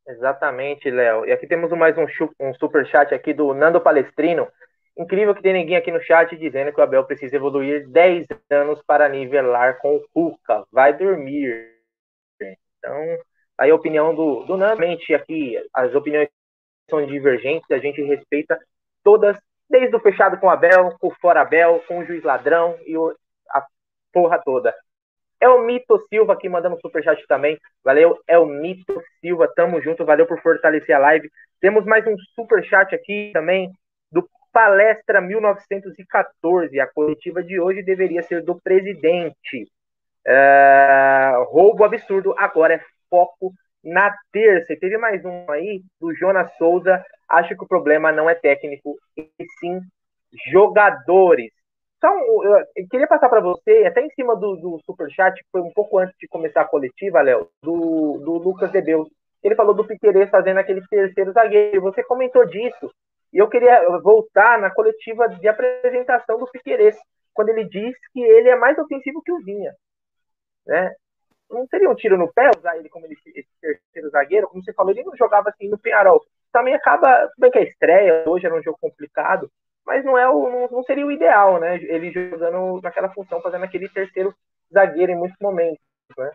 Exatamente, 0.07 0.89
Léo. 0.89 1.26
E 1.26 1.34
aqui 1.34 1.45
temos 1.45 1.70
mais 1.72 1.97
um, 1.97 2.05
um 2.39 2.53
super 2.53 2.88
chat 2.88 3.14
aqui 3.14 3.34
do 3.34 3.53
Nando 3.53 3.82
Palestrino. 3.82 4.47
Incrível 4.97 5.36
que 5.36 5.41
tem 5.41 5.51
ninguém 5.51 5.76
aqui 5.76 5.91
no 5.91 6.01
chat 6.01 6.36
dizendo 6.38 6.72
que 6.72 6.80
o 6.80 6.84
Abel 6.84 7.03
precisa 7.03 7.36
evoluir 7.36 7.88
10 7.89 8.26
anos 8.49 8.82
para 8.88 9.10
nivelar 9.10 9.80
com 9.80 9.97
o 9.97 10.07
Cuca. 10.14 10.64
Vai 10.72 10.97
dormir. 10.97 11.76
Então, 12.41 13.18
aí 13.57 13.70
a 13.70 13.76
opinião 13.76 14.16
do, 14.16 14.45
do 14.45 14.55
Nando. 14.55 14.82
Aqui, 15.14 15.62
as 15.74 15.93
opiniões 15.93 16.30
são 16.89 17.05
divergentes, 17.05 17.70
a 17.70 17.80
gente 17.80 18.01
respeita 18.01 18.57
todas, 19.03 19.38
desde 19.70 19.93
o 19.93 19.99
fechado 19.99 20.39
com 20.39 20.47
o 20.47 20.49
Abel, 20.49 20.95
com 20.99 21.10
o 21.10 21.16
fora 21.20 21.41
Abel, 21.41 21.84
com 21.86 21.99
o 21.99 22.05
juiz 22.05 22.24
ladrão 22.24 22.78
e 22.86 22.97
o, 22.97 23.14
a 23.51 23.66
porra 24.14 24.41
toda. 24.43 24.74
É 25.40 25.48
o 25.48 25.62
Mito 25.62 25.98
Silva 26.10 26.34
aqui 26.34 26.50
mandando 26.50 26.80
superchat 26.82 27.26
também. 27.28 27.58
Valeu, 27.84 28.20
é 28.28 28.38
o 28.38 28.46
Mito 28.46 29.02
Silva. 29.22 29.52
Tamo 29.56 29.82
junto, 29.82 30.06
valeu 30.06 30.26
por 30.28 30.42
fortalecer 30.42 30.96
a 30.96 31.00
live. 31.00 31.30
Temos 31.62 31.86
mais 31.86 32.06
um 32.06 32.16
superchat 32.36 32.94
aqui 32.94 33.32
também 33.34 33.72
do 34.12 34.28
Palestra 34.52 35.22
1914. 35.22 36.80
A 36.80 36.88
coletiva 36.88 37.42
de 37.42 37.60
hoje 37.60 37.82
deveria 37.84 38.22
ser 38.24 38.44
do 38.44 38.60
presidente. 38.60 39.68
É... 40.28 41.32
Roubo 41.48 41.86
absurdo. 41.86 42.36
Agora 42.38 42.74
é 42.74 42.82
foco 43.10 43.54
na 43.84 44.14
terça. 44.32 44.74
E 44.74 44.78
teve 44.78 44.98
mais 44.98 45.24
um 45.24 45.50
aí 45.50 45.82
do 46.00 46.14
Jonas 46.14 46.52
Souza. 46.58 47.04
Acho 47.30 47.56
que 47.56 47.64
o 47.64 47.68
problema 47.68 48.12
não 48.12 48.30
é 48.30 48.36
técnico, 48.36 48.98
e 49.16 49.30
sim 49.60 49.80
jogadores. 50.52 51.52
Só 52.00 52.10
um, 52.12 52.43
eu, 52.43 52.66
queria 52.89 53.08
passar 53.08 53.28
para 53.28 53.41
você, 53.41 53.86
até 53.86 54.02
em 54.02 54.10
cima 54.12 54.36
do, 54.36 54.56
do 54.56 54.80
superchat, 54.86 55.36
que 55.36 55.50
foi 55.52 55.62
um 55.62 55.72
pouco 55.72 55.97
antes 55.97 56.16
de 56.18 56.28
começar 56.28 56.62
a 56.62 56.68
coletiva, 56.68 57.22
Léo, 57.22 57.50
do, 57.62 58.18
do 58.20 58.34
Lucas 58.38 58.72
Debeus. 58.72 59.10
Ele 59.43 59.56
falou 59.56 59.74
do 59.74 59.86
Piquerez 59.86 60.30
fazendo 60.30 60.58
aquele 60.58 60.82
terceiro 60.88 61.34
zagueiro. 61.34 61.82
Você 61.82 62.04
comentou 62.04 62.45
disso. 62.45 62.91
E 63.34 63.38
eu 63.38 63.47
queria 63.50 63.88
voltar 64.00 64.60
na 64.60 64.72
coletiva 64.72 65.28
de 65.28 65.47
apresentação 65.47 66.39
do 66.39 66.47
Piquerez, 66.47 66.97
quando 67.34 67.50
ele 67.50 67.66
diz 67.66 67.95
que 68.12 68.22
ele 68.22 68.50
é 68.50 68.56
mais 68.56 68.78
ofensivo 68.78 69.22
que 69.22 69.32
o 69.32 69.39
Vinha. 69.39 69.74
Né? 70.66 70.93
Não 71.50 71.68
seria 71.68 71.89
um 71.89 71.95
tiro 71.95 72.18
no 72.18 72.32
pé 72.32 72.50
usar 72.58 72.78
ele 72.78 72.89
como 72.89 73.06
ele, 73.06 73.16
esse 73.36 73.50
terceiro 73.62 74.10
zagueiro? 74.10 74.47
Como 74.47 74.64
você 74.64 74.74
falou, 74.74 74.91
ele 74.91 75.04
não 75.04 75.16
jogava 75.16 75.50
assim 75.50 75.68
no 75.68 75.78
Penharol. 75.78 76.24
Também 76.52 76.74
acaba, 76.74 77.30
bem 77.38 77.52
que 77.52 77.60
a 77.60 77.64
estreia 77.64 78.24
hoje 78.28 78.45
era 78.45 78.56
um 78.56 78.64
jogo 78.64 78.78
complicado, 78.80 79.52
mas 79.86 80.04
não, 80.04 80.18
é 80.18 80.30
o, 80.30 80.70
não, 80.72 80.84
seria 80.84 81.06
o 81.06 81.12
ideal, 81.12 81.60
né? 81.60 81.78
Ele 81.82 82.12
jogando 82.12 82.80
naquela 82.82 83.10
função, 83.10 83.42
fazendo 83.42 83.64
aquele 83.64 83.90
terceiro 83.90 84.34
zagueiro 84.74 85.12
em 85.12 85.18
muitos 85.18 85.38
momentos, 85.42 85.80
né? 86.18 86.32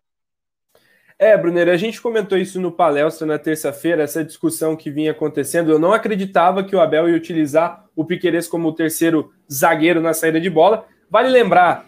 É, 1.17 1.37
Brunner, 1.37 1.69
a 1.69 1.77
gente 1.77 2.03
comentou 2.03 2.37
isso 2.37 2.61
no 2.61 2.73
palestra 2.73 3.25
na 3.25 3.39
terça-feira, 3.39 4.03
essa 4.03 4.25
discussão 4.25 4.75
que 4.75 4.91
vinha 4.91 5.13
acontecendo. 5.13 5.71
Eu 5.71 5.79
não 5.79 5.93
acreditava 5.93 6.65
que 6.65 6.75
o 6.75 6.81
Abel 6.81 7.09
ia 7.09 7.17
utilizar 7.17 7.85
o 7.95 8.05
Piqueires 8.05 8.49
como 8.49 8.69
o 8.69 8.75
terceiro 8.75 9.33
zagueiro 9.51 10.01
na 10.01 10.13
saída 10.13 10.41
de 10.41 10.51
bola. 10.51 10.87
Vale 11.09 11.29
lembrar, 11.29 11.87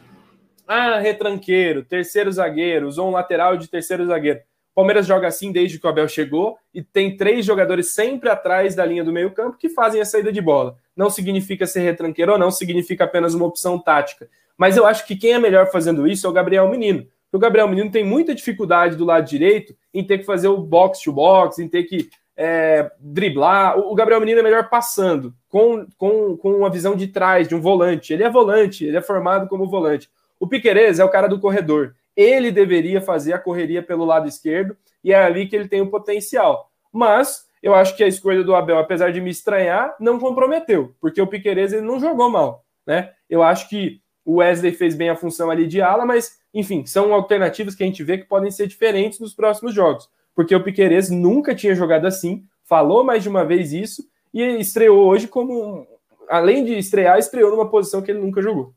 ah, 0.67 0.99
retranqueiro, 0.99 1.85
terceiro 1.85 2.31
zagueiro, 2.31 2.87
usou 2.87 3.09
um 3.09 3.13
lateral 3.13 3.57
de 3.57 3.69
terceiro 3.69 4.07
zagueiro. 4.07 4.41
Palmeiras 4.77 5.07
joga 5.07 5.27
assim 5.27 5.51
desde 5.51 5.79
que 5.79 5.87
o 5.87 5.89
Abel 5.89 6.07
chegou 6.07 6.59
e 6.75 6.83
tem 6.83 7.17
três 7.17 7.47
jogadores 7.47 7.95
sempre 7.95 8.29
atrás 8.29 8.75
da 8.75 8.85
linha 8.85 9.03
do 9.03 9.11
meio-campo 9.11 9.57
que 9.57 9.71
fazem 9.71 10.03
a 10.03 10.05
saída 10.05 10.31
de 10.31 10.43
bola. 10.43 10.77
Não 10.95 11.09
significa 11.09 11.67
ser 11.67 11.81
retranqueiro 11.81 12.33
ou 12.33 12.39
não, 12.39 12.51
significa 12.51 13.05
apenas 13.05 13.33
uma 13.33 13.47
opção 13.47 13.79
tática. 13.79 14.29
Mas 14.55 14.77
eu 14.77 14.85
acho 14.85 15.07
que 15.07 15.17
quem 15.17 15.33
é 15.33 15.39
melhor 15.39 15.71
fazendo 15.71 16.07
isso 16.07 16.27
é 16.27 16.31
o 16.31 16.33
Gabriel 16.33 16.69
Menino. 16.69 17.07
O 17.33 17.39
Gabriel 17.39 17.67
Menino 17.67 17.91
tem 17.91 18.05
muita 18.05 18.35
dificuldade 18.35 18.97
do 18.97 19.07
lado 19.07 19.27
direito 19.27 19.75
em 19.95 20.05
ter 20.05 20.19
que 20.19 20.25
fazer 20.27 20.49
o 20.49 20.59
box 20.59 21.01
to 21.01 21.11
box, 21.11 21.59
em 21.59 21.69
ter 21.69 21.85
que 21.85 22.11
é, 22.37 22.91
driblar. 23.01 23.79
O 23.79 23.95
Gabriel 23.95 24.21
Menino 24.21 24.41
é 24.41 24.43
melhor 24.43 24.69
passando, 24.69 25.35
com, 25.49 25.87
com, 25.97 26.37
com 26.37 26.53
uma 26.53 26.69
visão 26.69 26.95
de 26.95 27.07
trás, 27.07 27.49
de 27.49 27.55
um 27.55 27.63
volante. 27.63 28.13
Ele 28.13 28.25
é 28.25 28.29
volante, 28.29 28.85
ele 28.85 28.99
é 28.99 29.03
formado 29.03 29.49
como 29.49 29.67
volante. 29.67 30.11
O 30.39 30.47
Piquerez 30.47 30.99
é 30.99 31.05
o 31.05 31.09
cara 31.09 31.29
do 31.29 31.41
corredor 31.41 31.95
ele 32.17 32.51
deveria 32.51 33.01
fazer 33.01 33.35
a 33.35 33.39
correria 33.39 33.83
pelo 33.83 34.05
lado 34.05 34.27
esquerdo 34.27 34.77
e 35.05 35.13
é 35.13 35.17
ali 35.17 35.47
que 35.47 35.55
ele 35.55 35.69
tem 35.69 35.81
o 35.81 35.91
potencial. 35.91 36.71
Mas 36.93 37.47
eu 37.63 37.75
acho 37.75 37.97
que 37.97 38.03
a 38.03 38.09
escolha 38.09 38.43
do 38.43 38.55
Abel, 38.55 38.79
apesar 38.79 39.13
de 39.13 39.21
me 39.21 39.31
estranhar, 39.31 39.95
não 40.01 40.19
comprometeu, 40.19 40.95
porque 41.01 41.21
o 41.21 41.27
Piqueires 41.27 41.73
ele 41.73 41.87
não 41.87 42.01
jogou 42.01 42.31
mal, 42.31 42.65
né? 42.87 43.13
Eu 43.29 43.43
acho 43.43 43.69
que 43.69 44.01
o 44.25 44.37
Wesley 44.37 44.73
fez 44.73 44.95
bem 44.95 45.09
a 45.09 45.17
função 45.17 45.51
ali 45.51 45.67
de 45.67 45.81
ala, 45.81 46.05
mas, 46.05 46.39
enfim, 46.53 46.85
são 46.87 47.13
alternativas 47.13 47.75
que 47.75 47.83
a 47.85 47.87
gente 47.87 48.03
vê 48.03 48.19
que 48.19 48.25
podem 48.25 48.51
ser 48.51 48.67
diferentes 48.67 49.21
nos 49.21 49.35
próximos 49.35 49.73
jogos, 49.75 50.09
porque 50.35 50.55
o 50.55 50.63
Piqueires 50.63 51.11
nunca 51.11 51.55
tinha 51.55 51.75
jogado 51.75 52.07
assim, 52.07 52.45
falou 52.65 53.05
mais 53.05 53.23
de 53.23 53.29
uma 53.29 53.45
vez 53.45 53.73
isso, 53.73 54.09
e 54.35 54.43
estreou 54.59 55.07
hoje 55.07 55.29
como, 55.29 55.87
além 56.29 56.65
de 56.65 56.77
estrear, 56.77 57.19
estreou 57.19 57.51
numa 57.51 57.71
posição 57.71 58.03
que 58.03 58.11
ele 58.11 58.21
nunca 58.21 58.43
jogou. 58.43 58.75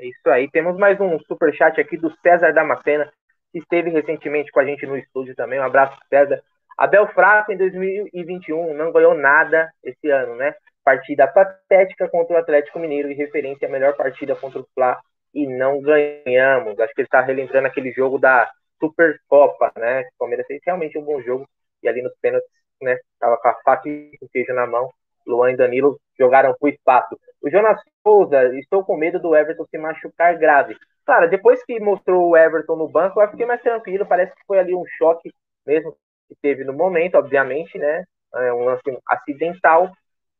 É 0.00 0.06
isso 0.06 0.30
aí. 0.30 0.50
Temos 0.50 0.78
mais 0.78 0.98
um 0.98 1.18
super 1.28 1.54
chat 1.54 1.78
aqui 1.78 1.98
do 1.98 2.10
César 2.22 2.52
Damascena, 2.52 3.12
que 3.52 3.58
esteve 3.58 3.90
recentemente 3.90 4.50
com 4.50 4.58
a 4.58 4.64
gente 4.64 4.86
no 4.86 4.96
estúdio 4.96 5.34
também. 5.34 5.60
Um 5.60 5.64
abraço, 5.64 5.94
César. 6.08 6.42
Abel 6.78 7.06
Fraco 7.08 7.52
em 7.52 7.58
2021 7.58 8.72
não 8.72 8.92
ganhou 8.92 9.14
nada 9.14 9.70
esse 9.84 10.08
ano, 10.08 10.36
né? 10.36 10.54
Partida 10.82 11.28
patética 11.28 12.08
contra 12.08 12.34
o 12.34 12.38
Atlético 12.38 12.78
Mineiro 12.78 13.10
e 13.10 13.14
referência 13.14 13.68
à 13.68 13.70
melhor 13.70 13.94
partida 13.94 14.34
contra 14.34 14.60
o 14.60 14.66
Fla 14.74 14.98
e 15.34 15.46
não 15.46 15.82
ganhamos. 15.82 16.80
Acho 16.80 16.94
que 16.94 17.02
ele 17.02 17.06
está 17.06 17.20
relembrando 17.20 17.66
aquele 17.66 17.92
jogo 17.92 18.18
da 18.18 18.50
Supercopa, 18.82 19.70
né? 19.76 20.00
O 20.00 20.20
Palmeiras 20.20 20.46
fez 20.46 20.62
realmente 20.64 20.96
um 20.96 21.04
bom 21.04 21.20
jogo 21.20 21.46
e 21.82 21.88
ali 21.90 22.00
nos 22.00 22.16
pênaltis, 22.22 22.48
né? 22.80 22.96
Tava 23.18 23.36
com 23.36 23.48
a 23.48 23.54
faca 23.62 23.86
e 23.86 24.12
o 24.22 24.28
queijo 24.30 24.54
na 24.54 24.66
mão. 24.66 24.90
Luan 25.26 25.52
e 25.52 25.56
Danilo 25.58 26.00
jogaram 26.20 26.54
pro 26.60 26.68
espaço. 26.68 27.18
O 27.42 27.50
Jonas 27.50 27.80
Souza, 28.02 28.54
estou 28.58 28.84
com 28.84 28.96
medo 28.96 29.18
do 29.18 29.34
Everton 29.34 29.64
se 29.64 29.78
machucar 29.78 30.36
grave. 30.38 30.76
Claro, 31.06 31.30
depois 31.30 31.64
que 31.64 31.80
mostrou 31.80 32.28
o 32.28 32.36
Everton 32.36 32.76
no 32.76 32.88
banco, 32.88 33.20
eu 33.20 33.28
fiquei 33.30 33.46
mais 33.46 33.62
tranquilo. 33.62 34.06
Parece 34.06 34.34
que 34.34 34.44
foi 34.46 34.58
ali 34.58 34.74
um 34.74 34.84
choque 34.98 35.32
mesmo 35.66 35.96
que 36.28 36.36
teve 36.42 36.62
no 36.64 36.72
momento, 36.72 37.16
obviamente, 37.16 37.78
né? 37.78 38.04
É 38.34 38.52
um 38.52 38.64
lance 38.64 38.82
acidental. 39.06 39.90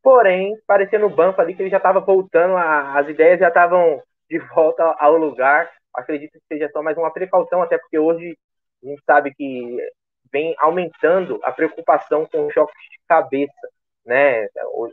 Porém, 0.02 0.56
parecia 0.66 0.98
no 0.98 1.10
banco 1.10 1.40
ali 1.40 1.54
que 1.54 1.62
ele 1.62 1.70
já 1.70 1.78
estava 1.78 2.00
voltando, 2.00 2.56
a, 2.56 2.98
as 2.98 3.08
ideias 3.08 3.40
já 3.40 3.48
estavam 3.48 4.02
de 4.28 4.38
volta 4.38 4.84
ao 4.98 5.16
lugar. 5.16 5.70
Acredito 5.94 6.32
que 6.32 6.54
seja 6.54 6.70
só 6.70 6.82
mais 6.82 6.96
uma 6.96 7.12
precaução, 7.12 7.62
até 7.62 7.76
porque 7.78 7.98
hoje 7.98 8.36
a 8.82 8.86
gente 8.86 9.02
sabe 9.04 9.34
que 9.34 9.76
vem 10.32 10.54
aumentando 10.58 11.40
a 11.42 11.50
preocupação 11.50 12.26
com 12.26 12.50
choques 12.50 12.80
de 12.90 12.98
cabeça 13.08 13.68
né? 14.10 14.48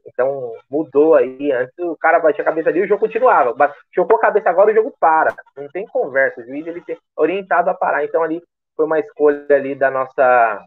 Então 0.05 0.53
mudou 0.69 1.15
aí. 1.15 1.51
Antes 1.51 1.73
o 1.79 1.97
cara 1.97 2.19
batia 2.19 2.43
a 2.43 2.45
cabeça 2.45 2.69
ali, 2.69 2.81
o 2.81 2.87
jogo 2.87 3.01
continuava. 3.01 3.75
Chocou 3.91 4.17
a 4.17 4.21
cabeça 4.21 4.47
agora, 4.47 4.69
o 4.69 4.75
jogo 4.75 4.95
para. 4.99 5.33
Não 5.55 5.67
tem 5.69 5.87
conversa. 5.87 6.39
O 6.39 6.45
juiz 6.45 6.67
ele 6.67 6.81
tem 6.81 6.95
orientado 7.15 7.67
a 7.71 7.73
parar. 7.73 8.05
Então 8.05 8.21
ali 8.21 8.43
foi 8.75 8.85
uma 8.85 8.99
escolha 8.99 9.43
ali 9.49 9.73
da 9.73 9.89
nossa 9.89 10.63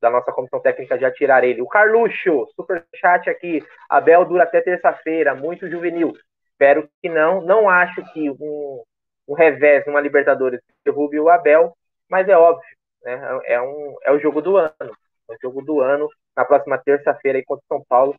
da 0.00 0.08
nossa 0.08 0.32
comissão 0.32 0.60
técnica 0.60 0.98
já 0.98 1.10
tirar 1.10 1.44
ele. 1.44 1.60
O 1.60 1.68
Carluxo, 1.68 2.48
super 2.56 2.82
chat 2.96 3.28
aqui. 3.28 3.62
Abel 3.86 4.24
dura 4.24 4.44
até 4.44 4.62
terça-feira, 4.62 5.34
muito 5.34 5.68
juvenil. 5.68 6.14
Espero 6.52 6.88
que 7.02 7.08
não. 7.10 7.42
Não 7.42 7.68
acho 7.68 8.02
que 8.14 8.30
um, 8.30 8.82
um 9.28 9.34
revés 9.34 9.84
numa 9.86 10.00
Libertadores 10.00 10.58
derrube 10.86 11.20
o 11.20 11.28
Abel, 11.28 11.76
mas 12.08 12.26
é 12.30 12.36
óbvio, 12.36 12.64
né? 13.04 13.40
É 13.44 13.60
um 13.60 13.96
é 14.04 14.10
o 14.10 14.18
jogo 14.18 14.40
do 14.40 14.56
ano. 14.56 14.96
É 15.28 15.34
o 15.34 15.38
jogo 15.42 15.60
do 15.60 15.82
ano 15.82 16.08
na 16.36 16.44
próxima 16.44 16.78
terça-feira 16.78 17.38
aí 17.38 17.44
contra 17.44 17.64
o 17.64 17.68
São 17.68 17.84
Paulo. 17.88 18.16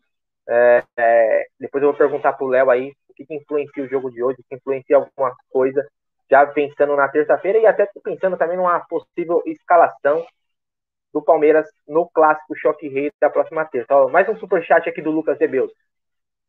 É, 0.48 0.84
é, 0.98 1.46
depois 1.60 1.82
eu 1.84 1.90
vou 1.90 1.98
perguntar 1.98 2.34
para 2.34 2.46
o 2.46 2.50
Léo 2.50 2.70
aí 2.70 2.92
o 3.10 3.14
que, 3.14 3.26
que, 3.26 3.36
influencia 3.36 3.84
o 3.84 3.88
jogo 3.88 4.12
de 4.12 4.24
hoje, 4.24 4.44
que 4.50 4.56
influencia 4.56 4.98
alguma 4.98 5.36
coisa, 5.50 5.86
já 6.30 6.46
pensando 6.48 6.96
na 6.96 7.08
terça-feira 7.08 7.60
e 7.60 7.66
até 7.66 7.88
pensando 8.04 8.38
também 8.38 8.58
numa 8.58 8.80
possível 8.82 9.42
escalação 9.46 10.26
do 11.14 11.22
Palmeiras 11.22 11.68
no 11.88 12.10
clássico 12.10 12.56
Choque 12.56 12.88
Rei 12.88 13.12
da 13.20 13.30
próxima 13.30 13.66
terça. 13.66 13.94
Ó, 13.94 14.10
mais 14.10 14.28
um 14.30 14.38
super 14.38 14.64
chat 14.64 14.88
aqui 14.88 15.02
do 15.02 15.12
Lucas 15.12 15.38
Debeus. 15.38 15.72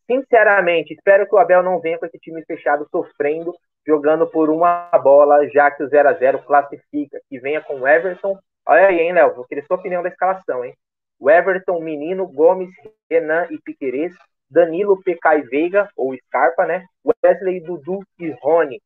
Sinceramente, 0.07 0.95
espero 0.95 1.27
que 1.27 1.35
o 1.35 1.39
Abel 1.39 1.63
não 1.63 1.81
venha 1.81 1.99
com 1.99 2.07
esse 2.07 2.19
time 2.19 2.45
fechado 2.45 2.87
sofrendo, 2.91 3.55
jogando 3.87 4.27
por 4.27 4.51
uma 4.51 4.89
bola, 5.03 5.49
já 5.49 5.71
que 5.71 5.83
o 5.83 5.89
0 5.89 6.09
a 6.09 6.13
0 6.13 6.43
classifica. 6.43 7.21
Que 7.29 7.39
venha 7.39 7.61
com 7.61 7.81
o 7.81 7.89
Everton. 7.89 8.39
Olha 8.67 8.89
aí, 8.89 9.01
hein, 9.01 9.13
Léo? 9.13 9.35
Vou 9.35 9.45
querer 9.45 9.65
sua 9.65 9.77
opinião 9.77 10.03
da 10.03 10.09
escalação, 10.09 10.65
hein? 10.65 10.75
O 11.23 11.31
Everton, 11.31 11.79
Menino, 11.79 12.27
Gomes, 12.27 12.71
Renan 13.09 13.47
e 13.49 13.57
Piquerez, 13.57 14.13
Danilo, 14.51 15.01
PK 15.01 15.37
e 15.39 15.43
Veiga, 15.43 15.89
ou 15.97 16.17
Scarpa, 16.17 16.67
né? 16.67 16.85
Wesley, 17.25 17.61
Dudu 17.61 18.01
e 18.19 18.31
Rony. 18.43 18.83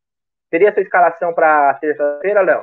Seria 0.50 0.68
essa 0.68 0.82
escalação 0.82 1.32
para 1.32 1.72
terça-feira, 1.74 2.42
Léo? 2.42 2.62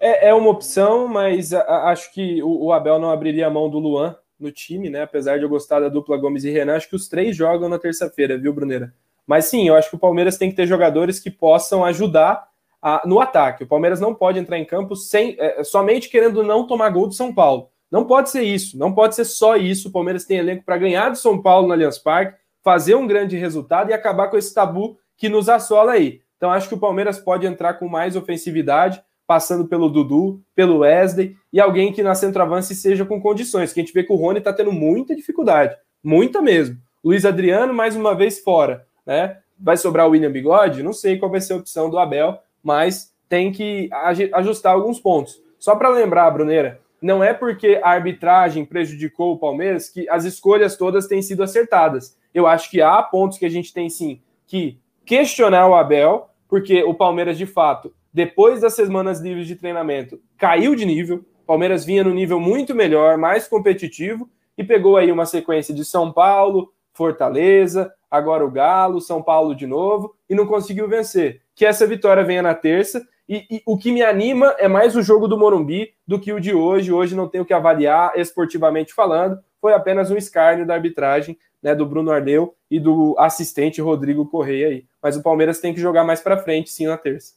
É, 0.00 0.28
é, 0.28 0.34
uma 0.34 0.48
opção, 0.48 1.06
mas 1.06 1.52
a, 1.52 1.90
acho 1.90 2.10
que 2.14 2.42
o, 2.42 2.64
o, 2.64 2.72
Abel 2.72 2.98
não 2.98 3.10
abriria 3.10 3.46
a 3.46 3.50
mão 3.50 3.68
do 3.68 3.78
Luan 3.78 4.16
no 4.38 4.50
time, 4.50 4.88
né? 4.88 5.02
Apesar 5.02 5.36
de 5.36 5.44
eu 5.44 5.48
gostar 5.48 5.80
da 5.80 5.90
dupla 5.90 6.16
Gomes 6.16 6.42
e 6.42 6.50
Renan, 6.50 6.76
acho 6.76 6.88
que 6.88 6.96
os 6.96 7.08
três 7.08 7.36
jogam 7.36 7.68
na 7.68 7.78
terça-feira, 7.78 8.38
viu, 8.38 8.54
Bruneira? 8.54 8.94
Mas 9.26 9.44
sim, 9.44 9.68
eu 9.68 9.76
acho 9.76 9.90
que 9.90 9.96
o 9.96 10.00
Palmeiras 10.00 10.38
tem 10.38 10.48
que 10.48 10.56
ter 10.56 10.66
jogadores 10.66 11.20
que 11.20 11.30
possam 11.30 11.84
ajudar 11.84 12.48
a, 12.80 13.02
no 13.04 13.20
ataque. 13.20 13.64
O 13.64 13.68
Palmeiras 13.68 14.00
não 14.00 14.14
pode 14.14 14.38
entrar 14.38 14.58
em 14.58 14.64
campo 14.64 14.96
sem 14.96 15.36
é, 15.38 15.62
somente 15.62 16.08
querendo 16.08 16.42
não 16.42 16.66
tomar 16.66 16.88
gol 16.88 17.06
do 17.06 17.12
São 17.12 17.34
Paulo. 17.34 17.70
Não 17.90 18.04
pode 18.04 18.30
ser 18.30 18.42
isso, 18.42 18.78
não 18.78 18.92
pode 18.92 19.14
ser 19.14 19.24
só 19.24 19.56
isso. 19.56 19.88
O 19.88 19.92
Palmeiras 19.92 20.24
tem 20.24 20.38
elenco 20.38 20.64
para 20.64 20.78
ganhar 20.78 21.08
do 21.08 21.16
São 21.16 21.40
Paulo 21.40 21.66
no 21.66 21.72
Allianz 21.72 21.98
Parque, 21.98 22.38
fazer 22.62 22.94
um 22.94 23.06
grande 23.06 23.36
resultado 23.36 23.90
e 23.90 23.92
acabar 23.92 24.28
com 24.28 24.36
esse 24.36 24.54
tabu 24.54 24.96
que 25.16 25.28
nos 25.28 25.48
assola 25.48 25.92
aí. 25.92 26.20
Então 26.36 26.50
acho 26.50 26.68
que 26.68 26.74
o 26.74 26.78
Palmeiras 26.78 27.18
pode 27.18 27.46
entrar 27.46 27.74
com 27.74 27.88
mais 27.88 28.16
ofensividade, 28.16 29.02
passando 29.26 29.68
pelo 29.68 29.88
Dudu, 29.88 30.40
pelo 30.54 30.78
Wesley 30.78 31.36
e 31.52 31.60
alguém 31.60 31.92
que 31.92 32.02
na 32.02 32.14
centroavance 32.14 32.74
seja 32.74 33.04
com 33.04 33.20
condições, 33.20 33.72
que 33.72 33.80
a 33.80 33.82
gente 33.82 33.92
vê 33.92 34.02
que 34.02 34.12
o 34.12 34.16
Rony 34.16 34.38
está 34.38 34.52
tendo 34.52 34.72
muita 34.72 35.14
dificuldade, 35.14 35.76
muita 36.02 36.40
mesmo. 36.40 36.76
Luiz 37.04 37.24
Adriano 37.24 37.72
mais 37.72 37.94
uma 37.96 38.14
vez 38.14 38.40
fora, 38.40 38.86
né? 39.06 39.38
Vai 39.58 39.76
sobrar 39.76 40.06
o 40.06 40.10
William 40.10 40.32
Bigode? 40.32 40.82
Não 40.82 40.92
sei 40.92 41.18
qual 41.18 41.30
vai 41.30 41.40
ser 41.40 41.52
a 41.52 41.56
opção 41.56 41.90
do 41.90 41.98
Abel, 41.98 42.38
mas 42.62 43.12
tem 43.28 43.52
que 43.52 43.88
ajustar 44.32 44.72
alguns 44.72 44.98
pontos. 44.98 45.40
Só 45.58 45.76
para 45.76 45.90
lembrar, 45.90 46.30
Bruneira, 46.30 46.80
não 47.00 47.24
é 47.24 47.32
porque 47.32 47.80
a 47.82 47.90
arbitragem 47.90 48.64
prejudicou 48.64 49.32
o 49.32 49.38
Palmeiras 49.38 49.88
que 49.88 50.08
as 50.08 50.24
escolhas 50.24 50.76
todas 50.76 51.06
têm 51.06 51.22
sido 51.22 51.42
acertadas. 51.42 52.16
Eu 52.32 52.46
acho 52.46 52.70
que 52.70 52.80
há 52.80 53.02
pontos 53.02 53.38
que 53.38 53.46
a 53.46 53.50
gente 53.50 53.72
tem 53.72 53.88
sim 53.88 54.20
que 54.46 54.78
questionar 55.04 55.68
o 55.68 55.74
Abel, 55.74 56.28
porque 56.48 56.82
o 56.82 56.94
Palmeiras, 56.94 57.38
de 57.38 57.46
fato, 57.46 57.94
depois 58.12 58.60
das 58.60 58.74
semanas 58.74 59.20
livres 59.20 59.46
de 59.46 59.56
treinamento, 59.56 60.20
caiu 60.36 60.74
de 60.74 60.84
nível. 60.84 61.24
O 61.42 61.46
Palmeiras 61.46 61.84
vinha 61.84 62.04
no 62.04 62.12
nível 62.12 62.40
muito 62.40 62.74
melhor, 62.74 63.16
mais 63.16 63.48
competitivo, 63.48 64.28
e 64.58 64.64
pegou 64.64 64.96
aí 64.96 65.10
uma 65.10 65.26
sequência 65.26 65.72
de 65.72 65.84
São 65.84 66.12
Paulo, 66.12 66.72
Fortaleza, 66.92 67.92
agora 68.10 68.44
o 68.44 68.50
Galo, 68.50 69.00
São 69.00 69.22
Paulo 69.22 69.54
de 69.54 69.66
novo, 69.66 70.14
e 70.28 70.34
não 70.34 70.46
conseguiu 70.46 70.88
vencer. 70.88 71.40
Que 71.54 71.64
essa 71.64 71.86
vitória 71.86 72.24
venha 72.24 72.42
na 72.42 72.54
terça 72.54 73.06
e, 73.30 73.46
e, 73.48 73.62
o 73.64 73.78
que 73.78 73.92
me 73.92 74.02
anima 74.02 74.56
é 74.58 74.66
mais 74.66 74.96
o 74.96 75.02
jogo 75.02 75.28
do 75.28 75.38
Morumbi 75.38 75.94
do 76.04 76.20
que 76.20 76.32
o 76.32 76.40
de 76.40 76.52
hoje. 76.52 76.92
Hoje 76.92 77.14
não 77.14 77.28
tenho 77.28 77.44
que 77.44 77.54
avaliar 77.54 78.10
esportivamente 78.16 78.92
falando. 78.92 79.40
Foi 79.60 79.72
apenas 79.72 80.10
um 80.10 80.16
escárnio 80.16 80.66
da 80.66 80.74
arbitragem 80.74 81.38
né, 81.62 81.72
do 81.72 81.86
Bruno 81.86 82.10
Ardeu 82.10 82.56
e 82.68 82.80
do 82.80 83.14
assistente 83.20 83.80
Rodrigo 83.80 84.28
Correia 84.28 84.66
aí. 84.66 84.84
Mas 85.00 85.16
o 85.16 85.22
Palmeiras 85.22 85.60
tem 85.60 85.72
que 85.72 85.80
jogar 85.80 86.02
mais 86.02 86.20
para 86.20 86.38
frente, 86.38 86.70
sim, 86.70 86.88
na 86.88 86.98
terça. 86.98 87.34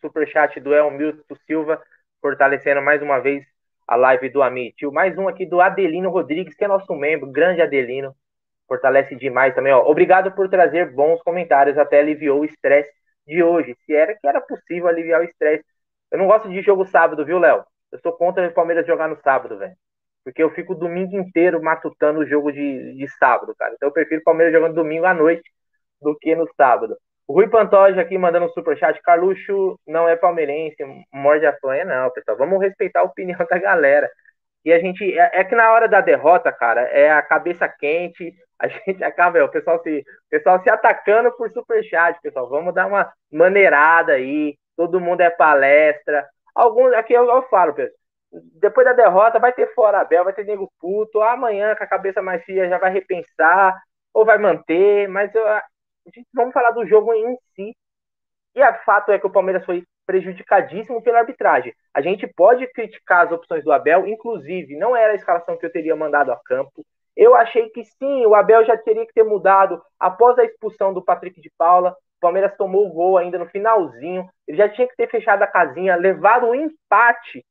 Superchat 0.00 0.60
do 0.60 0.72
Elmilton 0.72 1.34
Silva, 1.44 1.82
fortalecendo 2.22 2.80
mais 2.80 3.02
uma 3.02 3.18
vez 3.18 3.44
a 3.88 3.96
live 3.96 4.28
do 4.28 4.40
Amit. 4.40 4.86
Mais 4.86 5.18
um 5.18 5.26
aqui 5.26 5.44
do 5.44 5.60
Adelino 5.60 6.10
Rodrigues, 6.10 6.54
que 6.54 6.64
é 6.64 6.68
nosso 6.68 6.94
membro, 6.94 7.28
grande 7.28 7.60
Adelino. 7.60 8.14
Fortalece 8.68 9.16
demais 9.16 9.52
também. 9.52 9.72
Ó. 9.72 9.84
Obrigado 9.90 10.30
por 10.30 10.48
trazer 10.48 10.92
bons 10.92 11.20
comentários, 11.24 11.76
até 11.76 11.98
aliviou 11.98 12.42
o 12.42 12.44
estresse 12.44 12.99
de 13.30 13.42
hoje, 13.42 13.76
se 13.86 13.94
era 13.94 14.14
que 14.14 14.26
era 14.26 14.40
possível 14.40 14.88
aliviar 14.88 15.20
o 15.20 15.24
estresse. 15.24 15.64
Eu 16.10 16.18
não 16.18 16.26
gosto 16.26 16.48
de 16.48 16.60
jogo 16.62 16.84
sábado, 16.86 17.24
viu, 17.24 17.38
Léo? 17.38 17.64
Eu 17.92 17.98
sou 18.00 18.12
contra 18.12 18.46
o 18.46 18.52
Palmeiras 18.52 18.86
jogar 18.86 19.08
no 19.08 19.16
sábado, 19.22 19.56
velho. 19.56 19.74
Porque 20.24 20.42
eu 20.42 20.50
fico 20.50 20.72
o 20.74 20.76
domingo 20.76 21.16
inteiro 21.16 21.62
matutando 21.62 22.20
o 22.20 22.26
jogo 22.26 22.52
de, 22.52 22.94
de 22.96 23.08
sábado, 23.18 23.54
cara. 23.56 23.72
Então 23.74 23.88
eu 23.88 23.92
prefiro 23.92 24.20
o 24.20 24.24
Palmeiras 24.24 24.52
jogando 24.52 24.74
domingo 24.74 25.06
à 25.06 25.14
noite 25.14 25.48
do 26.02 26.16
que 26.18 26.34
no 26.34 26.46
sábado. 26.56 26.96
O 27.26 27.32
Rui 27.32 27.48
Pantoja 27.48 28.00
aqui 28.00 28.18
mandando 28.18 28.46
um 28.46 28.50
superchat. 28.50 29.00
Carluxo 29.02 29.78
não 29.86 30.08
é 30.08 30.16
palmeirense, 30.16 30.76
morde 31.12 31.46
a 31.46 31.56
fanha, 31.58 31.84
não, 31.84 32.10
pessoal. 32.10 32.36
Vamos 32.36 32.60
respeitar 32.60 33.00
a 33.00 33.04
opinião 33.04 33.38
da 33.48 33.58
galera. 33.58 34.10
E 34.64 34.72
a 34.72 34.78
gente. 34.78 35.18
É, 35.18 35.40
é, 35.40 35.44
que 35.44 35.54
na 35.54 35.72
hora 35.72 35.88
da 35.88 36.00
derrota, 36.00 36.52
cara, 36.52 36.82
é 36.82 37.10
a 37.10 37.22
cabeça 37.22 37.68
quente, 37.68 38.34
a 38.58 38.68
gente 38.68 39.02
acaba, 39.02 39.38
é, 39.38 39.42
o 39.42 39.48
pessoal 39.48 39.82
se, 39.82 40.04
pessoal 40.28 40.62
se 40.62 40.70
atacando 40.70 41.32
por 41.32 41.50
superchat, 41.50 42.20
pessoal. 42.20 42.48
Vamos 42.48 42.74
dar 42.74 42.86
uma 42.86 43.12
maneirada 43.32 44.12
aí. 44.12 44.56
Todo 44.76 45.00
mundo 45.00 45.20
é 45.20 45.30
palestra. 45.30 46.26
Alguns, 46.54 46.92
aqui 46.94 47.12
eu, 47.12 47.24
eu 47.26 47.42
falo, 47.48 47.74
pessoal. 47.74 47.98
Depois 48.60 48.86
da 48.86 48.92
derrota, 48.92 49.40
vai 49.40 49.52
ter 49.52 49.74
fora 49.74 50.00
Abel, 50.00 50.24
vai 50.24 50.32
ter 50.32 50.44
nego 50.44 50.70
puto. 50.78 51.20
Amanhã, 51.20 51.74
com 51.74 51.82
a 51.82 51.86
cabeça 51.86 52.22
mais 52.22 52.44
fria, 52.44 52.68
já 52.68 52.78
vai 52.78 52.92
repensar, 52.92 53.76
ou 54.14 54.24
vai 54.24 54.38
manter. 54.38 55.08
Mas 55.08 55.34
eu, 55.34 55.44
vamos 56.32 56.52
falar 56.52 56.70
do 56.70 56.86
jogo 56.86 57.12
em 57.14 57.36
si. 57.54 57.74
E 58.54 58.62
o 58.62 58.74
fato 58.84 59.12
é 59.12 59.18
que 59.18 59.26
o 59.26 59.30
Palmeiras 59.30 59.64
foi 59.64 59.84
prejudicadíssimo 60.10 61.00
pela 61.00 61.20
arbitragem. 61.20 61.72
A 61.94 62.02
gente 62.02 62.26
pode 62.26 62.66
criticar 62.72 63.26
as 63.26 63.32
opções 63.32 63.62
do 63.62 63.70
Abel, 63.70 64.08
inclusive, 64.08 64.76
não 64.76 64.96
era 64.96 65.12
a 65.12 65.14
escalação 65.14 65.56
que 65.56 65.64
eu 65.64 65.70
teria 65.70 65.94
mandado 65.94 66.32
a 66.32 66.40
campo. 66.44 66.84
Eu 67.16 67.36
achei 67.36 67.68
que 67.68 67.84
sim, 67.84 68.26
o 68.26 68.34
Abel 68.34 68.64
já 68.64 68.76
teria 68.76 69.06
que 69.06 69.12
ter 69.12 69.22
mudado 69.22 69.80
após 70.00 70.36
a 70.36 70.44
expulsão 70.44 70.92
do 70.92 71.00
Patrick 71.00 71.40
de 71.40 71.48
Paula. 71.56 71.90
O 71.92 72.20
Palmeiras 72.20 72.56
tomou 72.56 72.88
o 72.88 72.92
gol 72.92 73.18
ainda 73.18 73.38
no 73.38 73.46
finalzinho. 73.46 74.28
Ele 74.48 74.58
já 74.58 74.68
tinha 74.68 74.88
que 74.88 74.96
ter 74.96 75.08
fechado 75.08 75.42
a 75.44 75.46
casinha, 75.46 75.94
levado 75.94 76.46
o 76.46 76.50
um 76.50 76.54
empate 76.56 77.46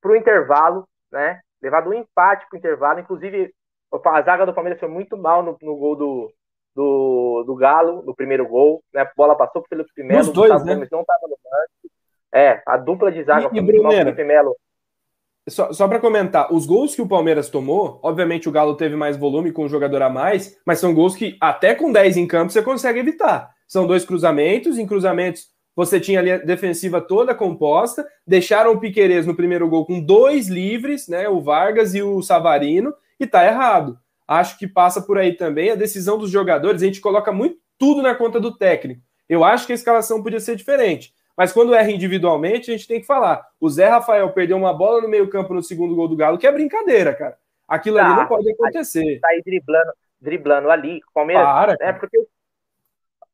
para 0.00 0.10
o 0.10 0.16
intervalo, 0.16 0.88
né? 1.12 1.40
Levado 1.62 1.90
um 1.90 1.94
empate 1.94 2.44
para 2.48 2.56
o 2.56 2.58
intervalo. 2.58 2.98
Inclusive, 2.98 3.54
a 3.92 4.22
zaga 4.22 4.44
do 4.44 4.52
Palmeiras 4.52 4.80
foi 4.80 4.88
muito 4.88 5.16
mal 5.16 5.44
no, 5.44 5.56
no 5.62 5.76
gol 5.76 5.94
do, 5.94 6.32
do, 6.74 7.44
do 7.46 7.54
Galo, 7.54 8.02
no 8.02 8.14
primeiro 8.14 8.46
gol. 8.46 8.82
Né? 8.92 9.02
A 9.02 9.10
bola 9.16 9.36
passou 9.36 9.62
pelo 9.62 9.84
Felipe 9.84 10.02
Melo. 10.02 10.20
Os 10.20 10.28
dois, 10.30 10.64
né? 10.64 10.74
Gomes 10.74 10.90
não 10.90 11.00
estava 11.00 11.20
no 11.22 11.30
lance. 11.30 11.92
É, 12.32 12.62
a 12.66 12.76
dupla 12.76 13.12
de 13.12 13.22
zaga 13.22 13.48
e, 13.52 13.80
mal 13.80 13.92
Felipe 13.92 14.24
Melo. 14.24 14.56
Só, 15.48 15.72
só 15.72 15.86
para 15.86 16.00
comentar, 16.00 16.52
os 16.52 16.64
gols 16.64 16.94
que 16.94 17.02
o 17.02 17.08
Palmeiras 17.08 17.50
tomou, 17.50 18.00
obviamente 18.02 18.48
o 18.48 18.52
Galo 18.52 18.76
teve 18.76 18.96
mais 18.96 19.16
volume 19.16 19.52
com 19.52 19.64
um 19.64 19.68
jogador 19.68 20.00
a 20.00 20.08
mais, 20.08 20.58
mas 20.66 20.78
são 20.78 20.94
gols 20.94 21.14
que 21.14 21.36
até 21.38 21.74
com 21.74 21.92
10 21.92 22.16
em 22.16 22.26
campo 22.26 22.50
você 22.50 22.62
consegue 22.62 22.98
evitar. 22.98 23.50
São 23.68 23.86
dois 23.86 24.04
cruzamentos, 24.06 24.78
em 24.78 24.86
cruzamentos 24.86 25.52
você 25.76 26.00
tinha 26.00 26.20
ali 26.20 26.30
a 26.30 26.38
defensiva 26.38 27.00
toda 27.00 27.34
composta, 27.34 28.06
deixaram 28.26 28.72
o 28.72 28.80
Piquerez 28.80 29.26
no 29.26 29.34
primeiro 29.34 29.68
gol 29.68 29.84
com 29.84 30.00
dois 30.00 30.48
livres, 30.48 31.08
né, 31.08 31.28
o 31.28 31.42
Vargas 31.42 31.94
e 31.94 32.02
o 32.02 32.22
Savarino, 32.22 32.94
e 33.18 33.26
tá 33.26 33.44
errado. 33.44 33.98
Acho 34.26 34.58
que 34.58 34.66
passa 34.66 35.02
por 35.02 35.18
aí 35.18 35.34
também 35.36 35.70
a 35.70 35.74
decisão 35.74 36.18
dos 36.18 36.30
jogadores, 36.30 36.82
a 36.82 36.86
gente 36.86 37.00
coloca 37.00 37.30
muito 37.32 37.58
tudo 37.78 38.02
na 38.02 38.14
conta 38.14 38.40
do 38.40 38.56
técnico. 38.56 39.02
Eu 39.28 39.44
acho 39.44 39.66
que 39.66 39.72
a 39.72 39.74
escalação 39.74 40.22
podia 40.22 40.40
ser 40.40 40.56
diferente. 40.56 41.14
Mas 41.36 41.52
quando 41.52 41.74
erra 41.74 41.90
individualmente, 41.90 42.70
a 42.70 42.76
gente 42.76 42.86
tem 42.86 43.00
que 43.00 43.06
falar. 43.06 43.44
O 43.60 43.68
Zé 43.68 43.88
Rafael 43.88 44.30
perdeu 44.32 44.56
uma 44.56 44.72
bola 44.72 45.02
no 45.02 45.08
meio-campo 45.08 45.52
no 45.52 45.62
segundo 45.62 45.94
gol 45.94 46.06
do 46.06 46.16
Galo, 46.16 46.38
que 46.38 46.46
é 46.46 46.52
brincadeira, 46.52 47.14
cara. 47.14 47.36
Aquilo 47.66 47.96
tá, 47.96 48.06
ali 48.06 48.14
não 48.14 48.26
pode 48.26 48.50
acontecer. 48.50 49.18
Tá 49.20 49.28
aí 49.30 49.42
driblando, 49.44 49.92
driblando 50.20 50.70
ali. 50.70 51.00
Palmeiras, 51.12 51.44
Para, 51.44 51.76
né, 51.80 51.92
porque 51.92 52.16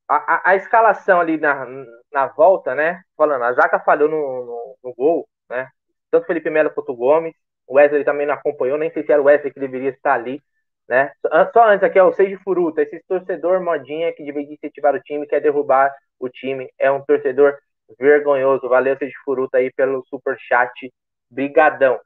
a, 0.09 0.17
a, 0.17 0.51
a, 0.51 0.57
escalação 0.57 1.21
ali 1.21 1.37
na, 1.37 1.67
na 2.13 2.27
volta, 2.29 2.75
né? 2.75 3.03
Falando, 3.17 3.45
a 3.45 3.53
Zaca 3.53 3.79
falhou 3.81 4.09
no, 4.09 4.17
no, 4.17 4.77
no 4.83 4.95
gol, 4.95 5.29
né? 5.49 5.69
Tanto 6.11 6.27
Felipe 6.27 6.49
Melo 6.49 6.71
quanto 6.71 6.93
o 6.93 6.97
Gomes. 6.97 7.35
O 7.67 7.75
Wesley 7.75 8.05
também 8.05 8.27
não 8.27 8.35
acompanhou, 8.35 8.79
nem 8.79 8.91
sei 8.91 9.05
se 9.05 9.13
era 9.13 9.23
o 9.23 9.27
Wesley 9.27 9.53
que 9.53 9.61
deveria 9.61 9.91
estar 9.91 10.15
ali. 10.15 10.43
Né? 10.91 11.13
Só 11.53 11.69
antes 11.69 11.85
aqui 11.85 12.01
é 12.01 12.03
o 12.03 12.13
Seiji 12.13 12.37
Furuta, 12.39 12.83
esse 12.83 13.01
torcedor 13.07 13.63
modinha 13.63 14.13
que 14.13 14.25
de 14.25 14.33
vez 14.33 14.49
de 14.49 14.55
incentivar 14.55 14.93
o 14.93 15.01
time, 15.01 15.25
quer 15.25 15.41
derrubar 15.41 15.95
o 16.19 16.29
time, 16.29 16.69
é 16.77 16.91
um 16.91 17.01
torcedor 17.01 17.57
vergonhoso. 17.97 18.69
Valeu, 18.69 18.99
Seiji 18.99 19.15
Furuta, 19.25 19.59
aí 19.59 19.73
pelo 19.73 20.05
super 20.07 20.37
chat. 20.41 20.93
Brigadão. 21.31 22.01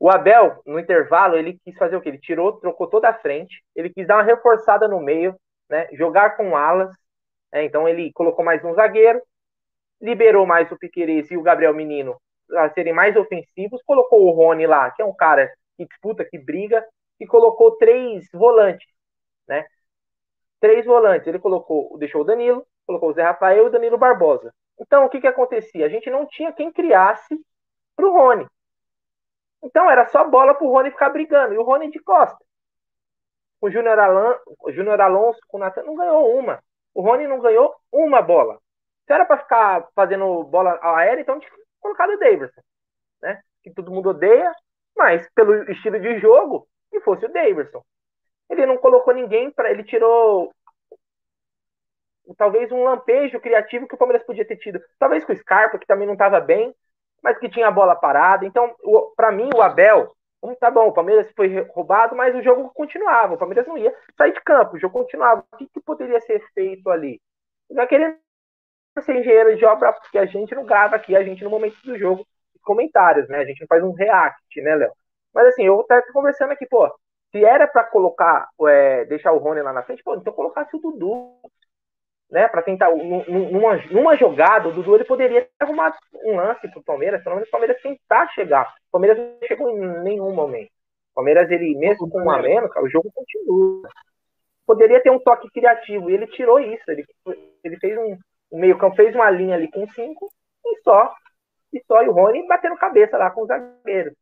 O 0.00 0.10
Abel, 0.10 0.60
no 0.66 0.80
intervalo, 0.80 1.36
ele 1.36 1.60
quis 1.64 1.76
fazer 1.76 1.94
o 1.94 2.00
quê? 2.00 2.08
Ele 2.08 2.18
tirou, 2.18 2.54
trocou 2.54 2.88
toda 2.88 3.08
a 3.08 3.14
frente, 3.14 3.62
ele 3.72 3.88
quis 3.88 4.04
dar 4.04 4.16
uma 4.16 4.24
reforçada 4.24 4.88
no 4.88 4.98
meio, 4.98 5.36
né? 5.70 5.86
Jogar 5.92 6.36
com 6.36 6.56
alas. 6.56 6.90
Né? 7.52 7.64
Então 7.64 7.88
ele 7.88 8.10
colocou 8.12 8.44
mais 8.44 8.64
um 8.64 8.74
zagueiro, 8.74 9.22
liberou 10.02 10.44
mais 10.44 10.72
o 10.72 10.76
Piqueires 10.76 11.30
e 11.30 11.36
o 11.36 11.42
Gabriel 11.42 11.72
Menino 11.72 12.16
a 12.56 12.68
serem 12.70 12.92
mais 12.92 13.14
ofensivos, 13.14 13.80
colocou 13.86 14.26
o 14.26 14.32
Rony 14.32 14.66
lá, 14.66 14.90
que 14.90 15.00
é 15.00 15.04
um 15.04 15.14
cara 15.14 15.50
que 15.76 15.86
disputa, 15.86 16.24
que 16.24 16.36
briga, 16.36 16.84
e 17.20 17.26
colocou 17.26 17.76
três 17.76 18.28
volantes, 18.32 18.86
né? 19.46 19.66
Três 20.60 20.84
volantes. 20.84 21.26
Ele 21.26 21.38
colocou, 21.38 21.96
deixou 21.98 22.22
o 22.22 22.24
Danilo, 22.24 22.66
colocou 22.86 23.10
o 23.10 23.12
Zé 23.12 23.22
Rafael 23.22 23.64
e 23.64 23.68
o 23.68 23.70
Danilo 23.70 23.98
Barbosa. 23.98 24.52
Então, 24.80 25.04
o 25.04 25.08
que 25.08 25.20
que 25.20 25.26
acontecia? 25.26 25.86
A 25.86 25.88
gente 25.88 26.10
não 26.10 26.26
tinha 26.26 26.52
quem 26.52 26.72
criasse 26.72 27.38
pro 27.96 28.12
Rony. 28.12 28.46
Então, 29.62 29.90
era 29.90 30.06
só 30.08 30.28
bola 30.28 30.54
pro 30.54 30.68
Rony 30.68 30.90
ficar 30.90 31.10
brigando. 31.10 31.54
E 31.54 31.58
o 31.58 31.62
Rony 31.62 31.90
de 31.90 32.00
costa. 32.00 32.38
O 33.60 33.70
Júnior 33.70 33.98
Alonso 35.00 35.40
com 35.48 35.56
o 35.56 35.60
Natan 35.60 35.84
não 35.84 35.94
ganhou 35.94 36.36
uma. 36.38 36.62
O 36.92 37.00
Rony 37.00 37.26
não 37.26 37.40
ganhou 37.40 37.74
uma 37.90 38.20
bola. 38.20 38.58
Se 39.06 39.12
era 39.12 39.24
para 39.24 39.38
ficar 39.38 39.88
fazendo 39.94 40.44
bola 40.44 40.78
aérea, 40.82 41.20
então 41.20 41.38
tinha 41.38 41.52
colocado 41.80 42.10
o 42.10 42.18
Davidson, 42.18 42.60
né? 43.22 43.42
Que 43.62 43.70
todo 43.70 43.90
mundo 43.90 44.10
odeia, 44.10 44.52
mas 44.96 45.28
pelo 45.34 45.70
estilo 45.70 45.98
de 46.00 46.18
jogo, 46.18 46.66
que 46.94 47.00
fosse 47.00 47.26
o 47.26 47.32
Davidson. 47.32 47.82
Ele 48.48 48.66
não 48.66 48.76
colocou 48.76 49.12
ninguém 49.12 49.50
para. 49.50 49.70
Ele 49.70 49.82
tirou 49.82 50.52
talvez 52.36 52.70
um 52.70 52.84
lampejo 52.84 53.40
criativo 53.40 53.86
que 53.88 53.94
o 53.94 53.98
Palmeiras 53.98 54.24
podia 54.24 54.44
ter 54.44 54.56
tido. 54.56 54.80
Talvez 54.98 55.24
com 55.24 55.32
o 55.32 55.36
Scarpa, 55.36 55.78
que 55.78 55.86
também 55.86 56.06
não 56.06 56.14
estava 56.14 56.40
bem, 56.40 56.74
mas 57.22 57.36
que 57.38 57.48
tinha 57.48 57.66
a 57.66 57.72
bola 57.72 57.96
parada. 57.96 58.46
Então, 58.46 58.74
para 59.16 59.32
mim, 59.32 59.50
o 59.54 59.60
Abel, 59.60 60.14
tá 60.60 60.70
bom, 60.70 60.88
o 60.88 60.92
Palmeiras 60.92 61.30
foi 61.32 61.62
roubado, 61.70 62.14
mas 62.14 62.34
o 62.34 62.42
jogo 62.42 62.70
continuava. 62.72 63.34
O 63.34 63.38
Palmeiras 63.38 63.66
não 63.66 63.76
ia 63.76 63.94
sair 64.16 64.32
de 64.32 64.40
campo, 64.42 64.76
o 64.76 64.78
jogo 64.78 64.98
continuava. 64.98 65.44
O 65.52 65.56
que, 65.56 65.66
que 65.66 65.80
poderia 65.80 66.20
ser 66.20 66.40
feito 66.54 66.88
ali? 66.90 67.20
Não 67.68 67.82
é 67.82 67.86
querendo 67.86 68.16
ser 69.02 69.16
engenheiro 69.16 69.56
de 69.56 69.64
obra, 69.64 69.92
porque 69.92 70.18
a 70.18 70.26
gente 70.26 70.54
não 70.54 70.64
grava 70.64 70.94
aqui, 70.96 71.16
a 71.16 71.24
gente 71.24 71.42
no 71.42 71.50
momento 71.50 71.76
do 71.84 71.98
jogo, 71.98 72.26
comentários, 72.62 73.28
né? 73.28 73.38
A 73.38 73.44
gente 73.44 73.60
não 73.60 73.66
faz 73.66 73.82
um 73.82 73.92
react, 73.92 74.60
né, 74.62 74.76
Léo? 74.76 74.92
Mas 75.34 75.48
assim, 75.48 75.64
eu 75.64 75.82
tava 75.84 76.02
conversando 76.12 76.52
aqui, 76.52 76.66
pô, 76.66 76.88
se 77.32 77.44
era 77.44 77.66
para 77.66 77.82
colocar, 77.84 78.48
é, 78.68 79.04
deixar 79.06 79.32
o 79.32 79.38
Rony 79.38 79.60
lá 79.60 79.72
na 79.72 79.82
frente, 79.82 80.02
pô, 80.04 80.14
então 80.14 80.32
colocasse 80.32 80.76
o 80.76 80.78
Dudu, 80.78 81.34
né, 82.30 82.48
para 82.48 82.62
tentar, 82.62 82.90
numa, 82.94 83.76
numa 83.90 84.16
jogada, 84.16 84.68
o 84.68 84.72
Dudu 84.72 84.94
ele 84.94 85.04
poderia 85.04 85.48
arrumar 85.58 85.96
um 86.24 86.36
lance 86.36 86.68
pro 86.70 86.82
Palmeiras, 86.82 87.22
pelo 87.22 87.34
menos 87.34 87.48
o 87.48 87.50
Palmeiras 87.50 87.82
tentar 87.82 88.28
chegar. 88.28 88.72
O 88.88 88.92
Palmeiras 88.92 89.18
não 89.18 89.48
chegou 89.48 89.70
em 89.70 90.02
nenhum 90.02 90.32
momento. 90.32 90.70
O 91.12 91.14
Palmeiras, 91.16 91.50
ele, 91.50 91.76
mesmo 91.76 92.08
com 92.08 92.22
um 92.22 92.30
a 92.30 92.40
menos, 92.40 92.70
o 92.76 92.88
jogo 92.88 93.10
continua. 93.12 93.88
Poderia 94.66 95.02
ter 95.02 95.10
um 95.10 95.18
toque 95.18 95.50
criativo, 95.50 96.08
e 96.08 96.14
ele 96.14 96.26
tirou 96.28 96.58
isso, 96.58 96.84
ele, 96.88 97.04
ele 97.62 97.76
fez 97.78 97.98
um, 97.98 98.16
um 98.52 98.58
meio 98.60 98.78
campo, 98.78 98.96
fez 98.96 99.14
uma 99.14 99.30
linha 99.30 99.56
ali 99.56 99.70
com 99.70 99.86
cinco, 99.88 100.28
e 100.64 100.80
só, 100.82 101.12
e 101.72 101.82
só, 101.84 102.02
e 102.02 102.08
o 102.08 102.12
Rony 102.12 102.46
batendo 102.46 102.76
cabeça 102.76 103.18
lá 103.18 103.30
com 103.30 103.42
os 103.42 103.48
zagueiros. 103.48 104.14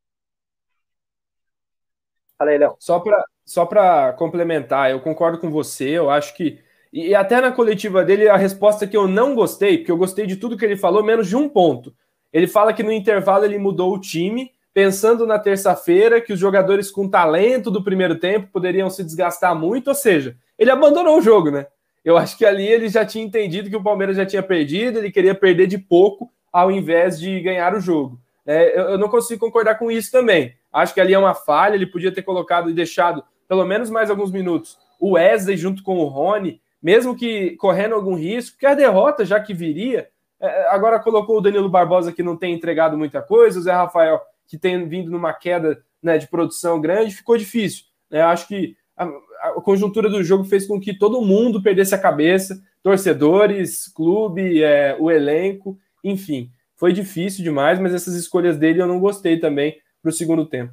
Fala 2.42 2.50
aí, 2.50 2.58
Léo. 2.58 2.74
Só 2.80 2.98
para 2.98 3.24
só 3.44 3.68
complementar, 4.14 4.90
eu 4.90 4.98
concordo 4.98 5.38
com 5.38 5.48
você, 5.48 5.90
eu 5.90 6.10
acho 6.10 6.34
que. 6.34 6.58
E 6.92 7.14
até 7.14 7.40
na 7.40 7.52
coletiva 7.52 8.04
dele, 8.04 8.28
a 8.28 8.36
resposta 8.36 8.84
que 8.84 8.96
eu 8.96 9.06
não 9.06 9.32
gostei, 9.34 9.78
porque 9.78 9.92
eu 9.92 9.96
gostei 9.96 10.26
de 10.26 10.34
tudo 10.34 10.56
que 10.56 10.64
ele 10.64 10.76
falou, 10.76 11.04
menos 11.04 11.28
de 11.28 11.36
um 11.36 11.48
ponto. 11.48 11.94
Ele 12.32 12.48
fala 12.48 12.72
que 12.72 12.82
no 12.82 12.90
intervalo 12.90 13.44
ele 13.44 13.58
mudou 13.58 13.94
o 13.94 14.00
time, 14.00 14.50
pensando 14.74 15.24
na 15.24 15.38
terça-feira 15.38 16.20
que 16.20 16.32
os 16.32 16.38
jogadores 16.38 16.90
com 16.90 17.08
talento 17.08 17.70
do 17.70 17.84
primeiro 17.84 18.18
tempo 18.18 18.48
poderiam 18.52 18.90
se 18.90 19.04
desgastar 19.04 19.54
muito, 19.54 19.88
ou 19.88 19.94
seja, 19.94 20.36
ele 20.58 20.70
abandonou 20.70 21.18
o 21.18 21.22
jogo, 21.22 21.50
né? 21.50 21.66
Eu 22.04 22.16
acho 22.16 22.36
que 22.36 22.44
ali 22.44 22.66
ele 22.66 22.88
já 22.88 23.06
tinha 23.06 23.24
entendido 23.24 23.70
que 23.70 23.76
o 23.76 23.82
Palmeiras 23.82 24.16
já 24.16 24.26
tinha 24.26 24.42
perdido, 24.42 24.98
ele 24.98 25.12
queria 25.12 25.34
perder 25.34 25.68
de 25.68 25.78
pouco 25.78 26.28
ao 26.52 26.72
invés 26.72 27.20
de 27.20 27.40
ganhar 27.40 27.72
o 27.74 27.80
jogo. 27.80 28.18
É, 28.44 28.78
eu, 28.78 28.82
eu 28.90 28.98
não 28.98 29.08
consigo 29.08 29.38
concordar 29.38 29.76
com 29.76 29.90
isso 29.90 30.10
também. 30.10 30.56
Acho 30.72 30.94
que 30.94 31.00
ali 31.00 31.12
é 31.14 31.18
uma 31.18 31.34
falha, 31.34 31.74
ele 31.74 31.86
podia 31.86 32.12
ter 32.12 32.22
colocado 32.22 32.70
e 32.70 32.74
deixado 32.74 33.22
pelo 33.48 33.64
menos 33.64 33.90
mais 33.90 34.08
alguns 34.10 34.30
minutos 34.30 34.78
o 35.02 35.14
Wesley 35.14 35.56
junto 35.56 35.82
com 35.82 35.98
o 35.98 36.04
Rony, 36.04 36.60
mesmo 36.80 37.16
que 37.16 37.56
correndo 37.56 37.96
algum 37.96 38.14
risco, 38.14 38.56
que 38.56 38.64
a 38.64 38.72
derrota 38.72 39.24
já 39.24 39.40
que 39.40 39.52
viria, 39.52 40.08
é, 40.40 40.68
agora 40.68 41.00
colocou 41.00 41.38
o 41.38 41.40
Danilo 41.40 41.68
Barbosa 41.68 42.12
que 42.12 42.22
não 42.22 42.36
tem 42.36 42.54
entregado 42.54 42.96
muita 42.96 43.20
coisa, 43.20 43.58
o 43.58 43.62
Zé 43.62 43.72
Rafael 43.72 44.20
que 44.46 44.56
tem 44.56 44.88
vindo 44.88 45.10
numa 45.10 45.32
queda 45.32 45.82
né, 46.00 46.18
de 46.18 46.28
produção 46.28 46.80
grande, 46.80 47.16
ficou 47.16 47.36
difícil. 47.36 47.86
Né? 48.08 48.22
Acho 48.22 48.46
que 48.46 48.76
a, 48.96 49.04
a, 49.04 49.50
conjuntura 49.60 50.08
do 50.08 50.22
jogo 50.22 50.44
fez 50.44 50.66
com 50.68 50.78
que 50.78 50.96
todo 50.96 51.20
mundo 51.20 51.60
perdesse 51.60 51.96
a 51.96 51.98
cabeça, 51.98 52.62
torcedores, 52.80 53.88
clube, 53.88 54.62
é, 54.62 54.96
o 55.00 55.10
elenco, 55.10 55.76
enfim. 56.04 56.48
Foi 56.76 56.92
difícil 56.92 57.42
demais, 57.42 57.80
mas 57.80 57.92
essas 57.92 58.14
escolhas 58.14 58.56
dele 58.56 58.80
eu 58.80 58.86
não 58.86 59.00
gostei 59.00 59.40
também 59.40 59.78
para 60.02 60.08
o 60.08 60.12
segundo 60.12 60.44
tempo. 60.46 60.72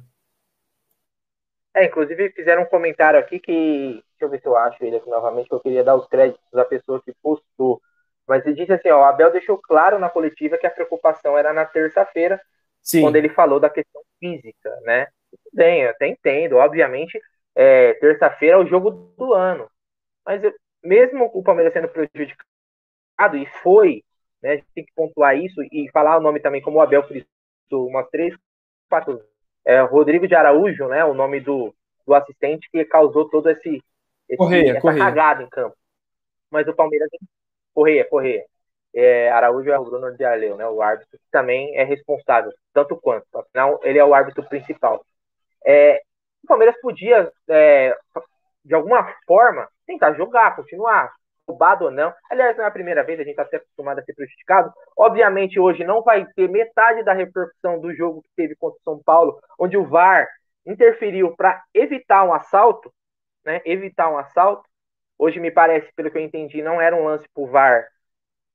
É, 1.74 1.86
inclusive 1.86 2.32
fizeram 2.32 2.62
um 2.62 2.66
comentário 2.66 3.18
aqui 3.18 3.38
que. 3.38 4.02
Deixa 4.10 4.24
eu 4.24 4.28
ver 4.28 4.40
se 4.40 4.46
eu 4.46 4.56
acho 4.56 4.84
ele 4.84 4.96
aqui 4.96 5.08
novamente, 5.08 5.48
que 5.48 5.54
eu 5.54 5.60
queria 5.60 5.84
dar 5.84 5.94
os 5.94 6.06
créditos 6.08 6.42
à 6.52 6.64
pessoa 6.64 7.00
que 7.00 7.14
postou. 7.22 7.80
Mas 8.26 8.44
ele 8.44 8.56
disse 8.56 8.72
assim: 8.72 8.90
ó, 8.90 9.00
o 9.00 9.04
Abel 9.04 9.30
deixou 9.30 9.56
claro 9.56 9.98
na 9.98 10.10
coletiva 10.10 10.58
que 10.58 10.66
a 10.66 10.70
preocupação 10.70 11.38
era 11.38 11.52
na 11.52 11.64
terça-feira, 11.64 12.40
quando 13.00 13.16
ele 13.16 13.28
falou 13.28 13.60
da 13.60 13.70
questão 13.70 14.02
física, 14.18 14.76
né? 14.82 15.06
Tudo 15.30 15.54
bem, 15.54 15.82
eu 15.82 15.90
até 15.90 16.08
entendo. 16.08 16.56
Obviamente, 16.56 17.20
é, 17.54 17.94
terça-feira 17.94 18.56
é 18.56 18.58
o 18.58 18.66
jogo 18.66 19.14
do 19.16 19.32
ano. 19.32 19.70
Mas 20.26 20.42
eu, 20.42 20.52
mesmo 20.82 21.30
o 21.32 21.42
Palmeiras 21.42 21.72
sendo 21.72 21.88
prejudicado, 21.88 23.36
e 23.36 23.46
foi 23.62 24.02
né? 24.42 24.52
A 24.52 24.56
gente 24.56 24.66
tem 24.74 24.84
que 24.84 24.92
pontuar 24.94 25.36
isso 25.36 25.62
e 25.62 25.90
falar 25.92 26.16
o 26.18 26.22
nome 26.22 26.40
também, 26.40 26.62
como 26.62 26.78
o 26.78 26.80
Abel 26.80 27.06
frisou 27.06 27.28
umas 27.86 28.08
três, 28.10 28.34
quatro. 28.90 29.22
É, 29.64 29.80
Rodrigo 29.82 30.26
de 30.26 30.34
Araújo, 30.34 30.88
né? 30.88 31.04
O 31.04 31.14
nome 31.14 31.40
do, 31.40 31.74
do 32.06 32.14
assistente 32.14 32.68
que 32.70 32.84
causou 32.84 33.28
todo 33.30 33.48
esse, 33.48 33.82
esse 34.28 34.36
correia, 34.36 34.72
essa 34.72 34.80
correia. 34.80 35.04
cagada 35.04 35.42
em 35.42 35.48
campo. 35.48 35.76
Mas 36.50 36.66
o 36.66 36.74
Palmeiras. 36.74 37.08
Correia, 37.72 38.04
correia. 38.04 38.44
é, 38.94 39.30
Araújo 39.30 39.70
é 39.70 39.78
o 39.78 39.84
Bruno 39.84 40.14
de 40.16 40.24
Arleu, 40.24 40.56
né? 40.56 40.66
O 40.66 40.82
árbitro 40.82 41.16
que 41.16 41.30
também 41.30 41.76
é 41.76 41.84
responsável, 41.84 42.50
tanto 42.72 42.96
quanto. 42.96 43.26
Afinal, 43.38 43.80
ele 43.84 43.98
é 43.98 44.04
o 44.04 44.12
árbitro 44.12 44.42
principal. 44.48 45.04
É, 45.64 46.02
o 46.42 46.46
Palmeiras 46.48 46.74
podia, 46.80 47.30
é, 47.48 47.96
de 48.64 48.74
alguma 48.74 49.14
forma, 49.26 49.68
tentar 49.86 50.14
jogar, 50.14 50.56
continuar, 50.56 51.12
roubado 51.50 51.86
ou 51.86 51.90
não. 51.90 52.14
Aliás, 52.30 52.56
não 52.56 52.64
é 52.64 52.68
a 52.68 52.72
primeira 52.72 53.02
vez, 53.02 53.18
a 53.18 53.24
gente 53.24 53.38
está 53.38 53.56
acostumado 53.56 53.98
a 53.98 54.04
ser 54.04 54.14
prejudicado. 54.14 54.72
Obviamente, 54.96 55.58
hoje 55.58 55.84
não 55.84 56.02
vai 56.02 56.26
ter 56.34 56.48
metade 56.48 57.02
da 57.02 57.12
repercussão 57.12 57.80
do 57.80 57.94
jogo 57.94 58.22
que 58.22 58.30
teve 58.36 58.54
contra 58.56 58.78
o 58.78 58.82
São 58.82 59.02
Paulo, 59.02 59.38
onde 59.58 59.76
o 59.76 59.86
VAR 59.86 60.28
interferiu 60.64 61.34
para 61.36 61.62
evitar 61.74 62.24
um 62.24 62.32
assalto, 62.32 62.92
né? 63.44 63.60
Evitar 63.64 64.10
um 64.10 64.18
assalto. 64.18 64.62
Hoje, 65.18 65.40
me 65.40 65.50
parece, 65.50 65.92
pelo 65.94 66.10
que 66.10 66.18
eu 66.18 66.22
entendi, 66.22 66.62
não 66.62 66.80
era 66.80 66.96
um 66.96 67.04
lance 67.04 67.26
para 67.34 67.42
o 67.42 67.46
VAR 67.46 67.86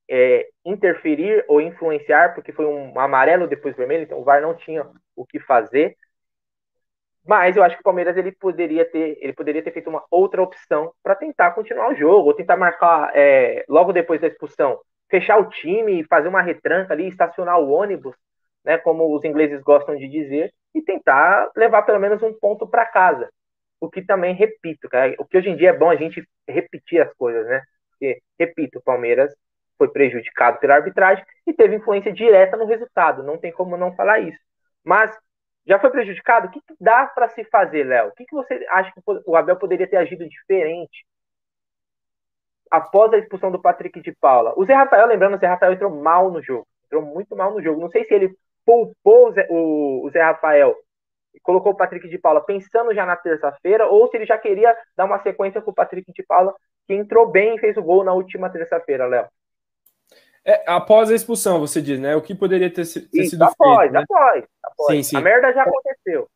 é, 0.10 0.48
interferir 0.64 1.44
ou 1.48 1.62
influenciar, 1.62 2.34
porque 2.34 2.52
foi 2.52 2.66
um 2.66 2.98
amarelo 3.00 3.48
depois 3.48 3.76
vermelho, 3.76 4.04
então 4.04 4.20
o 4.20 4.24
VAR 4.24 4.42
não 4.42 4.56
tinha 4.56 4.88
o 5.16 5.26
que 5.26 5.40
fazer. 5.40 5.96
Mas 7.28 7.58
eu 7.58 7.64
acho 7.64 7.76
que 7.76 7.82
o 7.82 7.84
Palmeiras 7.84 8.16
ele 8.18 8.32
poderia 8.32 8.86
ter, 8.86 9.18
ele 9.20 9.34
poderia 9.34 9.64
ter 9.64 9.72
feito 9.72 9.90
uma 9.90 10.04
outra 10.12 10.42
opção 10.42 10.94
para 11.04 11.16
tentar 11.16 11.52
continuar 11.52 11.92
o 11.92 11.96
jogo, 11.96 12.28
ou 12.28 12.34
tentar 12.36 12.56
marcar 12.56 13.12
é, 13.16 13.66
logo 13.68 13.92
depois 13.92 14.22
da 14.22 14.28
expulsão, 14.28 14.80
fechar 15.10 15.40
o 15.40 15.50
time, 15.50 16.04
fazer 16.06 16.28
uma 16.28 16.42
retranca 16.42 16.94
ali, 16.94 17.08
estacionar 17.08 17.60
o 17.60 17.70
ônibus, 17.70 18.16
né, 18.64 18.78
como 18.78 19.16
os 19.16 19.24
ingleses 19.24 19.62
gostam 19.62 19.96
de 19.96 20.08
dizer, 20.08 20.54
e 20.74 20.82
tentar 20.82 21.50
levar 21.56 21.84
pelo 21.84 22.00
menos 22.00 22.22
um 22.22 22.34
ponto 22.34 22.68
para 22.68 22.86
casa. 22.86 23.30
O 23.80 23.90
que 23.90 24.02
também 24.02 24.34
repito, 24.36 24.90
cara, 24.90 25.16
o 25.20 25.26
que 25.26 25.38
hoje 25.38 25.50
em 25.50 25.56
dia 25.56 25.70
é 25.70 25.78
bom 25.78 25.90
a 25.90 25.96
gente 25.96 26.24
repetir 26.48 27.02
as 27.02 27.14
coisas, 27.14 27.46
né? 27.48 27.62
Porque, 27.92 28.20
repito, 28.40 28.80
o 28.80 28.84
Palmeiras 28.84 29.34
foi 29.78 29.90
prejudicado 29.90 30.60
pela 30.60 30.76
arbitragem 30.76 31.24
e 31.46 31.54
teve 31.54 31.76
influência 31.76 32.12
direta 32.12 32.58
no 32.58 32.66
resultado. 32.66 33.24
Não 33.24 33.38
tem 33.38 33.52
como 33.52 33.78
não 33.78 33.96
falar 33.96 34.20
isso. 34.20 34.40
Mas 34.84 35.12
já 35.66 35.80
foi 35.80 35.90
prejudicado? 35.90 36.48
O 36.48 36.52
que, 36.52 36.62
que 36.62 36.76
dá 36.80 37.08
para 37.08 37.30
se 37.30 37.44
fazer, 37.46 37.84
Léo? 37.84 38.10
O 38.10 38.12
que, 38.14 38.26
que 38.26 38.36
você 38.36 38.66
acha 38.70 38.92
que 38.92 39.02
o 39.26 39.36
Abel 39.36 39.58
poderia 39.58 39.88
ter 39.88 39.98
agido 39.98 40.28
diferente 40.28 41.06
após 42.70 43.14
a 43.14 43.18
expulsão 43.18 43.52
do 43.52 43.62
Patrick 43.62 44.00
de 44.02 44.12
Paula? 44.14 44.54
O 44.56 44.66
Zé 44.66 44.74
Rafael, 44.74 45.08
lembrando, 45.08 45.36
o 45.36 45.40
Zé 45.40 45.48
Rafael 45.48 45.74
entrou 45.74 45.92
mal 45.92 46.32
no 46.32 46.42
jogo. 46.42 46.68
Entrou 46.86 47.02
muito 47.02 47.36
mal 47.36 47.52
no 47.52 47.62
jogo. 47.62 47.82
Não 47.82 47.90
sei 47.90 48.06
se 48.06 48.14
ele 48.14 48.36
poupou 48.66 49.30
o 49.30 49.32
Zé, 49.32 49.48
o, 49.50 50.06
o 50.06 50.10
Zé 50.12 50.22
Rafael 50.22 50.76
e 51.34 51.40
colocou 51.42 51.74
o 51.74 51.78
Patrick 51.78 52.08
de 52.08 52.18
Paula 52.18 52.42
pensando 52.42 52.94
já 52.94 53.06
na 53.06 53.18
terça-feira, 53.18 53.88
ou 53.88 54.08
se 54.08 54.16
ele 54.16 54.26
já 54.26 54.38
queria 54.38 54.76
dar 54.96 55.06
uma 55.06 55.22
sequência 55.22 55.62
com 55.62 55.72
o 55.72 55.74
Patrick 55.76 56.12
de 56.14 56.24
Paula, 56.24 56.56
que 56.88 56.94
entrou 56.94 57.28
bem 57.28 57.56
e 57.56 57.60
fez 57.60 57.76
o 57.76 57.84
gol 57.84 58.04
na 58.04 58.14
última 58.14 58.50
terça-feira, 58.50 59.06
Léo. 59.06 59.28
É, 60.46 60.64
após 60.68 61.10
a 61.10 61.16
expulsão, 61.16 61.60
você 61.60 61.82
diz, 61.82 62.00
né? 62.00 62.16
O 62.16 62.22
que 62.22 62.36
poderia 62.36 62.70
ter, 62.70 62.86
ter 62.86 63.08
Isso, 63.12 63.32
sido 63.32 63.44
após, 63.44 63.80
feito. 63.80 63.94
Né? 63.94 64.04
Após, 64.04 64.44
após. 64.64 64.96
Sim, 64.96 65.04
sim. 65.04 65.18
A 65.18 65.22
merda 65.22 65.52
já 65.52 65.64
aconteceu. 65.64 66.28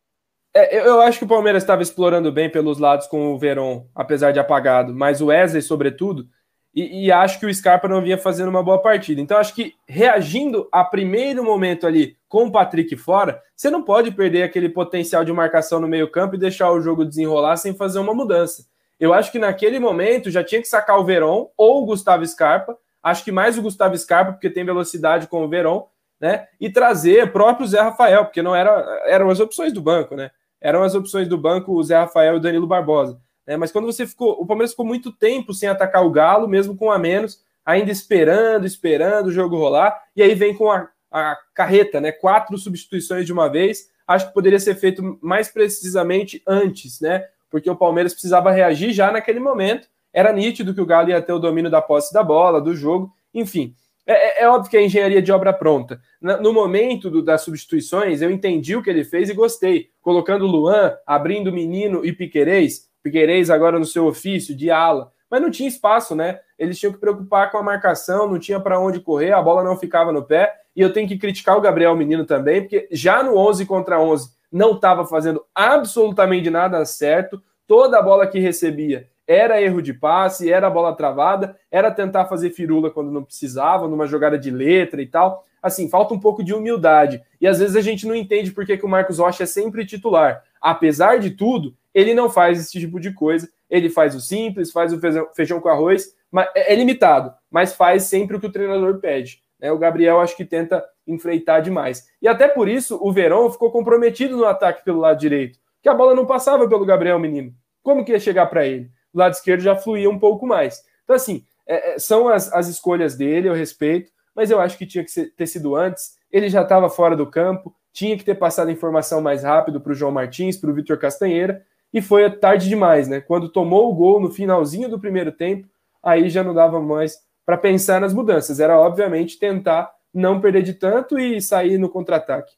É, 0.52 0.78
eu 0.80 1.00
acho 1.00 1.18
que 1.18 1.24
o 1.24 1.28
Palmeiras 1.28 1.62
estava 1.62 1.82
explorando 1.82 2.32
bem 2.32 2.50
pelos 2.50 2.78
lados 2.78 3.06
com 3.06 3.32
o 3.32 3.38
Verón, 3.38 3.86
apesar 3.94 4.32
de 4.32 4.40
apagado, 4.40 4.92
mas 4.92 5.20
o 5.20 5.26
Wesley, 5.26 5.62
sobretudo, 5.62 6.26
e, 6.74 7.06
e, 7.06 7.12
acho 7.12 7.40
que 7.40 7.46
o 7.46 7.54
Scarpa 7.54 7.88
não 7.88 8.00
vinha 8.00 8.16
fazendo 8.16 8.48
uma 8.48 8.62
boa 8.62 8.80
partida. 8.80 9.20
Então, 9.20 9.36
acho 9.38 9.54
que 9.54 9.74
reagindo 9.88 10.68
a 10.70 10.84
primeiro 10.84 11.42
momento 11.42 11.84
ali 11.84 12.16
com 12.28 12.44
o 12.44 12.52
Patrick 12.52 12.96
fora, 12.96 13.42
você 13.56 13.70
não 13.70 13.82
pode 13.82 14.12
perder 14.12 14.44
aquele 14.44 14.68
potencial 14.68 15.24
de 15.24 15.32
marcação 15.32 15.80
no 15.80 15.88
meio-campo 15.88 16.36
e 16.36 16.38
deixar 16.38 16.70
o 16.70 16.80
jogo 16.80 17.04
desenrolar 17.04 17.56
sem 17.56 17.74
fazer 17.74 17.98
uma 17.98 18.14
mudança. 18.14 18.64
Eu 19.00 19.12
acho 19.12 19.32
que 19.32 19.38
naquele 19.38 19.80
momento 19.80 20.30
já 20.30 20.44
tinha 20.44 20.60
que 20.60 20.68
sacar 20.68 20.98
o 20.98 21.04
Verón 21.04 21.48
ou 21.56 21.82
o 21.82 21.86
Gustavo 21.86 22.24
Scarpa 22.24 22.76
Acho 23.02 23.24
que 23.24 23.32
mais 23.32 23.56
o 23.56 23.62
Gustavo 23.62 23.96
Scarpa, 23.96 24.32
porque 24.32 24.50
tem 24.50 24.64
velocidade 24.64 25.26
com 25.26 25.44
o 25.44 25.48
Verón, 25.48 25.84
né? 26.20 26.46
E 26.60 26.70
trazer 26.70 27.32
próprio 27.32 27.66
Zé 27.66 27.80
Rafael, 27.80 28.24
porque 28.24 28.42
não 28.42 28.54
era, 28.54 28.70
eram 29.06 29.30
as 29.30 29.40
opções 29.40 29.72
do 29.72 29.80
banco, 29.80 30.14
né? 30.14 30.30
Eram 30.60 30.82
as 30.82 30.94
opções 30.94 31.26
do 31.26 31.38
banco 31.38 31.72
o 31.72 31.82
Zé 31.82 31.96
Rafael 31.96 32.34
e 32.34 32.36
o 32.36 32.40
Danilo 32.40 32.66
Barbosa. 32.66 33.18
Né? 33.46 33.56
Mas 33.56 33.72
quando 33.72 33.86
você 33.86 34.06
ficou. 34.06 34.32
O 34.40 34.46
Palmeiras 34.46 34.72
ficou 34.72 34.84
muito 34.84 35.10
tempo 35.10 35.54
sem 35.54 35.68
atacar 35.68 36.04
o 36.04 36.10
Galo, 36.10 36.46
mesmo 36.46 36.76
com 36.76 36.90
a 36.90 36.98
menos, 36.98 37.42
ainda 37.64 37.90
esperando, 37.90 38.66
esperando 38.66 39.28
o 39.28 39.32
jogo 39.32 39.56
rolar, 39.56 39.98
e 40.14 40.22
aí 40.22 40.34
vem 40.34 40.54
com 40.54 40.70
a, 40.70 40.88
a 41.10 41.36
carreta, 41.54 42.00
né? 42.00 42.12
Quatro 42.12 42.58
substituições 42.58 43.24
de 43.24 43.32
uma 43.32 43.48
vez. 43.48 43.88
Acho 44.06 44.28
que 44.28 44.34
poderia 44.34 44.58
ser 44.58 44.74
feito 44.74 45.18
mais 45.22 45.48
precisamente 45.48 46.42
antes, 46.46 47.00
né? 47.00 47.24
Porque 47.48 47.70
o 47.70 47.76
Palmeiras 47.76 48.12
precisava 48.12 48.50
reagir 48.50 48.92
já 48.92 49.10
naquele 49.10 49.40
momento 49.40 49.88
era 50.12 50.32
nítido 50.32 50.74
que 50.74 50.80
o 50.80 50.86
Galo 50.86 51.10
ia 51.10 51.22
ter 51.22 51.32
o 51.32 51.38
domínio 51.38 51.70
da 51.70 51.80
posse 51.80 52.12
da 52.12 52.22
bola, 52.22 52.60
do 52.60 52.74
jogo, 52.74 53.12
enfim. 53.32 53.74
É, 54.06 54.40
é, 54.40 54.44
é 54.44 54.48
óbvio 54.48 54.70
que 54.70 54.76
é 54.76 54.84
engenharia 54.84 55.22
de 55.22 55.30
obra 55.30 55.52
pronta. 55.52 56.00
No 56.20 56.52
momento 56.52 57.10
do, 57.10 57.22
das 57.22 57.42
substituições, 57.42 58.20
eu 58.20 58.30
entendi 58.30 58.74
o 58.74 58.82
que 58.82 58.90
ele 58.90 59.04
fez 59.04 59.28
e 59.28 59.34
gostei. 59.34 59.90
Colocando 60.00 60.46
o 60.46 60.50
Luan, 60.50 60.96
abrindo 61.06 61.48
o 61.48 61.52
Menino 61.52 62.04
e 62.04 62.12
Piquerez, 62.12 62.88
Piquerez 63.02 63.50
agora 63.50 63.78
no 63.78 63.84
seu 63.84 64.06
ofício 64.06 64.54
de 64.56 64.70
ala, 64.70 65.12
mas 65.30 65.40
não 65.40 65.50
tinha 65.50 65.68
espaço, 65.68 66.14
né? 66.14 66.40
Eles 66.58 66.78
tinham 66.78 66.92
que 66.92 66.98
preocupar 66.98 67.50
com 67.50 67.58
a 67.58 67.62
marcação, 67.62 68.28
não 68.28 68.38
tinha 68.38 68.58
para 68.58 68.80
onde 68.80 69.00
correr, 69.00 69.32
a 69.32 69.40
bola 69.40 69.62
não 69.62 69.76
ficava 69.76 70.12
no 70.12 70.24
pé. 70.24 70.52
E 70.74 70.80
eu 70.80 70.92
tenho 70.92 71.08
que 71.08 71.18
criticar 71.18 71.56
o 71.56 71.60
Gabriel 71.60 71.96
Menino 71.96 72.24
também, 72.24 72.62
porque 72.62 72.88
já 72.90 73.22
no 73.22 73.36
11 73.36 73.64
contra 73.66 74.00
11 74.00 74.30
não 74.50 74.72
estava 74.72 75.06
fazendo 75.06 75.44
absolutamente 75.54 76.50
nada 76.50 76.84
certo. 76.84 77.40
Toda 77.66 77.98
a 77.98 78.02
bola 78.02 78.26
que 78.26 78.40
recebia 78.40 79.08
era 79.30 79.62
erro 79.62 79.80
de 79.80 79.94
passe, 79.94 80.52
era 80.52 80.68
bola 80.68 80.92
travada, 80.92 81.56
era 81.70 81.88
tentar 81.92 82.24
fazer 82.24 82.50
firula 82.50 82.90
quando 82.90 83.12
não 83.12 83.22
precisava, 83.22 83.86
numa 83.86 84.04
jogada 84.04 84.36
de 84.36 84.50
letra 84.50 85.00
e 85.00 85.06
tal. 85.06 85.46
Assim, 85.62 85.88
falta 85.88 86.12
um 86.12 86.18
pouco 86.18 86.42
de 86.42 86.52
humildade. 86.52 87.22
E 87.40 87.46
às 87.46 87.60
vezes 87.60 87.76
a 87.76 87.80
gente 87.80 88.08
não 88.08 88.14
entende 88.16 88.50
por 88.50 88.66
que, 88.66 88.76
que 88.76 88.84
o 88.84 88.88
Marcos 88.88 89.20
Rocha 89.20 89.44
é 89.44 89.46
sempre 89.46 89.86
titular. 89.86 90.42
Apesar 90.60 91.20
de 91.20 91.30
tudo, 91.30 91.76
ele 91.94 92.12
não 92.12 92.28
faz 92.28 92.58
esse 92.58 92.72
tipo 92.72 92.98
de 92.98 93.12
coisa. 93.12 93.48
Ele 93.70 93.88
faz 93.88 94.16
o 94.16 94.20
simples, 94.20 94.72
faz 94.72 94.92
o 94.92 94.98
feijão 95.32 95.60
com 95.60 95.68
arroz, 95.68 96.12
mas 96.28 96.48
é, 96.52 96.72
é 96.72 96.74
limitado, 96.74 97.32
mas 97.48 97.72
faz 97.72 98.02
sempre 98.04 98.36
o 98.36 98.40
que 98.40 98.48
o 98.48 98.52
treinador 98.52 98.98
pede. 98.98 99.40
Né? 99.60 99.70
O 99.70 99.78
Gabriel 99.78 100.20
acho 100.20 100.36
que 100.36 100.44
tenta 100.44 100.84
enfreitar 101.06 101.62
demais. 101.62 102.08
E 102.20 102.26
até 102.26 102.48
por 102.48 102.68
isso 102.68 102.98
o 103.00 103.12
Verão 103.12 103.48
ficou 103.48 103.70
comprometido 103.70 104.36
no 104.36 104.44
ataque 104.44 104.84
pelo 104.84 104.98
lado 104.98 105.20
direito, 105.20 105.60
que 105.80 105.88
a 105.88 105.94
bola 105.94 106.16
não 106.16 106.26
passava 106.26 106.68
pelo 106.68 106.84
Gabriel 106.84 107.20
Menino. 107.20 107.54
Como 107.80 108.04
que 108.04 108.10
ia 108.10 108.18
chegar 108.18 108.46
para 108.46 108.66
ele? 108.66 108.90
Do 109.12 109.18
lado 109.18 109.32
esquerdo 109.32 109.60
já 109.60 109.76
fluía 109.76 110.08
um 110.08 110.18
pouco 110.18 110.46
mais. 110.46 110.82
Então, 111.04 111.16
assim, 111.16 111.44
é, 111.66 111.94
é, 111.94 111.98
são 111.98 112.28
as, 112.28 112.52
as 112.52 112.68
escolhas 112.68 113.16
dele, 113.16 113.48
eu 113.48 113.54
respeito, 113.54 114.10
mas 114.34 114.50
eu 114.50 114.60
acho 114.60 114.76
que 114.76 114.86
tinha 114.86 115.04
que 115.04 115.10
ser, 115.10 115.34
ter 115.34 115.46
sido 115.46 115.76
antes. 115.76 116.16
Ele 116.30 116.48
já 116.48 116.62
estava 116.62 116.88
fora 116.88 117.16
do 117.16 117.26
campo, 117.26 117.74
tinha 117.92 118.16
que 118.16 118.24
ter 118.24 118.34
passado 118.36 118.68
a 118.68 118.72
informação 118.72 119.20
mais 119.20 119.42
rápido 119.42 119.80
para 119.80 119.92
o 119.92 119.94
João 119.94 120.12
Martins, 120.12 120.56
para 120.56 120.70
o 120.70 120.74
Vitor 120.74 120.98
Castanheira, 120.98 121.64
e 121.92 122.00
foi 122.00 122.30
tarde 122.30 122.68
demais, 122.68 123.08
né? 123.08 123.20
Quando 123.20 123.48
tomou 123.48 123.90
o 123.90 123.94
gol 123.94 124.20
no 124.20 124.30
finalzinho 124.30 124.88
do 124.88 125.00
primeiro 125.00 125.32
tempo, 125.32 125.68
aí 126.02 126.28
já 126.28 126.42
não 126.42 126.54
dava 126.54 126.80
mais 126.80 127.18
para 127.44 127.58
pensar 127.58 128.00
nas 128.00 128.14
mudanças. 128.14 128.60
Era, 128.60 128.78
obviamente, 128.78 129.38
tentar 129.38 129.92
não 130.14 130.40
perder 130.40 130.62
de 130.62 130.74
tanto 130.74 131.18
e 131.18 131.40
sair 131.40 131.78
no 131.78 131.88
contra-ataque. 131.88 132.52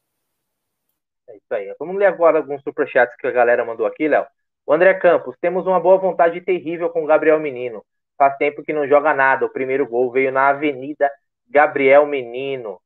É 1.28 1.36
isso 1.36 1.54
aí. 1.54 1.74
Vamos 1.78 1.96
ler 1.96 2.06
agora 2.06 2.38
alguns 2.38 2.62
superchats 2.62 3.16
que 3.16 3.26
a 3.26 3.30
galera 3.30 3.64
mandou 3.64 3.86
aqui, 3.86 4.06
Léo. 4.06 4.26
O 4.66 4.72
André 4.72 4.94
Campos, 4.94 5.36
temos 5.40 5.66
uma 5.66 5.80
boa 5.80 5.98
vontade 5.98 6.40
terrível 6.40 6.88
com 6.90 7.02
o 7.02 7.06
Gabriel 7.06 7.40
Menino. 7.40 7.84
Faz 8.16 8.36
tempo 8.36 8.62
que 8.62 8.72
não 8.72 8.86
joga 8.86 9.12
nada. 9.12 9.46
O 9.46 9.52
primeiro 9.52 9.86
gol 9.86 10.10
veio 10.10 10.30
na 10.30 10.48
Avenida 10.48 11.10
Gabriel 11.48 12.06
Menino. 12.06 12.80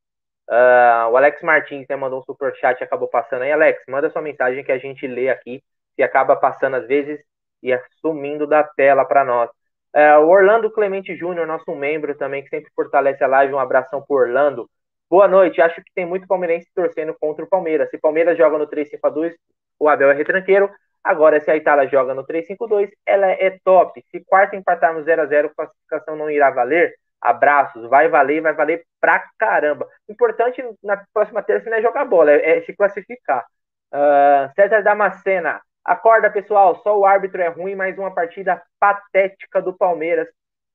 Uh, 0.49 1.11
o 1.11 1.17
Alex 1.17 1.41
Martins 1.43 1.85
né, 1.89 1.95
mandou 1.95 2.19
um 2.19 2.23
super 2.23 2.55
chat 2.55 2.79
e 2.79 2.83
acabou 2.83 3.07
passando 3.07 3.43
aí. 3.43 3.51
Alex, 3.51 3.83
manda 3.87 4.09
sua 4.09 4.21
mensagem 4.21 4.63
que 4.63 4.71
a 4.71 4.77
gente 4.77 5.05
lê 5.05 5.29
aqui. 5.29 5.61
Se 5.95 6.03
acaba 6.03 6.35
passando 6.35 6.75
às 6.75 6.87
vezes 6.87 7.19
e 7.61 7.71
é 7.71 7.81
sumindo 8.01 8.47
da 8.47 8.63
tela 8.63 9.05
para 9.05 9.23
nós. 9.23 9.49
Uh, 9.95 10.21
o 10.23 10.29
Orlando 10.29 10.71
Clemente 10.71 11.15
Júnior, 11.15 11.45
nosso 11.45 11.75
membro 11.75 12.15
também, 12.15 12.43
que 12.43 12.49
sempre 12.49 12.71
fortalece 12.75 13.23
a 13.23 13.27
live. 13.27 13.53
Um 13.53 13.59
abração 13.59 14.01
pro 14.01 14.17
Orlando. 14.17 14.69
Boa 15.09 15.27
noite. 15.27 15.61
Acho 15.61 15.83
que 15.83 15.91
tem 15.93 16.05
muito 16.05 16.27
palmeirense 16.27 16.67
torcendo 16.73 17.15
contra 17.19 17.45
o 17.45 17.49
Palmeiras. 17.49 17.89
Se 17.89 17.97
Palmeiras 17.97 18.37
joga 18.37 18.57
no 18.57 18.67
3-5-2, 18.67 19.33
o 19.79 19.87
Abel 19.87 20.11
é 20.11 20.13
retranqueiro. 20.13 20.69
Agora, 21.07 21.39
se 21.39 21.49
a 21.49 21.55
Itália 21.55 21.87
joga 21.87 22.13
no 22.13 22.25
3-5-2, 22.25 22.91
ela 23.05 23.27
é 23.27 23.57
top. 23.63 24.03
Se 24.11 24.19
quarta 24.25 24.57
empatarmos 24.57 25.05
0x0, 25.05 25.51
classificação 25.55 26.17
não 26.17 26.29
irá 26.29 26.51
valer. 26.51 26.93
Abraços, 27.21 27.89
vai 27.89 28.09
valer, 28.09 28.41
vai 28.41 28.53
valer 28.53 28.85
pra 28.99 29.23
caramba. 29.39 29.87
Importante 30.09 30.61
na 30.83 31.01
próxima 31.13 31.41
terça 31.41 31.69
não 31.69 31.77
é 31.77 31.81
jogar 31.81 32.03
bola, 32.03 32.31
é, 32.31 32.57
é 32.57 32.61
se 32.61 32.75
classificar. 32.75 33.45
Uh, 33.89 34.53
César 34.53 34.83
Damascena, 34.83 35.61
acorda 35.83 36.29
pessoal, 36.29 36.75
só 36.83 36.99
o 36.99 37.05
árbitro 37.05 37.41
é 37.41 37.47
ruim, 37.47 37.73
mais 37.73 37.97
uma 37.97 38.13
partida 38.13 38.61
patética 38.77 39.61
do 39.61 39.73
Palmeiras. 39.73 40.27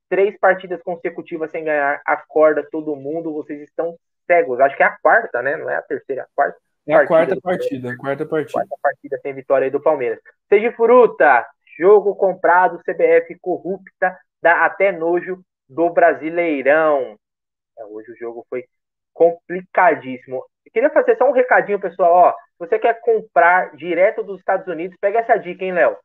Três 0.08 0.38
partidas 0.38 0.82
consecutivas 0.82 1.50
sem 1.50 1.62
ganhar, 1.62 2.00
acorda 2.06 2.66
todo 2.72 2.96
mundo, 2.96 3.34
vocês 3.34 3.60
estão 3.60 3.98
cegos. 4.26 4.60
Acho 4.60 4.76
que 4.78 4.82
é 4.82 4.86
a 4.86 4.96
quarta, 4.98 5.42
né? 5.42 5.58
Não 5.58 5.68
é 5.68 5.76
a 5.76 5.82
terceira, 5.82 6.22
é 6.22 6.24
a 6.24 6.28
quarta. 6.34 6.58
É 6.86 6.94
a 6.94 7.06
quarta 7.06 7.40
partida, 7.40 7.92
a 7.92 7.96
quarta 7.96 8.26
partida. 8.26 8.52
Quarta 8.52 8.76
partida 8.82 9.18
sem 9.22 9.34
vitória 9.34 9.66
aí 9.66 9.70
do 9.70 9.80
Palmeiras. 9.80 10.18
Seja 10.48 10.72
fruta, 10.72 11.46
jogo 11.78 12.14
comprado, 12.16 12.82
CBF 12.82 13.38
corrupta, 13.40 14.18
dá 14.42 14.64
até 14.64 14.90
nojo 14.90 15.40
do 15.68 15.90
Brasileirão. 15.90 17.16
É, 17.78 17.84
hoje 17.84 18.12
o 18.12 18.16
jogo 18.16 18.44
foi 18.50 18.64
complicadíssimo. 19.14 20.44
Eu 20.66 20.72
queria 20.72 20.90
fazer 20.90 21.16
só 21.16 21.28
um 21.28 21.32
recadinho, 21.32 21.80
pessoal. 21.80 22.12
Ó, 22.12 22.34
você 22.58 22.78
quer 22.78 23.00
comprar 23.00 23.74
direto 23.76 24.22
dos 24.22 24.38
Estados 24.38 24.66
Unidos, 24.66 24.96
pega 25.00 25.20
essa 25.20 25.36
dica, 25.36 25.64
hein, 25.64 25.72
Léo? 25.72 25.96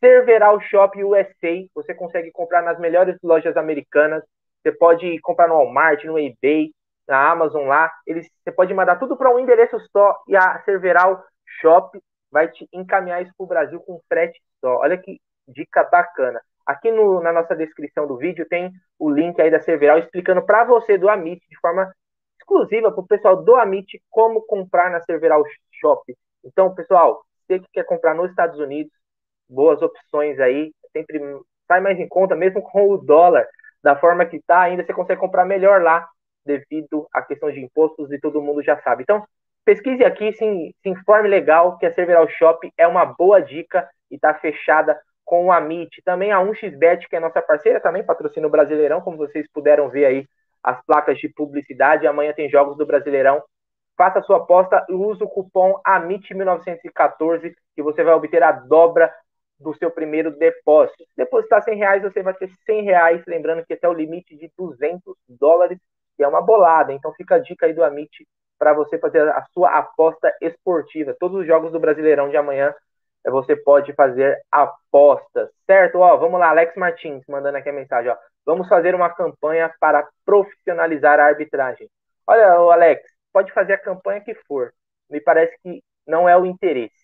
Cerveral 0.00 0.60
Shop 0.60 1.02
USA, 1.02 1.66
você 1.74 1.94
consegue 1.94 2.30
comprar 2.30 2.62
nas 2.62 2.78
melhores 2.78 3.16
lojas 3.22 3.56
americanas. 3.56 4.22
Você 4.62 4.72
pode 4.72 5.18
comprar 5.20 5.48
no 5.48 5.54
Walmart, 5.54 6.04
no 6.04 6.18
eBay, 6.18 6.70
na 7.08 7.30
Amazon 7.30 7.66
lá. 7.66 7.90
Eles, 8.06 8.28
você 8.44 8.52
pode 8.52 8.72
mandar 8.74 8.96
tudo 8.96 9.16
para 9.16 9.34
um 9.34 9.38
endereço 9.38 9.78
só 9.90 10.22
e 10.28 10.36
a 10.36 10.62
Cerveral 10.64 11.24
Shop 11.60 11.98
vai 12.30 12.48
te 12.48 12.68
encaminhar 12.72 13.22
isso 13.22 13.32
para 13.36 13.44
o 13.44 13.48
Brasil 13.48 13.80
com 13.80 14.00
frete 14.06 14.40
só. 14.60 14.76
Olha 14.78 14.98
que 14.98 15.18
dica 15.48 15.82
bacana. 15.84 16.40
Aqui 16.66 16.90
no, 16.90 17.20
na 17.22 17.32
nossa 17.32 17.56
descrição 17.56 18.06
do 18.06 18.18
vídeo 18.18 18.46
tem 18.46 18.70
o 18.98 19.10
link 19.10 19.40
aí 19.40 19.50
da 19.50 19.60
Cerveral 19.60 19.98
explicando 19.98 20.42
para 20.44 20.64
você 20.64 20.98
do 20.98 21.08
Amit 21.08 21.42
de 21.48 21.58
forma 21.60 21.90
exclusiva 22.38 22.92
para 22.92 23.00
o 23.00 23.06
pessoal 23.06 23.42
do 23.42 23.56
Amit 23.56 24.00
como 24.10 24.42
comprar 24.42 24.90
na 24.90 25.00
Cerveral 25.00 25.42
Shop. 25.80 26.14
Então, 26.44 26.74
pessoal, 26.74 27.22
você 27.46 27.58
que 27.58 27.66
quer 27.72 27.84
comprar 27.84 28.14
nos 28.14 28.30
Estados 28.30 28.58
Unidos, 28.58 28.92
boas 29.48 29.80
opções 29.80 30.38
aí, 30.38 30.72
sempre 30.92 31.18
sai 31.66 31.80
mais 31.80 31.98
em 31.98 32.08
conta, 32.08 32.36
mesmo 32.36 32.62
com 32.62 32.90
o 32.90 32.98
dólar 32.98 33.46
da 33.82 33.96
forma 33.96 34.26
que 34.26 34.36
está, 34.36 34.62
ainda 34.62 34.84
você 34.84 34.92
consegue 34.92 35.20
comprar 35.20 35.44
melhor 35.44 35.82
lá, 35.82 36.06
devido 36.44 37.06
à 37.12 37.22
questão 37.22 37.50
de 37.50 37.60
impostos 37.60 38.10
e 38.12 38.18
todo 38.18 38.42
mundo 38.42 38.62
já 38.62 38.80
sabe. 38.82 39.02
Então, 39.02 39.24
pesquise 39.64 40.04
aqui, 40.04 40.32
se, 40.32 40.74
se 40.82 40.88
informe 40.88 41.28
legal 41.28 41.78
que 41.78 41.86
a 41.86 41.92
Cerveral 41.92 42.28
Shop 42.28 42.72
é 42.76 42.86
uma 42.86 43.04
boa 43.04 43.40
dica 43.40 43.88
e 44.10 44.14
está 44.14 44.34
fechada 44.34 44.98
com 45.24 45.46
o 45.46 45.52
Amit. 45.52 46.02
Também 46.02 46.32
a 46.32 46.38
1xBet, 46.38 47.06
que 47.08 47.16
é 47.16 47.20
nossa 47.20 47.42
parceira, 47.42 47.80
também 47.80 48.02
patrocina 48.02 48.46
o 48.46 48.50
Brasileirão, 48.50 49.02
como 49.02 49.18
vocês 49.18 49.46
puderam 49.52 49.90
ver 49.90 50.06
aí 50.06 50.26
as 50.62 50.82
placas 50.86 51.18
de 51.18 51.28
publicidade. 51.28 52.06
Amanhã 52.06 52.32
tem 52.32 52.48
jogos 52.48 52.76
do 52.78 52.86
Brasileirão. 52.86 53.42
Faça 53.96 54.22
sua 54.22 54.38
aposta 54.38 54.84
e 54.88 54.94
use 54.94 55.22
o 55.22 55.28
cupom 55.28 55.80
AMIT1914 55.86 57.52
que 57.74 57.82
você 57.82 58.02
vai 58.02 58.14
obter 58.14 58.42
a 58.42 58.52
dobra 58.52 59.12
do 59.60 59.74
seu 59.74 59.90
primeiro 59.90 60.30
depósito. 60.30 61.04
Se 61.04 61.16
depositar 61.16 61.62
100 61.62 61.76
reais, 61.76 62.02
você 62.02 62.22
vai 62.22 62.32
ter 62.34 62.48
100 62.64 62.82
reais, 62.84 63.22
lembrando 63.26 63.64
que 63.66 63.74
até 63.74 63.88
o 63.88 63.92
limite 63.92 64.36
de 64.36 64.50
200 64.56 65.14
dólares, 65.28 65.78
que 66.18 66.24
é 66.24 66.28
uma 66.28 66.42
bolada. 66.42 66.92
Então 66.92 67.14
fica 67.14 67.36
a 67.36 67.38
dica 67.38 67.64
aí 67.64 67.72
do 67.72 67.84
Amit 67.84 68.26
para 68.58 68.74
você 68.74 68.98
fazer 68.98 69.26
a 69.28 69.46
sua 69.54 69.70
aposta 69.70 70.34
esportiva. 70.42 71.16
Todos 71.18 71.40
os 71.40 71.46
jogos 71.46 71.70
do 71.70 71.78
Brasileirão 71.78 72.28
de 72.28 72.36
amanhã 72.36 72.74
você 73.24 73.54
pode 73.54 73.92
fazer 73.92 74.40
apostas, 74.50 75.50
certo? 75.66 75.98
Ó, 75.98 76.16
vamos 76.16 76.40
lá, 76.40 76.48
Alex 76.48 76.74
Martins 76.76 77.22
mandando 77.28 77.58
aqui 77.58 77.68
a 77.68 77.72
mensagem, 77.72 78.10
ó. 78.10 78.16
Vamos 78.44 78.68
fazer 78.68 78.94
uma 78.94 79.10
campanha 79.10 79.72
para 79.78 80.08
profissionalizar 80.24 81.20
a 81.20 81.26
arbitragem. 81.26 81.88
Olha, 82.26 82.52
Alex, 82.52 83.02
pode 83.32 83.52
fazer 83.52 83.74
a 83.74 83.78
campanha 83.78 84.20
que 84.20 84.34
for. 84.34 84.72
Me 85.08 85.20
parece 85.20 85.56
que 85.62 85.82
não 86.06 86.28
é 86.28 86.36
o 86.36 86.46
interesse. 86.46 86.94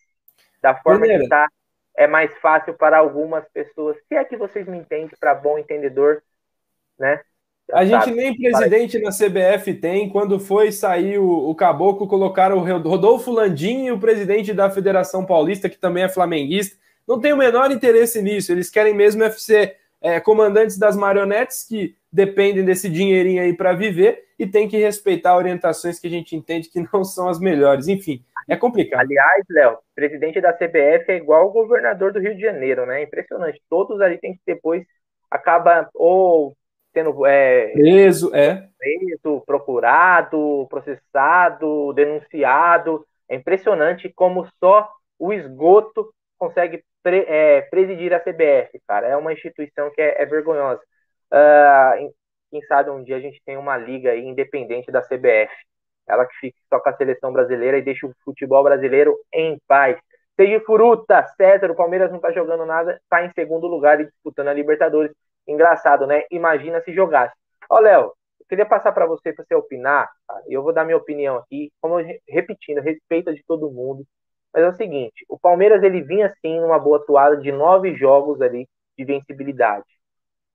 Da 0.62 0.74
forma 0.74 1.00
Primeiro. 1.00 1.20
que 1.20 1.24
está, 1.26 1.46
é 1.96 2.06
mais 2.06 2.34
fácil 2.38 2.74
para 2.74 2.98
algumas 2.98 3.46
pessoas. 3.50 3.96
Se 4.08 4.14
é 4.14 4.24
que 4.24 4.36
vocês 4.36 4.66
me 4.66 4.78
entendem, 4.78 5.10
para 5.20 5.34
bom 5.34 5.58
entendedor, 5.58 6.22
né? 6.98 7.20
A 7.72 7.84
gente 7.84 8.10
nem 8.10 8.36
presidente 8.36 8.98
na 9.00 9.10
CBF 9.10 9.74
tem. 9.74 10.08
Quando 10.08 10.38
foi 10.38 10.70
sair 10.70 11.18
o, 11.18 11.48
o 11.48 11.54
Caboclo, 11.54 12.06
colocaram 12.06 12.58
o 12.58 12.60
Rodolfo 12.60 13.30
Landim 13.30 13.86
e 13.86 13.92
o 13.92 13.98
presidente 13.98 14.52
da 14.52 14.70
Federação 14.70 15.24
Paulista, 15.24 15.68
que 15.68 15.78
também 15.78 16.04
é 16.04 16.08
flamenguista. 16.08 16.76
Não 17.06 17.20
tem 17.20 17.32
o 17.32 17.36
menor 17.36 17.70
interesse 17.70 18.20
nisso. 18.20 18.52
Eles 18.52 18.70
querem 18.70 18.94
mesmo 18.94 19.28
ser 19.32 19.76
é, 20.00 20.20
comandantes 20.20 20.78
das 20.78 20.96
marionetes 20.96 21.66
que 21.66 21.96
dependem 22.12 22.64
desse 22.64 22.88
dinheirinho 22.88 23.42
aí 23.42 23.56
para 23.56 23.72
viver 23.72 24.24
e 24.38 24.46
tem 24.46 24.68
que 24.68 24.76
respeitar 24.76 25.36
orientações 25.36 25.98
que 25.98 26.06
a 26.06 26.10
gente 26.10 26.36
entende 26.36 26.68
que 26.68 26.84
não 26.92 27.02
são 27.02 27.28
as 27.28 27.40
melhores. 27.40 27.88
Enfim, 27.88 28.22
é 28.48 28.56
complicado. 28.56 29.00
Aliás, 29.00 29.44
Léo, 29.48 29.78
presidente 29.94 30.40
da 30.40 30.52
CBF 30.52 31.04
é 31.08 31.16
igual 31.16 31.48
o 31.48 31.52
governador 31.52 32.12
do 32.12 32.20
Rio 32.20 32.34
de 32.34 32.42
Janeiro, 32.42 32.84
né? 32.84 33.02
Impressionante. 33.02 33.62
Todos 33.70 34.00
ali 34.00 34.18
tem 34.18 34.34
que 34.34 34.40
depois 34.46 34.84
acaba 35.30 35.88
ou 35.94 36.54
sendo 36.94 37.26
é, 37.26 37.72
preso, 37.72 38.34
é. 38.34 38.68
preso, 38.78 39.42
procurado, 39.44 40.66
processado, 40.70 41.92
denunciado. 41.92 43.04
É 43.28 43.34
impressionante 43.34 44.10
como 44.14 44.46
só 44.58 44.88
o 45.18 45.32
esgoto 45.32 46.14
consegue 46.38 46.82
pre, 47.02 47.24
é, 47.28 47.62
presidir 47.62 48.14
a 48.14 48.20
CBF, 48.20 48.80
cara. 48.86 49.08
É 49.08 49.16
uma 49.16 49.32
instituição 49.32 49.90
que 49.90 50.00
é, 50.00 50.22
é 50.22 50.24
vergonhosa. 50.24 50.80
Uh, 51.32 52.14
quem 52.50 52.62
sabe 52.62 52.90
um 52.90 53.02
dia 53.02 53.16
a 53.16 53.20
gente 53.20 53.42
tem 53.44 53.56
uma 53.56 53.76
liga 53.76 54.14
independente 54.14 54.90
da 54.92 55.02
CBF. 55.02 55.52
Ela 56.06 56.26
que 56.26 56.36
fique 56.36 56.58
só 56.68 56.78
com 56.78 56.88
a 56.88 56.96
seleção 56.96 57.32
brasileira 57.32 57.78
e 57.78 57.82
deixa 57.82 58.06
o 58.06 58.14
futebol 58.24 58.62
brasileiro 58.62 59.16
em 59.32 59.58
paz. 59.66 59.98
Seja 60.36 60.60
fruta, 60.60 61.24
César, 61.36 61.70
o 61.70 61.76
Palmeiras 61.76 62.10
não 62.10 62.18
tá 62.18 62.30
jogando 62.32 62.66
nada, 62.66 63.00
tá 63.08 63.24
em 63.24 63.32
segundo 63.32 63.66
lugar 63.66 64.00
e 64.00 64.06
disputando 64.06 64.48
a 64.48 64.52
Libertadores. 64.52 65.12
Engraçado, 65.46 66.06
né? 66.06 66.22
Imagina 66.30 66.80
se 66.82 66.92
jogasse. 66.94 67.34
Ó, 67.70 67.78
Léo, 67.80 68.12
eu 68.40 68.46
queria 68.48 68.66
passar 68.66 68.92
para 68.92 69.06
você, 69.06 69.32
para 69.32 69.44
você 69.44 69.54
opinar, 69.54 70.10
tá? 70.26 70.42
eu 70.48 70.62
vou 70.62 70.72
dar 70.72 70.84
minha 70.84 70.96
opinião 70.96 71.36
aqui, 71.36 71.72
como 71.80 71.96
repetindo, 72.28 72.80
respeito 72.80 73.34
de 73.34 73.42
todo 73.46 73.70
mundo. 73.70 74.06
Mas 74.52 74.62
é 74.64 74.68
o 74.68 74.76
seguinte, 74.76 75.24
o 75.28 75.38
Palmeiras 75.38 75.82
ele 75.82 76.00
vinha 76.02 76.26
assim 76.26 76.60
numa 76.60 76.78
boa 76.78 76.98
atuada 76.98 77.36
de 77.36 77.50
nove 77.50 77.94
jogos 77.96 78.40
ali 78.40 78.68
de 78.96 79.04
vencibilidade, 79.04 79.84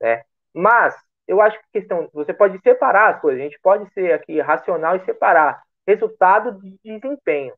né? 0.02 0.24
Mas 0.54 0.96
eu 1.28 1.42
acho 1.42 1.60
que 1.60 1.80
questão, 1.80 2.10
você 2.14 2.34
pode 2.34 2.60
separar 2.62 3.16
as 3.16 3.22
coisas, 3.22 3.42
a 3.42 3.44
gente 3.44 3.60
pode 3.62 3.92
ser 3.94 4.14
aqui 4.14 4.40
racional 4.42 4.96
e 4.96 5.06
separar 5.06 5.62
resultado 5.88 6.60
de 6.62 6.78
desempenho. 6.84 7.54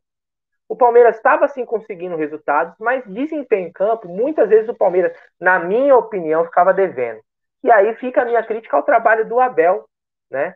O 0.72 0.76
Palmeiras 0.78 1.18
estava 1.18 1.50
sim 1.50 1.66
conseguindo 1.66 2.16
resultados, 2.16 2.74
mas 2.80 3.04
desempenho 3.06 3.68
em 3.68 3.74
campo, 3.74 4.08
muitas 4.08 4.48
vezes 4.48 4.70
o 4.70 4.74
Palmeiras, 4.74 5.12
na 5.38 5.60
minha 5.60 5.98
opinião, 5.98 6.46
ficava 6.46 6.74
devendo. 6.74 7.20
E 7.62 7.70
aí 7.70 7.94
fica 7.96 8.22
a 8.22 8.26
minha 8.26 8.42
crítica 8.42 8.78
ao 8.78 8.84
trabalho 8.84 9.28
do 9.28 9.38
Abel, 9.38 9.86
né? 10.30 10.56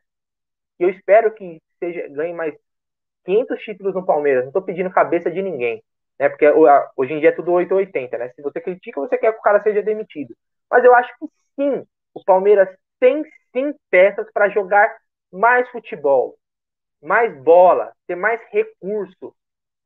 Eu 0.79 0.89
espero 0.89 1.33
que 1.33 1.61
seja 1.79 2.07
ganhe 2.07 2.33
mais 2.33 2.55
500 3.25 3.59
títulos 3.59 3.93
no 3.93 4.05
Palmeiras. 4.05 4.43
Não 4.43 4.51
estou 4.51 4.61
pedindo 4.61 4.89
cabeça 4.89 5.29
de 5.29 5.41
ninguém, 5.41 5.83
né? 6.17 6.29
Porque 6.29 6.49
hoje 6.95 7.13
em 7.13 7.19
dia 7.19 7.27
é 7.27 7.33
tudo 7.33 7.51
880, 7.51 8.17
né? 8.17 8.29
Se 8.29 8.41
você 8.41 8.61
critica, 8.61 9.01
você 9.01 9.17
quer 9.17 9.33
que 9.33 9.39
o 9.39 9.41
cara 9.41 9.61
seja 9.63 9.83
demitido. 9.83 10.33
Mas 10.71 10.85
eu 10.85 10.95
acho 10.95 11.11
que 11.19 11.25
sim, 11.59 11.85
o 12.13 12.23
Palmeiras 12.23 12.69
tem 13.01 13.21
sim 13.51 13.75
peças 13.89 14.31
para 14.31 14.47
jogar 14.47 14.95
mais 15.29 15.69
futebol, 15.71 16.37
mais 17.03 17.37
bola, 17.43 17.91
ter 18.07 18.15
mais 18.15 18.39
recurso, 18.49 19.35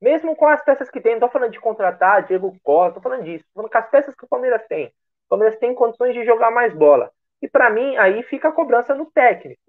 mesmo 0.02 0.36
com 0.36 0.48
as 0.48 0.64
peças 0.64 0.90
que 0.90 1.02
tem, 1.02 1.14
não 1.14 1.20
tô 1.20 1.30
falando 1.30 1.52
de 1.52 1.60
contratar 1.60 2.26
Diego 2.26 2.56
Costa, 2.64 2.96
tô 2.96 3.02
falando 3.02 3.24
disso, 3.24 3.44
tô 3.46 3.56
falando 3.56 3.72
com 3.72 3.78
as 3.78 3.90
peças 3.90 4.16
que 4.16 4.26
o 4.26 4.28
Palmeiras 4.28 4.66
tem. 4.68 4.88
O 4.88 5.30
Palmeiras 5.30 5.60
tem 5.60 5.76
condições 5.76 6.14
de 6.14 6.26
jogar 6.26 6.52
mais 6.52 6.74
bola. 6.74 7.12
E 7.42 7.48
para 7.48 7.70
mim, 7.70 7.96
aí 7.98 8.24
fica 8.24 8.50
a 8.50 8.52
cobrança 8.52 8.96
no 8.96 9.06
técnico. 9.12 9.62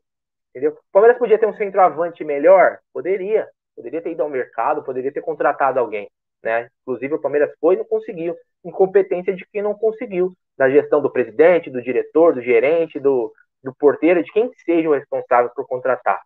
Entendeu? 0.50 0.72
O 0.72 0.92
Palmeiras 0.92 1.18
podia 1.18 1.38
ter 1.38 1.46
um 1.46 1.54
centroavante 1.54 2.24
melhor? 2.24 2.78
Poderia. 2.92 3.48
Poderia 3.76 4.02
ter 4.02 4.10
ido 4.10 4.22
ao 4.22 4.28
mercado, 4.28 4.82
poderia 4.82 5.12
ter 5.12 5.20
contratado 5.20 5.78
alguém. 5.78 6.10
Né? 6.42 6.68
Inclusive, 6.82 7.14
o 7.14 7.20
Palmeiras 7.20 7.52
foi 7.60 7.74
e 7.74 7.78
não 7.78 7.84
conseguiu. 7.84 8.36
Incompetência 8.64 9.34
de 9.34 9.46
quem 9.46 9.62
não 9.62 9.74
conseguiu. 9.74 10.32
Da 10.56 10.68
gestão 10.68 11.00
do 11.00 11.10
presidente, 11.10 11.70
do 11.70 11.80
diretor, 11.80 12.34
do 12.34 12.42
gerente, 12.42 12.98
do, 12.98 13.32
do 13.62 13.74
porteiro, 13.74 14.22
de 14.22 14.32
quem 14.32 14.50
seja 14.64 14.88
o 14.88 14.94
responsável 14.94 15.50
por 15.54 15.66
contratar. 15.66 16.20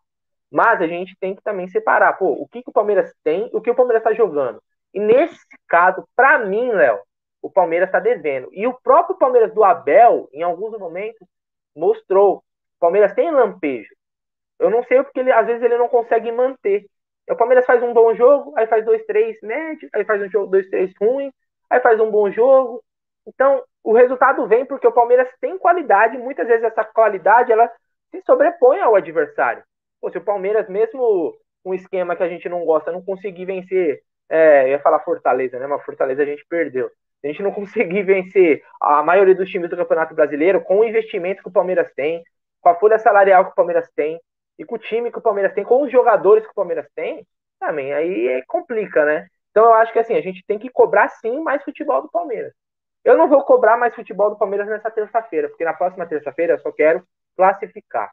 Mas 0.55 0.81
a 0.81 0.87
gente 0.87 1.17
tem 1.19 1.35
que 1.35 1.43
também 1.43 1.67
separar, 1.67 2.13
pô, 2.13 2.29
o 2.29 2.47
que, 2.47 2.63
que 2.63 2.71
o 2.71 2.73
Palmeiras 2.73 3.13
tem 3.25 3.51
e 3.53 3.57
o 3.57 3.61
que 3.61 3.73
o 3.73 3.75
Palmeiras 3.75 4.03
está 4.03 4.15
jogando. 4.15 4.63
E 4.95 5.01
nesse 5.01 5.45
caso, 5.67 6.09
para 6.15 6.39
mim, 6.39 6.71
Léo, 6.71 7.01
o 7.43 7.51
Palmeiras 7.51 7.89
está 7.89 7.99
devendo. 7.99 8.49
E 8.53 8.65
o 8.65 8.73
próprio 8.73 9.19
Palmeiras 9.19 9.53
do 9.53 9.65
Abel, 9.65 10.29
em 10.33 10.45
alguns 10.45 10.79
momentos, 10.79 11.27
mostrou. 11.75 12.37
O 12.37 12.79
Palmeiras 12.79 13.13
tem 13.15 13.33
lampejo. 13.33 13.93
Eu 14.61 14.71
não 14.71 14.85
sei 14.85 15.03
porque 15.03 15.19
ele, 15.19 15.33
às 15.33 15.45
vezes 15.45 15.61
ele 15.61 15.77
não 15.77 15.89
consegue 15.89 16.31
manter. 16.31 16.87
O 17.29 17.35
Palmeiras 17.35 17.67
faz 17.67 17.83
um 17.83 17.93
bom 17.93 18.15
jogo, 18.15 18.55
aí 18.57 18.69
faz 18.69 18.85
dois, 18.85 19.05
três 19.07 19.37
médios, 19.43 19.91
aí 19.93 20.05
faz 20.05 20.23
um 20.23 20.31
jogo, 20.31 20.53
dois, 20.53 20.71
três 20.71 20.93
ruim, 21.01 21.33
aí 21.69 21.81
faz 21.81 21.99
um 21.99 22.13
bom 22.13 22.31
jogo. 22.31 22.81
Então, 23.27 23.61
o 23.83 23.93
resultado 23.93 24.47
vem 24.47 24.65
porque 24.65 24.87
o 24.87 24.93
Palmeiras 24.93 25.29
tem 25.41 25.59
qualidade, 25.59 26.17
muitas 26.17 26.47
vezes 26.47 26.63
essa 26.63 26.85
qualidade 26.85 27.51
ela 27.51 27.69
se 28.13 28.23
sobrepõe 28.25 28.79
ao 28.79 28.95
adversário. 28.95 29.65
Pô, 30.05 30.11
se 30.11 30.19
o 30.19 30.23
Palmeiras, 30.23 30.69
mesmo 30.69 31.35
um 31.65 31.73
esquema 31.73 32.15
que 32.15 32.23
a 32.23 32.29
gente 32.29 32.47
não 32.47 32.63
gosta, 32.67 32.93
não 32.93 33.01
conseguir 33.01 33.47
vencer, 33.47 34.03
é, 34.29 34.69
ia 34.69 34.79
falar 34.79 35.01
Fortaleza, 35.01 35.59
né? 35.59 35.67
Mas 35.67 35.83
Fortaleza 35.83 36.23
a 36.23 36.27
gente 36.27 36.45
perdeu. 36.47 36.91
Se 37.23 37.27
a 37.27 37.31
gente 37.31 37.43
não 37.43 37.51
conseguir 37.51 38.03
vencer 38.03 38.63
a 38.79 39.03
maioria 39.03 39.35
dos 39.35 39.49
times 39.49 39.71
do 39.71 39.77
Campeonato 39.79 40.15
Brasileiro 40.15 40.61
com 40.61 40.81
o 40.81 40.85
investimento 40.85 41.43
que 41.43 41.49
o 41.49 41.53
Palmeiras 41.53 41.91
tem, 41.97 42.23
com 42.61 42.69
a 42.69 42.75
folha 42.75 42.99
salarial 42.99 43.47
que 43.47 43.53
o 43.53 43.55
Palmeiras 43.55 43.91
tem, 43.97 44.21
e 44.59 44.65
com 44.67 44.75
o 44.75 44.79
time 44.79 45.11
que 45.11 45.17
o 45.17 45.23
Palmeiras 45.23 45.55
tem, 45.55 45.65
com 45.65 45.83
os 45.83 45.91
jogadores 45.91 46.45
que 46.45 46.51
o 46.51 46.55
Palmeiras 46.55 46.87
tem, 46.95 47.27
também 47.59 47.95
aí 47.95 48.29
é, 48.29 48.43
complica, 48.47 49.07
né? 49.07 49.27
Então 49.53 49.65
eu 49.65 49.73
acho 49.73 49.91
que 49.91 50.01
assim, 50.01 50.17
a 50.17 50.21
gente 50.21 50.45
tem 50.47 50.59
que 50.59 50.69
cobrar 50.69 51.09
sim 51.09 51.41
mais 51.41 51.65
futebol 51.65 52.03
do 52.03 52.11
Palmeiras. 52.11 52.53
Eu 53.03 53.17
não 53.17 53.27
vou 53.27 53.43
cobrar 53.43 53.79
mais 53.79 53.95
futebol 53.95 54.29
do 54.29 54.37
Palmeiras 54.37 54.69
nessa 54.69 54.91
terça-feira, 54.91 55.49
porque 55.49 55.65
na 55.65 55.73
próxima 55.73 56.05
terça-feira 56.05 56.53
eu 56.53 56.59
só 56.59 56.71
quero 56.71 57.03
classificar. 57.35 58.11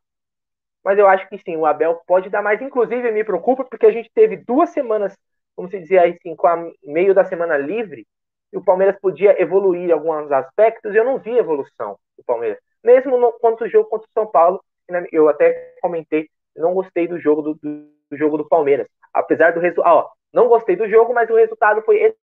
Mas 0.83 0.97
eu 0.97 1.07
acho 1.07 1.27
que 1.29 1.37
sim, 1.37 1.55
o 1.55 1.65
Abel 1.65 2.01
pode 2.07 2.29
dar 2.29 2.41
mais. 2.41 2.61
Inclusive, 2.61 3.11
me 3.11 3.23
preocupa 3.23 3.63
porque 3.63 3.85
a 3.85 3.91
gente 3.91 4.09
teve 4.13 4.37
duas 4.37 4.71
semanas, 4.71 5.17
como 5.55 5.69
se 5.69 5.79
dizia 5.79 6.01
aí, 6.01 6.11
assim, 6.11 6.35
com 6.35 6.47
a 6.47 6.71
meio 6.83 7.13
da 7.13 7.23
semana 7.23 7.57
livre, 7.57 8.07
e 8.51 8.57
o 8.57 8.63
Palmeiras 8.63 8.99
podia 8.99 9.39
evoluir 9.41 9.89
em 9.89 9.91
alguns 9.91 10.31
aspectos, 10.31 10.93
e 10.93 10.97
eu 10.97 11.05
não 11.05 11.19
vi 11.19 11.37
evolução 11.37 11.97
do 12.17 12.23
Palmeiras. 12.23 12.57
Mesmo 12.83 13.17
no, 13.17 13.31
quanto 13.33 13.63
o 13.63 13.69
jogo 13.69 13.89
contra 13.89 14.07
o 14.07 14.11
São 14.11 14.27
Paulo, 14.27 14.63
eu 15.11 15.29
até 15.29 15.75
comentei, 15.81 16.29
não 16.55 16.73
gostei 16.73 17.07
do 17.07 17.19
jogo 17.19 17.41
do, 17.41 17.53
do 17.55 18.17
jogo 18.17 18.37
do 18.37 18.47
Palmeiras. 18.47 18.87
Apesar 19.13 19.53
do 19.53 19.59
resultado, 19.59 20.09
não 20.33 20.47
gostei 20.47 20.75
do 20.75 20.89
jogo, 20.89 21.13
mas 21.13 21.29
o 21.29 21.35
resultado 21.35 21.81
foi 21.83 22.15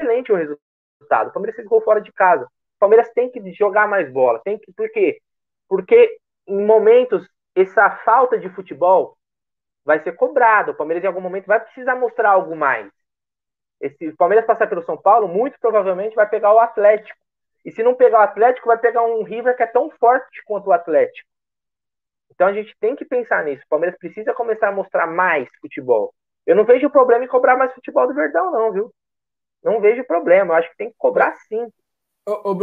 excelente 0.00 0.32
o 0.32 0.36
resultado. 0.36 1.28
O 1.28 1.32
Palmeiras 1.32 1.64
gol 1.66 1.80
fora 1.82 2.00
de 2.00 2.12
casa. 2.12 2.44
O 2.44 2.78
Palmeiras 2.78 3.10
tem 3.12 3.30
que 3.30 3.52
jogar 3.52 3.88
mais 3.88 4.10
bola, 4.10 4.40
tem 4.44 4.58
que, 4.58 4.72
por 4.72 4.88
quê? 4.90 5.20
Porque 5.68 6.18
em 6.46 6.64
momentos 6.64 7.28
essa 7.60 7.90
falta 8.04 8.38
de 8.38 8.48
futebol 8.50 9.16
vai 9.84 10.02
ser 10.02 10.12
cobrada. 10.12 10.72
O 10.72 10.74
Palmeiras, 10.74 11.04
em 11.04 11.06
algum 11.06 11.20
momento, 11.20 11.46
vai 11.46 11.60
precisar 11.60 11.94
mostrar 11.94 12.30
algo 12.30 12.54
mais. 12.54 12.90
Esse, 13.80 14.08
o 14.08 14.16
Palmeiras 14.16 14.46
passar 14.46 14.66
pelo 14.66 14.82
São 14.82 14.96
Paulo, 14.96 15.28
muito 15.28 15.58
provavelmente 15.60 16.14
vai 16.14 16.28
pegar 16.28 16.52
o 16.52 16.58
Atlético. 16.58 17.18
E 17.64 17.70
se 17.70 17.82
não 17.82 17.94
pegar 17.94 18.20
o 18.20 18.22
Atlético, 18.22 18.68
vai 18.68 18.78
pegar 18.78 19.02
um 19.02 19.22
River 19.22 19.56
que 19.56 19.62
é 19.62 19.66
tão 19.66 19.90
forte 19.90 20.42
quanto 20.44 20.68
o 20.68 20.72
Atlético. 20.72 21.28
Então 22.30 22.46
a 22.46 22.52
gente 22.52 22.76
tem 22.78 22.94
que 22.94 23.04
pensar 23.04 23.44
nisso. 23.44 23.62
O 23.64 23.68
Palmeiras 23.68 23.98
precisa 23.98 24.32
começar 24.34 24.68
a 24.68 24.72
mostrar 24.72 25.06
mais 25.06 25.48
futebol. 25.60 26.14
Eu 26.46 26.56
não 26.56 26.64
vejo 26.64 26.88
problema 26.90 27.24
em 27.24 27.28
cobrar 27.28 27.56
mais 27.56 27.72
futebol 27.74 28.06
do 28.06 28.14
Verdão, 28.14 28.50
não, 28.50 28.72
viu? 28.72 28.92
Não 29.62 29.80
vejo 29.80 30.04
problema. 30.04 30.54
Eu 30.54 30.58
acho 30.58 30.70
que 30.70 30.76
tem 30.76 30.90
que 30.90 30.96
cobrar 30.96 31.34
sim. 31.48 31.66
Ô, 32.26 32.50
ô 32.50 32.54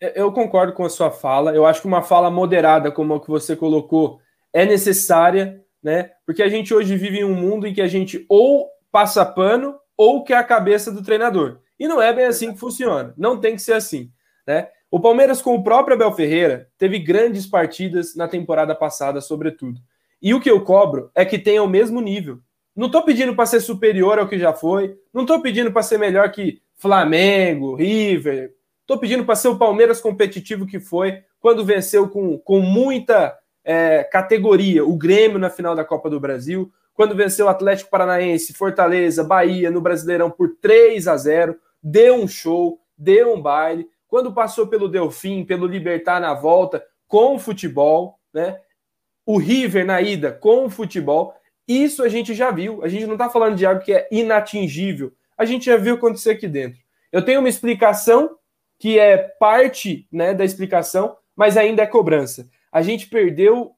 eu 0.00 0.32
concordo 0.32 0.72
com 0.72 0.84
a 0.84 0.90
sua 0.90 1.10
fala. 1.10 1.54
Eu 1.54 1.66
acho 1.66 1.82
que 1.82 1.86
uma 1.86 2.02
fala 2.02 2.30
moderada, 2.30 2.90
como 2.90 3.14
a 3.14 3.20
que 3.20 3.28
você 3.28 3.54
colocou, 3.54 4.20
é 4.52 4.64
necessária, 4.64 5.62
né? 5.82 6.10
Porque 6.26 6.42
a 6.42 6.48
gente 6.48 6.72
hoje 6.72 6.96
vive 6.96 7.18
em 7.18 7.24
um 7.24 7.34
mundo 7.34 7.66
em 7.66 7.74
que 7.74 7.82
a 7.82 7.88
gente 7.88 8.24
ou 8.28 8.68
passa 8.90 9.24
pano 9.24 9.78
ou 9.96 10.24
quer 10.24 10.36
a 10.36 10.44
cabeça 10.44 10.90
do 10.90 11.02
treinador. 11.02 11.60
E 11.78 11.86
não 11.86 12.00
é 12.00 12.12
bem 12.12 12.26
assim 12.26 12.52
que 12.52 12.58
funciona. 12.58 13.14
Não 13.16 13.38
tem 13.38 13.54
que 13.54 13.62
ser 13.62 13.74
assim, 13.74 14.10
né? 14.46 14.68
O 14.90 14.98
Palmeiras, 14.98 15.40
com 15.40 15.54
o 15.54 15.62
próprio 15.62 15.94
Abel 15.94 16.12
Ferreira, 16.12 16.68
teve 16.76 16.98
grandes 16.98 17.46
partidas 17.46 18.16
na 18.16 18.26
temporada 18.26 18.74
passada, 18.74 19.20
sobretudo. 19.20 19.80
E 20.20 20.34
o 20.34 20.40
que 20.40 20.50
eu 20.50 20.64
cobro 20.64 21.10
é 21.14 21.24
que 21.24 21.38
tenha 21.38 21.62
o 21.62 21.68
mesmo 21.68 22.00
nível. 22.00 22.40
Não 22.74 22.86
estou 22.86 23.02
pedindo 23.02 23.34
para 23.34 23.46
ser 23.46 23.60
superior 23.60 24.18
ao 24.18 24.28
que 24.28 24.38
já 24.38 24.52
foi, 24.52 24.98
não 25.12 25.22
estou 25.22 25.40
pedindo 25.40 25.70
para 25.70 25.82
ser 25.82 25.98
melhor 25.98 26.30
que 26.32 26.60
Flamengo, 26.76 27.74
River, 27.74 28.52
Estou 28.90 28.98
pedindo 28.98 29.24
para 29.24 29.36
ser 29.36 29.46
o 29.46 29.56
Palmeiras 29.56 30.00
competitivo 30.00 30.66
que 30.66 30.80
foi 30.80 31.22
quando 31.38 31.64
venceu 31.64 32.08
com, 32.08 32.36
com 32.36 32.58
muita 32.58 33.38
é, 33.62 34.02
categoria 34.02 34.84
o 34.84 34.96
Grêmio 34.96 35.38
na 35.38 35.48
final 35.48 35.76
da 35.76 35.84
Copa 35.84 36.10
do 36.10 36.18
Brasil, 36.18 36.72
quando 36.92 37.14
venceu 37.14 37.46
o 37.46 37.48
Atlético 37.48 37.88
Paranaense, 37.88 38.52
Fortaleza, 38.52 39.22
Bahia 39.22 39.70
no 39.70 39.80
Brasileirão 39.80 40.28
por 40.28 40.56
3 40.60 41.06
a 41.06 41.16
0, 41.16 41.54
deu 41.80 42.16
um 42.16 42.26
show, 42.26 42.80
deu 42.98 43.32
um 43.32 43.40
baile, 43.40 43.88
quando 44.08 44.34
passou 44.34 44.66
pelo 44.66 44.88
Delfim, 44.88 45.44
pelo 45.44 45.68
Libertar 45.68 46.20
na 46.20 46.34
volta, 46.34 46.84
com 47.06 47.38
futebol, 47.38 48.18
né? 48.34 48.58
O 49.24 49.38
River 49.38 49.86
na 49.86 50.02
ida 50.02 50.32
com 50.32 50.68
futebol, 50.68 51.32
isso 51.68 52.02
a 52.02 52.08
gente 52.08 52.34
já 52.34 52.50
viu. 52.50 52.82
A 52.82 52.88
gente 52.88 53.06
não 53.06 53.14
está 53.14 53.30
falando 53.30 53.54
de 53.54 53.64
algo 53.64 53.82
que 53.82 53.92
é 53.92 54.08
inatingível. 54.10 55.12
A 55.38 55.44
gente 55.44 55.66
já 55.66 55.76
viu 55.76 55.94
acontecer 55.94 56.30
aqui 56.30 56.48
dentro. 56.48 56.80
Eu 57.12 57.24
tenho 57.24 57.38
uma 57.38 57.48
explicação 57.48 58.36
que 58.80 58.98
é 58.98 59.18
parte 59.18 60.08
né, 60.10 60.32
da 60.32 60.42
explicação, 60.42 61.14
mas 61.36 61.58
ainda 61.58 61.82
é 61.82 61.86
cobrança. 61.86 62.48
A 62.72 62.80
gente 62.80 63.08
perdeu 63.08 63.72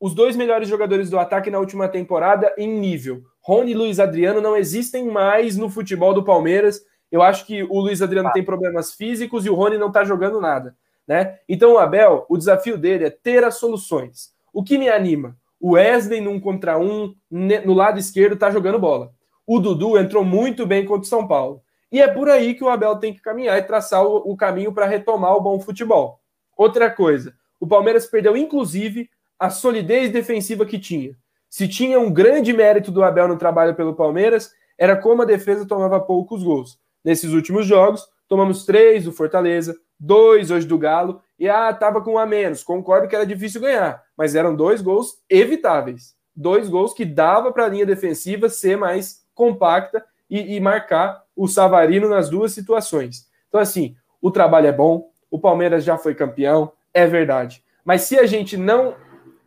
os 0.00 0.14
dois 0.14 0.36
melhores 0.36 0.68
jogadores 0.68 1.10
do 1.10 1.18
ataque 1.18 1.50
na 1.50 1.58
última 1.58 1.88
temporada 1.88 2.54
em 2.56 2.68
nível. 2.68 3.22
Rony 3.42 3.72
e 3.72 3.74
Luiz 3.74 3.98
Adriano 3.98 4.40
não 4.40 4.56
existem 4.56 5.06
mais 5.06 5.56
no 5.56 5.68
futebol 5.68 6.14
do 6.14 6.24
Palmeiras. 6.24 6.80
Eu 7.10 7.20
acho 7.20 7.44
que 7.44 7.64
o 7.64 7.80
Luiz 7.80 8.00
Adriano 8.00 8.30
tem 8.32 8.44
problemas 8.44 8.94
físicos 8.94 9.44
e 9.44 9.50
o 9.50 9.54
Rony 9.54 9.76
não 9.76 9.88
está 9.88 10.04
jogando 10.04 10.40
nada. 10.40 10.76
Né? 11.06 11.38
Então 11.48 11.72
o 11.72 11.78
Abel, 11.78 12.24
o 12.28 12.38
desafio 12.38 12.78
dele 12.78 13.06
é 13.06 13.10
ter 13.10 13.42
as 13.42 13.56
soluções. 13.56 14.32
O 14.52 14.62
que 14.62 14.78
me 14.78 14.88
anima? 14.88 15.36
O 15.60 15.72
Wesley 15.72 16.20
num 16.20 16.38
contra 16.38 16.78
um, 16.78 17.12
no 17.28 17.74
lado 17.74 17.98
esquerdo, 17.98 18.34
está 18.34 18.52
jogando 18.52 18.78
bola. 18.78 19.12
O 19.44 19.58
Dudu 19.58 19.98
entrou 19.98 20.24
muito 20.24 20.64
bem 20.64 20.84
contra 20.84 21.02
o 21.02 21.08
São 21.08 21.26
Paulo. 21.26 21.63
E 21.94 22.00
é 22.00 22.08
por 22.08 22.28
aí 22.28 22.54
que 22.54 22.64
o 22.64 22.68
Abel 22.68 22.96
tem 22.96 23.14
que 23.14 23.22
caminhar 23.22 23.56
e 23.56 23.62
traçar 23.62 24.04
o, 24.04 24.16
o 24.16 24.36
caminho 24.36 24.72
para 24.72 24.84
retomar 24.84 25.32
o 25.36 25.40
bom 25.40 25.60
futebol. 25.60 26.18
Outra 26.56 26.90
coisa, 26.90 27.36
o 27.60 27.68
Palmeiras 27.68 28.04
perdeu, 28.04 28.36
inclusive, 28.36 29.08
a 29.38 29.48
solidez 29.48 30.10
defensiva 30.10 30.66
que 30.66 30.76
tinha. 30.76 31.16
Se 31.48 31.68
tinha 31.68 32.00
um 32.00 32.12
grande 32.12 32.52
mérito 32.52 32.90
do 32.90 33.04
Abel 33.04 33.28
no 33.28 33.38
trabalho 33.38 33.76
pelo 33.76 33.94
Palmeiras, 33.94 34.50
era 34.76 34.96
como 34.96 35.22
a 35.22 35.24
defesa 35.24 35.68
tomava 35.68 36.00
poucos 36.00 36.42
gols. 36.42 36.80
Nesses 37.04 37.32
últimos 37.32 37.64
jogos, 37.64 38.04
tomamos 38.26 38.64
três 38.64 39.04
do 39.04 39.12
Fortaleza, 39.12 39.78
dois 39.96 40.50
hoje 40.50 40.66
do 40.66 40.76
Galo, 40.76 41.22
e 41.38 41.48
ah, 41.48 41.72
tava 41.72 42.00
com 42.00 42.14
um 42.14 42.18
a 42.18 42.26
menos. 42.26 42.64
Concordo 42.64 43.06
que 43.06 43.14
era 43.14 43.24
difícil 43.24 43.60
ganhar, 43.60 44.02
mas 44.18 44.34
eram 44.34 44.56
dois 44.56 44.82
gols 44.82 45.18
evitáveis. 45.30 46.16
Dois 46.34 46.68
gols 46.68 46.92
que 46.92 47.04
dava 47.04 47.52
para 47.52 47.66
a 47.66 47.68
linha 47.68 47.86
defensiva 47.86 48.48
ser 48.48 48.76
mais 48.76 49.24
compacta 49.32 50.04
e, 50.28 50.56
e 50.56 50.60
marcar 50.60 51.22
o 51.36 51.46
Savarino 51.46 52.08
nas 52.08 52.28
duas 52.28 52.52
situações. 52.52 53.26
Então, 53.48 53.60
assim, 53.60 53.96
o 54.20 54.30
trabalho 54.30 54.66
é 54.66 54.72
bom, 54.72 55.10
o 55.30 55.38
Palmeiras 55.38 55.84
já 55.84 55.98
foi 55.98 56.14
campeão, 56.14 56.72
é 56.92 57.06
verdade. 57.06 57.62
Mas 57.84 58.02
se 58.02 58.18
a 58.18 58.26
gente 58.26 58.56
não. 58.56 58.94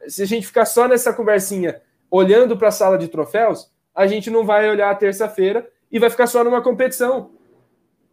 Se 0.08 0.24
a 0.24 0.26
gente 0.26 0.48
ficar 0.48 0.66
só 0.66 0.88
nessa 0.88 1.12
conversinha 1.12 1.82
olhando 2.10 2.56
para 2.56 2.70
a 2.70 2.72
sala 2.72 2.98
de 2.98 3.08
troféus, 3.08 3.72
a 3.94 4.08
gente 4.08 4.30
não 4.30 4.46
vai 4.46 4.70
olhar 4.70 4.90
a 4.90 4.96
terça-feira 4.96 5.68
e 5.92 6.00
vai 6.00 6.10
ficar 6.10 6.28
só 6.28 6.44
numa 6.44 6.62
competição 6.62 7.32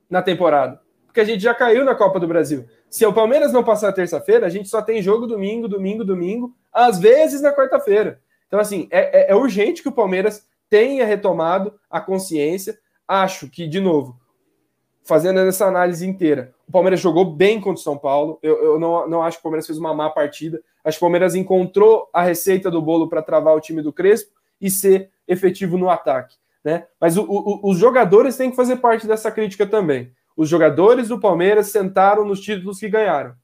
na 0.09 0.23
temporada. 0.23 0.81
Porque 1.07 1.21
a 1.21 1.25
gente 1.25 1.43
já 1.43 1.55
caiu 1.55 1.85
na 1.85 1.95
Copa 1.95 2.19
do 2.19 2.27
Brasil. 2.27 2.65
Se 2.91 3.05
o 3.07 3.13
Palmeiras 3.13 3.53
não 3.53 3.63
passar 3.63 3.89
a 3.89 3.93
terça-feira, 3.93 4.47
a 4.47 4.49
gente 4.49 4.69
só 4.69 4.83
tem 4.83 5.03
jogo 5.03 5.27
domingo, 5.27 5.69
domingo, 5.69 6.05
domingo, 6.05 6.55
às 6.73 6.99
vezes 6.99 7.41
na 7.41 7.53
quarta-feira. 7.53 8.21
Então, 8.47 8.59
assim, 8.59 8.89
é, 8.91 9.21
é, 9.21 9.31
é 9.31 9.35
urgente 9.35 9.83
que 9.83 9.89
o 9.89 9.93
Palmeiras 9.93 10.47
tenha 10.69 11.05
retomado 11.05 11.75
a 11.91 12.01
consciência. 12.01 12.79
Acho 13.07 13.49
que, 13.51 13.67
de 13.67 13.81
novo, 13.81 14.19
fazendo 15.05 15.41
essa 15.41 15.67
análise 15.67 16.07
inteira, 16.07 16.55
o 16.67 16.73
Palmeiras 16.73 17.01
jogou 17.01 17.25
bem 17.25 17.61
contra 17.61 17.81
o 17.81 17.85
São 17.85 17.97
Paulo. 17.97 18.39
Eu, 18.43 18.63
eu 18.63 18.79
não, 18.79 19.09
não 19.09 19.23
acho 19.23 19.37
que 19.37 19.41
o 19.41 19.45
Palmeiras 19.45 19.67
fez 19.67 19.79
uma 19.79 19.95
má 19.95 20.11
partida. 20.11 20.63
Acho 20.83 20.99
que 20.99 21.05
o 21.05 21.07
Palmeiras 21.07 21.35
encontrou 21.35 22.09
a 22.13 22.23
receita 22.23 22.71
do 22.71 22.81
bolo 22.81 23.09
para 23.09 23.23
travar 23.23 23.55
o 23.55 23.61
time 23.61 23.83
do 23.83 23.93
Crespo 23.93 24.33
e 24.61 24.71
ser 24.71 25.11
efetivo 25.29 25.77
no 25.77 25.91
ataque. 25.91 26.37
Né? 26.65 26.87
Mas 26.99 27.17
o, 27.17 27.25
o, 27.25 27.71
os 27.71 27.79
jogadores 27.79 28.37
têm 28.37 28.51
que 28.51 28.57
fazer 28.57 28.77
parte 28.77 29.07
dessa 29.07 29.31
crítica 29.31 29.67
também. 29.67 30.13
Os 30.37 30.49
jogadores 30.49 31.09
do 31.09 31.21
Palmeiras 31.21 31.69
sentaram 31.69 32.25
nos 32.25 32.41
títulos 32.41 32.79
que 32.79 32.89
ganharam. 32.89 33.35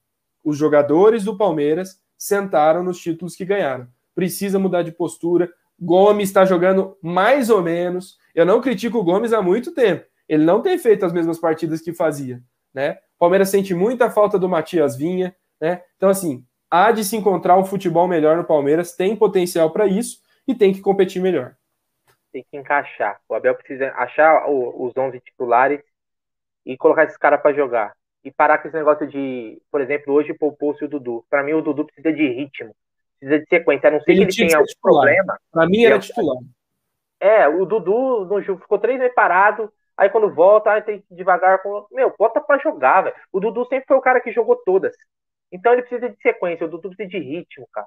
Os 0.43 0.57
jogadores 0.57 1.25
do 1.25 1.37
Palmeiras 1.37 2.01
sentaram 2.17 2.83
nos 2.83 2.99
títulos 2.99 3.37
que 3.37 3.45
ganharam. 3.45 3.87
Precisa 4.15 4.59
mudar 4.59 4.83
de 4.83 4.91
postura, 4.91 5.53
Gomes 5.81 6.29
está 6.29 6.45
jogando 6.45 6.97
mais 7.03 7.49
ou 7.49 7.63
menos. 7.63 8.19
Eu 8.35 8.45
não 8.45 8.61
critico 8.61 8.99
o 8.99 9.05
Gomes 9.05 9.33
há 9.33 9.41
muito 9.41 9.73
tempo. 9.75 10.05
Ele 10.29 10.45
não 10.45 10.61
tem 10.61 10.79
feito 10.79 11.07
as 11.07 11.13
mesmas 11.13 11.39
partidas 11.39 11.81
que 11.81 11.95
fazia, 11.95 12.41
né? 12.73 12.99
Palmeiras 13.19 13.49
sente 13.49 13.75
muita 13.75 14.11
falta 14.11 14.39
do 14.39 14.49
Matias 14.49 14.97
Vinha, 14.97 15.35
né? 15.61 15.83
Então, 15.97 16.09
assim, 16.09 16.45
há 16.71 16.93
de 16.93 17.05
se 17.05 17.17
encontrar 17.17 17.59
um 17.59 17.65
futebol 17.65 18.07
melhor 18.07 18.37
no 18.37 18.45
Palmeiras, 18.45 18.95
tem 18.95 19.17
potencial 19.17 19.71
para 19.71 19.87
isso 19.87 20.21
e 20.47 20.55
tem 20.55 20.73
que 20.73 20.81
competir 20.81 21.21
melhor. 21.21 21.57
Tem 22.33 22.45
que 22.49 22.57
encaixar. 22.57 23.21
O 23.29 23.35
Abel 23.35 23.55
precisa 23.55 23.93
achar 23.97 24.49
os 24.49 24.97
11 24.97 25.19
titulares 25.21 25.81
e 26.65 26.77
colocar 26.77 27.05
esses 27.05 27.17
caras 27.17 27.41
para 27.41 27.55
jogar. 27.55 27.95
E 28.23 28.31
parar 28.31 28.59
com 28.59 28.69
esse 28.69 28.77
negócio 28.77 29.07
de, 29.09 29.61
por 29.71 29.81
exemplo, 29.81 30.13
hoje 30.13 30.35
poupou-se 30.35 30.85
o 30.85 30.89
Dudu. 30.89 31.25
Para 31.29 31.43
mim, 31.43 31.55
o 31.55 31.63
Dudu 31.63 31.87
precisa 31.87 32.13
de 32.13 32.29
ritmo 32.29 32.75
precisa 33.21 33.39
de 33.39 33.49
sequência. 33.49 33.89
A 33.89 33.93
não 33.93 34.01
ser 34.01 34.13
ele 34.13 34.27
que 34.27 34.41
ele 34.41 34.49
tenha 34.49 34.59
algum 34.59 34.73
problema. 34.81 35.39
Para 35.53 35.67
mim 35.67 35.85
era 35.85 35.99
titular. 35.99 36.43
É, 37.21 37.47
o 37.47 37.67
Dudu 37.67 38.25
no 38.25 38.41
jogo 38.41 38.63
ficou 38.63 38.79
três 38.79 38.99
meses 38.99 39.15
parado. 39.15 39.71
Aí 39.97 40.09
quando 40.09 40.35
volta, 40.35 40.73
aí 40.73 40.83
tem 40.83 41.01
que 41.01 41.15
devagar. 41.15 41.63
Com... 41.63 41.87
Meu, 41.93 42.15
bota 42.19 42.41
pra 42.41 42.59
jogar, 42.59 43.03
velho. 43.03 43.17
O 43.31 43.39
Dudu 43.39 43.67
sempre 43.67 43.85
foi 43.87 43.97
o 43.97 44.01
cara 44.01 44.21
que 44.21 44.33
jogou 44.33 44.57
todas. 44.57 44.95
Então 45.53 45.73
ele 45.73 45.83
precisa 45.83 46.09
de 46.09 46.21
sequência. 46.23 46.67
O 46.67 46.71
Dudu 46.71 46.89
precisa 46.89 47.09
de 47.09 47.19
ritmo, 47.19 47.69
cara. 47.73 47.87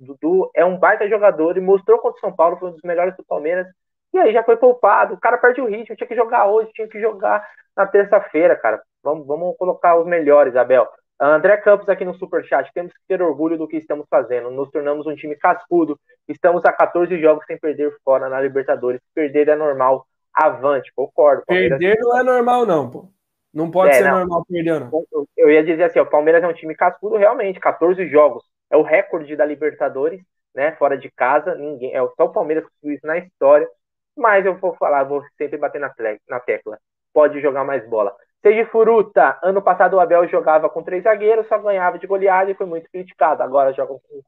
O 0.00 0.04
Dudu 0.06 0.50
é 0.54 0.64
um 0.64 0.76
baita 0.76 1.08
jogador 1.08 1.56
e 1.56 1.60
mostrou 1.60 1.98
contra 2.00 2.18
o 2.18 2.20
São 2.20 2.34
Paulo, 2.34 2.56
foi 2.56 2.70
um 2.70 2.72
dos 2.72 2.82
melhores 2.82 3.16
do 3.16 3.24
Palmeiras. 3.24 3.66
E 4.12 4.18
aí 4.18 4.32
já 4.32 4.42
foi 4.42 4.56
poupado. 4.56 5.14
O 5.14 5.20
cara 5.20 5.38
perde 5.38 5.60
o 5.60 5.66
ritmo. 5.66 5.94
Tinha 5.94 6.08
que 6.08 6.16
jogar 6.16 6.46
hoje, 6.46 6.72
tinha 6.72 6.88
que 6.88 7.00
jogar 7.00 7.46
na 7.76 7.86
terça-feira, 7.86 8.56
cara. 8.56 8.82
Vamos, 9.02 9.26
vamos 9.26 9.56
colocar 9.56 9.96
os 9.96 10.06
melhores, 10.06 10.56
Abel. 10.56 10.88
André 11.20 11.56
Campos 11.58 11.88
aqui 11.88 12.04
no 12.04 12.14
Superchat, 12.14 12.70
temos 12.74 12.92
que 12.92 12.98
ter 13.06 13.22
orgulho 13.22 13.56
do 13.56 13.68
que 13.68 13.76
estamos 13.76 14.06
fazendo. 14.10 14.50
Nos 14.50 14.70
tornamos 14.70 15.06
um 15.06 15.14
time 15.14 15.36
cascudo. 15.36 15.98
Estamos 16.28 16.64
a 16.64 16.72
14 16.72 17.18
jogos 17.20 17.44
sem 17.46 17.58
perder 17.58 17.94
fora 18.04 18.28
na 18.28 18.40
Libertadores. 18.40 19.00
Perder 19.14 19.48
é 19.48 19.56
normal. 19.56 20.06
Avante, 20.32 20.92
concordo. 20.94 21.44
Palmeiras... 21.46 21.78
Perder 21.78 21.98
não 22.00 22.18
é 22.18 22.22
normal, 22.22 22.66
não, 22.66 22.90
pô. 22.90 23.08
Não 23.52 23.70
pode 23.70 23.92
é, 23.92 23.94
ser 23.94 24.04
não. 24.04 24.18
normal 24.18 24.44
perder, 24.44 24.80
não. 24.80 25.06
Eu 25.36 25.48
ia 25.48 25.62
dizer 25.62 25.84
assim, 25.84 26.00
o 26.00 26.06
Palmeiras 26.06 26.42
é 26.42 26.48
um 26.48 26.52
time 26.52 26.74
cascudo, 26.74 27.16
realmente. 27.16 27.60
14 27.60 28.08
jogos. 28.08 28.44
é 28.68 28.76
o 28.76 28.82
recorde 28.82 29.36
da 29.36 29.44
Libertadores, 29.44 30.20
né? 30.52 30.72
Fora 30.72 30.98
de 30.98 31.08
casa, 31.12 31.54
ninguém, 31.54 31.94
é 31.94 32.00
só 32.16 32.24
o 32.24 32.32
Palmeiras 32.32 32.64
que 32.64 32.70
conseguiu 32.70 32.96
isso 32.96 33.06
na 33.06 33.18
história. 33.18 33.68
Mas 34.16 34.44
eu 34.44 34.56
vou 34.56 34.74
falar, 34.74 35.04
vou 35.04 35.22
sempre 35.38 35.56
bater 35.56 35.80
na, 35.80 35.92
na 36.28 36.40
tecla. 36.40 36.78
Pode 37.12 37.40
jogar 37.40 37.62
mais 37.62 37.88
bola. 37.88 38.14
Seja 38.44 38.66
Furuta, 38.66 39.38
ano 39.42 39.62
passado 39.62 39.94
o 39.94 40.00
Abel 40.00 40.28
jogava 40.28 40.68
com 40.68 40.82
três 40.82 41.02
zagueiros, 41.02 41.48
só 41.48 41.56
ganhava 41.56 41.98
de 41.98 42.06
goleada 42.06 42.50
e 42.50 42.54
foi 42.54 42.66
muito 42.66 42.90
criticado. 42.90 43.42
Agora 43.42 43.72
joga 43.72 43.94
com 43.94 44.20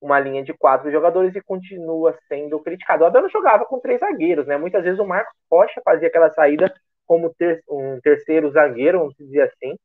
uma 0.00 0.18
linha 0.18 0.42
de 0.42 0.54
quatro 0.54 0.90
jogadores 0.90 1.36
e 1.36 1.42
continua 1.42 2.16
sendo 2.26 2.58
criticado. 2.60 3.04
O 3.04 3.06
Abel 3.06 3.20
não 3.20 3.28
jogava 3.28 3.66
com 3.66 3.78
três 3.78 4.00
zagueiros, 4.00 4.46
né? 4.46 4.56
Muitas 4.56 4.82
vezes 4.82 4.98
o 4.98 5.04
Marcos 5.04 5.34
Rocha 5.52 5.82
fazia 5.84 6.08
aquela 6.08 6.30
saída 6.30 6.72
como 7.06 7.34
ter, 7.34 7.62
um 7.68 8.00
terceiro 8.00 8.50
zagueiro, 8.50 9.00
vamos 9.00 9.14
dizer 9.18 9.42
assim, 9.42 9.76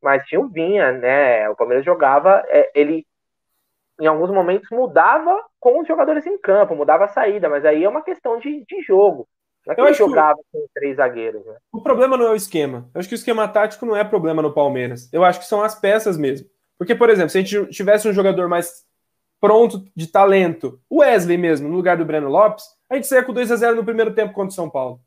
mas 0.00 0.24
tinha 0.26 0.40
o 0.40 0.48
Vinha, 0.48 0.92
né? 0.92 1.48
O 1.50 1.56
Palmeiras 1.56 1.84
jogava, 1.84 2.40
é, 2.46 2.70
ele 2.72 3.04
em 4.00 4.06
alguns 4.06 4.30
momentos 4.30 4.70
mudava 4.70 5.44
com 5.58 5.80
os 5.80 5.88
jogadores 5.88 6.24
em 6.24 6.38
campo, 6.38 6.76
mudava 6.76 7.06
a 7.06 7.08
saída, 7.08 7.48
mas 7.48 7.64
aí 7.64 7.82
é 7.82 7.88
uma 7.88 8.04
questão 8.04 8.38
de, 8.38 8.64
de 8.64 8.80
jogo. 8.82 9.26
É 9.66 9.74
que 9.74 9.80
eu 9.80 9.86
ele 9.86 9.94
jogava 9.94 10.38
que... 10.38 10.44
com 10.52 10.66
três 10.74 10.96
zagueiros, 10.96 11.44
né? 11.46 11.56
O 11.72 11.80
problema 11.80 12.16
não 12.16 12.26
é 12.26 12.30
o 12.30 12.36
esquema. 12.36 12.88
Eu 12.94 12.98
acho 12.98 13.08
que 13.08 13.14
o 13.14 13.16
esquema 13.16 13.48
tático 13.48 13.86
não 13.86 13.96
é 13.96 14.04
problema 14.04 14.42
no 14.42 14.52
Palmeiras. 14.52 15.08
Eu 15.12 15.24
acho 15.24 15.40
que 15.40 15.46
são 15.46 15.62
as 15.62 15.74
peças 15.74 16.16
mesmo. 16.16 16.48
Porque, 16.76 16.94
por 16.94 17.08
exemplo, 17.08 17.30
se 17.30 17.38
a 17.38 17.40
gente 17.40 17.66
tivesse 17.70 18.08
um 18.08 18.12
jogador 18.12 18.48
mais 18.48 18.84
pronto 19.40 19.84
de 19.94 20.06
talento, 20.06 20.80
o 20.88 20.98
Wesley 21.00 21.38
mesmo, 21.38 21.68
no 21.68 21.76
lugar 21.76 21.96
do 21.96 22.04
Breno 22.04 22.28
Lopes, 22.28 22.64
a 22.90 22.94
gente 22.94 23.06
saia 23.06 23.22
com 23.22 23.32
2 23.32 23.50
a 23.52 23.56
0 23.56 23.76
no 23.76 23.84
primeiro 23.84 24.14
tempo 24.14 24.34
contra 24.34 24.50
o 24.50 24.54
São 24.54 24.68
Paulo. 24.68 25.00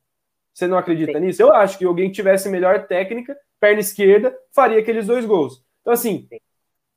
Você 0.53 0.67
não 0.67 0.77
acredita 0.77 1.13
Sim. 1.13 1.25
nisso? 1.25 1.41
Eu 1.41 1.53
acho 1.53 1.77
que 1.77 1.85
alguém 1.85 2.09
que 2.09 2.15
tivesse 2.15 2.49
melhor 2.49 2.87
técnica, 2.87 3.37
perna 3.59 3.79
esquerda, 3.79 4.35
faria 4.51 4.79
aqueles 4.79 5.05
dois 5.05 5.25
gols. 5.25 5.63
Então, 5.81 5.93
assim, 5.93 6.27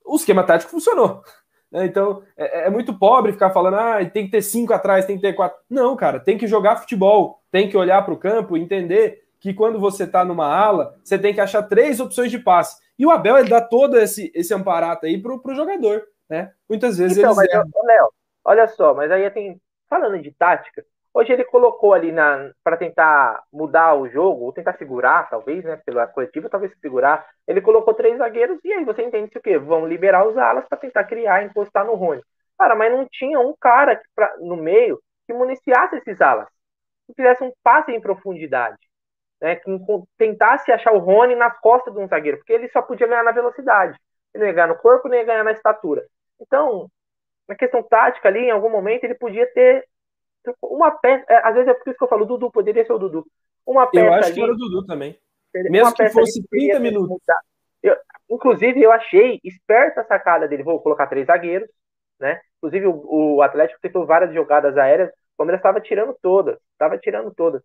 o 0.05 0.17
esquema 0.17 0.43
tático 0.43 0.71
funcionou. 0.71 1.23
Né? 1.71 1.87
Então, 1.87 2.23
é, 2.37 2.67
é, 2.67 2.71
muito 2.71 2.99
pobre 2.99 3.33
ficar 3.33 3.51
falando, 3.51 3.75
ah, 3.75 4.05
tem 4.05 4.25
que 4.27 4.33
ter 4.33 4.43
cinco 4.43 4.73
atrás, 4.73 5.07
tem 5.07 5.17
que 5.17 5.23
ter 5.23 5.35
quatro. 5.35 5.59
Não, 5.69 5.97
cara, 5.97 6.19
tem 6.19 6.37
que 6.37 6.47
jogar 6.47 6.77
futebol, 6.77 7.41
tem 7.51 7.69
que 7.69 7.77
olhar 7.77 8.05
para 8.05 8.15
o 8.15 8.19
campo 8.19 8.57
entender 8.57 9.23
que 9.39 9.55
quando 9.55 9.79
você 9.79 10.05
está 10.05 10.25
numa 10.25 10.47
ala, 10.47 10.99
você 11.03 11.19
tem 11.19 11.33
que 11.33 11.41
achar 11.41 11.63
três 11.63 12.01
opções 12.01 12.31
de 12.31 12.39
passe. 12.39 12.81
E 12.99 13.07
o 13.07 13.11
Abel, 13.11 13.39
ele 13.39 13.49
dá 13.49 13.61
todo 13.61 13.99
esse, 13.99 14.31
esse 14.35 14.53
amparato 14.53 15.07
aí 15.07 15.17
pro, 15.21 15.41
pro 15.41 15.55
jogador, 15.55 16.03
né? 16.29 16.53
Muitas 16.69 16.99
vezes 16.99 17.17
então. 17.17 17.35
Mas, 17.35 17.49
Léo, 17.49 18.13
olha 18.45 18.69
só, 18.69 18.95
mas 18.95 19.11
aí 19.11 19.29
tem... 19.31 19.61
Falando 19.89 20.23
de 20.23 20.31
tática, 20.31 20.85
Hoje 21.13 21.33
ele 21.33 21.45
colocou 21.45 21.93
ali 21.93 22.13
para 22.63 22.77
tentar 22.77 23.43
mudar 23.53 23.95
o 23.95 24.09
jogo, 24.09 24.45
ou 24.45 24.53
tentar 24.53 24.77
segurar, 24.79 25.29
talvez, 25.29 25.65
né? 25.65 25.77
Pela 25.85 26.07
coletiva, 26.07 26.49
talvez 26.49 26.73
segurar. 26.81 27.29
Ele 27.47 27.61
colocou 27.61 27.93
três 27.95 28.17
zagueiros 28.19 28.59
e 28.65 28.73
aí 28.73 28.85
você 28.85 29.03
entende 29.03 29.37
o 29.37 29.43
quê? 29.43 29.59
Vão 29.59 29.87
liberar 29.87 30.27
os 30.27 30.39
alas 30.39 30.65
para 30.69 30.79
tentar 30.79 31.05
criar, 31.05 31.43
encostar 31.43 31.85
no 31.85 31.95
Rony. 31.95 32.23
Cara, 32.57 32.77
mas 32.77 32.93
não 32.93 33.09
tinha 33.11 33.41
um 33.41 33.55
cara 33.61 34.01
pra, 34.15 34.37
no 34.39 34.57
meio 34.57 35.01
que 35.27 35.33
municiasse 35.33 35.97
esses 35.97 36.21
alas, 36.21 36.47
que 37.07 37.15
fizesse 37.15 37.43
um 37.43 37.53
passe 37.63 37.91
em 37.91 38.01
profundidade, 38.01 38.79
né? 39.41 39.57
Que 39.57 39.71
tentasse 40.17 40.71
achar 40.71 40.93
o 40.93 40.99
Rony 40.99 41.35
nas 41.35 41.59
costas 41.59 41.93
de 41.93 41.99
um 41.99 42.07
zagueiro, 42.07 42.39
porque 42.39 42.53
ele 42.53 42.69
só 42.69 42.83
podia 42.83 43.09
ganhar 43.09 43.25
na 43.25 43.33
velocidade. 43.33 43.99
Ele 44.33 44.45
não 44.45 44.49
ia 44.49 44.55
ganhar 44.55 44.69
no 44.69 44.79
corpo, 44.79 45.09
nem 45.09 45.21
ia 45.21 45.27
ganhar 45.27 45.43
na 45.43 45.53
estatura. 45.53 46.05
Então, 46.41 46.89
na 47.49 47.57
questão 47.57 47.83
tática 47.83 48.29
ali, 48.29 48.41
em 48.41 48.51
algum 48.51 48.71
momento, 48.71 49.03
ele 49.03 49.15
podia 49.15 49.47
ter 49.53 49.85
uma 50.63 50.91
peça, 50.91 51.25
é, 51.29 51.47
às 51.47 51.55
vezes 51.55 51.69
é 51.69 51.75
por 51.75 51.89
isso 51.89 51.99
que 51.99 52.05
eu 52.05 52.09
falo, 52.09 52.25
Dudu, 52.25 52.51
poderia 52.51 52.85
ser 52.85 52.93
o 52.93 52.99
Dudu. 52.99 53.27
Uma 53.67 53.87
peça 53.87 54.07
eu 54.07 54.13
acho 54.13 54.25
ali, 54.27 54.35
que 54.35 54.43
era 54.43 54.53
o 54.53 54.57
Dudu 54.57 54.87
também. 54.87 55.19
Mesmo 55.55 55.95
que 55.95 56.09
fosse 56.11 56.43
30 56.49 56.79
minutos. 56.79 57.19
Eu, 57.83 57.97
inclusive, 58.29 58.81
eu 58.83 58.93
achei 58.93 59.41
esperta 59.43 60.03
a 60.03 60.05
sacada 60.05 60.47
dele. 60.47 60.63
Vou 60.63 60.81
colocar 60.81 61.07
três 61.07 61.27
zagueiros, 61.27 61.69
né? 62.19 62.41
Inclusive, 62.59 62.87
o, 62.87 63.37
o 63.37 63.43
Atlético 63.43 63.81
tentou 63.81 64.07
várias 64.07 64.33
jogadas 64.33 64.77
aéreas. 64.77 65.11
O 65.11 65.39
Palmeiras 65.39 65.61
estava 65.61 65.81
tirando 65.81 66.17
todas. 66.23 66.59
Estava 66.73 66.99
tirando 66.99 67.33
todas. 67.35 67.63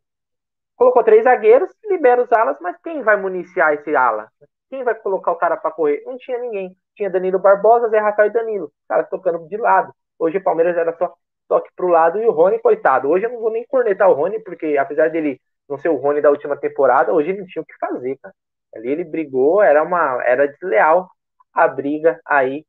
Colocou 0.75 1.03
três 1.03 1.23
zagueiros, 1.23 1.69
libera 1.85 2.21
os 2.21 2.31
alas, 2.31 2.57
mas 2.59 2.75
quem 2.83 3.01
vai 3.01 3.15
municiar 3.15 3.73
esse 3.73 3.95
ala? 3.95 4.29
Quem 4.69 4.83
vai 4.83 4.95
colocar 4.95 5.31
o 5.31 5.37
cara 5.37 5.55
para 5.55 5.71
correr? 5.71 6.03
Não 6.05 6.17
tinha 6.17 6.37
ninguém. 6.39 6.75
Tinha 6.95 7.09
Danilo 7.09 7.39
Barbosa, 7.39 7.89
Zé 7.89 7.99
Rafael 7.99 8.29
e 8.29 8.33
Danilo. 8.33 8.65
Os 8.65 8.87
caras 8.87 9.09
tocando 9.09 9.47
de 9.47 9.57
lado. 9.57 9.93
Hoje 10.17 10.37
o 10.37 10.43
Palmeiras 10.43 10.75
era 10.75 10.95
só 10.97 11.13
toque 11.47 11.69
pro 11.75 11.87
lado 11.87 12.21
e 12.21 12.25
o 12.25 12.31
Rony, 12.31 12.59
coitado. 12.59 13.09
Hoje 13.09 13.25
eu 13.25 13.31
não 13.31 13.39
vou 13.39 13.51
nem 13.51 13.65
cornetar 13.65 14.09
o 14.09 14.13
Rony, 14.13 14.39
porque 14.39 14.77
apesar 14.77 15.09
dele 15.09 15.39
não 15.67 15.77
ser 15.77 15.89
o 15.89 15.95
Rony 15.95 16.21
da 16.21 16.29
última 16.29 16.57
temporada, 16.57 17.13
hoje 17.13 17.29
ele 17.29 17.39
não 17.39 17.47
tinha 17.47 17.61
o 17.61 17.65
que 17.65 17.77
fazer, 17.79 18.17
cara. 18.21 18.33
Ali 18.75 18.89
ele 18.91 19.03
brigou, 19.03 19.61
era 19.61 19.81
uma 19.83 20.21
era 20.25 20.47
desleal 20.47 21.09
a 21.53 21.67
briga 21.67 22.19
aí 22.25 22.65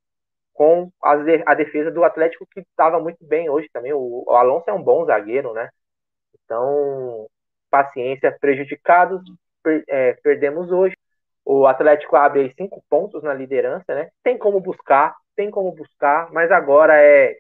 com 0.54 0.90
a, 1.02 1.54
defesa 1.54 1.90
do 1.90 2.02
Atlético 2.04 2.46
que 2.50 2.60
estava 2.60 2.98
muito 2.98 3.24
bem 3.26 3.50
hoje 3.50 3.68
também. 3.72 3.92
O, 3.92 4.24
o, 4.26 4.30
Alonso 4.32 4.70
é 4.70 4.72
um 4.72 4.82
bom 4.82 5.04
zagueiro, 5.04 5.52
né? 5.52 5.68
Então, 6.44 7.26
paciência, 7.70 8.34
prejudicados, 8.40 9.20
per, 9.62 9.84
é, 9.88 10.14
perdemos 10.22 10.70
hoje. 10.70 10.96
O 11.44 11.66
Atlético 11.66 12.16
abre 12.16 12.40
aí 12.40 12.54
cinco 12.56 12.82
pontos 12.88 13.22
na 13.22 13.34
liderança, 13.34 13.94
né? 13.94 14.10
Tem 14.22 14.38
como 14.38 14.60
buscar, 14.60 15.14
tem 15.36 15.50
como 15.50 15.72
buscar, 15.72 16.32
mas 16.32 16.50
agora 16.50 16.94
é 16.96 17.36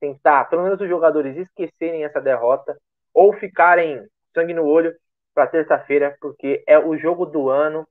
tentar, 0.00 0.46
pelo 0.46 0.62
menos 0.62 0.80
os 0.80 0.88
jogadores 0.88 1.36
esquecerem 1.36 2.04
essa 2.04 2.20
derrota 2.20 2.76
ou 3.14 3.32
ficarem 3.34 4.04
sangue 4.34 4.54
no 4.54 4.64
olho 4.64 4.94
para 5.34 5.46
terça-feira, 5.46 6.16
porque 6.20 6.62
é 6.66 6.78
o 6.78 6.96
jogo 6.96 7.26
do 7.26 7.48
ano, 7.48 7.86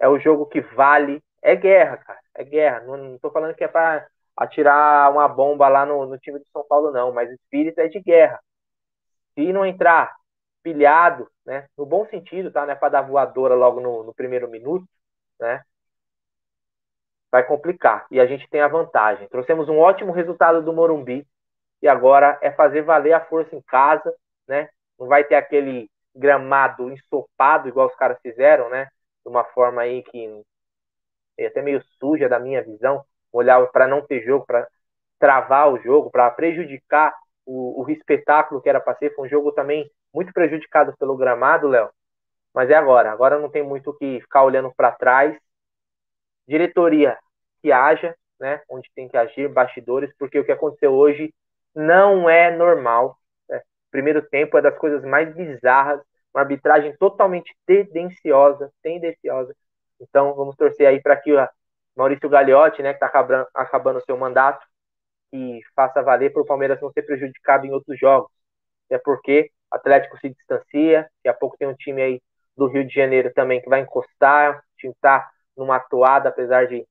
é 0.00 0.08
o 0.08 0.18
jogo 0.18 0.46
que 0.46 0.60
vale, 0.60 1.22
é 1.42 1.54
guerra, 1.54 1.98
cara, 1.98 2.20
é 2.34 2.44
guerra. 2.44 2.80
Não, 2.80 3.18
tô 3.18 3.30
falando 3.30 3.54
que 3.54 3.64
é 3.64 3.68
para 3.68 4.06
atirar 4.36 5.12
uma 5.12 5.28
bomba 5.28 5.68
lá 5.68 5.84
no, 5.86 6.06
no 6.06 6.18
time 6.18 6.38
de 6.38 6.46
São 6.52 6.64
Paulo, 6.68 6.90
não, 6.90 7.12
mas 7.12 7.30
o 7.30 7.34
espírito 7.34 7.80
é 7.80 7.88
de 7.88 8.00
guerra. 8.00 8.40
Se 9.34 9.52
não 9.52 9.64
entrar 9.66 10.14
pilhado, 10.62 11.28
né, 11.44 11.66
no 11.76 11.84
bom 11.84 12.06
sentido, 12.06 12.50
tá, 12.50 12.64
né, 12.66 12.74
para 12.74 12.88
dar 12.90 13.02
voadora 13.02 13.54
logo 13.54 13.80
no, 13.80 14.04
no 14.04 14.14
primeiro 14.14 14.48
minuto, 14.48 14.86
né, 15.40 15.62
vai 17.30 17.44
complicar. 17.44 18.06
E 18.10 18.20
a 18.20 18.26
gente 18.26 18.48
tem 18.48 18.60
a 18.60 18.68
vantagem. 18.68 19.28
Trouxemos 19.28 19.68
um 19.68 19.78
ótimo 19.78 20.12
resultado 20.12 20.62
do 20.62 20.72
Morumbi, 20.72 21.26
e 21.82 21.88
agora 21.88 22.38
é 22.40 22.50
fazer 22.52 22.82
valer 22.82 23.12
a 23.12 23.24
força 23.24 23.56
em 23.56 23.60
casa, 23.62 24.14
né? 24.46 24.68
Não 24.98 25.08
vai 25.08 25.24
ter 25.24 25.34
aquele 25.34 25.90
gramado 26.14 26.90
ensopado 26.90 27.68
igual 27.68 27.88
os 27.88 27.96
caras 27.96 28.18
fizeram, 28.22 28.70
né? 28.70 28.88
De 29.24 29.28
uma 29.28 29.44
forma 29.44 29.82
aí 29.82 30.02
que 30.04 30.42
é 31.36 31.46
até 31.46 31.60
meio 31.60 31.82
suja 31.98 32.28
da 32.28 32.38
minha 32.38 32.62
visão, 32.62 33.04
olhar 33.32 33.66
para 33.68 33.88
não 33.88 34.00
ter 34.06 34.22
jogo, 34.22 34.46
para 34.46 34.68
travar 35.18 35.72
o 35.72 35.78
jogo, 35.80 36.10
para 36.10 36.30
prejudicar 36.30 37.14
o, 37.44 37.82
o 37.82 37.90
espetáculo 37.90 38.62
que 38.62 38.68
era 38.68 38.80
para 38.80 38.96
ser. 38.96 39.14
Foi 39.14 39.26
um 39.26 39.30
jogo 39.30 39.50
também 39.52 39.90
muito 40.14 40.32
prejudicado 40.32 40.96
pelo 40.96 41.16
gramado, 41.16 41.66
Léo. 41.66 41.90
Mas 42.54 42.70
é 42.70 42.74
agora. 42.74 43.10
Agora 43.10 43.38
não 43.38 43.50
tem 43.50 43.62
muito 43.62 43.90
o 43.90 43.94
que 43.94 44.20
ficar 44.20 44.44
olhando 44.44 44.72
para 44.76 44.92
trás. 44.92 45.36
Diretoria 46.46 47.18
que 47.60 47.72
haja, 47.72 48.14
né? 48.38 48.60
Onde 48.68 48.88
tem 48.94 49.08
que 49.08 49.16
agir, 49.16 49.48
bastidores, 49.48 50.12
porque 50.18 50.38
o 50.38 50.44
que 50.44 50.52
aconteceu 50.52 50.92
hoje 50.92 51.32
não 51.74 52.28
é 52.28 52.54
normal. 52.54 53.18
Né? 53.48 53.60
Primeiro 53.90 54.22
tempo 54.22 54.58
é 54.58 54.62
das 54.62 54.76
coisas 54.78 55.04
mais 55.04 55.34
bizarras, 55.34 56.00
uma 56.34 56.42
arbitragem 56.42 56.96
totalmente 56.96 57.54
tendenciosa, 57.66 58.72
tendenciosa. 58.82 59.54
Então 60.00 60.34
vamos 60.34 60.56
torcer 60.56 60.86
aí 60.86 61.00
para 61.00 61.16
que 61.16 61.32
o 61.32 61.48
Maurício 61.96 62.28
Gagliotti, 62.28 62.82
né, 62.82 62.90
que 62.90 62.96
está 62.96 63.06
acabando, 63.06 63.46
acabando 63.54 63.98
o 63.98 64.04
seu 64.04 64.16
mandato, 64.16 64.66
que 65.30 65.60
faça 65.74 66.02
valer 66.02 66.32
para 66.32 66.42
o 66.42 66.46
Palmeiras 66.46 66.80
não 66.80 66.92
ser 66.92 67.02
prejudicado 67.02 67.66
em 67.66 67.72
outros 67.72 67.98
jogos. 67.98 68.30
É 68.90 68.98
porque 68.98 69.50
Atlético 69.70 70.18
se 70.18 70.30
distancia, 70.30 71.02
daqui 71.02 71.28
a 71.28 71.34
pouco 71.34 71.56
tem 71.56 71.68
um 71.68 71.74
time 71.74 72.02
aí 72.02 72.22
do 72.56 72.66
Rio 72.66 72.86
de 72.86 72.94
Janeiro 72.94 73.32
também 73.32 73.60
que 73.60 73.68
vai 73.68 73.80
encostar, 73.80 74.58
o 74.58 74.76
time 74.76 74.92
está 74.92 75.30
numa 75.56 75.80
toada, 75.80 76.28
apesar 76.28 76.66
de, 76.66 76.86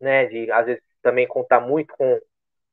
né, 0.00 0.26
de 0.26 0.50
às 0.50 0.66
vezes 0.66 0.82
também 1.02 1.26
contar 1.26 1.60
muito 1.60 1.94
com 1.96 2.20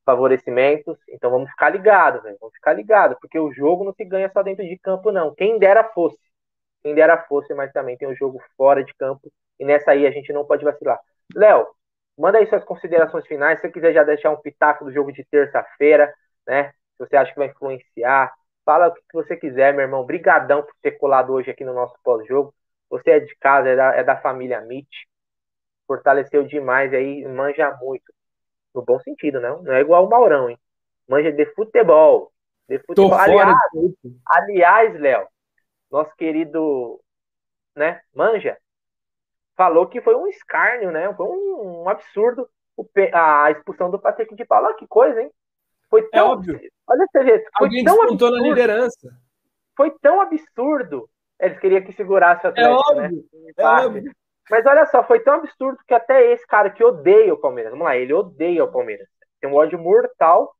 favorecimentos. 0.04 0.98
Então 1.08 1.30
vamos 1.30 1.50
ficar 1.50 1.70
ligados, 1.70 2.22
vamos 2.22 2.54
ficar 2.54 2.72
ligados, 2.74 3.16
porque 3.20 3.38
o 3.38 3.52
jogo 3.52 3.84
não 3.84 3.92
se 3.94 4.04
ganha 4.04 4.30
só 4.32 4.42
dentro 4.42 4.64
de 4.64 4.78
campo, 4.78 5.10
não. 5.10 5.34
Quem 5.34 5.58
dera 5.58 5.84
fosse, 5.84 6.18
quem 6.82 6.94
dera 6.94 7.18
fosse, 7.24 7.54
mas 7.54 7.72
também 7.72 7.96
tem 7.96 8.08
o 8.08 8.12
um 8.12 8.16
jogo 8.16 8.42
fora 8.56 8.84
de 8.84 8.94
campo, 8.94 9.30
e 9.58 9.64
nessa 9.64 9.92
aí 9.92 10.06
a 10.06 10.10
gente 10.10 10.32
não 10.32 10.44
pode 10.44 10.64
vacilar. 10.64 11.00
Léo, 11.34 11.66
manda 12.18 12.38
aí 12.38 12.46
suas 12.46 12.64
considerações 12.64 13.26
finais, 13.26 13.58
se 13.58 13.66
você 13.66 13.72
quiser 13.72 13.92
já 13.92 14.04
deixar 14.04 14.30
um 14.30 14.40
pitaco 14.40 14.84
do 14.84 14.92
jogo 14.92 15.12
de 15.12 15.24
terça-feira, 15.24 16.12
né? 16.46 16.70
Se 16.96 16.98
você 17.00 17.16
acha 17.16 17.32
que 17.32 17.38
vai 17.38 17.48
influenciar, 17.48 18.32
fala 18.64 18.88
o 18.88 18.94
que 18.94 19.02
você 19.12 19.36
quiser, 19.36 19.72
meu 19.74 19.82
irmão. 19.82 20.04
Brigadão 20.04 20.62
por 20.62 20.74
ter 20.82 20.92
colado 20.92 21.32
hoje 21.32 21.50
aqui 21.50 21.64
no 21.64 21.74
nosso 21.74 21.96
pós-jogo. 22.04 22.54
Você 22.90 23.10
é 23.10 23.20
de 23.20 23.34
casa, 23.36 23.68
é 23.68 23.76
da, 23.76 23.94
é 23.96 24.04
da 24.04 24.16
família 24.16 24.60
Mitch. 24.60 25.04
Fortaleceu 25.86 26.44
demais 26.44 26.92
aí, 26.94 27.26
manja 27.26 27.76
muito 27.80 28.12
no 28.74 28.82
bom 28.82 28.98
sentido, 29.00 29.40
né? 29.40 29.48
Não 29.62 29.72
é 29.72 29.80
igual 29.80 30.06
o 30.06 30.10
Maurão, 30.10 30.50
hein? 30.50 30.58
Manja 31.08 31.30
de 31.32 31.46
futebol. 31.54 32.32
De 32.68 32.78
futebol. 32.80 33.10
Tô 33.10 33.14
aliás, 33.14 33.54
fora. 33.72 33.94
aliás, 34.26 35.00
Léo, 35.00 35.28
nosso 35.90 36.14
querido, 36.16 37.00
né, 37.76 38.00
Manja, 38.14 38.58
falou 39.56 39.86
que 39.86 40.00
foi 40.00 40.14
um 40.14 40.26
escárnio, 40.26 40.90
né? 40.90 41.12
Foi 41.14 41.26
um, 41.26 41.82
um 41.82 41.88
absurdo 41.88 42.48
a 43.12 43.50
expulsão 43.52 43.90
do 43.90 43.98
Patrick 43.98 44.34
de 44.34 44.44
Paula. 44.44 44.74
Que 44.74 44.86
coisa, 44.86 45.22
hein? 45.22 45.30
Foi 45.88 46.00
é 46.00 46.08
tão. 46.08 46.26
É 46.26 46.30
óbvio. 46.30 46.60
Olha 46.86 47.06
você 47.10 47.22
vê, 47.22 47.38
foi 47.56 47.66
Alguém 47.66 47.84
tão 47.84 48.02
absurdo. 48.02 48.30
na 48.30 48.42
liderança. 48.42 49.16
Foi 49.76 49.90
tão 50.00 50.20
absurdo. 50.20 51.08
Eles 51.38 51.58
queriam 51.58 51.82
que 51.82 51.92
segurasse 51.92 52.46
o 52.46 52.48
é 52.48 52.50
Atlético, 52.50 52.72
é 52.72 53.04
óbvio, 53.04 53.28
né? 53.32 53.52
É 53.56 53.66
óbvio. 53.66 54.12
Mas 54.50 54.66
olha 54.66 54.86
só, 54.86 55.02
foi 55.04 55.20
tão 55.20 55.34
absurdo 55.34 55.78
que 55.86 55.94
até 55.94 56.32
esse 56.32 56.46
cara 56.46 56.70
que 56.70 56.84
odeia 56.84 57.32
o 57.32 57.40
Palmeiras, 57.40 57.72
vamos 57.72 57.86
lá, 57.86 57.96
ele 57.96 58.12
odeia 58.12 58.64
o 58.64 58.70
Palmeiras. 58.70 59.08
Tem 59.40 59.50
um 59.50 59.54
ódio 59.54 59.78
mortal. 59.78 60.54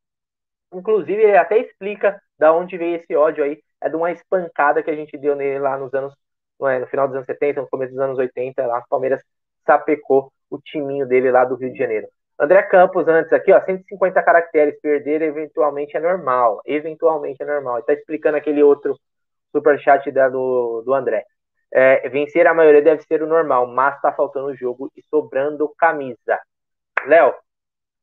Inclusive, 0.72 1.22
ele 1.22 1.36
até 1.36 1.58
explica 1.58 2.20
da 2.38 2.52
onde 2.52 2.76
veio 2.76 2.96
esse 2.96 3.14
ódio 3.14 3.44
aí. 3.44 3.62
É 3.80 3.88
de 3.88 3.96
uma 3.96 4.10
espancada 4.10 4.82
que 4.82 4.90
a 4.90 4.96
gente 4.96 5.16
deu 5.18 5.36
nele 5.36 5.58
lá 5.58 5.76
nos 5.78 5.92
anos, 5.94 6.14
no 6.58 6.86
final 6.86 7.06
dos 7.06 7.16
anos 7.16 7.26
70, 7.26 7.60
no 7.62 7.68
começo 7.68 7.92
dos 7.92 8.00
anos 8.00 8.18
80, 8.18 8.66
lá 8.66 8.78
o 8.78 8.88
Palmeiras 8.88 9.22
sapecou 9.66 10.32
o 10.50 10.58
timinho 10.58 11.06
dele 11.06 11.30
lá 11.30 11.44
do 11.44 11.56
Rio 11.56 11.72
de 11.72 11.78
Janeiro. 11.78 12.08
André 12.38 12.62
Campos, 12.64 13.06
antes 13.06 13.32
aqui, 13.32 13.52
ó, 13.52 13.60
150 13.64 14.22
caracteres, 14.22 14.80
perder 14.80 15.22
eventualmente 15.22 15.96
é 15.96 16.00
normal. 16.00 16.60
Eventualmente 16.66 17.42
é 17.42 17.46
normal. 17.46 17.78
Está 17.78 17.92
explicando 17.92 18.36
aquele 18.36 18.62
outro 18.62 18.98
superchat 19.52 20.10
da, 20.10 20.28
do, 20.28 20.82
do 20.82 20.92
André. 20.94 21.24
É, 21.76 22.08
vencer 22.08 22.46
a 22.46 22.54
maioria 22.54 22.80
deve 22.80 23.02
ser 23.02 23.22
o 23.22 23.26
normal, 23.26 23.66
mas 23.66 23.96
está 23.96 24.12
faltando 24.12 24.46
o 24.46 24.56
jogo 24.56 24.92
e 24.96 25.02
sobrando 25.02 25.68
camisa. 25.76 26.38
Léo, 27.04 27.34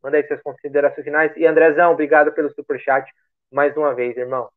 manda 0.03 0.17
aí 0.17 0.27
suas 0.27 0.41
considerações 0.41 1.05
finais. 1.05 1.31
E 1.37 1.45
Andrezão, 1.45 1.93
obrigado 1.93 2.33
pelo 2.33 2.53
superchat 2.53 3.09
mais 3.49 3.75
uma 3.77 3.93
vez, 3.93 4.17
irmão. 4.17 4.49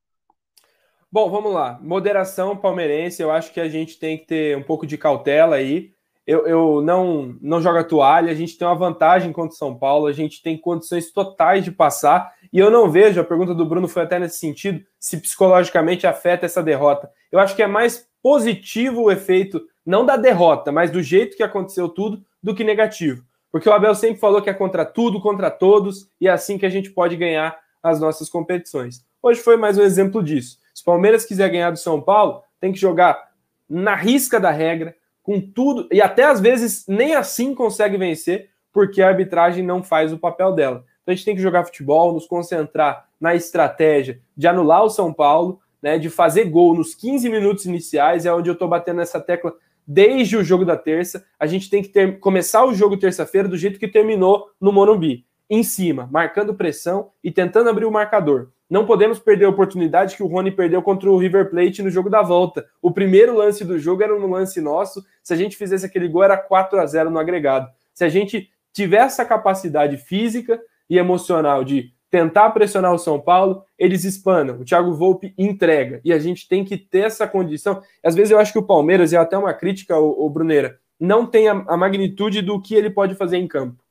Bom, 1.11 1.31
vamos 1.31 1.53
lá. 1.53 1.79
Moderação 1.81 2.57
palmeirense, 2.57 3.23
eu 3.23 3.31
acho 3.31 3.53
que 3.53 3.61
a 3.61 3.69
gente 3.69 4.01
tem 4.01 4.19
que 4.19 4.27
ter 4.27 4.57
um 4.57 4.63
pouco 4.63 4.85
de 4.85 4.99
cautela 4.99 5.57
aí 5.57 5.95
eu, 6.27 6.47
eu 6.47 6.83
não, 6.83 7.37
não 7.41 7.61
jogo 7.61 7.79
a 7.79 7.85
toalha, 7.85 8.33
a 8.33 8.35
gente 8.35 8.57
tem 8.57 8.67
uma 8.67 8.75
vantagem 8.75 9.31
contra 9.31 9.55
o 9.55 9.59
São 9.59 9.77
Paulo, 9.77 10.07
a 10.07 10.13
gente 10.13 10.43
tem 10.43 10.59
condições 10.59 11.13
totais 11.13 11.65
de 11.65 11.71
passar, 11.71 12.33
e 12.53 12.59
eu 12.59 12.71
não 12.71 12.91
vejo, 12.91 13.21
a 13.21 13.25
pergunta 13.25 13.55
do 13.55 13.67
Bruno 13.67 13.87
foi 13.87 14.03
até 14.03 14.19
nesse 14.19 14.39
sentido, 14.39 14.83
se 14.99 15.21
psicologicamente 15.21 16.07
afeta 16.07 16.47
essa 16.47 16.63
derrota. 16.63 17.11
Eu 17.31 17.39
acho 17.39 17.55
que 17.55 17.63
é 17.63 17.67
mais 17.67 18.09
positivo 18.25 19.03
o 19.03 19.13
efeito, 19.13 19.61
não 19.85 20.07
da 20.07 20.17
derrota, 20.17 20.73
mas 20.73 20.91
do 20.91 21.03
jeito 21.03 21.37
que 21.37 21.43
aconteceu 21.43 21.91
tudo, 21.91 22.25
do 22.43 22.55
que 22.55 22.65
negativo. 22.65 23.23
Porque 23.53 23.69
o 23.69 23.73
Abel 23.73 23.95
sempre 23.95 24.19
falou 24.19 24.41
que 24.41 24.49
é 24.49 24.55
contra 24.55 24.83
tudo, 24.83 25.21
contra 25.21 25.51
todos, 25.51 26.09
e 26.19 26.27
é 26.27 26.31
assim 26.31 26.57
que 26.57 26.65
a 26.65 26.71
gente 26.71 26.89
pode 26.89 27.17
ganhar 27.17 27.55
as 27.83 28.01
nossas 28.01 28.31
competições. 28.31 29.05
Hoje 29.23 29.43
foi 29.43 29.59
mais 29.59 29.77
um 29.77 29.83
exemplo 29.83 30.23
disso. 30.23 30.59
Se 30.75 30.81
o 30.81 30.87
Palmeiras 30.87 31.27
quiser 31.27 31.51
ganhar 31.51 31.71
do 31.71 31.79
São 31.79 32.01
Paulo, 32.01 32.43
tem 32.59 32.73
que 32.73 32.81
jogar 32.81 33.29
na 33.69 33.95
risca 33.95 34.41
da 34.41 34.51
regra, 34.51 34.97
com 35.23 35.39
tudo, 35.39 35.87
e 35.93 36.01
até 36.01 36.25
às 36.25 36.41
vezes 36.41 36.87
nem 36.89 37.15
assim 37.15 37.55
consegue 37.55 37.99
vencer, 37.99 38.49
porque 38.73 39.03
a 39.03 39.09
arbitragem 39.09 39.63
não 39.63 39.83
faz 39.83 40.15
o 40.15 40.19
papel 40.19 40.53
dela. 40.53 40.83
Então 41.03 41.13
a 41.13 41.15
gente 41.15 41.27
tem 41.27 41.37
que 41.37 41.43
jogar 41.43 41.67
futebol, 41.67 42.15
nos 42.15 42.27
concentrar 42.27 43.07
na 43.21 43.35
estratégia 43.35 44.19
de 44.35 44.49
anular 44.49 44.83
o 44.83 44.89
São 44.91 45.13
Paulo, 45.13 45.61
né, 45.85 45.99
de 45.99 46.09
fazer 46.09 46.45
gol 46.45 46.75
nos 46.75 46.95
15 46.95 47.29
minutos 47.29 47.67
iniciais, 47.67 48.25
é 48.25 48.33
onde 48.33 48.49
eu 48.49 48.55
estou 48.55 48.67
batendo 48.67 48.97
nessa 48.97 49.21
tecla 49.21 49.55
desde 49.87 50.35
o 50.35 50.43
jogo 50.43 50.65
da 50.65 50.79
terça. 50.79 51.27
A 51.39 51.47
gente 51.47 51.69
tem 51.69 51.83
que 51.83 51.91
ter, 51.91 52.19
começar 52.21 52.65
o 52.65 52.73
jogo 52.73 52.97
terça-feira 52.97 53.47
do 53.47 53.59
jeito 53.59 53.79
que 53.79 53.87
terminou 53.87 54.49
no 54.59 54.73
Morumbi, 54.73 55.27
em 55.49 55.63
cima, 55.63 56.09
marcando 56.11 56.55
pressão 56.55 57.11
e 57.23 57.31
tentando 57.31 57.69
abrir 57.69 57.85
o 57.85 57.91
marcador. 57.91 58.49
Não 58.69 58.87
podemos 58.87 59.19
perder 59.19 59.45
a 59.45 59.51
oportunidade 59.51 60.17
que 60.17 60.23
o 60.23 60.27
Rony 60.27 60.51
perdeu 60.51 60.81
contra 60.81 61.11
o 61.11 61.19
River 61.19 61.51
Plate 61.51 61.83
no 61.83 61.91
jogo 61.91 62.09
da 62.09 62.23
volta. 62.23 62.65
O 62.81 62.91
primeiro 62.91 63.37
lance 63.37 63.63
do 63.63 63.79
jogo 63.79 64.03
era 64.03 64.17
um 64.17 64.27
lance 64.31 64.63
nosso. 64.63 65.05
Se 65.23 65.35
a 65.35 65.37
gente 65.37 65.55
fizesse 65.55 65.85
aquele 65.85 66.09
gol, 66.09 66.25
era 66.25 66.39
4 66.39 66.81
a 66.81 66.87
0 66.87 67.11
no 67.11 67.19
agregado. 67.19 67.69
Se 67.93 68.05
a 68.05 68.09
gente 68.09 68.49
tiver 68.73 69.03
essa 69.03 69.23
capacidade 69.23 69.99
física 69.99 70.59
e 70.89 70.97
emocional 70.97 71.63
de 71.63 71.93
tentar 72.15 72.51
pressionar 72.51 72.95
o 72.95 72.99
São 72.99 73.21
Paulo, 73.21 73.65
eles 73.77 74.05
espanam. 74.05 74.61
O 74.61 74.65
Thiago 74.65 74.95
Volpe 74.95 75.35
entrega. 75.37 76.01
E 76.05 76.13
a 76.13 76.19
gente 76.21 76.47
tem 76.47 76.65
que 76.65 76.77
ter 76.77 77.07
essa 77.07 77.27
condição. 77.27 77.83
Às 78.05 78.15
vezes 78.15 78.31
eu 78.31 78.39
acho 78.39 78.53
que 78.53 78.59
o 78.61 78.63
Palmeiras, 78.63 79.11
e 79.11 79.17
é 79.17 79.19
até 79.19 79.37
uma 79.37 79.53
crítica 79.53 79.97
ao, 79.97 80.31
Bruneira, 80.31 80.79
não 81.01 81.27
tem 81.27 81.49
a, 81.49 81.65
a 81.67 81.77
magnitude 81.77 82.41
do 82.41 82.63
que 82.63 82.77
ele 82.77 82.89
pode 82.89 83.17
fazer 83.17 83.39
em 83.39 83.49
campo. 83.49 83.83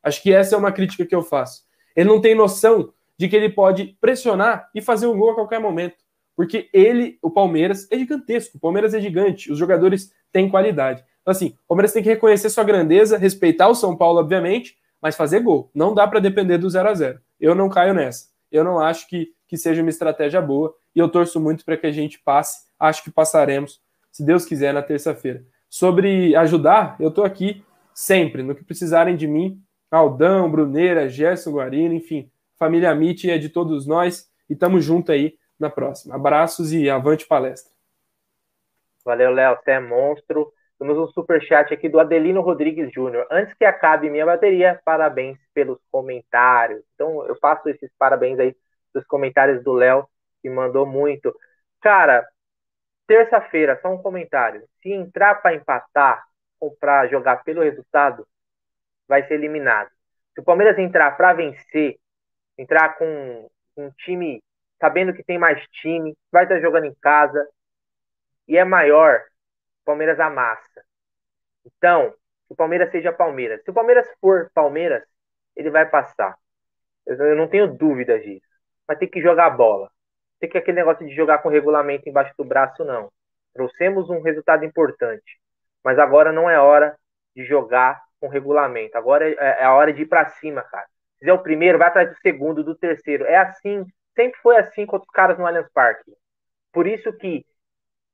Acho 0.00 0.22
que 0.22 0.32
essa 0.32 0.54
é 0.54 0.58
uma 0.58 0.70
crítica 0.70 1.04
que 1.04 1.12
eu 1.12 1.24
faço. 1.24 1.64
Ele 1.96 2.08
não 2.08 2.20
tem 2.20 2.36
noção 2.36 2.92
de 3.18 3.28
que 3.28 3.34
ele 3.34 3.48
pode 3.48 3.96
pressionar 4.00 4.70
e 4.72 4.80
fazer 4.80 5.08
um 5.08 5.18
gol 5.18 5.32
a 5.32 5.34
qualquer 5.34 5.58
momento. 5.58 5.96
Porque 6.36 6.70
ele, 6.72 7.18
o 7.20 7.32
Palmeiras, 7.32 7.88
é 7.90 7.98
gigantesco. 7.98 8.58
O 8.58 8.60
Palmeiras 8.60 8.94
é 8.94 9.00
gigante. 9.00 9.50
Os 9.50 9.58
jogadores 9.58 10.12
têm 10.30 10.48
qualidade. 10.48 11.02
Então, 11.20 11.32
assim, 11.32 11.56
o 11.64 11.68
Palmeiras 11.70 11.92
tem 11.92 12.00
que 12.00 12.08
reconhecer 12.08 12.48
sua 12.48 12.62
grandeza, 12.62 13.18
respeitar 13.18 13.66
o 13.66 13.74
São 13.74 13.96
Paulo, 13.96 14.20
obviamente, 14.20 14.76
mas 15.02 15.16
fazer 15.16 15.40
gol. 15.40 15.68
Não 15.74 15.92
dá 15.92 16.06
para 16.06 16.20
depender 16.20 16.58
do 16.58 16.70
0 16.70 16.88
a 16.88 16.94
0 16.94 17.20
Eu 17.42 17.56
não 17.56 17.68
caio 17.68 17.92
nessa. 17.92 18.28
Eu 18.52 18.62
não 18.62 18.78
acho 18.78 19.08
que, 19.08 19.34
que 19.48 19.56
seja 19.56 19.82
uma 19.82 19.90
estratégia 19.90 20.40
boa. 20.40 20.72
E 20.94 21.00
eu 21.00 21.08
torço 21.08 21.40
muito 21.40 21.64
para 21.64 21.76
que 21.76 21.88
a 21.88 21.90
gente 21.90 22.20
passe. 22.20 22.68
Acho 22.78 23.02
que 23.02 23.10
passaremos, 23.10 23.82
se 24.12 24.24
Deus 24.24 24.44
quiser, 24.44 24.72
na 24.72 24.80
terça-feira. 24.80 25.44
Sobre 25.68 26.36
ajudar, 26.36 26.94
eu 27.00 27.08
estou 27.08 27.24
aqui 27.24 27.64
sempre. 27.92 28.44
No 28.44 28.54
que 28.54 28.62
precisarem 28.62 29.16
de 29.16 29.26
mim, 29.26 29.60
Aldão, 29.90 30.48
Bruneira, 30.48 31.08
Gerson 31.08 31.52
Guarino, 31.52 31.94
enfim, 31.94 32.30
família 32.56 32.90
Amit 32.90 33.28
é 33.28 33.38
de 33.38 33.48
todos 33.48 33.86
nós 33.86 34.30
e 34.48 34.52
estamos 34.52 34.84
junto 34.84 35.10
aí 35.10 35.36
na 35.58 35.68
próxima. 35.68 36.14
Abraços 36.14 36.72
e 36.72 36.88
avante 36.88 37.26
palestra. 37.26 37.72
Valeu, 39.04 39.32
Léo, 39.32 39.56
você 39.56 39.72
é 39.72 39.80
monstro. 39.80 40.52
Temos 40.82 40.98
um 40.98 41.06
super 41.06 41.40
chat 41.40 41.72
aqui 41.72 41.88
do 41.88 42.00
Adelino 42.00 42.40
Rodrigues 42.40 42.92
Júnior. 42.92 43.24
Antes 43.30 43.54
que 43.54 43.64
acabe 43.64 44.10
minha 44.10 44.26
bateria, 44.26 44.80
parabéns 44.84 45.38
pelos 45.54 45.78
comentários. 45.92 46.82
Então, 46.96 47.24
eu 47.28 47.36
faço 47.36 47.68
esses 47.68 47.88
parabéns 47.96 48.36
aí 48.40 48.56
dos 48.92 49.06
comentários 49.06 49.62
do 49.62 49.72
Léo, 49.72 50.08
que 50.42 50.50
mandou 50.50 50.84
muito. 50.84 51.32
Cara, 51.80 52.26
terça-feira, 53.06 53.78
só 53.80 53.94
um 53.94 54.02
comentário. 54.02 54.64
Se 54.82 54.90
entrar 54.90 55.36
para 55.36 55.54
empatar 55.54 56.24
ou 56.58 56.74
para 56.74 57.06
jogar 57.06 57.44
pelo 57.44 57.62
resultado, 57.62 58.26
vai 59.06 59.24
ser 59.28 59.34
eliminado. 59.34 59.88
Se 60.34 60.40
o 60.40 60.44
Palmeiras 60.44 60.76
entrar 60.80 61.16
para 61.16 61.32
vencer, 61.32 61.96
entrar 62.58 62.98
com 62.98 63.48
um 63.76 63.88
time 63.98 64.42
sabendo 64.80 65.14
que 65.14 65.22
tem 65.22 65.38
mais 65.38 65.64
time, 65.80 66.18
vai 66.32 66.42
estar 66.42 66.60
jogando 66.60 66.86
em 66.86 66.94
casa 67.00 67.48
e 68.48 68.58
é 68.58 68.64
maior, 68.64 69.22
o 69.82 69.84
Palmeiras 69.84 70.18
amassa. 70.20 70.82
Então, 71.64 72.10
se 72.46 72.52
o 72.52 72.56
Palmeiras 72.56 72.90
seja 72.90 73.12
Palmeiras. 73.12 73.62
Se 73.62 73.70
o 73.70 73.74
Palmeiras 73.74 74.08
for 74.20 74.50
Palmeiras, 74.54 75.04
ele 75.56 75.70
vai 75.70 75.88
passar. 75.88 76.36
Eu 77.06 77.36
não 77.36 77.48
tenho 77.48 77.66
dúvidas 77.66 78.22
disso. 78.22 78.46
Mas 78.86 78.98
tem 78.98 79.08
que 79.08 79.20
jogar 79.20 79.50
bola. 79.50 79.90
Tem 80.40 80.48
que 80.48 80.58
aquele 80.58 80.76
negócio 80.76 81.06
de 81.06 81.14
jogar 81.14 81.38
com 81.38 81.48
regulamento 81.48 82.08
embaixo 82.08 82.34
do 82.36 82.44
braço, 82.44 82.84
não. 82.84 83.10
Trouxemos 83.52 84.10
um 84.10 84.20
resultado 84.22 84.64
importante. 84.64 85.38
Mas 85.84 85.98
agora 85.98 86.32
não 86.32 86.48
é 86.48 86.58
hora 86.58 86.96
de 87.34 87.44
jogar 87.44 88.02
com 88.20 88.28
regulamento. 88.28 88.96
Agora 88.96 89.28
é, 89.28 89.34
é 89.34 89.64
a 89.64 89.74
hora 89.74 89.92
de 89.92 90.02
ir 90.02 90.06
para 90.06 90.26
cima, 90.26 90.62
cara 90.62 90.86
fizer 91.22 91.32
o 91.32 91.38
primeiro, 91.38 91.78
vai 91.78 91.86
atrás 91.86 92.10
do 92.10 92.16
segundo, 92.20 92.64
do 92.64 92.74
terceiro. 92.74 93.24
É 93.24 93.36
assim, 93.36 93.86
sempre 94.16 94.40
foi 94.40 94.56
assim 94.56 94.84
com 94.84 94.96
os 94.96 95.06
caras 95.06 95.38
no 95.38 95.46
Allianz 95.46 95.68
Parque. 95.72 96.12
Por 96.72 96.86
isso 96.86 97.12
que 97.12 97.46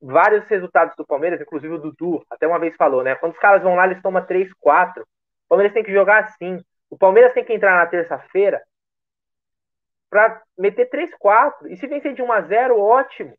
vários 0.01 0.45
resultados 0.47 0.95
do 0.97 1.07
Palmeiras, 1.07 1.41
inclusive 1.41 1.75
o 1.75 1.79
Dudu, 1.79 2.25
até 2.31 2.47
uma 2.47 2.59
vez 2.59 2.75
falou, 2.77 3.03
né? 3.03 3.15
Quando 3.17 3.33
os 3.33 3.39
caras 3.39 3.63
vão 3.63 3.75
lá, 3.75 3.87
eles 3.87 4.03
tomam 4.03 4.25
3, 4.25 4.53
4. 4.55 5.03
O 5.03 5.49
Palmeiras 5.49 5.75
tem 5.75 5.83
que 5.83 5.93
jogar 5.93 6.25
assim. 6.25 6.63
O 6.91 6.97
Palmeiras 6.97 7.33
tem 7.33 7.45
que 7.45 7.53
entrar 7.53 7.77
na 7.77 7.87
terça-feira 7.87 8.63
para 10.09 10.43
meter 10.57 10.89
3, 10.89 11.15
4. 11.19 11.69
E 11.69 11.77
se 11.77 11.87
vencer 11.87 12.15
de 12.15 12.23
1 12.23 12.33
a 12.33 12.41
0, 12.43 12.79
ótimo. 12.79 13.35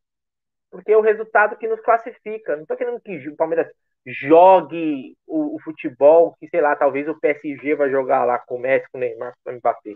Porque 0.70 0.92
é 0.92 0.98
o 0.98 1.02
resultado 1.02 1.58
que 1.58 1.68
nos 1.68 1.80
classifica. 1.82 2.56
Não 2.56 2.66
tô 2.66 2.76
querendo 2.76 3.00
que 3.00 3.30
o 3.30 3.36
Palmeiras 3.36 3.72
jogue 4.06 5.16
o, 5.28 5.56
o, 5.56 5.60
futebol 5.62 6.36
que, 6.40 6.48
sei 6.48 6.62
lá, 6.62 6.76
talvez 6.76 7.08
o 7.08 7.20
PSG 7.20 7.76
vai 7.76 7.90
jogar 7.90 8.24
lá 8.26 8.40
com 8.40 8.56
o 8.56 8.60
Messi, 8.60 8.88
com 8.92 8.98
o 8.98 9.02
Neymar, 9.02 9.34
com 9.44 9.52
o 9.52 9.56
Mbappé. 9.56 9.96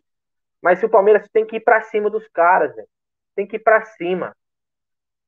Mas 0.61 0.79
se 0.79 0.85
o 0.85 0.89
Palmeiras 0.89 1.27
tem 1.31 1.45
que 1.45 1.57
ir 1.57 1.61
para 1.61 1.81
cima 1.81 2.09
dos 2.09 2.27
caras, 2.29 2.75
né? 2.75 2.83
tem 3.35 3.47
que 3.47 3.57
ir 3.57 3.59
para 3.59 3.83
cima. 3.85 4.35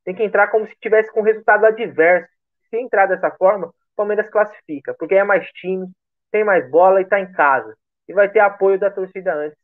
Tem 0.06 0.16
que 0.16 0.24
entrar 0.24 0.48
como 0.48 0.66
se 0.68 0.76
tivesse 0.80 1.12
com 1.12 1.22
resultado 1.22 1.66
adverso. 1.66 2.30
Se 2.70 2.78
entrar 2.78 3.08
dessa 3.08 3.30
forma, 3.32 3.68
o 3.68 3.74
Palmeiras 3.96 4.30
classifica, 4.30 4.94
porque 4.98 5.16
é 5.16 5.24
mais 5.24 5.46
time, 5.52 5.88
tem 6.32 6.44
mais 6.44 6.70
bola 6.70 7.02
e 7.02 7.04
está 7.04 7.20
em 7.20 7.32
casa. 7.34 7.76
E 8.08 8.14
vai 8.14 8.30
ter 8.30 8.40
apoio 8.40 8.80
da 8.80 8.90
torcida 8.90 9.34
antes. 9.34 9.58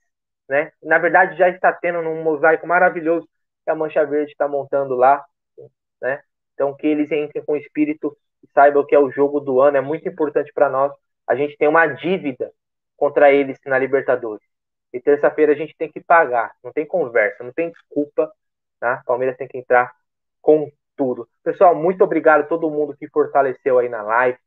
Né? 0.50 0.72
Na 0.84 0.98
verdade, 0.98 1.38
já 1.38 1.48
está 1.48 1.72
tendo 1.72 2.00
um 2.00 2.24
mosaico 2.24 2.68
maravilhoso 2.68 3.26
que 3.64 3.72
a 3.72 3.76
Mancha 3.76 4.06
Verde 4.06 4.32
está 4.32 4.48
montando 4.48 4.96
lá. 4.96 5.24
Né? 6.02 6.22
Então, 6.54 6.76
que 6.76 6.88
eles 6.88 7.12
entrem 7.12 7.46
com 7.46 7.56
espírito 7.56 8.18
saibam 8.54 8.86
que 8.86 8.96
é 8.96 9.00
o 9.00 9.12
jogo 9.12 9.40
do 9.40 9.62
ano, 9.62 9.78
é 9.78 9.82
muito 9.82 10.08
importante 10.08 10.52
para 10.54 10.70
nós. 10.70 10.92
A 11.28 11.36
gente 11.36 11.56
tem 11.58 11.68
uma 11.68 11.86
dívida 11.88 12.52
contra 12.98 13.32
eles 13.32 13.58
na 13.66 13.78
Libertadores. 13.78 14.46
E 14.94 15.00
terça-feira 15.00 15.54
a 15.54 15.56
gente 15.56 15.76
tem 15.78 15.90
que 15.90 16.02
pagar. 16.02 16.54
Não 16.64 16.72
tem 16.72 16.86
conversa, 16.86 17.44
não 17.44 17.54
tem 17.54 17.72
desculpa. 17.72 18.32
Tá? 18.80 19.02
Palmeiras 19.06 19.38
tem 19.38 19.48
que 19.48 19.58
entrar 19.58 19.92
com 20.42 20.72
tudo. 20.96 21.28
Pessoal, 21.44 21.76
muito 21.76 22.04
obrigado 22.04 22.42
a 22.42 22.48
todo 22.48 22.70
mundo 22.70 22.96
que 22.98 23.08
fortaleceu 23.10 23.80
aí 23.80 23.90
na 23.90 24.02
live. 24.02 24.38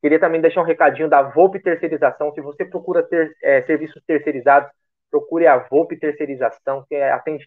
Queria 0.00 0.20
também 0.20 0.40
deixar 0.40 0.60
um 0.60 0.64
recadinho 0.64 1.08
da 1.08 1.22
Volpe 1.22 1.60
Terceirização. 1.60 2.32
Se 2.32 2.40
você 2.40 2.64
procura 2.64 3.02
ter 3.02 3.36
é, 3.42 3.62
serviços 3.62 4.02
terceirizados, 4.06 4.70
procure 5.10 5.46
a 5.46 5.58
Volpe 5.58 5.96
Terceirização, 5.96 6.84
que 6.88 6.94
atende 6.94 7.44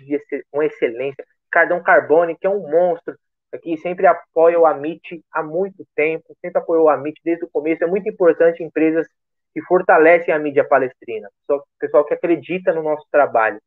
com 0.52 0.62
excelência. 0.62 1.26
Cardão 1.50 1.82
Carbone, 1.82 2.38
que 2.38 2.48
é 2.48 2.50
um 2.50 2.70
monstro, 2.70 3.16
aqui 3.54 3.78
sempre 3.78 4.08
apoia 4.08 4.60
o 4.60 4.66
Amit 4.66 5.24
há 5.32 5.44
muito 5.44 5.86
tempo, 5.96 6.36
sempre 6.42 6.60
apoiou 6.60 6.86
o 6.86 6.90
Amit 6.90 7.20
desde 7.24 7.46
o 7.46 7.50
começo. 7.50 7.84
É 7.84 7.88
muito 7.88 8.10
importante 8.10 8.64
empresas 8.64 9.08
que 9.54 9.62
fortalecem 9.62 10.34
a 10.34 10.40
mídia 10.40 10.64
palestrina, 10.64 11.30
pessoal 11.80 12.06
que 12.06 12.14
acredita 12.14 12.74
no 12.74 12.82
nosso 12.82 13.06
trabalho, 13.12 13.62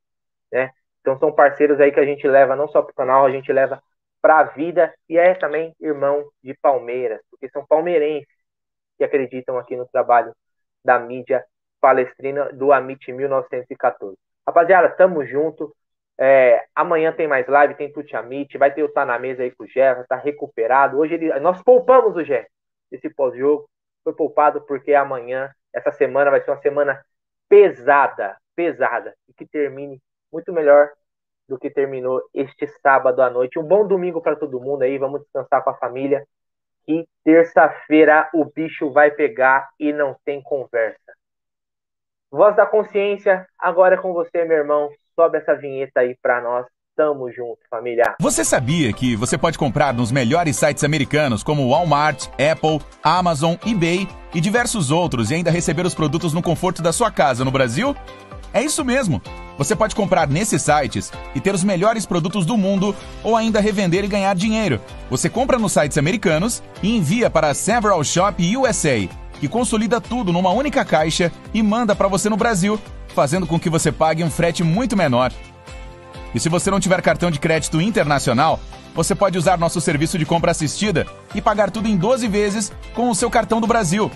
né? 0.51 0.71
Então 1.01 1.19
são 1.19 1.31
parceiros 1.31 1.79
aí 1.79 1.93
que 1.93 2.01
a 2.01 2.07
gente 2.07 2.27
leva 2.27 2.57
não 2.57 2.67
só 2.67 2.81
para 2.81 2.93
o 2.93 2.95
canal, 2.95 3.27
a 3.27 3.31
gente 3.31 3.53
leva 3.53 3.83
para 4.25 4.39
a 4.39 4.45
vida 4.45 4.91
e 5.07 5.19
é 5.19 5.35
também 5.35 5.77
irmão 5.79 6.27
de 6.43 6.55
Palmeiras, 6.55 7.21
porque 7.31 7.47
são 7.51 7.67
palmeirenses 7.67 8.27
que 8.97 9.05
acreditam 9.05 9.59
aqui 9.59 9.77
no 9.77 9.87
trabalho 9.87 10.35
da 10.83 10.99
mídia 10.99 11.45
palestrina 11.79 12.51
do 12.51 12.73
Amit 12.73 13.13
1914. 13.13 14.17
Rapaziada, 14.47 14.89
tamo 14.89 15.27
junto. 15.27 15.77
É, 16.19 16.65
amanhã 16.75 17.13
tem 17.13 17.29
mais 17.29 17.47
live, 17.47 17.75
tem 17.75 17.93
Tuti 17.93 18.17
Amit, 18.17 18.57
vai 18.57 18.73
ter 18.73 18.83
o 18.83 18.89
Tá 18.89 19.05
na 19.05 19.19
Mesa 19.19 19.43
aí 19.43 19.51
com 19.51 19.65
o 19.65 19.67
Jeff, 19.67 20.09
tá 20.09 20.17
recuperado. 20.17 20.97
Hoje 20.97 21.13
ele, 21.13 21.39
nós 21.41 21.63
poupamos 21.63 22.17
o 22.17 22.25
Jeff 22.25 22.49
esse 22.91 23.11
pós-jogo. 23.11 23.69
Foi 24.03 24.15
poupado 24.15 24.63
porque 24.63 24.95
amanhã, 24.95 25.53
essa 25.71 25.93
semana, 25.93 26.31
vai 26.31 26.41
ser 26.41 26.51
uma 26.51 26.63
semana 26.63 27.05
pesada, 27.47 28.39
pesada, 28.57 29.15
e 29.29 29.35
que 29.35 29.45
termine 29.45 30.01
muito 30.33 30.51
melhor 30.51 30.93
do 31.49 31.59
que 31.59 31.71
terminou 31.71 32.23
este 32.33 32.67
sábado 32.83 33.23
à 33.23 33.31
noite. 33.31 33.59
Um 33.59 33.65
bom 33.65 33.87
domingo 33.87 34.21
para 34.21 34.37
todo 34.37 34.61
mundo 34.61 34.83
aí, 34.83 34.99
vamos 34.99 35.21
descansar 35.23 35.63
com 35.63 35.71
a 35.71 35.77
família. 35.77 36.27
E 36.87 37.07
terça-feira 37.25 38.29
o 38.35 38.45
bicho 38.45 38.91
vai 38.91 39.11
pegar 39.11 39.69
e 39.79 39.93
não 39.93 40.17
tem 40.25 40.43
conversa. 40.43 40.99
Voz 42.31 42.57
da 42.57 42.67
consciência, 42.67 43.47
agora 43.59 43.95
é 43.95 43.99
com 43.99 44.13
você, 44.13 44.45
meu 44.45 44.59
irmão. 44.59 44.91
Sobe 45.15 45.39
essa 45.39 45.55
vinheta 45.55 46.01
aí 46.01 46.17
para 46.21 46.41
nós. 46.41 46.67
Tamo 46.97 47.31
junto, 47.31 47.59
família. 47.69 48.15
Você 48.21 48.45
sabia 48.45 48.93
que 48.93 49.17
você 49.17 49.37
pode 49.37 49.59
comprar 49.59 49.93
nos 49.93 50.13
melhores 50.13 50.57
sites 50.57 50.85
americanos 50.85 51.43
como 51.43 51.69
Walmart, 51.69 52.27
Apple, 52.33 52.81
Amazon, 53.03 53.55
eBay 53.67 54.07
e 54.33 54.41
diversos 54.41 54.93
outros 54.93 55.31
e 55.31 55.35
ainda 55.35 55.51
receber 55.51 55.85
os 55.85 55.95
produtos 55.95 56.33
no 56.33 56.43
conforto 56.43 56.83
da 56.83 56.93
sua 56.93 57.11
casa 57.11 57.45
no 57.45 57.51
Brasil? 57.51 57.97
É 58.55 58.63
isso 58.63 58.85
mesmo! 58.85 59.21
Você 59.59 59.75
pode 59.75 59.97
comprar 59.97 60.29
nesses 60.29 60.63
sites 60.63 61.13
e 61.35 61.41
ter 61.41 61.53
os 61.53 61.65
melhores 61.65 62.07
produtos 62.07 62.47
do 62.47 62.57
mundo 62.57 62.95
ou 63.25 63.37
ainda 63.37 63.61
revender 63.61 64.05
e 64.05 64.09
ganhar 64.09 64.35
dinheiro. 64.37 64.81
Você 65.11 65.29
compra 65.29 65.59
nos 65.59 65.73
sites 65.73 65.99
americanos 65.99 66.63
e 66.81 66.97
envia 66.97 67.29
para 67.29 67.49
a 67.49 67.55
Several 67.55 68.03
Shop 68.05 68.57
USA, 68.57 69.09
que 69.41 69.49
consolida 69.49 70.01
tudo 70.01 70.33
numa 70.33 70.51
única 70.51 70.85
caixa 70.85 71.33
e 71.53 71.65
manda 71.65 71.97
para 71.97 72.07
você 72.07 72.29
no 72.29 72.37
Brasil, 72.37 72.79
fazendo 73.09 73.45
com 73.45 73.59
que 73.59 73.69
você 73.69 73.91
pague 73.91 74.23
um 74.23 74.31
frete 74.31 74.63
muito 74.63 74.97
menor. 74.97 75.33
E 76.33 76.39
se 76.39 76.49
você 76.49 76.71
não 76.71 76.79
tiver 76.79 77.03
cartão 77.03 77.33
de 77.33 77.41
crédito 77.41 77.81
internacional, 77.81 78.61
você 78.95 79.17
pode 79.17 79.37
usar 79.37 79.59
nosso 79.59 79.81
serviço 79.81 80.17
de 80.17 80.25
compra 80.25 80.53
assistida 80.53 81.09
e 81.35 81.43
pagar 81.43 81.73
tudo 81.73 81.89
em 81.89 81.97
12 81.97 82.29
vezes 82.29 82.73
com 82.95 83.11
o 83.11 83.15
seu 83.17 83.29
cartão 83.29 83.61
do 83.61 83.67
Brasil. 83.67 84.13